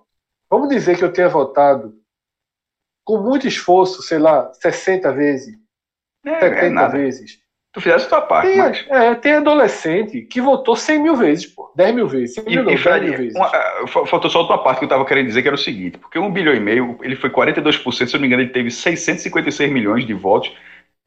Vamos 0.49 0.69
dizer 0.69 0.97
que 0.97 1.03
eu 1.03 1.11
tenha 1.13 1.29
votado 1.29 1.93
com 3.05 3.17
muito 3.17 3.47
esforço, 3.47 4.01
sei 4.01 4.19
lá, 4.19 4.51
60 4.53 5.11
vezes, 5.11 5.55
É, 6.25 6.39
70 6.39 6.81
é 6.81 6.89
vezes. 6.89 7.41
Tu 7.73 7.81
fizesse 7.81 8.05
a 8.05 8.09
tua 8.09 8.21
parte, 8.21 8.49
Tem, 8.49 8.57
mas. 8.59 8.85
é, 8.87 9.15
tem 9.15 9.33
adolescente 9.33 10.21
que 10.21 10.39
votou 10.39 10.75
100 10.75 10.99
mil 10.99 11.15
vezes, 11.15 11.47
pô. 11.47 11.73
10 11.75 11.95
mil 11.95 12.07
vezes. 12.07 12.35
100 12.35 12.43
E, 12.45 12.49
mil 12.51 12.63
não, 12.63 12.71
e 12.71 12.75
10 12.75 12.81
Fred, 12.81 13.05
mil 13.09 13.17
vezes. 13.17 13.35
uma- 13.35 13.47
ah, 13.47 13.85
fa- 13.87 14.05
faltou 14.05 14.29
só 14.29 14.41
outra 14.41 14.59
parte 14.59 14.77
que 14.77 14.83
eu 14.83 14.87
estava 14.87 15.03
querendo 15.05 15.25
dizer, 15.25 15.41
que 15.41 15.47
era 15.47 15.55
o 15.55 15.57
seguinte, 15.59 15.97
porque 15.97 16.19
um 16.19 16.31
bilhão 16.31 16.53
e 16.53 16.59
meio, 16.59 16.99
ele 17.01 17.15
foi 17.15 17.31
42%, 17.31 18.11
se 18.11 18.15
eu 18.15 18.19
não 18.19 18.21
me 18.21 18.27
engano, 18.27 18.43
ele 18.43 18.51
teve 18.51 18.69
656 18.69 19.71
milhões 19.71 20.05
de 20.05 20.13
votos, 20.13 20.55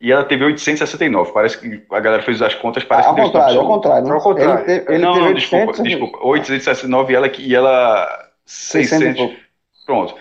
e 0.00 0.12
ela 0.12 0.24
teve 0.24 0.44
869. 0.44 1.32
Parece 1.32 1.58
que 1.58 1.82
a 1.90 2.00
galera 2.00 2.22
fez 2.22 2.40
as 2.42 2.54
contas, 2.54 2.84
parece 2.84 3.08
ao 3.08 3.14
que 3.14 3.20
deu 3.20 3.30
contrário, 3.30 3.60
ao 3.60 3.66
contrário. 3.66 4.06
né? 4.06 4.14
Ao 4.14 4.20
contrário. 4.20 4.70
Ele, 4.70 4.84
ele 4.88 4.98
não, 4.98 5.16
não, 5.16 5.26
800, 5.28 5.42
desculpa, 5.42 5.82
desculpa. 5.82 6.26
869 6.26 7.12
e 7.12 7.16
ela, 7.16 7.32
e 7.38 7.54
ela 7.54 8.28
600 8.44 8.92
e 8.92 8.98
600. 8.98 9.16
pouco. 9.16 9.46
Pronto. 9.86 10.14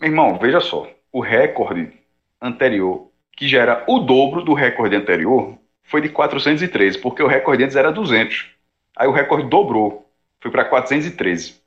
Meu 0.00 0.10
irmão, 0.10 0.38
veja 0.38 0.60
só. 0.60 0.88
O 1.12 1.20
recorde 1.20 1.92
anterior, 2.40 3.08
que 3.36 3.46
já 3.46 3.62
era 3.62 3.84
o 3.86 4.00
dobro 4.00 4.42
do 4.42 4.52
recorde 4.52 4.96
anterior, 4.96 5.54
foi 5.84 6.00
de 6.00 6.08
413, 6.08 6.98
porque 6.98 7.22
o 7.22 7.28
recorde 7.28 7.62
antes 7.62 7.76
era 7.76 7.92
200. 7.92 8.46
Aí 8.96 9.06
o 9.06 9.12
recorde 9.12 9.48
dobrou, 9.48 10.08
foi 10.40 10.50
para 10.50 10.64
413. 10.64 11.62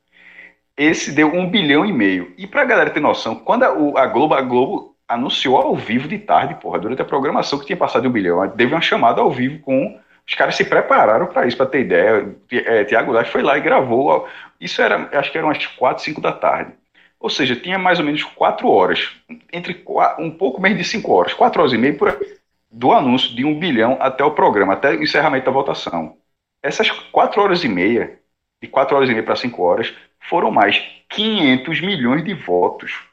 Esse 0.76 1.12
deu 1.12 1.28
um 1.28 1.48
bilhão 1.48 1.84
e 1.84 1.92
meio. 1.92 2.32
E 2.36 2.46
pra 2.46 2.64
galera 2.64 2.90
ter 2.90 3.00
noção, 3.00 3.34
quando 3.34 3.64
a, 3.64 4.02
a 4.02 4.06
Globo, 4.06 4.34
a 4.34 4.40
Globo 4.42 4.94
anunciou 5.08 5.56
ao 5.56 5.74
vivo 5.74 6.06
de 6.06 6.18
tarde, 6.18 6.54
porra, 6.56 6.78
durante 6.78 7.00
a 7.00 7.04
programação 7.04 7.58
que 7.58 7.66
tinha 7.66 7.76
passado 7.76 8.02
de 8.02 8.08
um 8.08 8.12
bilhão, 8.12 8.46
teve 8.50 8.74
uma 8.74 8.80
chamada 8.80 9.20
ao 9.20 9.30
vivo 9.30 9.58
com. 9.60 9.98
Os 10.26 10.34
caras 10.34 10.56
se 10.56 10.64
prepararam 10.64 11.26
para 11.26 11.46
isso, 11.46 11.56
para 11.56 11.64
ter 11.64 11.80
ideia. 11.80 12.36
É, 12.52 12.84
Tiago 12.84 13.12
Light 13.12 13.30
foi 13.30 13.42
lá 13.42 13.56
e 13.56 13.62
gravou. 13.62 14.28
Isso 14.60 14.82
era, 14.82 15.08
acho 15.18 15.32
que 15.32 15.38
eram 15.38 15.48
umas 15.48 15.64
4, 15.64 16.04
5 16.04 16.20
da 16.20 16.32
tarde. 16.32 16.72
Ou 17.18 17.30
seja, 17.30 17.56
tinha 17.56 17.78
mais 17.78 17.98
ou 17.98 18.04
menos 18.04 18.22
4 18.22 18.68
horas, 18.68 19.10
entre 19.50 19.82
um 20.18 20.30
pouco 20.30 20.60
menos 20.60 20.78
de 20.78 20.84
5 20.84 21.10
horas, 21.10 21.32
4 21.32 21.60
horas 21.60 21.72
e 21.72 21.78
meia 21.78 21.94
por 21.94 22.10
aí, 22.10 22.36
do 22.70 22.92
anúncio 22.92 23.34
de 23.34 23.44
um 23.44 23.58
bilhão 23.58 23.96
até 24.00 24.22
o 24.22 24.32
programa, 24.32 24.74
até 24.74 24.90
o 24.90 25.02
encerramento 25.02 25.46
da 25.46 25.50
votação. 25.50 26.16
Essas 26.62 26.90
4 26.90 27.40
horas 27.40 27.64
e 27.64 27.68
meia, 27.68 28.18
de 28.62 28.68
4 28.68 28.94
horas 28.94 29.08
e 29.08 29.12
meia 29.12 29.24
para 29.24 29.34
5 29.34 29.62
horas, 29.62 29.94
foram 30.20 30.50
mais 30.50 30.78
500 31.08 31.80
milhões 31.80 32.22
de 32.22 32.34
votos. 32.34 33.07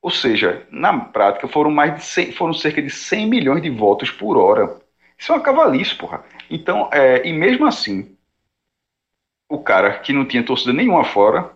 Ou 0.00 0.10
seja, 0.10 0.66
na 0.70 0.96
prática, 0.98 1.48
foram 1.48 1.70
mais 1.70 1.94
de 1.94 2.04
100, 2.04 2.32
foram 2.32 2.54
cerca 2.54 2.80
de 2.80 2.90
100 2.90 3.26
milhões 3.28 3.62
de 3.62 3.70
votos 3.70 4.10
por 4.10 4.36
hora. 4.36 4.76
Isso 5.18 5.32
é 5.32 5.34
uma 5.34 5.42
cavalice, 5.42 5.94
porra. 5.94 6.24
Então, 6.48 6.88
é, 6.92 7.26
e 7.26 7.32
mesmo 7.32 7.66
assim, 7.66 8.16
o 9.48 9.58
cara 9.58 9.98
que 9.98 10.12
não 10.12 10.24
tinha 10.24 10.42
torcida 10.42 10.72
nenhuma 10.72 11.04
fora, 11.04 11.50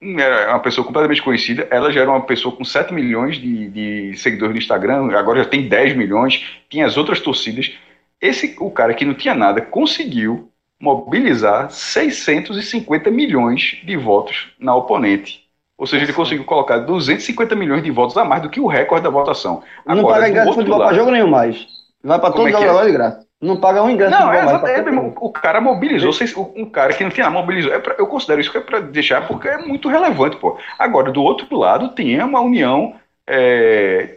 era 0.00 0.50
uma 0.50 0.60
pessoa 0.60 0.86
completamente 0.86 1.22
conhecida, 1.22 1.66
ela 1.70 1.90
já 1.90 2.02
era 2.02 2.10
uma 2.10 2.24
pessoa 2.24 2.54
com 2.54 2.64
7 2.64 2.94
milhões 2.94 3.36
de, 3.36 3.68
de 3.68 4.16
seguidores 4.16 4.54
no 4.54 4.60
Instagram, 4.60 5.10
agora 5.16 5.42
já 5.42 5.48
tem 5.48 5.68
10 5.68 5.96
milhões, 5.96 6.46
tinha 6.68 6.86
as 6.86 6.96
outras 6.96 7.20
torcidas. 7.20 7.76
Esse, 8.20 8.56
o 8.60 8.70
cara 8.70 8.94
que 8.94 9.04
não 9.04 9.14
tinha 9.14 9.34
nada, 9.34 9.60
conseguiu 9.60 10.52
mobilizar 10.80 11.70
650 11.70 13.10
milhões 13.10 13.80
de 13.84 13.96
votos 13.96 14.52
na 14.58 14.74
oponente. 14.74 15.47
Ou 15.78 15.86
seja, 15.86 16.04
ele 16.04 16.12
conseguiu 16.12 16.44
colocar 16.44 16.78
250 16.78 17.54
milhões 17.54 17.82
de 17.84 17.90
votos 17.90 18.16
a 18.16 18.24
mais 18.24 18.42
do 18.42 18.50
que 18.50 18.60
o 18.60 18.66
recorde 18.66 19.04
da 19.04 19.10
votação. 19.10 19.62
Não 19.86 20.00
Agora, 20.00 20.14
paga 20.14 20.24
do 20.26 20.30
ingresso 20.30 20.48
de 20.50 20.54
futebol 20.56 20.78
pra 20.80 20.92
jogo 20.92 21.10
nenhum 21.12 21.28
mais. 21.30 21.66
Vai 22.02 22.18
Como 22.20 22.32
todos 22.34 22.52
é 22.52 22.56
os 22.56 22.62
jogos 22.62 22.66
é? 22.66 22.70
agora 22.70 22.86
de 22.86 22.92
graça. 22.92 23.28
Não 23.40 23.56
paga 23.60 23.82
um 23.84 23.90
ingresso 23.90 24.10
Não, 24.10 24.30
de 24.30 24.36
é, 24.36 24.40
futebol 24.40 24.62
mais. 24.62 24.74
é, 24.74 24.80
irmão, 24.80 25.14
o 25.20 25.30
cara 25.32 25.60
mobilizou, 25.60 26.10
um 26.56 26.64
cara 26.68 26.92
que 26.92 27.04
não 27.04 27.10
tinha 27.10 27.26
nada 27.30 27.38
mobilizou. 27.40 27.72
É 27.72 27.78
pra- 27.78 27.94
eu 27.96 28.08
considero 28.08 28.40
isso 28.40 28.50
que 28.50 28.58
é 28.58 28.60
para 28.60 28.80
deixar, 28.80 29.28
porque 29.28 29.46
é 29.46 29.58
muito 29.58 29.88
relevante, 29.88 30.36
pô. 30.36 30.58
Agora, 30.76 31.12
do 31.12 31.22
outro 31.22 31.56
lado, 31.56 31.90
tem 31.90 32.20
uma 32.20 32.40
união. 32.40 32.94
É, 33.26 34.16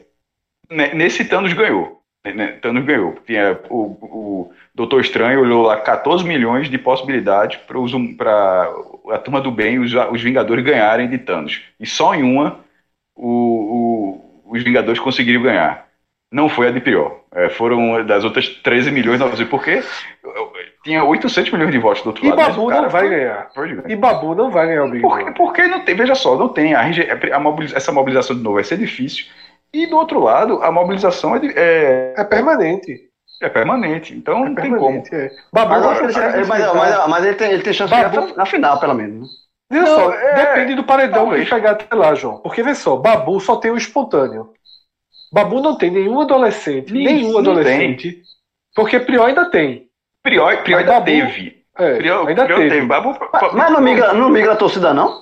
ne- 0.69 0.93
nesse 0.95 1.25
Thanos 1.25 1.53
ganhou. 1.53 2.01
né, 2.25 2.57
Thanos 2.61 2.85
ganhou. 2.85 3.15
Tinha 3.25 3.59
o, 3.69 3.81
o 4.01 4.51
Doutor 4.73 5.01
Estranho 5.01 5.41
olhou 5.41 5.63
lá 5.63 5.77
14 5.77 6.23
milhões 6.23 6.69
de 6.69 6.77
possibilidades 6.77 7.59
para 8.17 8.71
a 9.13 9.17
turma 9.17 9.41
do 9.41 9.51
bem, 9.51 9.79
os, 9.79 9.91
os 10.11 10.21
Vingadores 10.21 10.63
ganharem 10.63 11.09
de 11.09 11.17
Thanos. 11.17 11.61
E 11.79 11.85
só 11.85 12.13
em 12.15 12.23
uma 12.23 12.59
o- 13.15 13.27
o- 14.45 14.51
os 14.53 14.63
Vingadores 14.63 14.99
conseguiram 14.99 15.41
ganhar. 15.41 15.85
Não 16.31 16.47
foi 16.47 16.67
a 16.67 16.71
de 16.71 16.79
pior. 16.79 17.19
É, 17.33 17.49
foram 17.49 18.05
das 18.05 18.23
outras 18.23 18.47
13 18.47 18.89
milhões, 18.91 19.19
900, 19.19 19.49
porque 19.49 19.83
tinha 20.83 21.03
800 21.03 21.51
milhões 21.51 21.71
de 21.71 21.77
votos 21.77 22.01
do 22.03 22.07
outro 22.07 22.25
E 22.25 22.29
lado. 22.29 22.37
Babu 22.41 22.67
cara 22.67 22.81
não 22.83 22.89
vai 22.89 23.01
foi- 23.01 23.09
ganhar. 23.09 23.49
foi. 23.53 23.81
E 23.87 23.95
Babu 23.95 24.35
não 24.35 24.49
vai 24.49 24.67
ganhar 24.67 24.83
o 24.85 24.89
Big 24.89 25.01
Porque, 25.01 25.17
Brother. 25.23 25.33
porque 25.35 25.67
não 25.67 25.81
tem, 25.81 25.95
veja 25.95 26.15
só, 26.15 26.37
não 26.37 26.47
tem. 26.49 26.73
A, 26.73 26.81
rege- 26.81 27.07
a 27.31 27.39
mobiliza- 27.39 27.75
essa 27.77 27.91
mobilização 27.91 28.35
de 28.35 28.41
novo 28.41 28.55
vai 28.55 28.63
ser 28.63 28.77
difícil. 28.77 29.25
E 29.73 29.87
do 29.87 29.95
outro 29.97 30.19
lado, 30.19 30.61
a 30.61 30.71
mobilização 30.71 31.35
é, 31.35 31.39
de- 31.39 31.53
é, 31.55 32.13
É 32.17 32.23
permanente. 32.23 33.09
É 33.45 33.49
permanente. 33.49 34.13
Então 34.15 34.45
É 34.45 34.49
não 34.49 34.55
tem 34.55 34.69
como. 34.71 35.01
permanente, 35.03 35.15
é. 35.15 35.29
Babu 35.51 35.69
Mas, 35.71 35.77
eu 35.77 35.83
vai 35.83 35.91
acho 35.91 35.99
que 35.99 36.05
ele, 36.05 36.13
consegue 36.13 36.31
chega- 36.31 36.47
mas, 36.47 36.59
enfrentar- 36.61 36.97
mas, 36.99 37.09
mas 37.09 37.25
ele, 37.25 37.35
tem, 37.35 37.51
ele 37.51 37.63
tem 37.63 37.73
chance 37.73 37.93
de 37.93 37.99
chegar 38.01 38.19
até 38.23 38.33
na 38.35 38.45
final, 38.45 38.79
pelo 38.79 38.93
menos. 38.93 39.19
né? 39.21 39.27
Veja 39.71 39.85
Não, 39.85 39.95
só, 39.95 40.13
é- 40.13 40.35
depende 40.35 40.75
do 40.75 40.83
paredão 40.83 41.23
talvez. 41.23 41.43
que 41.43 41.49
chegar 41.49 41.71
até 41.71 41.95
lá, 41.95 42.13
João. 42.13 42.37
Porque, 42.39 42.61
vê 42.61 42.75
só, 42.75 42.97
Babu 42.97 43.39
só 43.39 43.55
tem 43.55 43.71
o 43.71 43.77
espontâneo. 43.77 44.49
Babu 45.33 45.61
não 45.61 45.77
tem 45.77 45.89
nenhum 45.89 46.19
adolescente, 46.19 46.89
Sim, 46.91 47.03
nenhum 47.05 47.37
adolescente. 47.37 48.21
Porque 48.75 48.99
Prior 48.99 49.25
ainda 49.27 49.49
tem. 49.49 49.87
Mas 50.25 50.37
ainda 50.67 50.91
Babu- 50.91 51.05
teve. 51.05 51.61
É, 51.79 51.95
Prior, 51.95 52.27
ainda 52.27 52.43
Prior 52.45 52.57
teve. 52.59 52.85
Babu, 52.85 53.17
Mas, 53.31 53.53
mas 53.53 53.71
não, 53.71 53.79
migra, 53.81 54.13
não 54.13 54.29
migra 54.29 54.53
a 54.53 54.55
torcida, 54.57 54.93
não? 54.93 55.21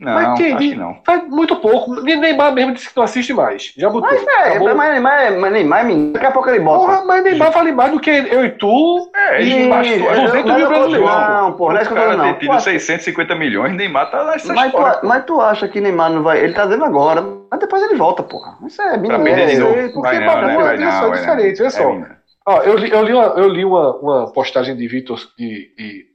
Não, 0.00 0.14
Mas 0.14 0.38
quem- 0.38 0.54
acho 0.54 0.74
não. 0.76 0.98
Faz 1.04 1.28
muito 1.28 1.56
pouco. 1.56 2.00
Neymar 2.00 2.54
mesmo 2.54 2.72
disse 2.72 2.88
que 2.88 2.96
não 2.96 3.04
assiste 3.04 3.34
mais. 3.34 3.70
Já 3.76 3.90
botou. 3.90 4.08
Mas 4.10 4.26
é, 4.26 4.48
Acabou. 4.48 4.74
mas, 4.74 5.02
mas, 5.02 5.38
mas 5.38 5.52
Neymar, 5.52 5.84
menino, 5.84 6.12
daqui 6.14 6.24
a 6.24 6.30
pouco 6.32 6.48
ele 6.48 6.60
bota. 6.60 6.86
Porra, 6.86 7.04
mas 7.04 7.22
Neymar 7.22 7.52
vale 7.52 7.70
mais 7.72 7.92
do 7.92 8.00
que 8.00 8.08
eu 8.08 8.42
e 8.46 8.50
tu. 8.52 9.10
É, 9.14 9.42
E- 9.42 9.52
ele 9.52 9.68
bastou. 9.68 9.92
que 9.98 9.98
200 10.22 10.44
mas 10.46 10.56
mil 10.56 10.68
brasileiros. 10.68 11.10
Não, 11.10 11.52
pô, 11.52 11.68
não 11.70 11.78
é 11.78 11.82
isso 11.82 11.90
o 11.90 11.94
que 11.94 12.00
eu 12.00 12.10
tô 12.10 12.16
não. 12.16 12.34
tido 12.38 12.50
Pô, 12.52 12.60
650 12.60 13.34
milhões, 13.34 13.76
Neymar 13.76 14.10
tá 14.10 14.24
nessa 14.24 14.54
Mas 14.54 14.72
tu, 14.72 14.78
história. 14.78 15.00
mas 15.02 15.24
tu 15.26 15.40
acha 15.40 15.68
que 15.68 15.80
Neymar 15.82 16.10
não 16.10 16.22
vai. 16.22 16.38
Ele 16.42 16.54
tá 16.54 16.64
dizendo 16.64 16.84
agora, 16.86 17.20
mas 17.50 17.60
depois 17.60 17.82
ele 17.82 17.96
volta, 17.96 18.22
porra. 18.22 18.56
Isso 18.66 18.80
é 18.80 18.88
Pra 18.88 18.96
menino. 18.98 19.22
perder 19.22 19.46
de 19.48 19.56
é, 19.56 19.58
novo. 19.58 19.74
porque 19.92 20.00
Vai 20.00 20.18
não, 20.26 20.40
né? 20.46 20.54
é 20.54 20.56
Vai 20.62 20.76
não, 20.78 21.12
diferente, 21.12 21.60
olha 21.60 21.70
só. 21.70 21.90
É. 21.92 22.16
Ó, 22.48 22.62
eu 22.62 22.74
li, 22.74 22.90
eu 22.90 23.02
li, 23.04 23.12
uma, 23.12 23.24
eu 23.36 23.48
li 23.48 23.64
uma, 23.66 23.96
uma 23.98 24.32
postagem 24.32 24.74
de 24.74 24.88
Vitor 24.88 25.18
de, 25.38 25.74
de, 25.76 26.06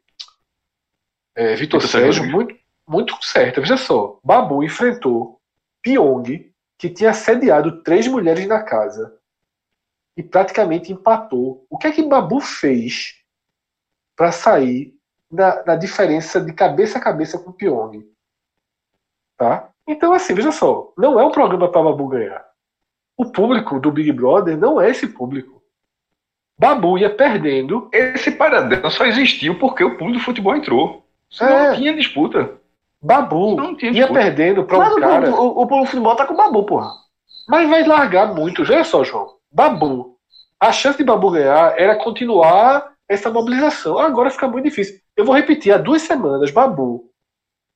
é, 1.38 1.56
Vitor 1.56 1.82
Sérgio. 1.84 2.26
muito, 2.26 2.56
muito 2.88 3.16
certa. 3.24 3.62
Veja 3.62 3.78
só, 3.78 4.20
Babu 4.24 4.64
enfrentou 4.64 5.40
Pyong, 5.82 6.52
que 6.78 6.90
tinha 6.90 7.12
assediado 7.12 7.84
três 7.84 8.08
mulheres 8.08 8.46
na 8.48 8.62
casa 8.64 9.18
e 10.18 10.24
praticamente 10.24 10.92
empatou. 10.92 11.66
O 11.70 11.78
que 11.78 11.88
é 11.88 11.92
que 11.92 12.04
Babu 12.04 12.40
fez 12.40 13.16
para 14.16 14.32
sair 14.32 14.94
da, 15.30 15.62
da 15.62 15.76
diferença 15.76 16.40
de 16.40 16.54
cabeça 16.54 16.98
a 16.98 17.02
cabeça 17.02 17.38
com 17.40 17.52
Pyong? 17.52 18.06
Tá? 19.38 19.70
Então, 19.88 20.14
assim, 20.14 20.34
veja 20.34 20.52
só, 20.52 20.94
não 20.98 21.20
é 21.20 21.26
um 21.26 21.32
programa 21.32 21.72
para 21.72 21.84
Babu 21.84 22.08
ganhar. 22.08 22.46
O 23.18 23.26
público 23.26 23.80
do 23.80 23.92
Big 23.92 24.12
Brother 24.12 24.58
não 24.58 24.80
é 24.82 24.90
esse 24.90 25.08
público. 25.08 25.62
Babu 26.58 26.98
ia 26.98 27.14
perdendo. 27.14 27.90
Esse 27.92 28.32
paradelo 28.32 28.90
só 28.90 29.06
existiu 29.06 29.60
porque 29.60 29.84
o 29.84 29.98
público 29.98 30.20
do 30.20 30.24
futebol 30.26 30.56
entrou. 30.56 31.06
Senão 31.30 31.52
É. 31.52 31.70
não 31.70 31.76
tinha 31.76 31.94
disputa. 31.96 32.60
Babu 33.02 33.56
Não 33.56 33.76
tinha 33.76 33.92
ia 33.92 34.12
perdendo 34.12 34.64
para 34.66 34.78
Mas 34.80 34.94
um 34.94 34.98
o, 34.98 35.00
cara. 35.00 35.30
o, 35.32 35.60
o, 35.62 35.82
o 35.82 35.86
futebol 35.86 36.16
tá 36.16 36.26
com 36.26 36.34
o 36.34 36.38
Babu, 36.38 36.66
porra. 36.66 36.92
Mas 37.48 37.70
vai 37.70 37.84
largar 37.86 38.34
muito. 38.34 38.62
Olha 38.64 38.84
só, 38.84 39.04
João. 39.04 39.36
Babu. 39.52 40.16
A 40.60 40.72
chance 40.72 40.98
de 40.98 41.04
Babu 41.04 41.32
ganhar 41.32 41.80
era 41.80 41.96
continuar 41.96 42.92
essa 43.08 43.30
mobilização. 43.30 44.00
Agora 44.00 44.30
fica 44.32 44.48
muito 44.48 44.66
difícil. 44.66 45.00
Eu 45.16 45.26
vou 45.26 45.36
repetir: 45.36 45.72
há 45.74 45.78
duas 45.78 46.02
semanas, 46.02 46.52
Babu 46.52 47.10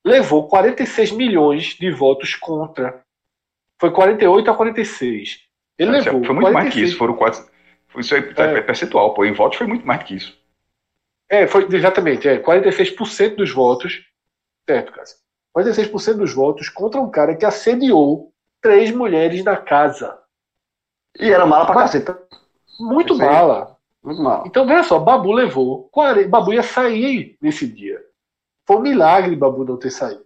levou 0.06 0.48
46 0.48 1.12
milhões 1.12 1.76
de 1.80 1.92
votos 1.92 2.34
contra. 2.36 3.02
Foi 3.80 3.92
48 3.92 4.50
a 4.50 4.56
46. 4.56 5.40
Ele 5.78 5.98
Isso 5.98 6.06
levou. 6.06 6.24
foi 6.26 6.36
muito 6.36 6.52
mais 6.52 6.74
que 6.74 6.80
46 6.82 6.90
isso. 6.90 6.98
Foram. 6.98 7.18
Foi 7.88 8.02
isso 8.02 8.16
aí, 8.16 8.34
É. 8.38 8.58
é. 8.58 8.62
percentual, 8.62 9.14
pô. 9.14 9.26
Em 9.26 9.34
votos 9.34 9.58
foi 9.58 9.68
muito 9.68 9.86
mais 9.86 10.04
que 10.04 10.16
isso. 10.16 10.38
É, 11.30 11.46
foi 11.46 11.68
exatamente, 11.72 12.28
é, 12.28 12.40
46% 12.40 13.36
dos 13.36 13.52
votos, 13.52 14.02
certo, 14.70 14.92
Cássio? 14.92 15.18
46% 15.58 16.18
dos 16.18 16.34
votos 16.34 16.70
contra 16.70 17.02
um 17.02 17.10
cara 17.10 17.36
que 17.36 17.46
assediou 17.46 18.32
três 18.62 18.92
mulheres 18.92 19.44
na 19.44 19.58
casa. 19.58 20.16
E 21.20 21.32
era 21.32 21.46
mala 21.46 21.66
pra 21.66 21.76
caceta. 21.76 22.22
Muito 22.80 23.14
aí. 23.14 23.20
mala. 23.20 23.78
Muito 24.04 24.22
mala. 24.22 24.44
Então, 24.46 24.68
veja 24.68 24.84
só, 24.84 25.00
Babu 25.00 25.32
levou. 25.32 25.90
40 25.92 26.30
Babu 26.30 26.54
ia 26.54 26.62
sair 26.62 27.36
nesse 27.42 27.68
dia. 27.68 28.00
Foi 28.68 28.78
um 28.78 28.82
milagre 28.82 29.36
Babu 29.36 29.66
não 29.66 29.78
ter 29.78 29.90
saído. 29.90 30.24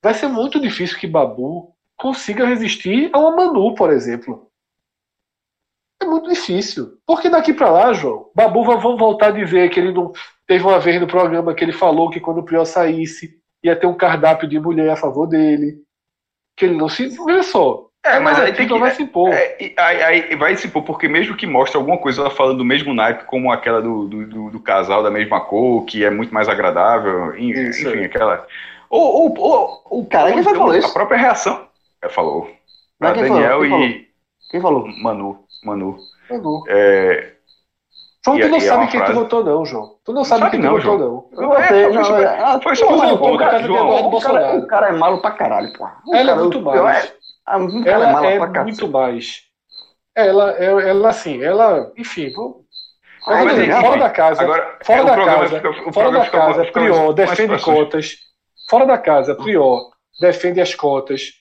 Vai 0.00 0.14
ser 0.14 0.28
muito 0.28 0.60
difícil 0.60 0.96
que 0.98 1.06
Babu 1.08 1.74
consiga 1.96 2.46
resistir 2.46 3.10
a 3.12 3.18
uma 3.18 3.34
Manu, 3.34 3.74
por 3.74 3.90
exemplo. 3.90 4.48
É 6.00 6.04
muito 6.06 6.28
difícil. 6.28 6.96
Porque 7.04 7.28
daqui 7.28 7.52
pra 7.52 7.70
lá, 7.70 7.92
João, 7.92 8.30
Babu 8.32 8.64
vai 8.64 8.78
vão 8.78 8.96
voltar 8.96 9.28
a 9.28 9.32
dizer 9.32 9.68
que 9.70 9.80
ele 9.80 9.92
não. 9.92 10.12
Teve 10.46 10.64
uma 10.64 10.78
vez 10.78 11.00
no 11.00 11.08
programa 11.08 11.52
que 11.52 11.64
ele 11.64 11.72
falou 11.72 12.08
que 12.08 12.20
quando 12.20 12.38
o 12.38 12.44
Prior 12.44 12.64
saísse, 12.64 13.37
ia 13.62 13.76
ter 13.76 13.86
um 13.86 13.94
cardápio 13.94 14.48
de 14.48 14.58
mulher 14.60 14.90
a 14.90 14.96
favor 14.96 15.26
dele. 15.26 15.78
Que 16.56 16.64
ele 16.66 16.76
não 16.76 16.88
se. 16.88 17.08
Veja 17.24 17.42
só. 17.42 17.86
É, 18.04 18.18
mas 18.20 18.38
aí 18.38 18.52
tem 18.52 18.66
que. 18.66 18.78
vai 18.78 18.92
se 18.92 19.02
impor. 19.02 19.30
É, 19.32 19.56
aí, 19.76 20.02
aí 20.02 20.36
vai 20.36 20.56
se 20.56 20.68
pôr, 20.68 20.82
porque 20.82 21.08
mesmo 21.08 21.36
que 21.36 21.46
mostre 21.46 21.76
alguma 21.76 21.98
coisa 21.98 22.20
ela 22.22 22.30
falando 22.30 22.58
do 22.58 22.64
mesmo 22.64 22.94
naipe, 22.94 23.24
como 23.24 23.50
aquela 23.52 23.82
do, 23.82 24.06
do, 24.08 24.26
do- 24.26 24.50
do 24.50 24.60
casal 24.60 25.02
da 25.02 25.10
mesma 25.10 25.40
cor, 25.40 25.84
que 25.84 26.04
é 26.04 26.10
muito 26.10 26.32
mais 26.32 26.48
agradável, 26.48 27.34
Isso, 27.36 27.88
enfim, 27.88 27.98
é. 28.00 28.04
aquela. 28.06 28.46
Ou, 28.88 29.02
ou, 29.02 29.38
ou, 29.38 29.82
ou 29.84 30.06
Cara, 30.06 30.32
quem 30.32 30.42
foi 30.42 30.54
falou 30.54 30.70
a 30.72 30.78
isso? 30.78 30.92
própria 30.92 31.18
reação. 31.18 31.66
É, 32.02 32.08
falou. 32.08 32.48
Mas 32.98 33.10
A 33.10 33.14
quem 33.14 33.24
falou? 33.26 33.42
Daniel 33.42 33.60
Quem 33.60 33.70
falou? 33.70 33.84
e 33.84 34.08
Quem 34.50 34.60
falou? 34.60 34.88
Manu. 35.02 35.44
Manu. 35.64 35.98
Manu. 36.30 36.64
É, 36.68 37.32
João, 38.24 38.38
tu 38.40 38.48
não 38.48 38.58
e 38.58 38.60
é 38.60 38.60
sabe 38.60 38.82
uma 38.82 38.90
quem 38.90 39.00
frase- 39.00 39.12
tu 39.14 39.18
votou, 39.20 39.44
não, 39.44 39.64
João. 39.64 39.94
Tu 40.04 40.12
não 40.12 40.24
sabe, 40.24 40.40
sabe 40.40 40.50
quem 40.52 40.60
não, 40.60 40.68
tu 40.78 40.82
votou, 40.82 40.98
João. 40.98 41.28
não. 41.32 41.42
Eu 41.42 41.48
botei, 41.48 41.82
É, 41.84 41.88
não, 41.90 42.04
foi 42.04 42.22
é, 42.22 42.26
ah, 42.26 42.60
foi 42.62 42.76
só 42.76 42.88
um 42.88 43.14
o 43.14 43.18
ponto, 43.18 43.38
cara- 43.38 43.62
João. 43.62 44.08
o 44.08 44.20
cara-. 44.20 44.56
O 44.56 44.66
cara 44.66 44.88
é 44.88 44.92
malo 44.92 45.20
pra 45.22 45.30
caralho, 45.30 45.72
porra. 45.72 45.96
O 46.06 46.14
Ela 46.14 46.22
é 46.22 46.26
cara- 46.26 46.40
muito 46.40 46.58
o- 46.58 46.62
mais. 46.62 47.04
é- 47.04 47.12
ah, 47.46 47.58
o 47.58 47.84
cara 47.84 47.90
é 47.90 47.92
Ela 47.92 48.12
malo 48.12 48.26
é 48.26 48.38
pra 48.38 48.62
muito 48.62 48.76
cacete. 48.76 48.92
mais. 48.92 49.40
Ela, 50.16 50.50
ela, 50.52 50.82
ela, 50.82 51.08
assim, 51.08 51.42
ela, 51.42 51.92
enfim, 51.96 52.32
vou- 52.32 52.64
Ah, 53.26 53.44
Mas, 53.44 53.58
enfim, 53.58 53.70
fora 53.72 53.98
da 53.98 54.10
casa, 54.10 54.42
Agora, 54.42 54.78
fora 54.82 55.00
é, 55.00 55.04
da 55.04 55.16
casa, 55.24 55.48
fica- 55.56 55.92
fora 55.92 56.10
da 56.10 56.26
casa, 56.30 56.64
Prior 56.72 57.12
defende 57.12 57.62
cotas. 57.62 58.16
Fora 58.70 58.86
da 58.86 58.96
casa, 58.98 59.34
Prior 59.34 59.90
defende 60.20 60.60
as 60.60 60.74
cotas. 60.74 61.32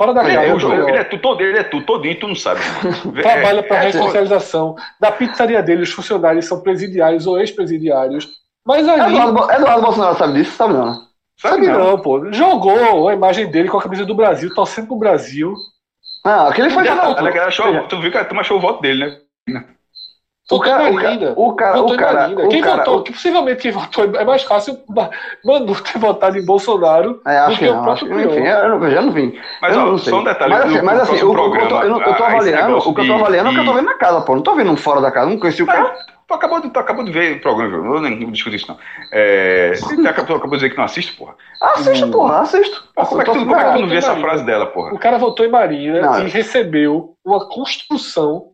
Fora 0.00 0.14
da 0.14 0.22
casa, 0.22 0.32
é, 0.32 0.54
o 0.54 0.56
Prior 0.56 0.88
ele 0.88 0.96
é 0.96 1.04
tu, 1.04 1.18
todo, 1.18 1.42
ele 1.42 1.58
é 1.58 1.62
tu, 1.62 1.82
todinho, 1.82 2.18
tu 2.18 2.26
não 2.26 2.34
sabe. 2.34 2.62
trabalha 3.20 3.62
para 3.62 3.76
É, 3.76 3.80
é, 3.80 3.82
ressocialização. 3.82 4.74
Da 4.98 5.12
pizzaria 5.12 5.62
dele, 5.62 5.82
os 5.82 5.92
funcionários 5.92 6.46
são 6.46 6.62
presidiários 6.62 7.26
ou 7.26 7.38
ex-presidiários. 7.38 8.26
Mas 8.66 8.88
ali, 8.88 9.14
Eduardo, 9.14 9.52
Eduardo 9.52 9.82
Bolsonaro 9.82 10.16
sabe 10.16 10.32
disso? 10.32 10.56
Sabe 10.56 10.72
não, 10.72 10.94
sabe 11.36 11.66
não, 11.66 11.98
pô, 12.00 12.32
jogou 12.32 13.10
a 13.10 13.12
imagem 13.12 13.50
dele 13.50 13.68
com 13.68 13.76
a 13.76 13.82
camisa 13.82 14.06
do 14.06 14.14
Brasil, 14.14 14.54
torcendo 14.54 14.86
pro 14.86 14.96
Brasil. 14.96 15.52
Ah, 16.24 16.48
aquele 16.48 16.70
foi 16.70 16.88
achou- 16.88 17.86
tu 17.86 18.00
viu 18.00 18.10
que 18.10 18.16
a 18.16 18.24
turma 18.24 18.40
achou 18.40 18.56
o 18.56 18.60
voto 18.60 18.80
dele, 18.80 19.18
né? 19.46 19.64
O 20.50 20.58
cara, 20.60 20.90
o 20.90 20.96
cara, 20.96 21.32
o 21.36 21.54
cara, 21.54 21.80
o 21.82 21.96
cara, 21.96 22.28
o 22.30 22.48
quem 22.48 22.60
cara, 22.60 22.76
votou, 22.78 23.02
que 23.02 23.12
possivelmente 23.12 23.62
quem 23.62 23.70
votou 23.70 24.04
é 24.16 24.24
mais 24.24 24.42
fácil 24.42 24.78
Ma- 24.88 25.08
Manu 25.44 25.74
ter 25.80 25.98
votado 25.98 26.36
em 26.36 26.44
Bolsonaro 26.44 27.20
É, 27.26 27.46
do 27.46 27.52
que 27.52 27.58
que 27.58 27.68
o 27.68 27.74
não. 27.74 27.82
próprio 27.84 28.12
Acho, 28.16 28.28
enfim, 28.28 28.44
eu, 28.46 28.68
não, 28.68 28.84
eu 28.84 28.90
já 28.90 29.02
não 29.02 29.12
vim. 29.12 29.38
Mas 29.62 29.76
eu 29.76 29.82
ó, 29.82 29.86
não 29.86 29.98
sei. 29.98 30.12
só 30.12 30.18
um 30.20 30.24
detalhe. 30.24 30.52
Mas 30.52 30.64
assim, 30.64 30.78
no- 30.78 30.84
mas, 30.84 31.00
assim 31.00 31.12
o, 31.12 31.14
o, 31.14 31.18
que 31.18 31.24
eu 31.24 31.28
tô- 31.28 31.34
programa, 31.50 31.82
eu, 31.84 31.90
não- 31.90 32.00
eu 32.02 32.14
tô 32.14 32.24
avaliando, 32.24 32.76
o 32.78 32.94
que 32.94 33.00
eu 33.00 33.06
tô 33.06 33.12
avaliando 33.14 33.48
é 33.48 33.52
o 33.52 33.54
que 33.54 33.60
eu 33.60 33.64
tô 33.64 33.72
vendo 33.74 33.86
na 33.86 33.94
casa, 33.94 34.20
pô. 34.22 34.34
Não 34.34 34.42
tô 34.42 34.54
vendo 34.56 34.70
um 34.72 34.76
fora 34.76 35.00
da 35.00 35.10
casa, 35.12 35.30
não 35.30 35.38
conheci 35.38 35.62
o 35.62 35.66
cara. 35.66 35.82
Mas, 35.82 36.06
tu, 36.26 36.34
acabou 36.34 36.60
de, 36.60 36.70
tu 36.70 36.78
acabou 36.78 37.04
de 37.04 37.12
ver 37.12 37.36
o 37.36 37.40
programa, 37.40 37.80
viu? 37.82 37.94
eu 37.94 38.00
nem 38.00 38.18
não 38.20 38.30
discuto 38.32 38.56
isso, 38.56 38.66
não. 38.68 38.76
É, 39.12 39.72
tu 39.72 39.86
acabou, 40.08 40.36
acabou 40.36 40.56
de 40.58 40.64
dizer 40.64 40.70
que 40.70 40.76
não 40.76 40.84
assiste, 40.84 41.12
porra. 41.16 41.34
Assisto, 41.62 42.06
Hum. 42.06 42.10
porra, 42.10 42.40
assisto. 42.40 42.84
Pô, 42.94 43.04
como, 43.06 43.20
é 43.22 43.24
que 43.24 43.30
tu, 43.32 43.38
como 43.38 43.54
é 43.56 43.58
que 43.58 43.64
tu 43.64 43.66
não 43.72 43.74
Cara, 43.74 43.86
viu 43.86 43.98
essa 43.98 44.16
frase 44.16 44.44
dela, 44.44 44.66
porra? 44.66 44.94
O 44.94 44.98
cara 44.98 45.16
votou 45.18 45.46
em 45.46 45.50
Marina 45.50 46.00
Não. 46.00 46.26
e 46.26 46.28
recebeu 46.28 47.14
uma 47.24 47.46
construção 47.48 48.49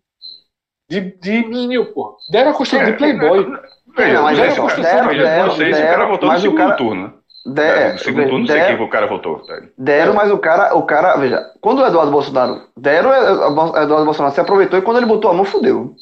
de, 0.88 1.00
de 1.18 1.48
Minion, 1.48 1.84
pô. 1.86 2.16
Deram 2.30 2.50
a 2.50 2.54
construção 2.54 2.86
de 2.86 2.92
Playboy. 2.92 3.44
Não, 3.46 4.22
mas 4.22 4.36
veja, 4.38 4.42
é 4.42 4.48
veja, 4.50 4.60
construção 4.60 4.92
veja, 4.92 5.02
de 5.02 5.08
veja, 5.08 5.22
Playboy. 5.24 5.48
não 5.48 5.56
sei 5.56 5.66
se 5.66 5.72
o 5.72 5.82
deram, 5.82 5.90
cara 5.98 6.06
votou 6.10 6.32
no 6.32 6.38
segundo 6.40 6.56
cara- 6.58 6.74
turno, 6.76 7.02
né? 7.02 7.12
Der, 7.48 7.92
no 7.92 7.98
segundo 8.00 8.22
turno, 8.24 8.38
não 8.40 8.46
sei 8.46 8.56
der- 8.56 8.76
quem 8.76 8.84
o 8.86 8.90
cara 8.90 9.06
votou. 9.06 9.38
tá? 9.40 9.62
Deram, 9.78 10.14
mas 10.14 10.30
o 10.32 10.38
cara, 10.38 10.74
o 10.76 10.82
cara, 10.82 11.16
veja, 11.16 11.40
quando 11.60 11.80
o 11.80 11.86
Eduardo 11.86 12.10
Bolsonaro 12.10 12.60
deram, 12.76 13.10
o 13.10 13.76
Eduardo 13.78 14.04
Bolsonaro 14.04 14.34
se 14.34 14.40
aproveitou 14.40 14.78
e 14.78 14.82
quando 14.82 14.96
ele 14.96 15.06
botou 15.06 15.30
a 15.30 15.34
mão, 15.34 15.44
fudeu. 15.44 15.94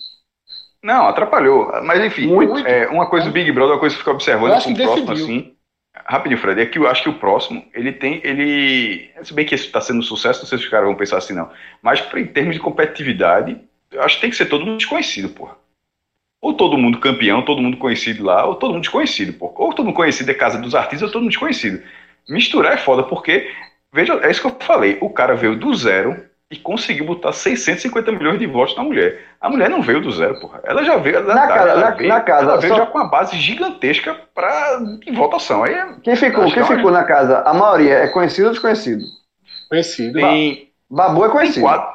Não, 0.82 1.06
atrapalhou. 1.06 1.70
Mas 1.82 2.02
enfim, 2.04 2.26
Muito. 2.26 2.66
é, 2.66 2.86
uma 2.88 3.06
coisa 3.06 3.26
do 3.26 3.32
Big 3.32 3.50
Brother, 3.52 3.74
uma 3.74 3.80
coisa 3.80 3.94
que 3.94 4.00
fica 4.00 4.10
observando 4.12 4.62
com 4.62 4.70
o 4.70 4.76
próximo, 4.76 5.12
assim. 5.12 5.54
Rapidinho, 6.06 6.40
Fred, 6.40 6.60
é 6.60 6.66
que 6.66 6.78
eu 6.78 6.86
acho 6.88 7.02
que 7.04 7.08
o 7.08 7.18
próximo, 7.18 7.64
ele 7.72 7.92
tem. 7.92 8.20
ele 8.24 9.10
Se 9.22 9.32
bem 9.32 9.46
que 9.46 9.54
esse 9.54 9.64
está 9.66 9.80
sendo 9.80 10.00
um 10.00 10.02
sucesso, 10.02 10.40
não 10.40 10.46
sei 10.46 10.58
se 10.58 10.64
os 10.64 10.70
caras 10.70 10.86
vão 10.86 10.96
pensar 10.96 11.18
assim, 11.18 11.32
não. 11.34 11.48
Mas 11.82 12.02
em 12.16 12.26
termos 12.26 12.54
de 12.54 12.60
competitividade, 12.60 13.58
eu 13.94 14.02
acho 14.02 14.16
que 14.16 14.20
tem 14.22 14.30
que 14.30 14.36
ser 14.36 14.46
todo 14.46 14.64
mundo 14.66 14.78
desconhecido, 14.78 15.28
porra. 15.30 15.56
Ou 16.42 16.52
todo 16.54 16.76
mundo 16.76 16.98
campeão, 17.00 17.42
todo 17.42 17.62
mundo 17.62 17.76
conhecido 17.78 18.22
lá, 18.24 18.44
ou 18.44 18.54
todo 18.56 18.72
mundo 18.72 18.82
desconhecido, 18.82 19.32
porra. 19.32 19.54
Ou 19.56 19.72
todo 19.72 19.86
mundo 19.86 19.94
conhecido 19.96 20.30
é 20.30 20.34
casa 20.34 20.58
dos 20.58 20.74
artistas, 20.74 21.02
ou 21.08 21.12
todo 21.12 21.22
mundo 21.22 21.30
desconhecido. 21.30 21.82
Misturar 22.28 22.74
é 22.74 22.76
foda, 22.76 23.02
porque, 23.02 23.50
veja, 23.92 24.14
é 24.22 24.30
isso 24.30 24.40
que 24.40 24.46
eu 24.46 24.56
falei, 24.60 24.98
o 25.00 25.08
cara 25.08 25.34
veio 25.34 25.56
do 25.56 25.74
zero 25.74 26.22
e 26.50 26.56
conseguiu 26.56 27.06
botar 27.06 27.32
650 27.32 28.12
milhões 28.12 28.38
de 28.38 28.46
votos 28.46 28.76
na 28.76 28.84
mulher. 28.84 29.22
A 29.40 29.48
mulher 29.48 29.70
não 29.70 29.80
veio 29.80 30.00
do 30.02 30.10
zero, 30.12 30.38
porra. 30.38 30.60
Ela 30.64 30.84
já 30.84 30.96
veio, 30.98 31.16
ela, 31.16 31.34
Na 31.34 31.46
casa- 31.46 31.68
ela 31.70 31.80
na- 31.80 31.90
veio, 31.92 32.08
na 32.08 32.20
casa, 32.20 32.42
ela 32.44 32.56
veio 32.60 32.74
só- 32.74 32.80
já 32.80 32.86
com 32.86 32.98
uma 32.98 33.08
base 33.08 33.36
gigantesca 33.38 34.14
pra, 34.34 34.78
em 35.06 35.12
votação. 35.14 35.64
Aí 35.64 35.72
é- 35.74 35.94
Quem 36.02 36.14
ficou, 36.14 36.44
quem 36.44 36.52
que 36.52 36.58
é 36.60 36.64
ficou 36.64 36.90
na 36.90 37.04
casa? 37.04 37.40
A 37.40 37.54
maioria 37.54 37.94
é 37.94 38.08
conhecido 38.08 38.46
ou 38.48 38.52
desconhecido? 38.52 39.02
Conhecido. 39.68 40.12
tem, 40.12 40.68
Babu 40.90 41.22
é 41.24 41.28
tem, 41.28 41.36
conhecido. 41.36 41.62
quatro, 41.62 41.93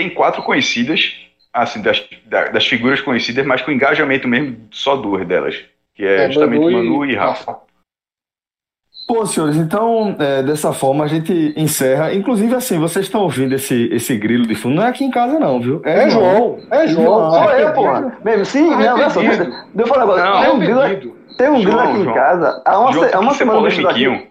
tem 0.00 0.08
quatro 0.10 0.42
conhecidas, 0.42 1.12
assim, 1.52 1.82
das, 1.82 2.02
da- 2.26 2.48
das 2.48 2.66
figuras 2.66 3.00
conhecidas, 3.02 3.44
mas 3.44 3.60
com 3.60 3.70
engajamento 3.70 4.26
mesmo, 4.26 4.56
só 4.70 4.96
duas 4.96 5.26
delas. 5.26 5.62
Que 5.94 6.04
é, 6.06 6.24
É, 6.24 6.26
justamente 6.30 6.62
Manu 6.64 6.72
Manu, 6.72 7.04
e 7.04 7.12
e 7.12 7.14
Rafa. 7.16 7.58
Pô, 9.06 9.26
senhores, 9.26 9.56
então, 9.56 10.14
é, 10.20 10.40
dessa 10.42 10.72
forma 10.72 11.04
a 11.04 11.08
gente 11.08 11.52
encerra. 11.56 12.14
Inclusive, 12.14 12.54
assim, 12.54 12.78
vocês 12.78 13.06
estão 13.06 13.22
ouvindo 13.22 13.54
esse, 13.54 13.88
esse 13.92 14.16
grilo 14.16 14.46
de 14.46 14.54
fundo. 14.54 14.76
Não 14.76 14.84
é 14.84 14.88
aqui 14.88 15.04
em 15.04 15.10
casa, 15.10 15.36
não, 15.38 15.60
viu? 15.60 15.82
É 15.84 16.08
João, 16.08 16.60
é 16.70 16.86
João. 16.86 17.30
Sou 17.32 17.50
é 17.50 17.64
eu, 17.64 17.72
porra. 17.72 18.16
Mesmo, 18.24 18.44
sim, 18.44 18.70
não, 18.70 18.94
olha 18.94 19.10
só. 19.10 19.20
Deixa 19.20 19.42
eu 19.76 19.86
falar 19.88 20.06
negócio. 20.06 20.24
Não, 20.24 20.40
tem 20.42 20.50
um 20.52 20.58
grilo, 20.60 21.16
tem 21.36 21.48
um 21.48 21.54
grilo 21.56 21.72
João, 21.72 21.90
aqui 21.90 21.98
em 21.98 22.04
João. 22.04 22.14
casa. 22.14 22.62
Há 22.64 22.78
uma, 22.78 22.92
João, 22.92 23.04
se- 23.08 23.14
há 23.14 23.18
tu 23.18 23.22
uma 23.24 23.34
semana 23.34 23.58
polemiquinho. 23.58 24.26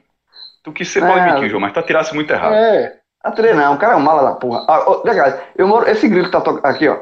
Tu 0.64 0.72
quis 0.72 0.88
ser 0.88 1.04
É. 1.04 1.08
polemiquinho, 1.08 1.50
João, 1.50 1.62
mas 1.62 1.74
tu 1.74 1.80
atirasse 1.80 2.16
muito 2.16 2.32
errado. 2.32 2.54
É, 2.54 2.99
Atirei 3.24 3.54
não, 3.54 3.76
o 3.76 3.78
cara 3.78 3.94
é 3.94 3.96
um 3.98 4.02
mala 4.02 4.24
da 4.24 4.36
porra. 4.36 4.64
Ah, 4.68 4.84
ó, 4.88 5.02
legal, 5.04 5.34
eu 5.58 5.68
moro, 5.68 5.90
esse 5.90 6.08
grilo 6.08 6.26
que 6.26 6.32
tá 6.32 6.42
to- 6.42 6.60
aqui, 6.64 6.88
ó. 6.88 6.98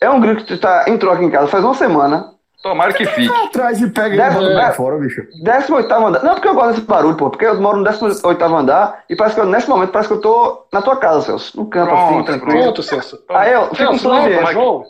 É 0.00 0.08
um 0.10 0.20
grilo 0.20 0.36
que 0.44 0.56
tá, 0.56 0.84
entrou 0.88 1.12
aqui 1.12 1.24
em 1.24 1.30
casa 1.30 1.48
faz 1.48 1.64
uma 1.64 1.74
semana. 1.74 2.32
Tomara 2.62 2.92
que 2.92 3.04
fique. 3.06 3.28
Vai 3.28 3.44
atrás 3.46 3.80
e 3.80 3.88
pega 3.90 4.16
Deve- 4.16 4.44
ele 4.44 4.58
é. 4.60 4.72
fora, 4.72 4.96
bicho. 4.98 5.22
18 5.42 5.92
andar. 5.92 6.22
Não, 6.24 6.34
porque 6.34 6.48
eu 6.48 6.54
gosto 6.54 6.70
desse 6.74 6.80
barulho, 6.86 7.16
pô. 7.16 7.30
Porque 7.30 7.44
eu 7.46 7.60
moro 7.60 7.76
no 7.78 7.84
18 7.84 8.42
andar 8.44 9.04
e 9.08 9.14
parece 9.14 9.34
que 9.36 9.40
eu, 9.40 9.46
nesse 9.46 9.68
momento 9.68 9.90
parece 9.92 10.08
que 10.08 10.14
eu 10.14 10.20
tô 10.20 10.66
na 10.72 10.82
tua 10.82 10.96
casa, 10.96 11.20
Celso. 11.22 11.56
No 11.56 11.66
canto, 11.68 11.94
assim, 11.94 12.06
Pronto, 12.14 12.26
tranquilo. 12.26 12.62
pronto, 12.62 12.82
Celso. 12.82 13.18
Aí 13.30 13.52
eu 13.52 13.62
fico 13.66 13.76
Celso, 13.76 14.08
no 14.08 14.14
leva, 14.14 14.26
ambiente. 14.26 14.52
João. 14.52 14.84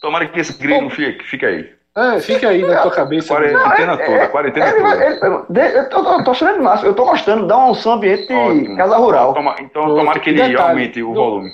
Tomara 0.00 0.26
que 0.26 0.40
esse 0.40 0.52
grilo 0.58 0.82
não 0.82 0.90
fique, 0.90 1.24
fique 1.24 1.46
aí. 1.46 1.70
É, 1.94 2.20
fica 2.20 2.48
aí 2.48 2.62
na 2.62 2.80
tua 2.80 2.90
cabeça. 2.90 3.28
Quarentena 3.34 3.98
toda, 3.98 4.28
quarentena 4.28 4.66
Ele 4.68 4.80
vai- 4.80 5.18
toda. 5.18 5.44
de- 5.50 5.76
eu 5.76 5.88
tô, 5.90 6.02
tô, 6.02 6.24
tô 6.24 6.30
achando 6.30 6.54
demais. 6.54 6.82
Eu 6.82 6.94
tô 6.94 7.04
gostando, 7.04 7.46
dá 7.46 7.58
um 7.58 7.74
som 7.74 7.92
ambiente 7.92 8.32
Ótimo. 8.32 8.76
casa 8.78 8.96
rural. 8.96 9.34
Toma- 9.34 9.56
então 9.60 9.94
tomara 9.94 10.18
que 10.18 10.30
ele 10.30 10.38
Detalhe, 10.42 10.56
aumente 10.70 11.02
o 11.02 11.08
no- 11.08 11.14
volume. 11.14 11.50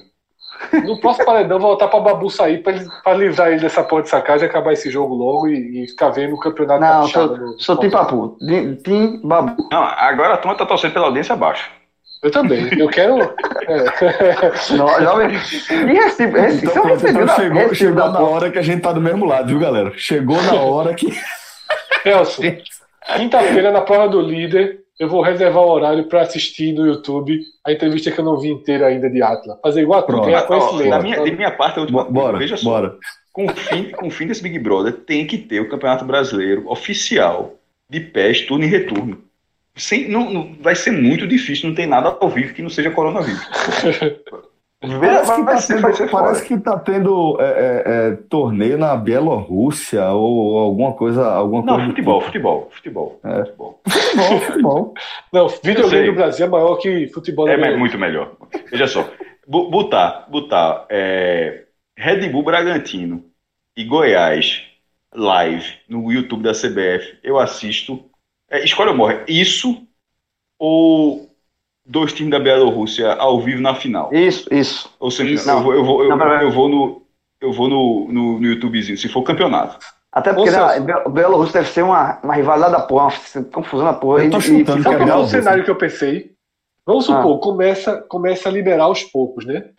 No 0.85 1.01
próximo 1.01 1.25
paredão, 1.27 1.59
voltar 1.59 1.87
pra 1.89 2.01
Babu 2.01 2.29
sair 2.31 2.59
pra, 2.63 2.73
ele- 2.73 2.87
pra 3.05 3.15
livrar 3.15 3.49
ele 3.49 3.61
dessa 3.61 3.83
porra 3.83 4.03
de 4.03 4.09
sacagem, 4.09 4.49
acabar 4.49 4.73
esse 4.73 4.91
jogo 4.91 5.15
logo 5.15 5.49
e, 5.49 5.85
e 5.85 5.89
ficar 5.89 6.11
vendo 6.11 6.35
o 6.35 6.39
campeonato 6.41 6.81
Não, 6.81 7.01
capixaba 7.01 7.39
sou, 7.59 7.77
Tim 7.77 7.91
Papu. 7.91 8.37
Tim- 8.41 8.75
Tim 8.77 9.21
Babu. 9.25 9.57
Não, 9.73 9.83
agora 9.83 10.35
a 10.35 10.37
turma 10.37 10.57
tá 10.57 10.67
torcendo 10.67 10.93
pela 10.93 11.07
audiência 11.07 11.33
abaixo. 11.33 11.71
Eu 12.23 12.31
também. 12.31 12.69
Eu 12.79 12.89
quero. 12.89 13.21
é. 13.23 14.77
Não, 14.77 15.01
jovem. 15.01 15.29
E 15.31 15.35
Recife, 15.37 16.27
Recife, 16.27 16.67
Então, 16.67 16.85
recebeu 16.85 17.23
então 17.23 17.37
chegou, 17.37 17.59
Recife 17.59 17.75
chegou 17.77 17.95
da 17.97 18.11
na 18.11 18.21
hora 18.21 18.51
que 18.51 18.59
a 18.59 18.63
gente 18.63 18.83
tá 18.83 18.93
do 18.93 19.01
mesmo 19.01 19.25
lado, 19.25 19.49
viu, 19.49 19.59
galera? 19.59 19.93
Chegou 19.97 20.41
na 20.43 20.55
hora 20.55 20.95
que. 20.95 21.07
Celso, 22.03 22.41
quinta-feira, 23.17 23.71
na 23.71 23.81
prova 23.83 24.09
do 24.09 24.21
líder, 24.21 24.81
eu 24.99 25.09
vou 25.09 25.23
reservar 25.23 25.63
o 25.63 25.71
horário 25.71 26.05
pra 26.09 26.23
assistir 26.23 26.73
no 26.73 26.87
YouTube 26.87 27.41
a 27.67 27.73
entrevista 27.73 28.11
que 28.11 28.19
eu 28.19 28.25
não 28.25 28.39
vi 28.39 28.49
inteira 28.51 28.87
ainda 28.87 29.09
de 29.11 29.23
Atlas. 29.23 29.59
Fazer 29.63 29.83
igual 29.83 30.01
a 30.01 30.03
tu, 30.03 30.07
Pronto. 30.07 30.25
ganhar 30.27 30.43
conhecimento. 30.43 30.91
da 30.91 31.01
minha, 31.01 31.23
de 31.23 31.31
minha 31.33 31.51
parte, 31.51 31.79
a 31.79 31.83
última 31.83 32.05
Bo- 32.05 32.11
Bora, 32.11 32.39
veja 32.39 32.57
só. 32.57 32.71
bora. 32.71 32.97
Com 33.33 33.47
o, 33.47 33.55
fim, 33.55 33.91
com 33.91 34.09
o 34.09 34.11
fim 34.11 34.27
desse 34.27 34.43
Big 34.43 34.59
Brother, 34.59 34.93
tem 34.93 35.25
que 35.27 35.39
ter 35.39 35.61
o 35.61 35.69
Campeonato 35.69 36.05
Brasileiro 36.05 36.65
oficial 36.69 37.55
de 37.89 38.01
pés, 38.01 38.41
turno 38.43 38.65
e 38.65 38.69
retorno. 38.69 39.19
Sem, 39.79 40.09
não, 40.09 40.31
não- 40.31 40.55
vai 40.61 40.75
ser 40.75 40.91
muito 40.91 41.27
difícil, 41.27 41.69
não 41.69 41.75
tem 41.75 41.87
nada 41.87 42.17
ao 42.21 42.29
vivo 42.29 42.53
que 42.53 42.63
não 42.63 42.71
seja 42.71 42.91
coronavírus. 42.91 43.41
Parece 44.81 45.35
que, 45.35 45.45
tá 45.45 45.57
ser- 45.57 45.75
tendo, 45.83 46.11
parece 46.13 46.45
que 46.47 46.59
tá 46.61 46.79
tendo 46.79 47.37
é, 47.41 47.45
é, 47.45 47.83
é, 48.11 48.13
torneio 48.31 48.79
na 48.79 48.95
Bielorrússia 48.97 50.07
ou 50.13 50.57
alguma 50.57 50.93
coisa. 50.93 51.27
Alguma 51.29 51.63
Não, 51.65 51.75
coisa 51.75 51.87
do 51.87 51.91
futebol, 51.91 52.21
tipo. 52.21 52.27
futebol, 52.27 52.71
futebol, 52.71 53.21
É. 53.25 53.39
futebol. 53.45 53.81
Futebol, 53.89 54.39
futebol. 54.47 54.95
Não, 55.33 55.43
Eu 55.47 55.49
videogame 55.65 56.07
no 56.07 56.15
Brasil 56.15 56.47
é 56.47 56.49
maior 56.49 56.77
que 56.77 57.09
futebol 57.09 57.49
É 57.49 57.57
Brasil. 57.57 57.77
muito 57.79 57.99
melhor. 57.99 58.37
Veja 58.71 58.87
só, 58.87 59.11
botar, 59.49 60.27
botar 60.31 60.87
é, 60.89 61.65
Red 61.97 62.29
Bull 62.29 62.45
Bragantino 62.45 63.25
e 63.77 63.83
Goiás 63.83 64.63
live 65.13 65.67
no 65.89 66.13
YouTube 66.13 66.45
da 66.45 66.53
CBF, 66.53 67.19
eu 67.25 67.37
assisto. 67.37 68.05
É, 68.51 68.65
escolha 68.65 68.91
ou 68.91 68.97
morre. 68.97 69.25
Isso 69.29 69.87
ou 70.59 71.29
dois 71.85 72.13
times 72.13 72.31
da 72.33 72.41
Bielorrússia 72.41 73.13
ao 73.15 73.41
vivo 73.41 73.61
na 73.63 73.75
final? 73.75 74.13
Isso, 74.13 74.53
isso. 74.53 74.91
Ou 74.99 75.11
sempre, 75.11 75.35
Isso. 75.35 75.49
eu 75.49 75.63
vou, 75.63 75.75
eu 75.75 75.85
vou, 75.85 76.03
eu, 76.05 76.17
Não, 76.17 76.43
eu 76.43 76.51
vou 76.51 76.69
no 76.69 77.03
eu 77.41 77.53
vou 77.53 77.69
no, 77.69 78.09
no, 78.13 78.41
no 78.41 78.47
YouTubezinho, 78.47 78.99
se 78.99 79.09
for 79.09 79.23
campeonato. 79.23 79.79
Até 80.11 80.33
porque 80.35 80.51
Celso. 80.51 80.83
Be- 80.83 81.09
Bielorrússia 81.11 81.61
deve 81.61 81.73
ser 81.73 81.83
uma, 81.83 82.19
uma 82.21 82.35
rivalidade 82.35 82.73
da 82.73 82.81
porra, 82.81 83.15
uma 83.37 83.45
confusão 83.45 83.87
da 83.87 83.95
porra. 83.95 84.25
Eu 84.25 84.31
tô 84.31 84.39
E- 84.39 84.41
chutando 84.41 84.81
e- 84.81 84.83
Sabe 84.83 84.95
é 84.97 84.99
qual 85.07 85.19
foi 85.19 85.25
o 85.25 85.29
cenário 85.29 85.65
que 85.65 85.71
eu 85.71 85.77
pensei? 85.77 86.33
Vamos 86.85 87.09
Ah. 87.09 87.17
supor, 87.17 87.39
começa, 87.39 88.01
começa 88.09 88.49
a 88.49 88.53
liberar 88.53 88.85
aos 88.85 89.05
poucos, 89.05 89.45
né? 89.45 89.71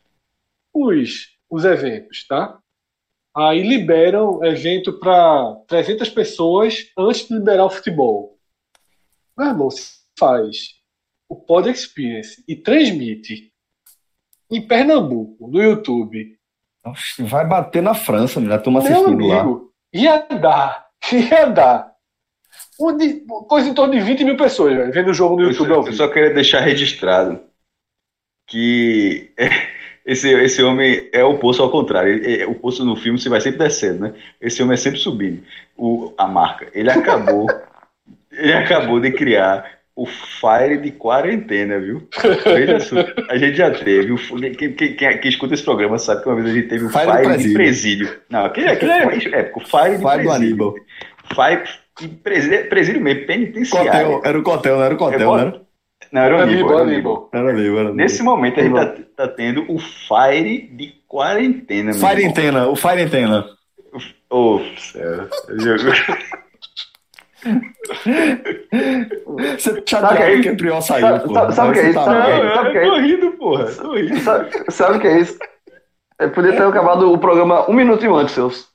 Os, 0.73 1.27
os 1.49 1.65
eventos, 1.65 2.25
tá? 2.27 2.57
Aí 3.35 3.61
liberam 3.61 4.41
evento 4.45 4.93
para 4.99 5.55
300 5.67 6.07
pessoas 6.09 6.85
antes 6.97 7.27
de 7.27 7.33
liberar 7.33 7.65
o 7.65 7.69
futebol. 7.69 8.37
Meu 9.39 9.47
irmão, 9.47 9.71
se 9.71 9.99
faz 10.19 10.75
o 11.29 11.35
Pod 11.35 11.69
Experience 11.69 12.43
e 12.47 12.55
transmite 12.57 13.51
em 14.51 14.61
Pernambuco, 14.67 15.47
no 15.47 15.61
YouTube, 15.63 16.37
Oxe, 16.85 17.23
Vai 17.23 17.45
bater 17.47 17.81
na 17.81 17.93
França. 17.93 18.39
Turma 18.59 18.81
meu 18.81 18.91
assistindo 18.91 19.25
lá. 19.27 19.41
amigo, 19.41 19.71
ia 19.93 20.17
dar, 20.27 20.87
ia 21.13 21.45
dar. 21.45 21.93
Onde, 22.79 23.21
coisa 23.47 23.69
em 23.69 23.73
torno 23.73 23.93
de 23.93 24.01
20 24.01 24.23
mil 24.23 24.37
pessoas, 24.37 24.75
velho, 24.75 24.91
vendo 24.91 25.11
o 25.11 25.13
jogo 25.13 25.35
no 25.35 25.43
Eu 25.43 25.49
YouTube 25.51 25.67
só, 25.67 25.87
eu 25.87 25.93
só 25.93 26.07
queria 26.07 26.33
deixar 26.33 26.61
registrado 26.61 27.41
que 28.47 29.31
esse, 30.05 30.29
esse 30.33 30.63
homem 30.63 31.09
é 31.13 31.23
o 31.23 31.37
poço 31.37 31.61
ao 31.61 31.69
contrário. 31.71 32.11
Ele- 32.13 32.41
é- 32.41 32.47
o 32.47 32.55
poço 32.55 32.83
no 32.83 32.95
filme 32.95 33.19
você 33.19 33.29
vai 33.29 33.39
sempre 33.41 33.59
descendo, 33.59 33.99
né? 34.01 34.13
Esse 34.41 34.63
homem 34.63 34.73
é 34.73 34.77
sempre 34.77 34.99
subindo. 34.99 35.43
O, 35.77 36.13
a 36.17 36.25
marca. 36.27 36.69
Ele 36.73 36.89
acabou, 36.89 37.45
ele 38.39 38.53
acabou 38.53 38.99
de 38.99 39.11
criar 39.11 39.79
o 39.95 40.05
Fire 40.05 40.77
de 40.77 40.91
quarentena, 40.91 41.77
viu? 41.79 42.07
Veja 42.45 42.79
só, 42.79 42.95
a 43.29 43.37
gente 43.37 43.57
já 43.57 43.69
teve. 43.69 44.13
O, 44.13 44.17
quem, 44.17 44.73
quem, 44.73 44.95
quem- 44.95 45.17
quem 45.19 45.29
escuta 45.29 45.53
esse 45.53 45.63
programa 45.63 45.97
sabe 45.99 46.23
que 46.23 46.29
uma 46.29 46.35
vez 46.35 46.47
a 46.47 46.53
gente 46.53 46.67
teve 46.69 46.85
o 46.85 46.89
Fire 46.89 47.03
Fire, 47.05 47.17
de 47.17 47.27
presídio. 47.27 47.53
presídio. 47.53 48.19
Não, 48.29 48.45
aquele, 48.45 48.69
aquele 48.69 48.91
é 48.91 49.39
épico. 49.39 49.59
O 49.59 49.65
Fire 49.65 49.97
de 49.97 50.03
Pai 50.03 50.17
do 50.19 50.23
presídio. 50.23 50.31
Aníbal. 50.31 50.75
Fire 51.35 51.63
presídio, 52.23 52.69
presídio 52.69 53.01
mesmo, 53.01 53.25
penitenciário. 53.25 53.91
Cotel, 53.91 54.21
era 54.23 54.39
o 54.39 54.43
Cotel, 54.43 54.77
não 54.77 54.83
era 54.83 54.93
o 54.93 54.97
Cotel, 54.97 55.19
É, 55.19 55.23
não 55.25 55.39
era? 55.39 55.61
Não, 56.11 56.21
era 56.21 56.37
o 56.37 56.39
Aníbal. 56.39 56.69
Era 56.71 56.77
o 56.77 56.81
Aníbal. 56.87 57.29
Era 57.33 57.79
era. 57.81 57.93
Nesse 57.93 58.23
momento 58.23 58.59
a 58.59 58.63
gente 58.63 58.73
tá, 58.75 58.95
tá 59.17 59.27
tendo 59.27 59.65
o 59.69 59.77
Fire 59.77 60.69
de 60.71 60.93
quarentena, 61.07 61.91
irmão. 61.91 62.09
Firentena, 62.09 62.67
o 62.67 62.75
Firentena. 62.75 63.45
Ô, 64.29 64.61
céu. 64.77 65.27
Você 69.57 69.59
Sabe 69.59 69.83
chateado 69.85 70.17
que 70.17 70.23
é 70.23 70.31
porque 70.33 70.49
o 70.49 70.57
Priol 70.57 70.81
saiu, 70.81 71.07
Sabe- 71.07 71.27
pô. 71.27 71.33
sabe- 71.33 71.53
sabe 71.55 71.69
o 71.69 71.73
que 71.73 71.79
é 71.79 71.83
isso? 71.89 71.93
Sabe 71.93 72.09
o 72.09 72.23
que 72.23 72.29
é 72.29 72.39
bravo. 72.39 72.45
isso? 72.45 72.55
Sabe 72.55 72.71
que 72.71 72.77
é 72.77 72.85
tô 72.85 72.95
rindo, 72.97 73.31
porra. 73.33 73.65
Tô 73.71 73.93
rindo. 73.95 74.19
Sabe, 74.19 74.71
sabe 74.71 74.97
o 74.97 75.01
que 75.01 75.07
é 75.07 75.19
isso? 75.19 75.39
Eu 76.19 76.29
podia 76.31 76.51
ter 76.51 76.63
acabado 76.63 77.11
o 77.11 77.17
programa 77.17 77.69
um 77.69 77.73
minuto 77.73 78.15
antes, 78.15 78.35
seus. 78.35 78.67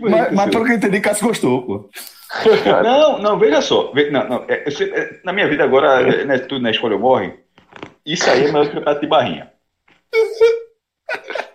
Mas, 0.00 0.32
mas 0.32 0.50
pelo 0.50 0.64
que 0.64 0.72
eu 0.72 0.76
entendi, 0.76 1.00
Cássio 1.00 1.28
gostou, 1.28 1.62
pô. 1.62 1.88
Não, 2.82 3.18
não, 3.20 3.38
veja 3.38 3.60
só. 3.62 3.92
Não, 4.10 4.28
não, 4.28 4.44
é, 4.48 4.64
é, 4.64 5.20
na 5.24 5.32
minha 5.32 5.48
vida 5.48 5.62
agora, 5.62 6.02
é, 6.02 6.24
né, 6.24 6.38
tudo 6.40 6.60
na 6.60 6.72
escolha 6.72 6.98
morre. 6.98 7.34
Isso 8.04 8.28
aí 8.28 8.46
é 8.46 8.48
o 8.48 8.52
campeonato 8.52 9.00
de 9.00 9.06
barrinha. 9.06 9.52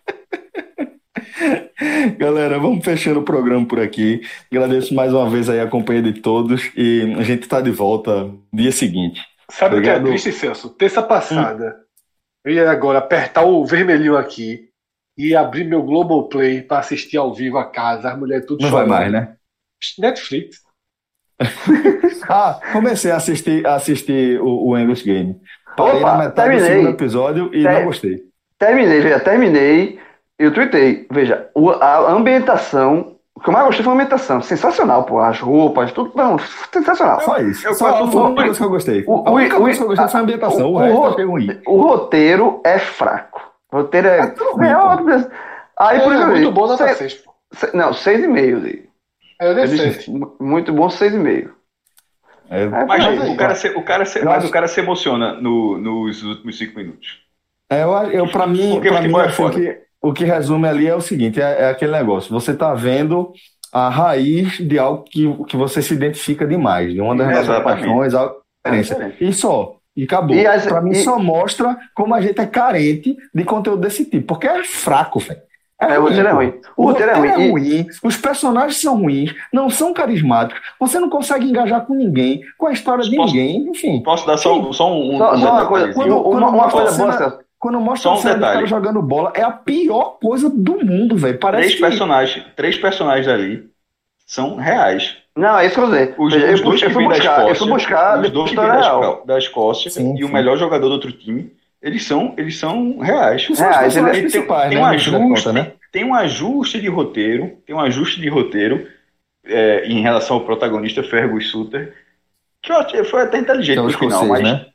Galera, 2.17 2.59
vamos 2.59 2.83
fechando 2.83 3.19
o 3.19 3.23
programa 3.23 3.65
por 3.65 3.79
aqui. 3.79 4.21
Agradeço 4.51 4.93
mais 4.93 5.13
uma 5.13 5.29
vez 5.29 5.49
aí 5.49 5.59
a 5.59 5.67
companhia 5.67 6.01
de 6.01 6.21
todos 6.21 6.71
e 6.75 7.15
a 7.17 7.23
gente 7.23 7.47
tá 7.47 7.61
de 7.61 7.71
volta 7.71 8.29
dia 8.53 8.71
seguinte. 8.71 9.21
Sabe 9.49 9.77
o 9.77 9.81
que 9.81 9.89
é 9.89 9.99
triste, 9.99 10.31
Celso? 10.31 10.69
Terça 10.69 11.01
passada, 11.03 11.75
eu 12.45 12.53
ia 12.53 12.69
agora 12.71 12.99
apertar 12.99 13.43
o 13.43 13.65
vermelhinho 13.65 14.15
aqui 14.17 14.69
e 15.17 15.35
abrir 15.35 15.65
meu 15.65 15.83
Globoplay 15.83 16.61
para 16.61 16.79
assistir 16.79 17.17
ao 17.17 17.33
vivo 17.33 17.57
a 17.57 17.65
casa, 17.65 18.09
as 18.11 18.17
mulheres 18.17 18.45
tudo 18.45 18.61
Não 18.61 18.69
vai 18.71 18.85
chorando. 18.85 18.89
mais, 18.97 19.11
né? 19.11 19.35
Netflix. 19.99 20.57
Ah, 22.29 22.59
comecei 22.71 23.11
a 23.11 23.17
assistir, 23.17 23.65
a 23.65 23.75
assistir 23.75 24.39
o, 24.39 24.69
o 24.69 24.77
English 24.77 25.03
Game. 25.03 25.35
Parei 25.75 25.99
Opa, 25.99 26.11
na 26.13 26.17
metade 26.25 26.49
do 26.49 26.51
terminei. 26.53 26.69
segundo 26.79 26.89
episódio 26.95 27.45
e 27.53 27.63
Ter- 27.63 27.73
não 27.73 27.83
gostei. 27.85 28.23
Terminei, 28.59 29.01
veja, 29.01 29.19
terminei. 29.19 29.99
Eu 30.39 30.53
tuitei. 30.53 31.07
Veja, 31.11 31.40
o- 31.65 31.71
a 31.71 32.11
ambientação 32.11 33.15
O 33.33 33.39
que 33.39 33.49
eu 33.49 33.53
mais 33.53 33.65
gostei 33.65 33.83
foi 33.83 33.91
a 33.91 33.95
ambientação. 33.95 34.41
Sensacional, 34.41 35.03
pô. 35.03 35.19
As 35.19 35.39
roupas, 35.39 35.91
tudo. 35.93 36.11
Não, 36.15 36.37
sensacional. 36.71 37.21
Só 37.21 37.37
isso. 37.39 37.65
Eu 37.65 37.73
Só 37.73 37.87
a 37.87 38.03
única 38.03 38.43
coisa 38.43 38.57
que 38.59 38.63
eu 38.65 38.69
gostei. 38.69 39.03
O- 39.07 39.23
a 39.27 39.31
única 39.31 39.55
o- 39.57 39.61
coisa 39.61 39.77
que 39.77 39.83
eu 39.83 39.87
gostei 39.87 40.07
foi 40.09 40.19
a 40.19 40.23
ambientação. 40.23 40.67
O, 40.67 40.73
o- 40.75 40.77
resto 40.77 40.99
o- 40.99 41.05
achei 41.07 41.25
ruim. 41.25 41.61
O 41.65 41.81
roteiro 41.81 42.61
é 42.63 42.77
fraco. 42.77 43.41
O 43.71 43.77
roteiro 43.77 44.07
é. 44.09 44.19
É 44.19 44.23
ruim, 44.53 45.11
é. 45.11 45.27
Aí, 45.79 45.97
É, 45.97 46.03
por 46.03 46.13
exemplo, 46.13 46.31
muito 46.33 46.51
bom, 46.51 46.67
nota 46.67 46.83
seis- 46.85 46.97
6, 46.97 47.13
pô. 47.15 47.33
se- 47.53 47.75
Não, 47.75 47.93
6,5. 47.93 48.59
Dei. 48.59 48.89
É, 49.41 49.49
eu 49.49 49.55
dei 49.55 49.63
Eu 49.63 49.67
disse, 49.69 49.91
7. 49.93 50.11
mu- 50.11 50.35
Muito 50.39 50.71
bom, 50.73 50.89
6,5. 50.89 51.51
É, 52.49 52.63
É, 52.63 52.67
Mas 52.67 52.85
mas 52.87 53.05
o, 53.05 53.09
aí, 53.23 53.37
cara 53.37 53.55
se, 53.55 53.69
o, 53.69 53.81
cara 53.81 54.05
se, 54.05 54.23
mas 54.23 54.37
acho- 54.39 54.47
o 54.47 54.51
cara 54.51 54.67
se 54.67 54.79
emociona 54.81 55.33
no- 55.33 55.77
nos 55.77 56.21
últimos 56.21 56.57
cinco 56.57 56.77
minutos. 56.77 57.21
É, 57.71 57.83
eu, 57.83 57.91
eu 58.11 58.27
para 58.27 58.45
mim, 58.45 58.71
Porque 58.73 58.89
pra 58.89 59.01
mim 59.01 59.17
é 59.17 59.21
assim, 59.21 59.31
foda. 59.35 59.55
o, 59.57 59.59
que, 59.61 59.79
o 60.01 60.11
que 60.13 60.23
resume 60.25 60.67
ali 60.67 60.87
é 60.87 60.95
o 60.95 61.01
seguinte: 61.01 61.41
é, 61.41 61.63
é 61.63 61.69
aquele 61.69 61.91
negócio. 61.91 62.31
Você 62.33 62.53
tá 62.53 62.73
vendo 62.73 63.31
a 63.71 63.87
raiz 63.89 64.57
de 64.57 64.77
algo 64.77 65.03
que, 65.03 65.31
que 65.45 65.55
você 65.55 65.81
se 65.81 65.93
identifica 65.93 66.45
demais, 66.45 66.91
de 66.93 66.99
uma 66.99 67.15
das 67.15 67.27
nossas 67.47 67.63
paixões, 67.63 68.13
a 68.13 68.31
referência. 68.65 69.13
E 69.21 69.33
só. 69.33 69.75
E 69.95 70.03
acabou. 70.03 70.35
E 70.35 70.45
as- 70.47 70.65
Pra 70.65 70.81
mim, 70.81 70.91
e- 70.91 71.03
só 71.03 71.19
mostra 71.19 71.77
como 71.95 72.13
a 72.15 72.21
gente 72.21 72.39
é 72.39 72.45
carente 72.45 73.15
de 73.33 73.43
conteúdo 73.43 73.81
desse 73.81 74.05
tipo. 74.05 74.27
Porque 74.27 74.47
é 74.47 74.63
fraco, 74.63 75.19
velho. 75.19 75.39
É, 75.81 75.97
o 75.97 76.03
roteiro 76.03 76.27
é 76.27 76.31
ruim. 76.31 76.53
O 76.77 76.83
roteiro 76.85 77.11
é 77.11 77.15
ruim. 77.49 77.63
E- 77.63 77.87
os 78.03 78.15
personagens 78.15 78.79
são 78.79 78.99
ruins, 79.01 79.33
não 79.51 79.67
são 79.69 79.93
carismáticos, 79.93 80.61
você 80.79 80.99
não 80.99 81.09
consegue 81.09 81.45
engajar 81.49 81.85
com 81.85 81.93
ninguém, 81.95 82.41
com 82.57 82.67
a 82.67 82.71
história 82.71 83.03
de 83.03 83.15
Posso- 83.15 83.33
ninguém, 83.33 83.67
enfim. 83.69 84.01
Posso 84.03 84.27
dar 84.27 84.37
só, 84.37 84.59
um- 84.59 84.71
só 84.71 84.93
um, 84.93 85.15
um 85.15 85.17
Só, 85.17 85.37
só 85.37 85.51
uma 85.53 85.65
coisa, 85.65 85.93
Quando- 85.93 86.13
uma, 86.13 86.23
quando 86.23 86.47
uma 86.55 86.69
coisa 86.69 87.03
mostra 87.05 87.29
boa. 87.29 87.39
Quando 87.61 87.79
mostra 87.79 88.09
Só 88.09 88.15
a 88.15 88.19
um 88.19 88.33
detalhe. 88.39 88.67
jogando 88.67 89.01
bola, 89.01 89.31
é 89.35 89.43
a 89.43 89.51
pior 89.51 90.17
coisa 90.19 90.49
do 90.49 90.83
mundo, 90.83 91.15
velho. 91.15 91.37
Parece 91.37 91.61
Três 91.61 91.75
que 91.75 91.81
personagens, 91.81 92.45
três 92.55 92.77
personagens 92.77 93.27
ali 93.27 93.69
são 94.25 94.55
reais. 94.55 95.15
Não, 95.37 95.57
é 95.59 95.65
isso 95.67 95.75
que 95.75 95.79
eu 95.81 95.87
vou 95.87 95.95
dizer. 95.95 96.15
Os, 96.17 96.33
eu, 96.33 96.53
os 96.53 96.59
eu, 96.59 96.65
dois 96.65 96.79
que 96.81 96.89
fui 96.89 97.03
vêm 97.03 97.07
da 97.07 97.15
buscar, 97.15 97.31
Escócia, 97.33 97.51
eu 97.51 97.55
fui 97.55 97.67
buscar 97.69 98.19
os 98.19 98.29
dois 98.31 98.49
que 98.49 98.55
da 98.55 98.61
vêm 98.63 98.71
da, 98.71 99.13
da 99.25 99.37
Escócia 99.37 99.89
Sim, 99.91 100.15
e 100.17 100.23
o 100.23 100.27
sim. 100.27 100.33
melhor 100.33 100.57
jogador 100.57 100.87
do 100.87 100.93
outro 100.93 101.11
time, 101.11 101.53
eles 101.81 102.03
são, 102.03 102.33
eles 102.37 102.57
são 102.57 102.97
reais. 102.99 103.45
são 103.45 103.65
É, 103.65 103.69
os 103.69 103.75
aí 103.77 103.83
personagens 103.83 104.31
Tem, 104.31 104.31
principais, 104.31 104.69
tem 104.69 104.77
né? 104.77 104.83
um 104.83 104.85
ajuste, 104.85 105.11
conta, 105.45 105.53
né? 105.53 105.71
tem 105.91 106.03
um 106.03 106.13
ajuste 106.15 106.81
de 106.81 106.87
roteiro, 106.87 107.57
tem 107.65 107.75
um 107.75 107.79
ajuste 107.79 108.19
de 108.19 108.27
roteiro 108.29 108.87
é, 109.45 109.85
em 109.85 110.01
relação 110.01 110.37
ao 110.37 110.45
protagonista 110.45 111.03
Fergus 111.03 111.49
Suter, 111.51 111.93
que 112.61 112.71
eu 112.71 112.77
achei- 112.77 113.03
foi 113.03 113.21
até 113.21 113.37
inteligente 113.39 113.73
Que 113.75 113.79
é 113.79 113.81
o 113.81 113.85
no 113.85 113.91
final, 113.91 114.25
mas 114.27 114.41
né? 114.43 114.65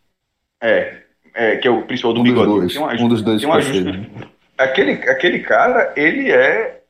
é, 0.62 1.02
é, 1.36 1.56
que 1.56 1.68
é 1.68 1.70
o 1.70 1.82
principal 1.82 2.12
do 2.12 2.20
Um 2.20 2.24
dos 2.24 2.32
bigodinho. 2.32 2.58
dois. 2.60 2.72
Tem 2.72 2.82
um 2.82 2.86
ajuste- 2.86 3.04
Um 3.04 3.08
dos 3.08 3.22
dois 3.22 3.40
tem 3.40 3.50
um 3.50 3.52
ajuste- 3.52 3.78
escoceses. 3.78 4.10
né? 4.20 4.26
aquele, 4.58 4.92
aquele 5.10 5.38
cara, 5.40 5.92
ele 5.96 6.32
é. 6.32 6.80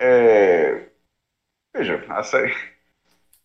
é 0.00 0.82
veja, 1.76 2.02
a 2.08 2.22
série. 2.22 2.54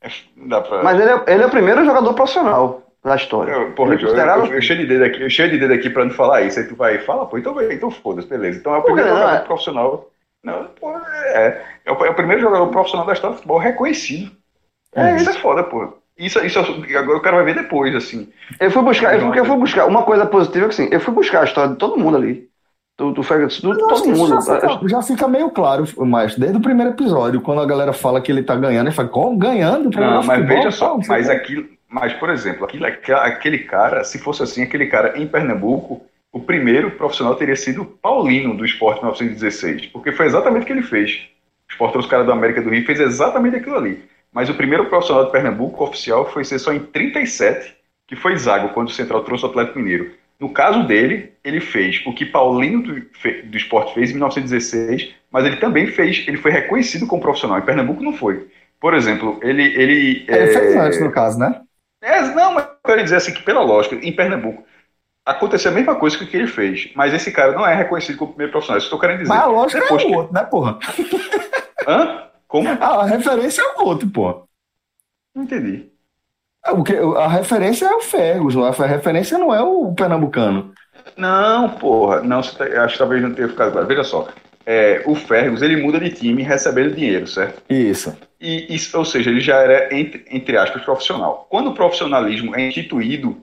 é- 0.02 0.10
Não 0.36 0.48
dá 0.48 0.62
pra. 0.62 0.84
Mas 0.84 1.00
ele 1.00 1.10
é, 1.12 1.24
ele 1.34 1.44
é 1.44 1.46
o 1.46 1.50
primeiro 1.52 1.84
jogador 1.86 2.14
profissional 2.14 2.82
da 3.04 3.16
história. 3.16 3.52
Eu, 3.52 3.72
porra, 3.74 3.94
ele 3.94 4.02
é 4.02 4.04
eu, 4.04 4.08
considerado- 4.10 4.46
eu, 4.48 4.54
eu 4.54 4.62
cheio 4.62 4.80
de 4.80 4.86
dedo 4.86 5.04
aqui, 5.06 5.22
eu 5.22 5.30
cheio 5.30 5.50
de 5.52 5.58
dedo 5.58 5.74
aqui 5.74 5.90
pra 5.90 6.06
não 6.06 6.12
falar 6.12 6.42
isso. 6.44 6.60
Aí 6.60 6.68
tu 6.68 6.76
vai, 6.76 6.98
fala, 7.00 7.26
pô, 7.26 7.38
então, 7.38 7.60
então 7.72 7.90
foda-se, 7.92 8.28
beleza. 8.28 8.60
Então 8.60 8.74
é 8.76 8.78
o 8.78 8.84
primeiro 8.84 9.10
não? 9.10 9.18
jogador 9.18 9.38
É. 9.38 9.46
profissional. 9.46 10.12
Não, 10.44 10.66
pô, 10.80 10.92
é, 10.98 11.62
é, 11.86 11.92
o, 11.92 12.06
é 12.06 12.10
o 12.10 12.16
primeiro 12.16 12.42
jogador 12.42 12.68
profissional 12.68 13.06
da 13.06 13.14
história 13.14 13.34
do 13.36 13.38
futebol 13.38 13.60
reconhecido. 13.60 14.32
É, 14.96 15.16
isso 15.16 15.30
é 15.30 15.34
foda, 15.34 15.64
pô. 15.64 16.01
Isso, 16.22 16.40
isso 16.46 16.60
agora 16.60 17.18
o 17.18 17.22
cara 17.22 17.38
vai 17.38 17.46
ver 17.46 17.56
depois, 17.56 17.96
assim. 17.96 18.30
Eu 18.60 18.70
fui 18.70 18.84
buscar, 18.84 19.20
eu, 19.20 19.34
eu 19.34 19.44
fui 19.44 19.58
buscar 19.58 19.88
uma 19.88 20.04
coisa 20.04 20.24
positiva 20.24 20.68
que 20.68 20.74
assim, 20.74 20.88
eu 20.92 21.00
fui 21.00 21.12
buscar 21.12 21.42
a 21.42 21.46
história 21.46 21.72
de 21.72 21.78
todo 21.78 21.98
mundo 21.98 22.18
ali. 22.18 22.48
Do, 22.96 23.12
do 23.12 23.24
Ferguson, 23.24 23.72
do, 23.72 23.88
todo 23.88 24.08
mundo. 24.10 24.30
Já 24.30 24.42
fica, 24.42 24.90
já 24.90 25.02
fica 25.02 25.28
meio 25.28 25.50
claro, 25.50 25.84
mas 26.06 26.36
desde 26.36 26.58
o 26.58 26.62
primeiro 26.62 26.92
episódio, 26.92 27.42
quando 27.42 27.62
a 27.62 27.66
galera 27.66 27.92
fala 27.92 28.22
que 28.22 28.32
ele 28.32 28.44
tá 28.44 28.56
ganhando, 28.56 28.88
ele 28.88 28.96
fala, 28.96 29.08
como? 29.08 29.36
Ganhando? 29.36 29.90
Não, 29.90 30.22
mas 30.22 30.38
futebol? 30.38 30.58
veja 30.58 30.72
só, 30.72 31.00
mas 31.08 31.26
o 31.26 31.30
quê. 31.30 31.36
aquilo, 31.36 31.66
mas 31.90 32.14
por 32.14 32.30
exemplo, 32.30 32.66
aquilo, 32.66 32.86
aquele 32.86 33.60
cara, 33.60 34.04
se 34.04 34.20
fosse 34.20 34.44
assim, 34.44 34.62
aquele 34.62 34.86
cara 34.86 35.18
em 35.18 35.26
Pernambuco, 35.26 36.06
o 36.32 36.40
primeiro 36.40 36.92
profissional 36.92 37.34
teria 37.34 37.56
sido 37.56 37.84
Paulino 37.84 38.56
do 38.56 38.64
Esporte 38.64 39.00
1916, 39.00 39.88
porque 39.88 40.12
foi 40.12 40.28
exatamente 40.28 40.64
o 40.64 40.66
que 40.68 40.74
ele 40.74 40.84
fez. 40.84 41.28
O 41.68 41.72
Esporte 41.72 41.94
trouxe 41.94 42.08
o 42.08 42.12
cara 42.12 42.24
do 42.24 42.32
América 42.32 42.62
do 42.62 42.70
Rio 42.70 42.86
fez 42.86 43.00
exatamente 43.00 43.56
aquilo 43.56 43.78
ali. 43.78 44.04
Mas 44.34 44.50
o 44.50 44.54
primeiro 44.54 44.86
profissional 44.86 45.26
de 45.26 45.32
Pernambuco 45.32 45.84
oficial 45.84 46.30
foi 46.32 46.44
ser 46.44 46.60
só 46.60 46.72
em 46.74 46.80
37, 46.80 47.76
que 48.08 48.16
foi 48.16 48.36
Zago, 48.38 48.70
quando 48.74 48.88
o 48.88 48.92
Central 48.92 49.24
trouxe 49.24 49.46
o 49.46 49.50
Atlético 49.50 49.80
Mineiro. 49.80 50.12
No 50.40 50.50
caso 50.50 50.84
dele, 50.88 51.34
ele 51.44 51.60
fez 51.60 52.02
o 52.06 52.14
que 52.14 52.26
Paulino 52.26 52.82
do, 52.82 52.94
do 53.46 53.58
Esporte 53.58 53.94
fez 53.94 54.10
em 54.10 54.14
1916, 54.14 55.14
mas 55.32 55.46
ele 55.46 55.58
também 55.58 55.88
fez, 55.88 56.26
ele 56.28 56.38
foi 56.38 56.52
reconhecido 56.52 57.06
como 57.06 57.22
profissional. 57.22 57.60
Em 57.60 57.64
Pernambuco 57.66 58.02
não 58.04 58.14
foi. 58.14 58.48
Por 58.80 58.94
exemplo, 58.96 59.40
ele. 59.44 59.64
Ele, 59.64 60.26
Ele 60.28 60.48
fez 60.48 60.76
é, 60.76 60.80
antes, 60.80 61.00
no 61.00 61.12
caso, 61.12 61.38
né? 61.38 61.62
é, 62.02 62.22
não, 62.34 62.54
mas 62.54 62.66
eu 62.66 62.72
quero 62.84 63.04
dizer 63.04 63.18
assim 63.18 63.34
que, 63.34 63.44
pela 63.44 63.62
lógica, 63.62 63.96
em 63.96 64.12
Pernambuco, 64.12 64.64
aconteceu 65.24 65.72
a 65.72 65.74
mesma 65.76 65.96
coisa 65.96 66.18
que 66.18 66.24
o 66.24 66.28
que 66.28 66.36
ele 66.36 66.48
fez. 66.48 66.90
Mas 66.96 67.14
esse 67.14 67.32
cara 67.32 67.52
não 67.52 67.68
é 67.68 67.76
reconhecido 67.76 68.18
como 68.18 68.32
primeiro 68.32 68.52
profissional. 68.52 68.80
Isso 68.80 68.88
que 68.90 68.94
eu 68.94 68.98
estou 68.98 69.08
querendo 69.08 69.22
dizer. 69.22 69.34
Mas 69.34 69.44
a 69.44 69.46
lógica 69.46 69.80
Depois 69.82 70.02
é 70.02 70.06
que- 70.06 70.12
o 70.12 70.18
outro, 70.18 70.34
né, 70.34 70.44
porra? 70.46 70.80
Hã? 71.88 72.31
Como? 72.52 72.68
A 72.70 73.06
referência 73.06 73.62
é 73.62 73.80
o 73.80 73.86
outro. 73.86 74.12
Não 75.34 75.44
entendi. 75.44 75.90
O 76.74 76.84
que, 76.84 76.94
a 76.96 77.28
referência 77.28 77.86
é 77.86 77.94
o 77.96 78.02
Ferguson, 78.02 78.64
a 78.64 78.86
referência 78.86 79.38
não 79.38 79.54
é 79.54 79.62
o 79.62 79.94
pernambucano. 79.94 80.74
Não, 81.18 81.70
porra. 81.70 82.22
Não, 82.22 82.42
tá- 82.42 82.66
acho 82.84 82.94
que 82.94 83.00
talvez 83.00 83.22
não 83.22 83.34
tenha 83.34 83.48
ficado 83.50 83.72
claro. 83.72 83.88
Veja 83.88 84.04
só. 84.04 84.28
É, 84.66 85.02
o 85.08 85.16
Fergus, 85.16 85.62
ele 85.62 85.82
muda 85.82 86.00
de 86.00 86.12
time 86.12 86.44
recebendo 86.44 86.96
dinheiro, 86.96 87.26
certo? 87.26 87.64
Isso. 87.70 88.16
E, 88.40 88.74
isso, 88.76 88.96
ou 88.98 89.06
seja, 89.06 89.30
ele 89.30 89.40
já 89.40 89.58
era, 89.58 89.94
entre, 89.96 90.26
entre 90.30 90.58
aspas, 90.58 90.84
profissional. 90.84 91.48
Quando 91.50 91.72
o 91.72 91.74
profissionalismo 91.74 92.56
é 92.56 92.68
instituído, 92.68 93.42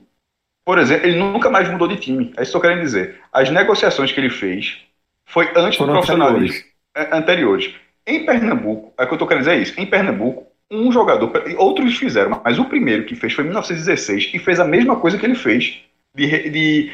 por 0.65 0.79
exemplo, 0.79 1.07
ele 1.07 1.19
nunca 1.19 1.49
mais 1.49 1.69
mudou 1.69 1.87
de 1.87 1.97
time. 1.97 2.33
É 2.37 2.43
isso 2.43 2.51
que 2.51 2.57
eu 2.57 2.61
tô 2.61 2.67
querendo 2.67 2.81
dizer. 2.83 3.21
As 3.33 3.49
negociações 3.49 4.11
que 4.11 4.19
ele 4.19 4.29
fez 4.29 4.79
foi 5.25 5.51
antes 5.55 5.77
Foram 5.77 5.93
do 5.93 5.93
profissionalismo. 5.93 6.55
anteriores. 6.55 6.65
é, 6.95 7.17
anteriores. 7.17 7.75
Em 8.09 8.25
Pernambuco, 8.25 8.91
é 8.97 9.03
o 9.03 9.05
que 9.05 9.13
eu 9.13 9.15
estou 9.15 9.27
querendo 9.27 9.43
dizer 9.43 9.57
é 9.57 9.61
isso. 9.61 9.79
Em 9.79 9.85
Pernambuco, 9.85 10.47
um 10.71 10.91
jogador, 10.91 11.31
outros 11.57 11.95
fizeram, 11.95 12.41
mas 12.43 12.57
o 12.57 12.65
primeiro 12.65 13.05
que 13.05 13.15
fez 13.15 13.33
foi 13.33 13.43
em 13.43 13.47
1916 13.49 14.31
e 14.33 14.39
fez 14.39 14.59
a 14.59 14.65
mesma 14.65 14.95
coisa 14.95 15.15
que 15.15 15.27
ele 15.27 15.35
fez 15.35 15.79
de, 16.15 16.49
de, 16.49 16.91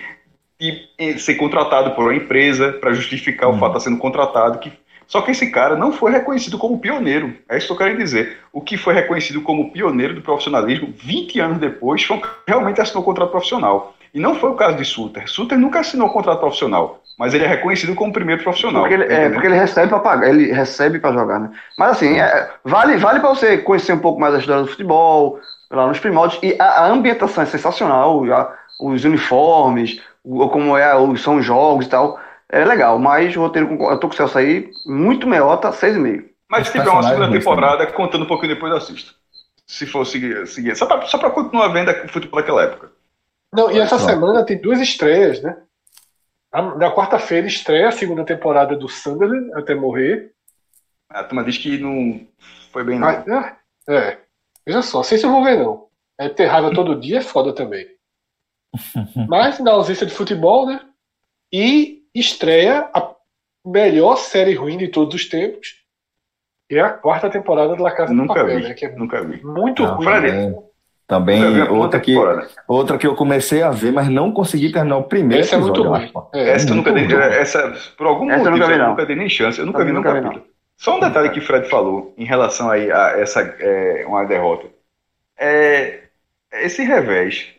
de, 0.59 0.89
eh, 0.97 1.17
ser 1.17 1.35
contratado 1.35 1.91
por 1.91 2.03
uma 2.03 2.15
empresa 2.15 2.73
para 2.73 2.91
justificar 2.91 3.49
o 3.49 3.53
fato 3.53 3.71
de 3.71 3.77
estar 3.77 3.89
sendo 3.89 3.97
contratado. 3.97 4.59
Que, 4.59 4.73
só 5.07 5.21
que 5.21 5.31
esse 5.31 5.49
cara 5.51 5.77
não 5.77 5.93
foi 5.93 6.11
reconhecido 6.11 6.57
como 6.57 6.79
pioneiro. 6.79 7.33
É 7.47 7.57
isso 7.57 7.67
que 7.67 7.73
eu 7.73 7.77
quero 7.77 7.97
dizer. 7.97 8.39
O 8.51 8.59
que 8.59 8.75
foi 8.75 8.93
reconhecido 8.93 9.39
como 9.39 9.71
pioneiro 9.71 10.15
do 10.15 10.21
profissionalismo 10.21 10.93
20 10.97 11.39
anos 11.39 11.59
depois 11.59 12.03
foi 12.03 12.21
realmente 12.45 12.81
assinou 12.81 13.01
um 13.01 13.05
contrato 13.05 13.31
profissional. 13.31 13.95
E 14.13 14.19
não 14.19 14.35
foi 14.35 14.49
o 14.49 14.55
caso 14.55 14.75
de 14.75 14.83
Suter. 14.83 15.29
Suter 15.29 15.57
nunca 15.57 15.79
assinou 15.79 16.07
um 16.07 16.11
contrato 16.11 16.39
profissional, 16.39 17.01
mas 17.17 17.33
ele 17.33 17.45
é 17.45 17.47
reconhecido 17.47 17.95
como 17.95 18.11
primeiro 18.13 18.43
profissional. 18.43 18.81
Porque 18.81 18.93
ele, 18.95 19.13
é, 19.13 19.29
porque 19.29 19.47
ele 19.47 19.55
recebe 19.55 19.89
para 19.89 19.99
pagar, 19.99 20.29
ele 20.29 20.51
recebe 20.51 20.99
para 20.99 21.13
jogar, 21.13 21.39
né? 21.39 21.51
Mas 21.77 21.91
assim, 21.91 22.19
é, 22.19 22.49
vale, 22.63 22.97
vale 22.97 23.19
para 23.19 23.29
você 23.29 23.57
conhecer 23.57 23.93
um 23.93 23.99
pouco 23.99 24.19
mais 24.19 24.35
a 24.35 24.39
história 24.39 24.63
do 24.63 24.67
futebol, 24.69 25.39
lá 25.71 25.87
nos 25.87 25.99
primórdios, 25.99 26.39
e 26.43 26.55
a, 26.59 26.65
a 26.65 26.87
ambientação 26.87 27.43
é 27.43 27.45
sensacional, 27.47 28.25
já, 28.27 28.53
os 28.79 29.03
uniformes, 29.05 30.01
o, 30.23 30.47
como 30.49 30.77
é, 30.77 30.95
os, 30.97 31.21
são 31.21 31.37
os 31.37 31.45
jogos 31.45 31.85
e 31.85 31.89
tal, 31.89 32.19
é 32.49 32.63
legal, 32.63 32.99
mas 32.99 33.35
o 33.35 33.41
roteiro, 33.41 33.67
com- 33.77 33.91
eu 33.91 33.99
tô 33.99 34.07
com 34.07 34.13
o 34.13 34.17
Celso 34.17 34.37
aí, 34.37 34.69
muito 34.85 35.27
meiota, 35.27 35.71
6,5. 35.71 36.25
Mas 36.49 36.67
se 36.67 36.73
tiver 36.73 36.89
uma 36.89 37.01
segunda 37.01 37.29
personagens 37.29 37.43
temporada, 37.43 37.87
contando 37.87 38.23
um 38.23 38.27
pouquinho 38.27 38.53
depois, 38.53 38.71
eu 38.71 38.77
assisto. 38.77 39.15
Se 39.67 39.87
for 39.87 40.05
seguir. 40.05 40.45
seguir. 40.47 40.75
Só, 40.75 40.85
pra 40.85 41.31
continuar 41.31 41.69
vendo 41.69 41.89
o 41.89 42.07
futebol 42.07 42.39
daquela 42.39 42.63
época. 42.63 42.91
Não, 43.51 43.71
e 43.71 43.79
essa 43.79 43.97
semana 43.97 44.45
tem 44.45 44.61
duas 44.61 44.79
estreias, 44.79 45.41
né? 45.41 45.57
Na 46.61 46.93
quarta-feira 46.93 47.47
estreia 47.47 47.89
a 47.89 47.91
segunda 47.91 48.23
temporada 48.23 48.75
do 48.75 48.87
Sunderland 48.87 49.53
até 49.55 49.75
morrer. 49.75 50.31
A 51.09 51.23
turma 51.23 51.43
diz 51.43 51.57
que 51.57 51.77
não 51.77 52.25
foi 52.71 52.83
bem, 52.83 52.99
não. 52.99 53.07
Ah, 53.07 53.57
é, 53.87 53.95
é. 53.95 54.19
Veja 54.65 54.81
só, 54.81 55.03
sei 55.03 55.17
se 55.17 55.25
eu 55.25 55.31
vou 55.31 55.43
ver, 55.43 55.57
não. 55.59 55.87
É 56.17 56.29
ter 56.29 56.45
raiva 56.45 56.73
todo 56.73 56.99
dia 56.99 57.17
é 57.17 57.21
foda 57.21 57.53
também. 57.53 57.87
Mas 59.27 59.59
na 59.59 59.71
ausência 59.71 60.05
de 60.05 60.13
futebol, 60.13 60.65
né? 60.65 60.81
E 61.51 62.03
estreia 62.13 62.89
a 62.93 63.13
melhor 63.65 64.15
série 64.17 64.53
ruim 64.53 64.77
de 64.77 64.87
todos 64.87 65.13
os 65.15 65.27
tempos. 65.29 65.83
Que 66.67 66.75
é 66.77 66.81
a 66.81 66.89
quarta 66.89 67.29
temporada 67.29 67.75
de 67.75 67.81
La 67.81 67.91
Casa 67.91 68.11
de 68.11 68.17
Nunca 68.17 68.33
Papel, 68.33 68.57
vi. 68.57 68.63
né? 68.63 68.73
Que 68.73 68.85
é 68.85 68.95
Nunca 68.95 69.21
vi. 69.23 69.43
muito 69.43 69.83
Não, 69.83 69.95
ruim. 69.95 70.05
Fred, 70.05 70.55
também, 71.07 71.53
vi 71.53 71.61
outra, 71.61 71.99
que, 71.99 72.15
outra 72.67 72.97
que 72.97 73.05
eu 73.05 73.15
comecei 73.15 73.61
a 73.61 73.69
ver, 73.69 73.91
mas 73.91 74.09
não 74.09 74.31
consegui 74.31 74.71
terminar 74.71 74.97
o 74.97 75.03
primeiro 75.03 75.43
Esse 75.43 75.53
é 75.53 75.57
muito 75.57 75.79
episódio, 75.81 76.11
eu 76.13 76.19
ruim. 76.21 76.27
É, 76.33 76.49
Essa 76.49 76.69
eu 76.69 76.75
nunca 76.75 76.91
dei. 76.91 77.05
Essa, 77.15 77.73
por 77.95 78.07
algum 78.07 78.29
Essa 78.31 78.45
eu 78.45 78.51
motivo, 78.51 78.57
nunca 78.57 78.67
vi, 78.67 78.73
eu 78.73 78.79
não. 78.79 78.89
nunca 78.91 79.05
dei 79.05 79.15
nem 79.15 79.29
chance. 79.29 79.59
Eu 79.59 79.65
nunca 79.67 79.79
Eu 79.79 79.85
vi 79.85 79.91
nenhum 79.91 80.03
nunca 80.03 80.13
vi, 80.15 80.21
capítulo. 80.21 80.45
Só 80.77 80.97
um 80.97 80.99
detalhe 80.99 81.29
que 81.29 81.39
o 81.39 81.41
Fred 81.41 81.69
falou 81.69 82.13
em 82.17 82.25
relação 82.25 82.69
aí 82.69 82.91
a 82.91 83.09
essa 83.19 83.41
é, 83.41 84.03
uma 84.07 84.25
derrota. 84.25 84.67
É, 85.37 86.05
esse 86.53 86.83
revés 86.83 87.53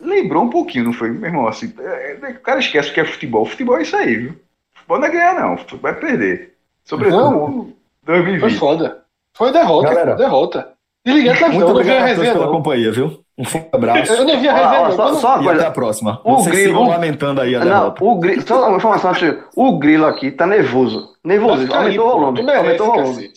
lembrou 0.00 0.44
um 0.44 0.50
pouquinho, 0.50 0.84
não 0.84 0.92
foi, 0.92 1.10
meu 1.10 1.28
irmão? 1.28 1.48
Assim, 1.48 1.74
é, 1.78 2.18
é, 2.22 2.30
o 2.30 2.40
cara 2.40 2.60
esquece 2.60 2.90
o 2.90 2.94
que 2.94 3.00
é 3.00 3.04
futebol. 3.04 3.44
Futebol 3.44 3.78
é 3.78 3.82
isso 3.82 3.96
aí, 3.96 4.16
viu? 4.16 4.40
Futebol 4.74 4.98
não 5.00 5.06
é 5.06 5.10
ganhar, 5.10 5.34
não. 5.40 5.58
Futebol 5.58 5.90
é 5.90 5.94
perder. 5.94 6.54
Sobretudo 6.84 7.18
Não. 7.20 7.72
Foi 8.04 8.14
2020. 8.22 8.58
foda. 8.58 9.04
Foi 9.34 9.52
derrota, 9.52 9.88
Galera. 9.88 10.14
derrota. 10.14 10.77
Desliguei 11.06 11.30
a 11.32 11.36
televisão, 11.36 11.48
Muito 11.48 11.64
não 11.66 11.80
obrigado 11.80 12.02
a 12.10 12.14
todos 12.14 12.32
pela 12.32 12.46
não. 12.46 12.52
companhia, 12.52 12.92
viu? 12.92 13.20
Um 13.38 13.44
forte 13.44 13.68
abraço. 13.72 14.12
Eu 14.12 14.24
não 14.24 14.40
vi 14.40 14.48
a 14.48 14.52
resenha, 14.52 14.88
não. 14.88 14.96
só, 14.96 15.14
só 15.14 15.40
E 15.40 15.44
coisa. 15.44 15.60
até 15.60 15.66
a 15.68 15.70
próxima. 15.70 16.20
O 16.24 16.36
Vocês 16.36 16.56
grilo- 16.56 16.68
sigam 16.78 16.88
lamentando 16.88 17.40
aí 17.40 17.54
a 17.54 17.60
Não, 17.60 17.66
derrota. 17.66 18.04
o 18.04 18.14
grilo. 18.18 18.42
Só 18.46 18.68
uma 18.68 18.76
informação 18.76 19.10
antes. 19.10 19.34
O 19.56 19.78
grilo 19.78 20.06
aqui 20.06 20.30
tá 20.32 20.46
nervoso. 20.46 21.08
Nervoso. 21.24 21.72
Aumentou 21.72 22.06
o 22.06 22.10
volume. 22.10 22.42
merece, 22.42 22.58
Aumentou 22.64 22.88
o 22.88 22.92
volume. 22.94 23.28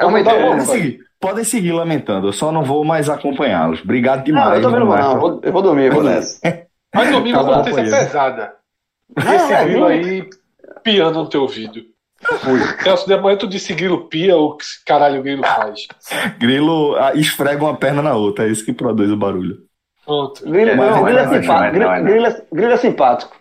Aumentou 0.00 0.32
o 0.32 0.36
Podem 0.36 0.48
volume. 0.50 0.60
seguir, 0.66 0.98
podem 1.20 1.44
seguir 1.44 1.72
lamentando, 1.72 2.28
eu 2.28 2.32
só 2.32 2.50
não 2.50 2.62
vou 2.64 2.84
mais 2.84 3.08
acompanhá-los. 3.10 3.82
Obrigado 3.82 4.24
demais. 4.24 4.48
Não, 4.48 4.56
eu 4.56 4.62
também 4.62 4.80
não 4.80 4.86
vou, 4.86 4.96
não. 4.96 5.12
Eu 5.12 5.20
vou, 5.20 5.40
eu 5.42 5.52
vou 5.52 5.62
dormir, 5.62 5.84
eu 5.86 5.92
vou 5.92 6.02
nessa. 6.04 6.40
Mas 6.94 7.10
domingo 7.10 7.38
Tá 7.38 7.44
a 7.44 7.56
notícia 7.58 7.80
é 7.80 7.84
companheiro. 7.84 8.06
pesada. 8.06 8.52
Não, 9.24 9.34
Esse 9.34 9.52
é, 9.52 9.64
grilo 9.64 9.80
não. 9.80 9.86
aí 9.88 10.30
piando 10.82 11.18
no 11.22 11.28
teu 11.28 11.42
ouvido. 11.42 11.80
Celso, 12.82 13.06
de 13.08 13.36
tu 13.38 13.46
disse 13.46 13.72
grilo 13.72 14.06
pia 14.08 14.36
ou 14.36 14.56
que 14.56 14.64
caralho 14.86 15.20
o 15.20 15.22
grilo 15.22 15.42
faz. 15.42 15.86
Grilo 16.38 16.94
ah, 16.96 17.14
esfrega 17.14 17.64
uma 17.64 17.76
perna 17.76 18.02
na 18.02 18.14
outra, 18.14 18.46
é 18.46 18.48
isso 18.48 18.64
que 18.64 18.72
produz 18.72 19.10
o 19.10 19.16
barulho. 19.16 19.58
Pronto. 20.04 20.44
Grilo, 20.44 20.76
não, 20.76 21.04
grilo 21.04 21.18
é 21.18 21.28
simpático. 21.28 21.72
Grilo- 22.02 22.26
é-. 22.26 23.40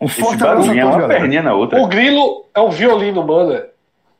Um 0.00 0.06
Esse 0.06 0.20
forte 0.20 0.44
abraço 0.44 0.70
é 0.70 0.84
uma 0.84 0.98
galera. 0.98 1.20
perninha 1.20 1.42
na 1.42 1.54
outra. 1.54 1.80
O 1.80 1.86
grilo 1.86 2.46
é 2.54 2.60
um 2.60 2.70
violino, 2.70 3.26
mano. 3.26 3.62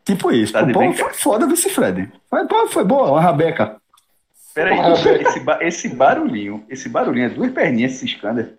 Tipo 0.05 0.33
isso. 0.33 0.53
Tá 0.53 0.67
Pô, 0.67 0.93
foi 0.93 1.13
foda 1.13 1.47
vice 1.47 1.71
Fred. 1.71 2.11
Foi, 2.29 2.69
foi 2.69 2.85
boa, 2.85 3.11
uma 3.13 3.21
rabeca. 3.21 3.77
Peraí, 4.55 4.79
esse, 5.21 5.41
ba- 5.41 5.59
esse 5.61 5.89
barulhinho, 5.89 6.65
esse 6.69 6.89
barulhinho 6.89 7.27
é 7.27 7.29
duas 7.31 7.51
perninhas 7.51 7.93
se 7.93 8.07
escanda. 8.07 8.55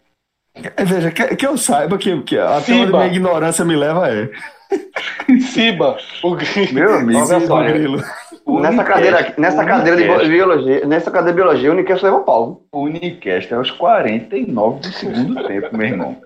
É, 0.54 0.84
Veja, 0.84 1.12
que, 1.12 1.36
que 1.36 1.48
eu 1.48 1.58
saiba 1.58 1.98
que, 1.98 2.22
que 2.24 2.38
até 2.38 2.74
onde 2.74 2.92
minha 2.92 3.08
ignorância 3.08 3.64
me 3.64 3.76
leva 3.76 4.10
é. 4.12 4.30
Ciba, 5.52 5.98
o 6.24 6.36
grilo. 6.36 6.74
Meu 6.74 6.94
amigo, 6.96 7.18
Olha 7.20 7.28
só, 7.28 7.40
Siba, 7.40 7.68
eu- 7.68 7.74
grilo. 7.74 7.98
Nessa 7.98 8.68
Unicast, 8.70 8.86
cadeira, 8.94 9.20
aqui- 9.20 9.42
nessa 9.42 9.58
Unicast, 9.58 9.80
cadeira 9.90 9.98
de 10.18 10.24
bi- 10.24 10.30
biologia, 10.30 10.86
nessa 10.86 11.10
cadeira 11.12 11.32
de 11.32 11.36
biologia, 11.42 11.72
o 11.72 11.74
Niqueira 11.74 12.02
leva 12.04 12.20
pau. 12.20 12.62
O 12.72 12.82
Unicast 12.82 13.52
é 13.52 13.58
aos 13.58 13.72
49 13.72 14.80
do 14.82 14.88
segundo 14.94 15.48
tempo, 15.48 15.76
meu 15.76 15.88
irmão. 15.88 16.18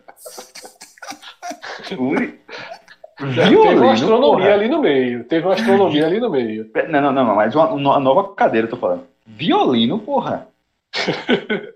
Uni... 1.98 2.34
Teve 3.36 3.56
uma 3.56 3.94
astronomia 3.94 4.46
porra. 4.46 4.54
ali 4.54 4.68
no 4.68 4.82
meio. 4.82 5.24
Teve 5.26 5.46
uma 5.46 5.54
astronomia 5.54 6.06
ali 6.06 6.20
no 6.20 6.30
meio. 6.30 6.70
Não, 6.90 7.02
não, 7.02 7.12
não, 7.14 7.26
não, 7.26 7.36
mas 7.36 7.56
uma, 7.56 7.72
uma 7.72 8.00
nova 8.00 8.34
cadeira, 8.34 8.68
eu 8.68 8.72
tô 8.72 8.78
falando. 8.78 9.04
Violino, 9.26 10.00
porra. 10.00 10.48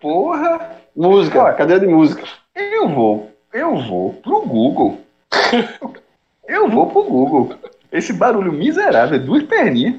Porra. 0.00 0.70
Música, 0.94 1.42
Olha. 1.42 1.54
cadeira 1.54 1.80
de 1.80 1.86
música. 1.92 2.22
Eu 2.54 2.88
vou, 2.88 3.30
eu 3.52 3.76
vou 3.76 4.12
pro 4.14 4.40
Google. 4.42 4.98
Eu 6.46 6.68
vou 6.70 6.90
pro 6.90 7.04
Google. 7.04 7.54
Esse 7.92 8.12
barulho 8.12 8.52
miserável, 8.52 9.16
é 9.16 9.18
duas 9.18 9.42
perninhas. 9.42 9.96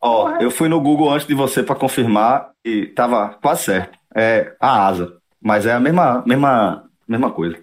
Ó, 0.00 0.30
eu 0.38 0.50
fui 0.50 0.68
no 0.68 0.80
Google 0.80 1.10
antes 1.10 1.26
de 1.26 1.34
você 1.34 1.62
pra 1.62 1.74
confirmar 1.74 2.50
e 2.64 2.86
tava 2.86 3.30
quase 3.40 3.64
certo. 3.64 3.98
É 4.14 4.52
a 4.60 4.86
asa. 4.86 5.16
Mas 5.40 5.66
é 5.66 5.72
a 5.72 5.80
mesma, 5.80 6.22
mesma, 6.26 6.84
mesma 7.08 7.30
coisa. 7.30 7.58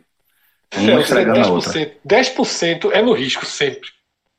Uma 0.75 0.91
é 0.93 0.99
esfregando 1.01 1.39
a 1.39 1.51
outra. 1.51 1.71
10%. 1.71 1.91
10% 2.05 2.91
é 2.91 3.01
no 3.01 3.13
risco, 3.13 3.45
sempre. 3.45 3.89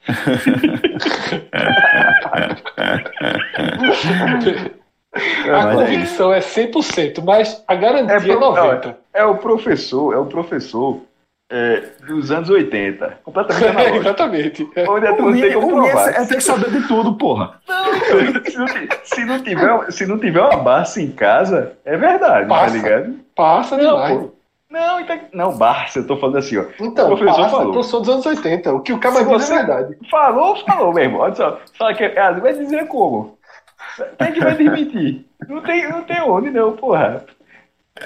A 5.14 5.72
é 5.72 5.74
convicção 5.74 6.32
é 6.32 6.40
100%, 6.40 7.22
mas 7.22 7.62
a 7.68 7.74
garantia 7.74 8.32
é, 8.32 8.36
pro- 8.36 8.40
90%. 8.40 8.96
É 9.12 9.24
o 9.24 9.36
professor, 9.36 10.14
é 10.14 10.18
o 10.18 10.26
professor 10.26 11.02
é, 11.52 11.82
dos 12.06 12.30
anos 12.32 12.48
80. 12.50 13.18
Completamente 13.22 13.64
É, 13.66 13.68
analógico. 13.68 13.98
exatamente. 13.98 14.68
É. 14.74 14.88
Onde 14.90 15.06
a 15.06 15.12
O 15.12 15.16
turma 15.16 15.32
tem 15.40 15.52
como 15.52 15.66
o 15.66 15.82
provar. 15.84 16.08
é 16.08 16.24
ter 16.24 16.34
que 16.36 16.40
saber 16.40 16.70
de 16.70 16.88
tudo, 16.88 17.14
porra. 17.14 17.60
se, 18.50 18.56
não, 18.58 18.66
se 19.04 19.24
não 19.24 19.42
tiver, 19.42 19.92
se 19.92 20.06
não 20.06 20.18
tiver 20.18 20.40
uma 20.40 20.56
Barça 20.56 21.00
em 21.02 21.10
casa, 21.12 21.72
é 21.84 21.96
verdade, 21.96 22.48
Passa. 22.48 22.66
tá 22.66 22.72
ligado? 22.72 23.14
Passa 23.36 23.76
Não, 23.76 23.84
demais. 23.94 24.18
pô. 24.18 24.30
Não, 24.70 25.00
então- 25.00 25.20
não, 25.34 25.52
Barça, 25.58 25.98
eu 25.98 26.06
tô 26.06 26.16
falando 26.16 26.38
assim, 26.38 26.56
ó. 26.56 26.64
Então, 26.80 27.12
O 27.12 27.16
professor 27.18 27.42
passa, 27.42 27.50
falou. 27.56 27.72
professor 27.74 28.00
dos 28.00 28.08
anos 28.08 28.24
80. 28.26 28.72
O 28.72 28.80
que 28.80 28.92
o 28.94 28.98
cara 28.98 29.16
Se 29.16 29.24
diz 29.26 29.50
é 29.50 29.54
verdade. 29.56 29.98
Falou, 30.10 30.56
falou, 30.64 30.94
meu 30.94 31.04
irmão. 31.04 31.20
Olha 31.20 31.34
só. 31.34 31.58
Só 31.76 31.92
que 31.92 32.04
ah, 32.04 32.32
vai 32.32 32.54
dizer 32.54 32.86
como? 32.88 33.36
Quem 34.18 34.32
que 34.32 34.40
vai 34.40 34.54
desmentir? 34.54 35.26
Não 35.46 35.60
tem, 35.60 35.86
não 35.90 36.02
tem 36.04 36.22
onde, 36.22 36.50
não, 36.50 36.72
porra. 36.72 37.22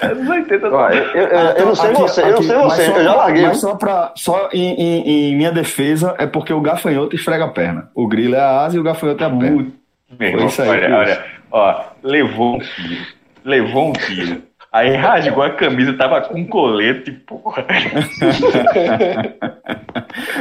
Anos 0.01 0.29
80 0.29 0.69
Ó, 0.69 0.89
eu, 0.89 1.03
eu- 1.03 1.27
eu- 1.27 1.39
eu 1.39 1.65
não 1.65 1.75
sei 1.75 1.89
Aqui- 1.91 2.01
você, 2.01 2.21
eu 2.21 2.27
não 2.27 2.35
aqui, 2.35 2.45
sei 2.47 2.57
você, 2.57 2.85
só- 2.85 2.97
eu 2.97 3.03
já 3.03 3.15
larguei. 3.15 3.45
Mas 3.47 3.59
só, 3.59 3.75
pra, 3.75 4.11
só 4.15 4.49
em, 4.53 4.73
em- 4.73 5.31
em 5.31 5.35
minha 5.35 5.51
defesa 5.51 6.15
é 6.17 6.25
porque 6.27 6.53
o 6.53 6.61
gafanhoto 6.61 7.15
esfrega 7.15 7.45
a 7.45 7.49
perna. 7.49 7.89
O 7.95 8.07
grilo 8.07 8.35
é 8.35 8.39
a 8.39 8.61
asa 8.65 8.75
e 8.75 8.79
o 8.79 8.83
gafanhoto 8.83 9.23
é 9.23 9.27
a 9.27 9.29
perna. 9.29 9.67
Meu 10.19 10.29
irmão, 10.29 10.39
Foi 10.41 10.47
isso 10.49 10.61
aí, 10.61 10.69
olha, 10.69 10.97
olha, 10.97 11.25
ó, 11.51 11.81
levou 12.03 12.55
um 12.55 12.59
tiro, 12.59 13.05
levou 13.43 13.89
um 13.89 13.93
tiro. 13.93 14.41
Aí 14.77 14.95
rasgou 14.95 15.43
a 15.43 15.49
camisa, 15.49 15.93
tava 15.93 16.21
com 16.21 16.45
colete, 16.47 17.11
porra. 17.11 17.65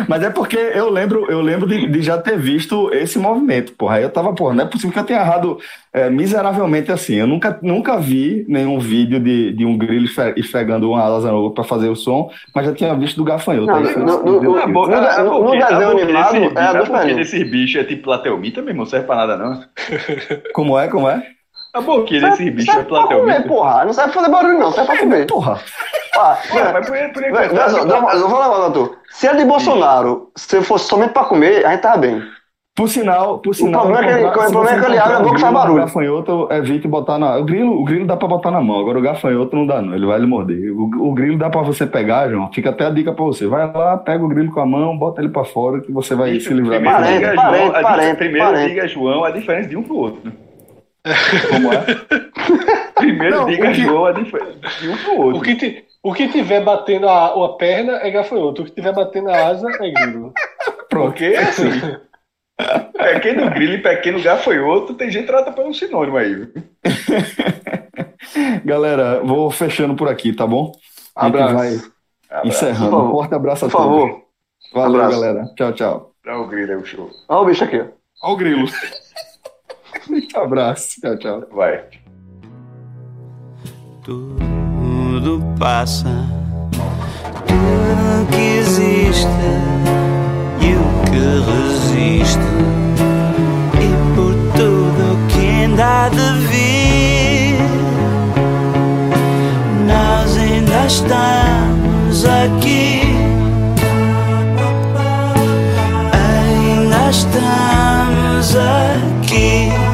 Mas 0.08 0.22
é 0.22 0.30
porque 0.30 0.56
eu 0.56 0.90
lembro, 0.90 1.30
eu 1.30 1.40
lembro 1.40 1.66
de, 1.66 1.86
de 1.86 2.02
já 2.02 2.18
ter 2.18 2.38
visto 2.38 2.90
esse 2.92 3.18
movimento, 3.18 3.72
porra. 3.72 3.96
Aí 3.96 4.02
eu 4.02 4.10
tava, 4.10 4.32
porra, 4.34 4.54
não 4.54 4.64
é 4.64 4.66
possível 4.66 4.92
que 4.92 4.98
eu 4.98 5.04
tenha 5.04 5.20
errado 5.20 5.58
é, 5.92 6.08
miseravelmente 6.10 6.90
assim. 6.92 7.16
Eu 7.16 7.26
nunca, 7.26 7.58
nunca 7.62 7.98
vi 7.98 8.44
nenhum 8.48 8.78
vídeo 8.78 9.18
de, 9.20 9.52
de 9.52 9.64
um 9.64 9.76
grilo 9.76 10.04
esfre- 10.04 10.34
esfregando 10.36 10.90
uma 10.90 11.02
asa 11.02 11.30
no 11.30 11.38
outro 11.38 11.54
pra 11.54 11.64
fazer 11.64 11.88
o 11.88 11.96
som, 11.96 12.30
mas 12.54 12.66
já 12.66 12.72
tinha 12.74 12.94
visto 12.94 13.16
do 13.16 13.24
gafanhoto. 13.24 13.66
Não, 13.66 13.76
Aí 13.76 13.96
no- 13.96 14.22
no- 14.22 14.42
no- 14.42 14.58
A 14.58 14.66
bo- 14.66 14.86
no 14.86 14.94
a- 14.94 14.98
a 14.98 15.16
de- 15.16 15.22
no 15.22 15.42
boquinha- 15.42 15.66
a 15.66 15.70
desenho 15.72 15.90
animado, 16.02 16.36
é 16.36 16.60
a 16.60 16.74
bicho- 16.74 17.16
desses 17.16 17.50
bichos 17.50 17.80
é 17.80 17.84
tipo 17.84 18.02
platelmita 18.04 18.62
mesmo, 18.62 18.80
não 18.80 18.86
serve 18.86 19.06
pra 19.06 19.16
nada 19.16 19.36
não. 19.36 19.62
Como 20.52 20.78
é, 20.78 20.88
como 20.88 21.08
é? 21.08 21.22
A 21.76 21.80
boquinha 21.80 22.20
desses 22.22 22.50
bichos 22.54 22.68
é 22.68 22.72
Serve 22.72 22.88
pra 22.88 23.02
comer, 23.06 23.46
porra. 23.46 23.84
Não 23.84 23.94
pra 23.94 24.08
fazer 24.08 24.30
barulho, 24.30 24.58
não. 24.58 24.72
Serve 24.72 24.86
pra 24.90 24.98
comer. 24.98 25.26
Porra. 25.26 25.60
Ah, 26.18 26.36
Porra, 26.48 26.70
mas 26.72 26.86
por, 26.88 26.96
por 27.12 27.24
enquanto, 27.26 28.20
vou 28.20 28.30
falar, 28.30 28.68
doutor. 28.68 28.96
Se 29.10 29.26
é 29.26 29.34
de 29.34 29.44
Bolsonaro, 29.44 30.30
se 30.34 30.62
fosse 30.62 30.86
somente 30.88 31.10
pra 31.12 31.24
comer, 31.24 31.66
a 31.66 31.72
gente 31.72 31.80
tava 31.82 31.98
bem. 31.98 32.22
Por 32.74 32.88
sinal, 32.90 33.38
por 33.38 33.54
sinal. 33.54 33.82
problema 33.86 34.04
é 34.04 34.12
que 34.14 34.18
ele- 34.20 34.28
o 34.28 34.32
problema 34.32 34.70
é 34.70 34.80
que 34.80 34.86
ele 34.90 34.98
abre 34.98 35.14
a 35.14 35.20
boca 35.20 35.36
e 35.36 35.40
faz 35.40 35.54
barulho. 35.54 35.78
O 35.78 35.86
gafanhoto 35.86 36.48
evite 36.50 36.86
botar 36.86 37.18
na. 37.18 37.38
O 37.38 37.44
grilo, 37.44 37.80
o 37.80 37.84
grilo 37.84 38.06
dá 38.06 38.16
pra 38.18 38.28
botar 38.28 38.50
na 38.50 38.60
mão, 38.60 38.78
agora 38.80 38.98
o 38.98 39.02
gafanhoto 39.02 39.56
não 39.56 39.66
dá, 39.66 39.80
não. 39.80 39.94
Ele 39.94 40.04
vai 40.04 40.18
lhe 40.18 40.26
morder. 40.26 40.72
O, 40.72 41.08
o 41.08 41.14
grilo 41.14 41.38
dá 41.38 41.48
pra 41.48 41.62
você 41.62 41.86
pegar, 41.86 42.28
João. 42.28 42.50
Fica 42.52 42.68
até 42.68 42.84
a 42.84 42.90
dica 42.90 43.12
pra 43.14 43.24
você. 43.24 43.46
Vai 43.46 43.70
lá, 43.72 43.96
pega 43.96 44.22
o 44.22 44.28
grilo 44.28 44.52
com 44.52 44.60
a 44.60 44.66
mão, 44.66 44.96
bota 44.96 45.22
ele 45.22 45.30
pra 45.30 45.42
fora, 45.44 45.80
que 45.80 45.90
você 45.90 46.14
vai 46.14 46.38
se 46.38 46.52
livrar 46.52 46.78
Primeiro, 46.80 46.98
Parente, 47.02 47.34
parente, 47.36 47.82
parente, 47.82 48.16
primeiro 48.16 48.46
parente. 48.46 48.68
diga, 48.68 48.88
João, 48.88 49.24
a 49.24 49.30
diferença 49.30 49.68
de 49.70 49.76
um 49.78 49.82
pro 49.82 49.96
outro. 49.96 50.32
Como 51.50 51.72
é? 51.72 51.84
Primeiro 52.96 53.36
Não, 53.36 53.46
diga, 53.46 53.72
que- 53.72 53.80
diferença 54.24 54.80
de 54.80 54.88
um 54.88 54.96
pro 54.96 55.16
outro. 55.20 55.38
O 55.38 55.42
que, 55.42 55.54
ti- 55.56 55.84
o 56.02 56.12
que 56.14 56.28
tiver 56.28 56.62
batendo 56.64 57.08
a, 57.08 57.26
a 57.44 57.48
perna 57.56 57.92
é 58.02 58.10
gafanhoto. 58.10 58.62
O 58.62 58.64
que 58.64 58.70
tiver 58.72 58.92
batendo 58.92 59.30
a 59.30 59.46
asa 59.48 59.68
é 59.80 59.90
grilo. 59.90 60.32
Porque 60.90 61.24
é 61.26 61.38
assim. 61.42 61.70
Pequeno 62.96 63.50
grilo 63.50 63.74
e 63.74 63.82
pequeno 63.82 64.22
gafanhoto, 64.22 64.94
tem 64.94 65.10
gente 65.10 65.26
que 65.26 65.32
trata 65.32 65.52
pelo 65.52 65.74
sinônimo 65.74 66.16
aí. 66.16 66.48
Galera, 68.64 69.20
vou 69.22 69.50
fechando 69.50 69.94
por 69.94 70.08
aqui, 70.08 70.32
tá 70.32 70.46
bom? 70.46 70.72
A 71.14 71.26
gente 71.26 71.36
Abraço. 71.36 71.54
vai 71.54 71.68
Abraço. 72.30 72.48
encerrando. 72.48 72.90
Por. 72.90 73.04
Um 73.04 73.10
forte 73.10 73.34
abraço 73.34 73.66
a 73.66 73.68
Por 73.68 73.76
todos. 73.76 74.00
favor. 74.00 74.22
Valeu, 74.72 75.00
Abraço. 75.02 75.20
galera. 75.20 75.44
Tchau, 75.56 75.72
tchau. 75.72 76.12
Dá 76.24 76.38
o 76.38 76.46
grilo, 76.48 76.72
é 76.72 76.76
o 76.76 76.84
show. 76.84 77.10
Olha 77.28 77.40
o 77.40 77.44
bicho 77.44 77.62
aqui, 77.64 77.78
ó. 77.78 77.84
Olha 78.22 78.34
o 78.34 78.36
grilo. 78.36 78.66
Abraço. 80.34 81.00
Tchau, 81.00 81.18
tchau. 81.18 81.48
Vai. 81.52 81.84
Tudo 84.02 85.42
passa, 85.58 86.28
tudo 87.44 88.26
que 88.30 88.58
existe 88.58 89.26
e 90.60 90.74
o 90.74 91.02
que 91.10 91.18
resiste, 91.50 92.38
e 93.74 94.14
por 94.14 94.34
tudo 94.56 95.18
que 95.28 95.40
ainda 95.44 96.04
há 96.04 96.08
de 96.08 96.28
vir, 96.46 97.58
nós 99.88 100.36
ainda 100.36 100.86
estamos 100.86 102.24
aqui, 102.24 103.02
ainda 106.12 107.10
estamos 107.10 108.56
aqui. 108.56 109.85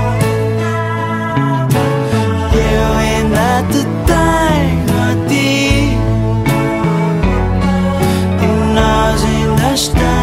E 9.73 10.22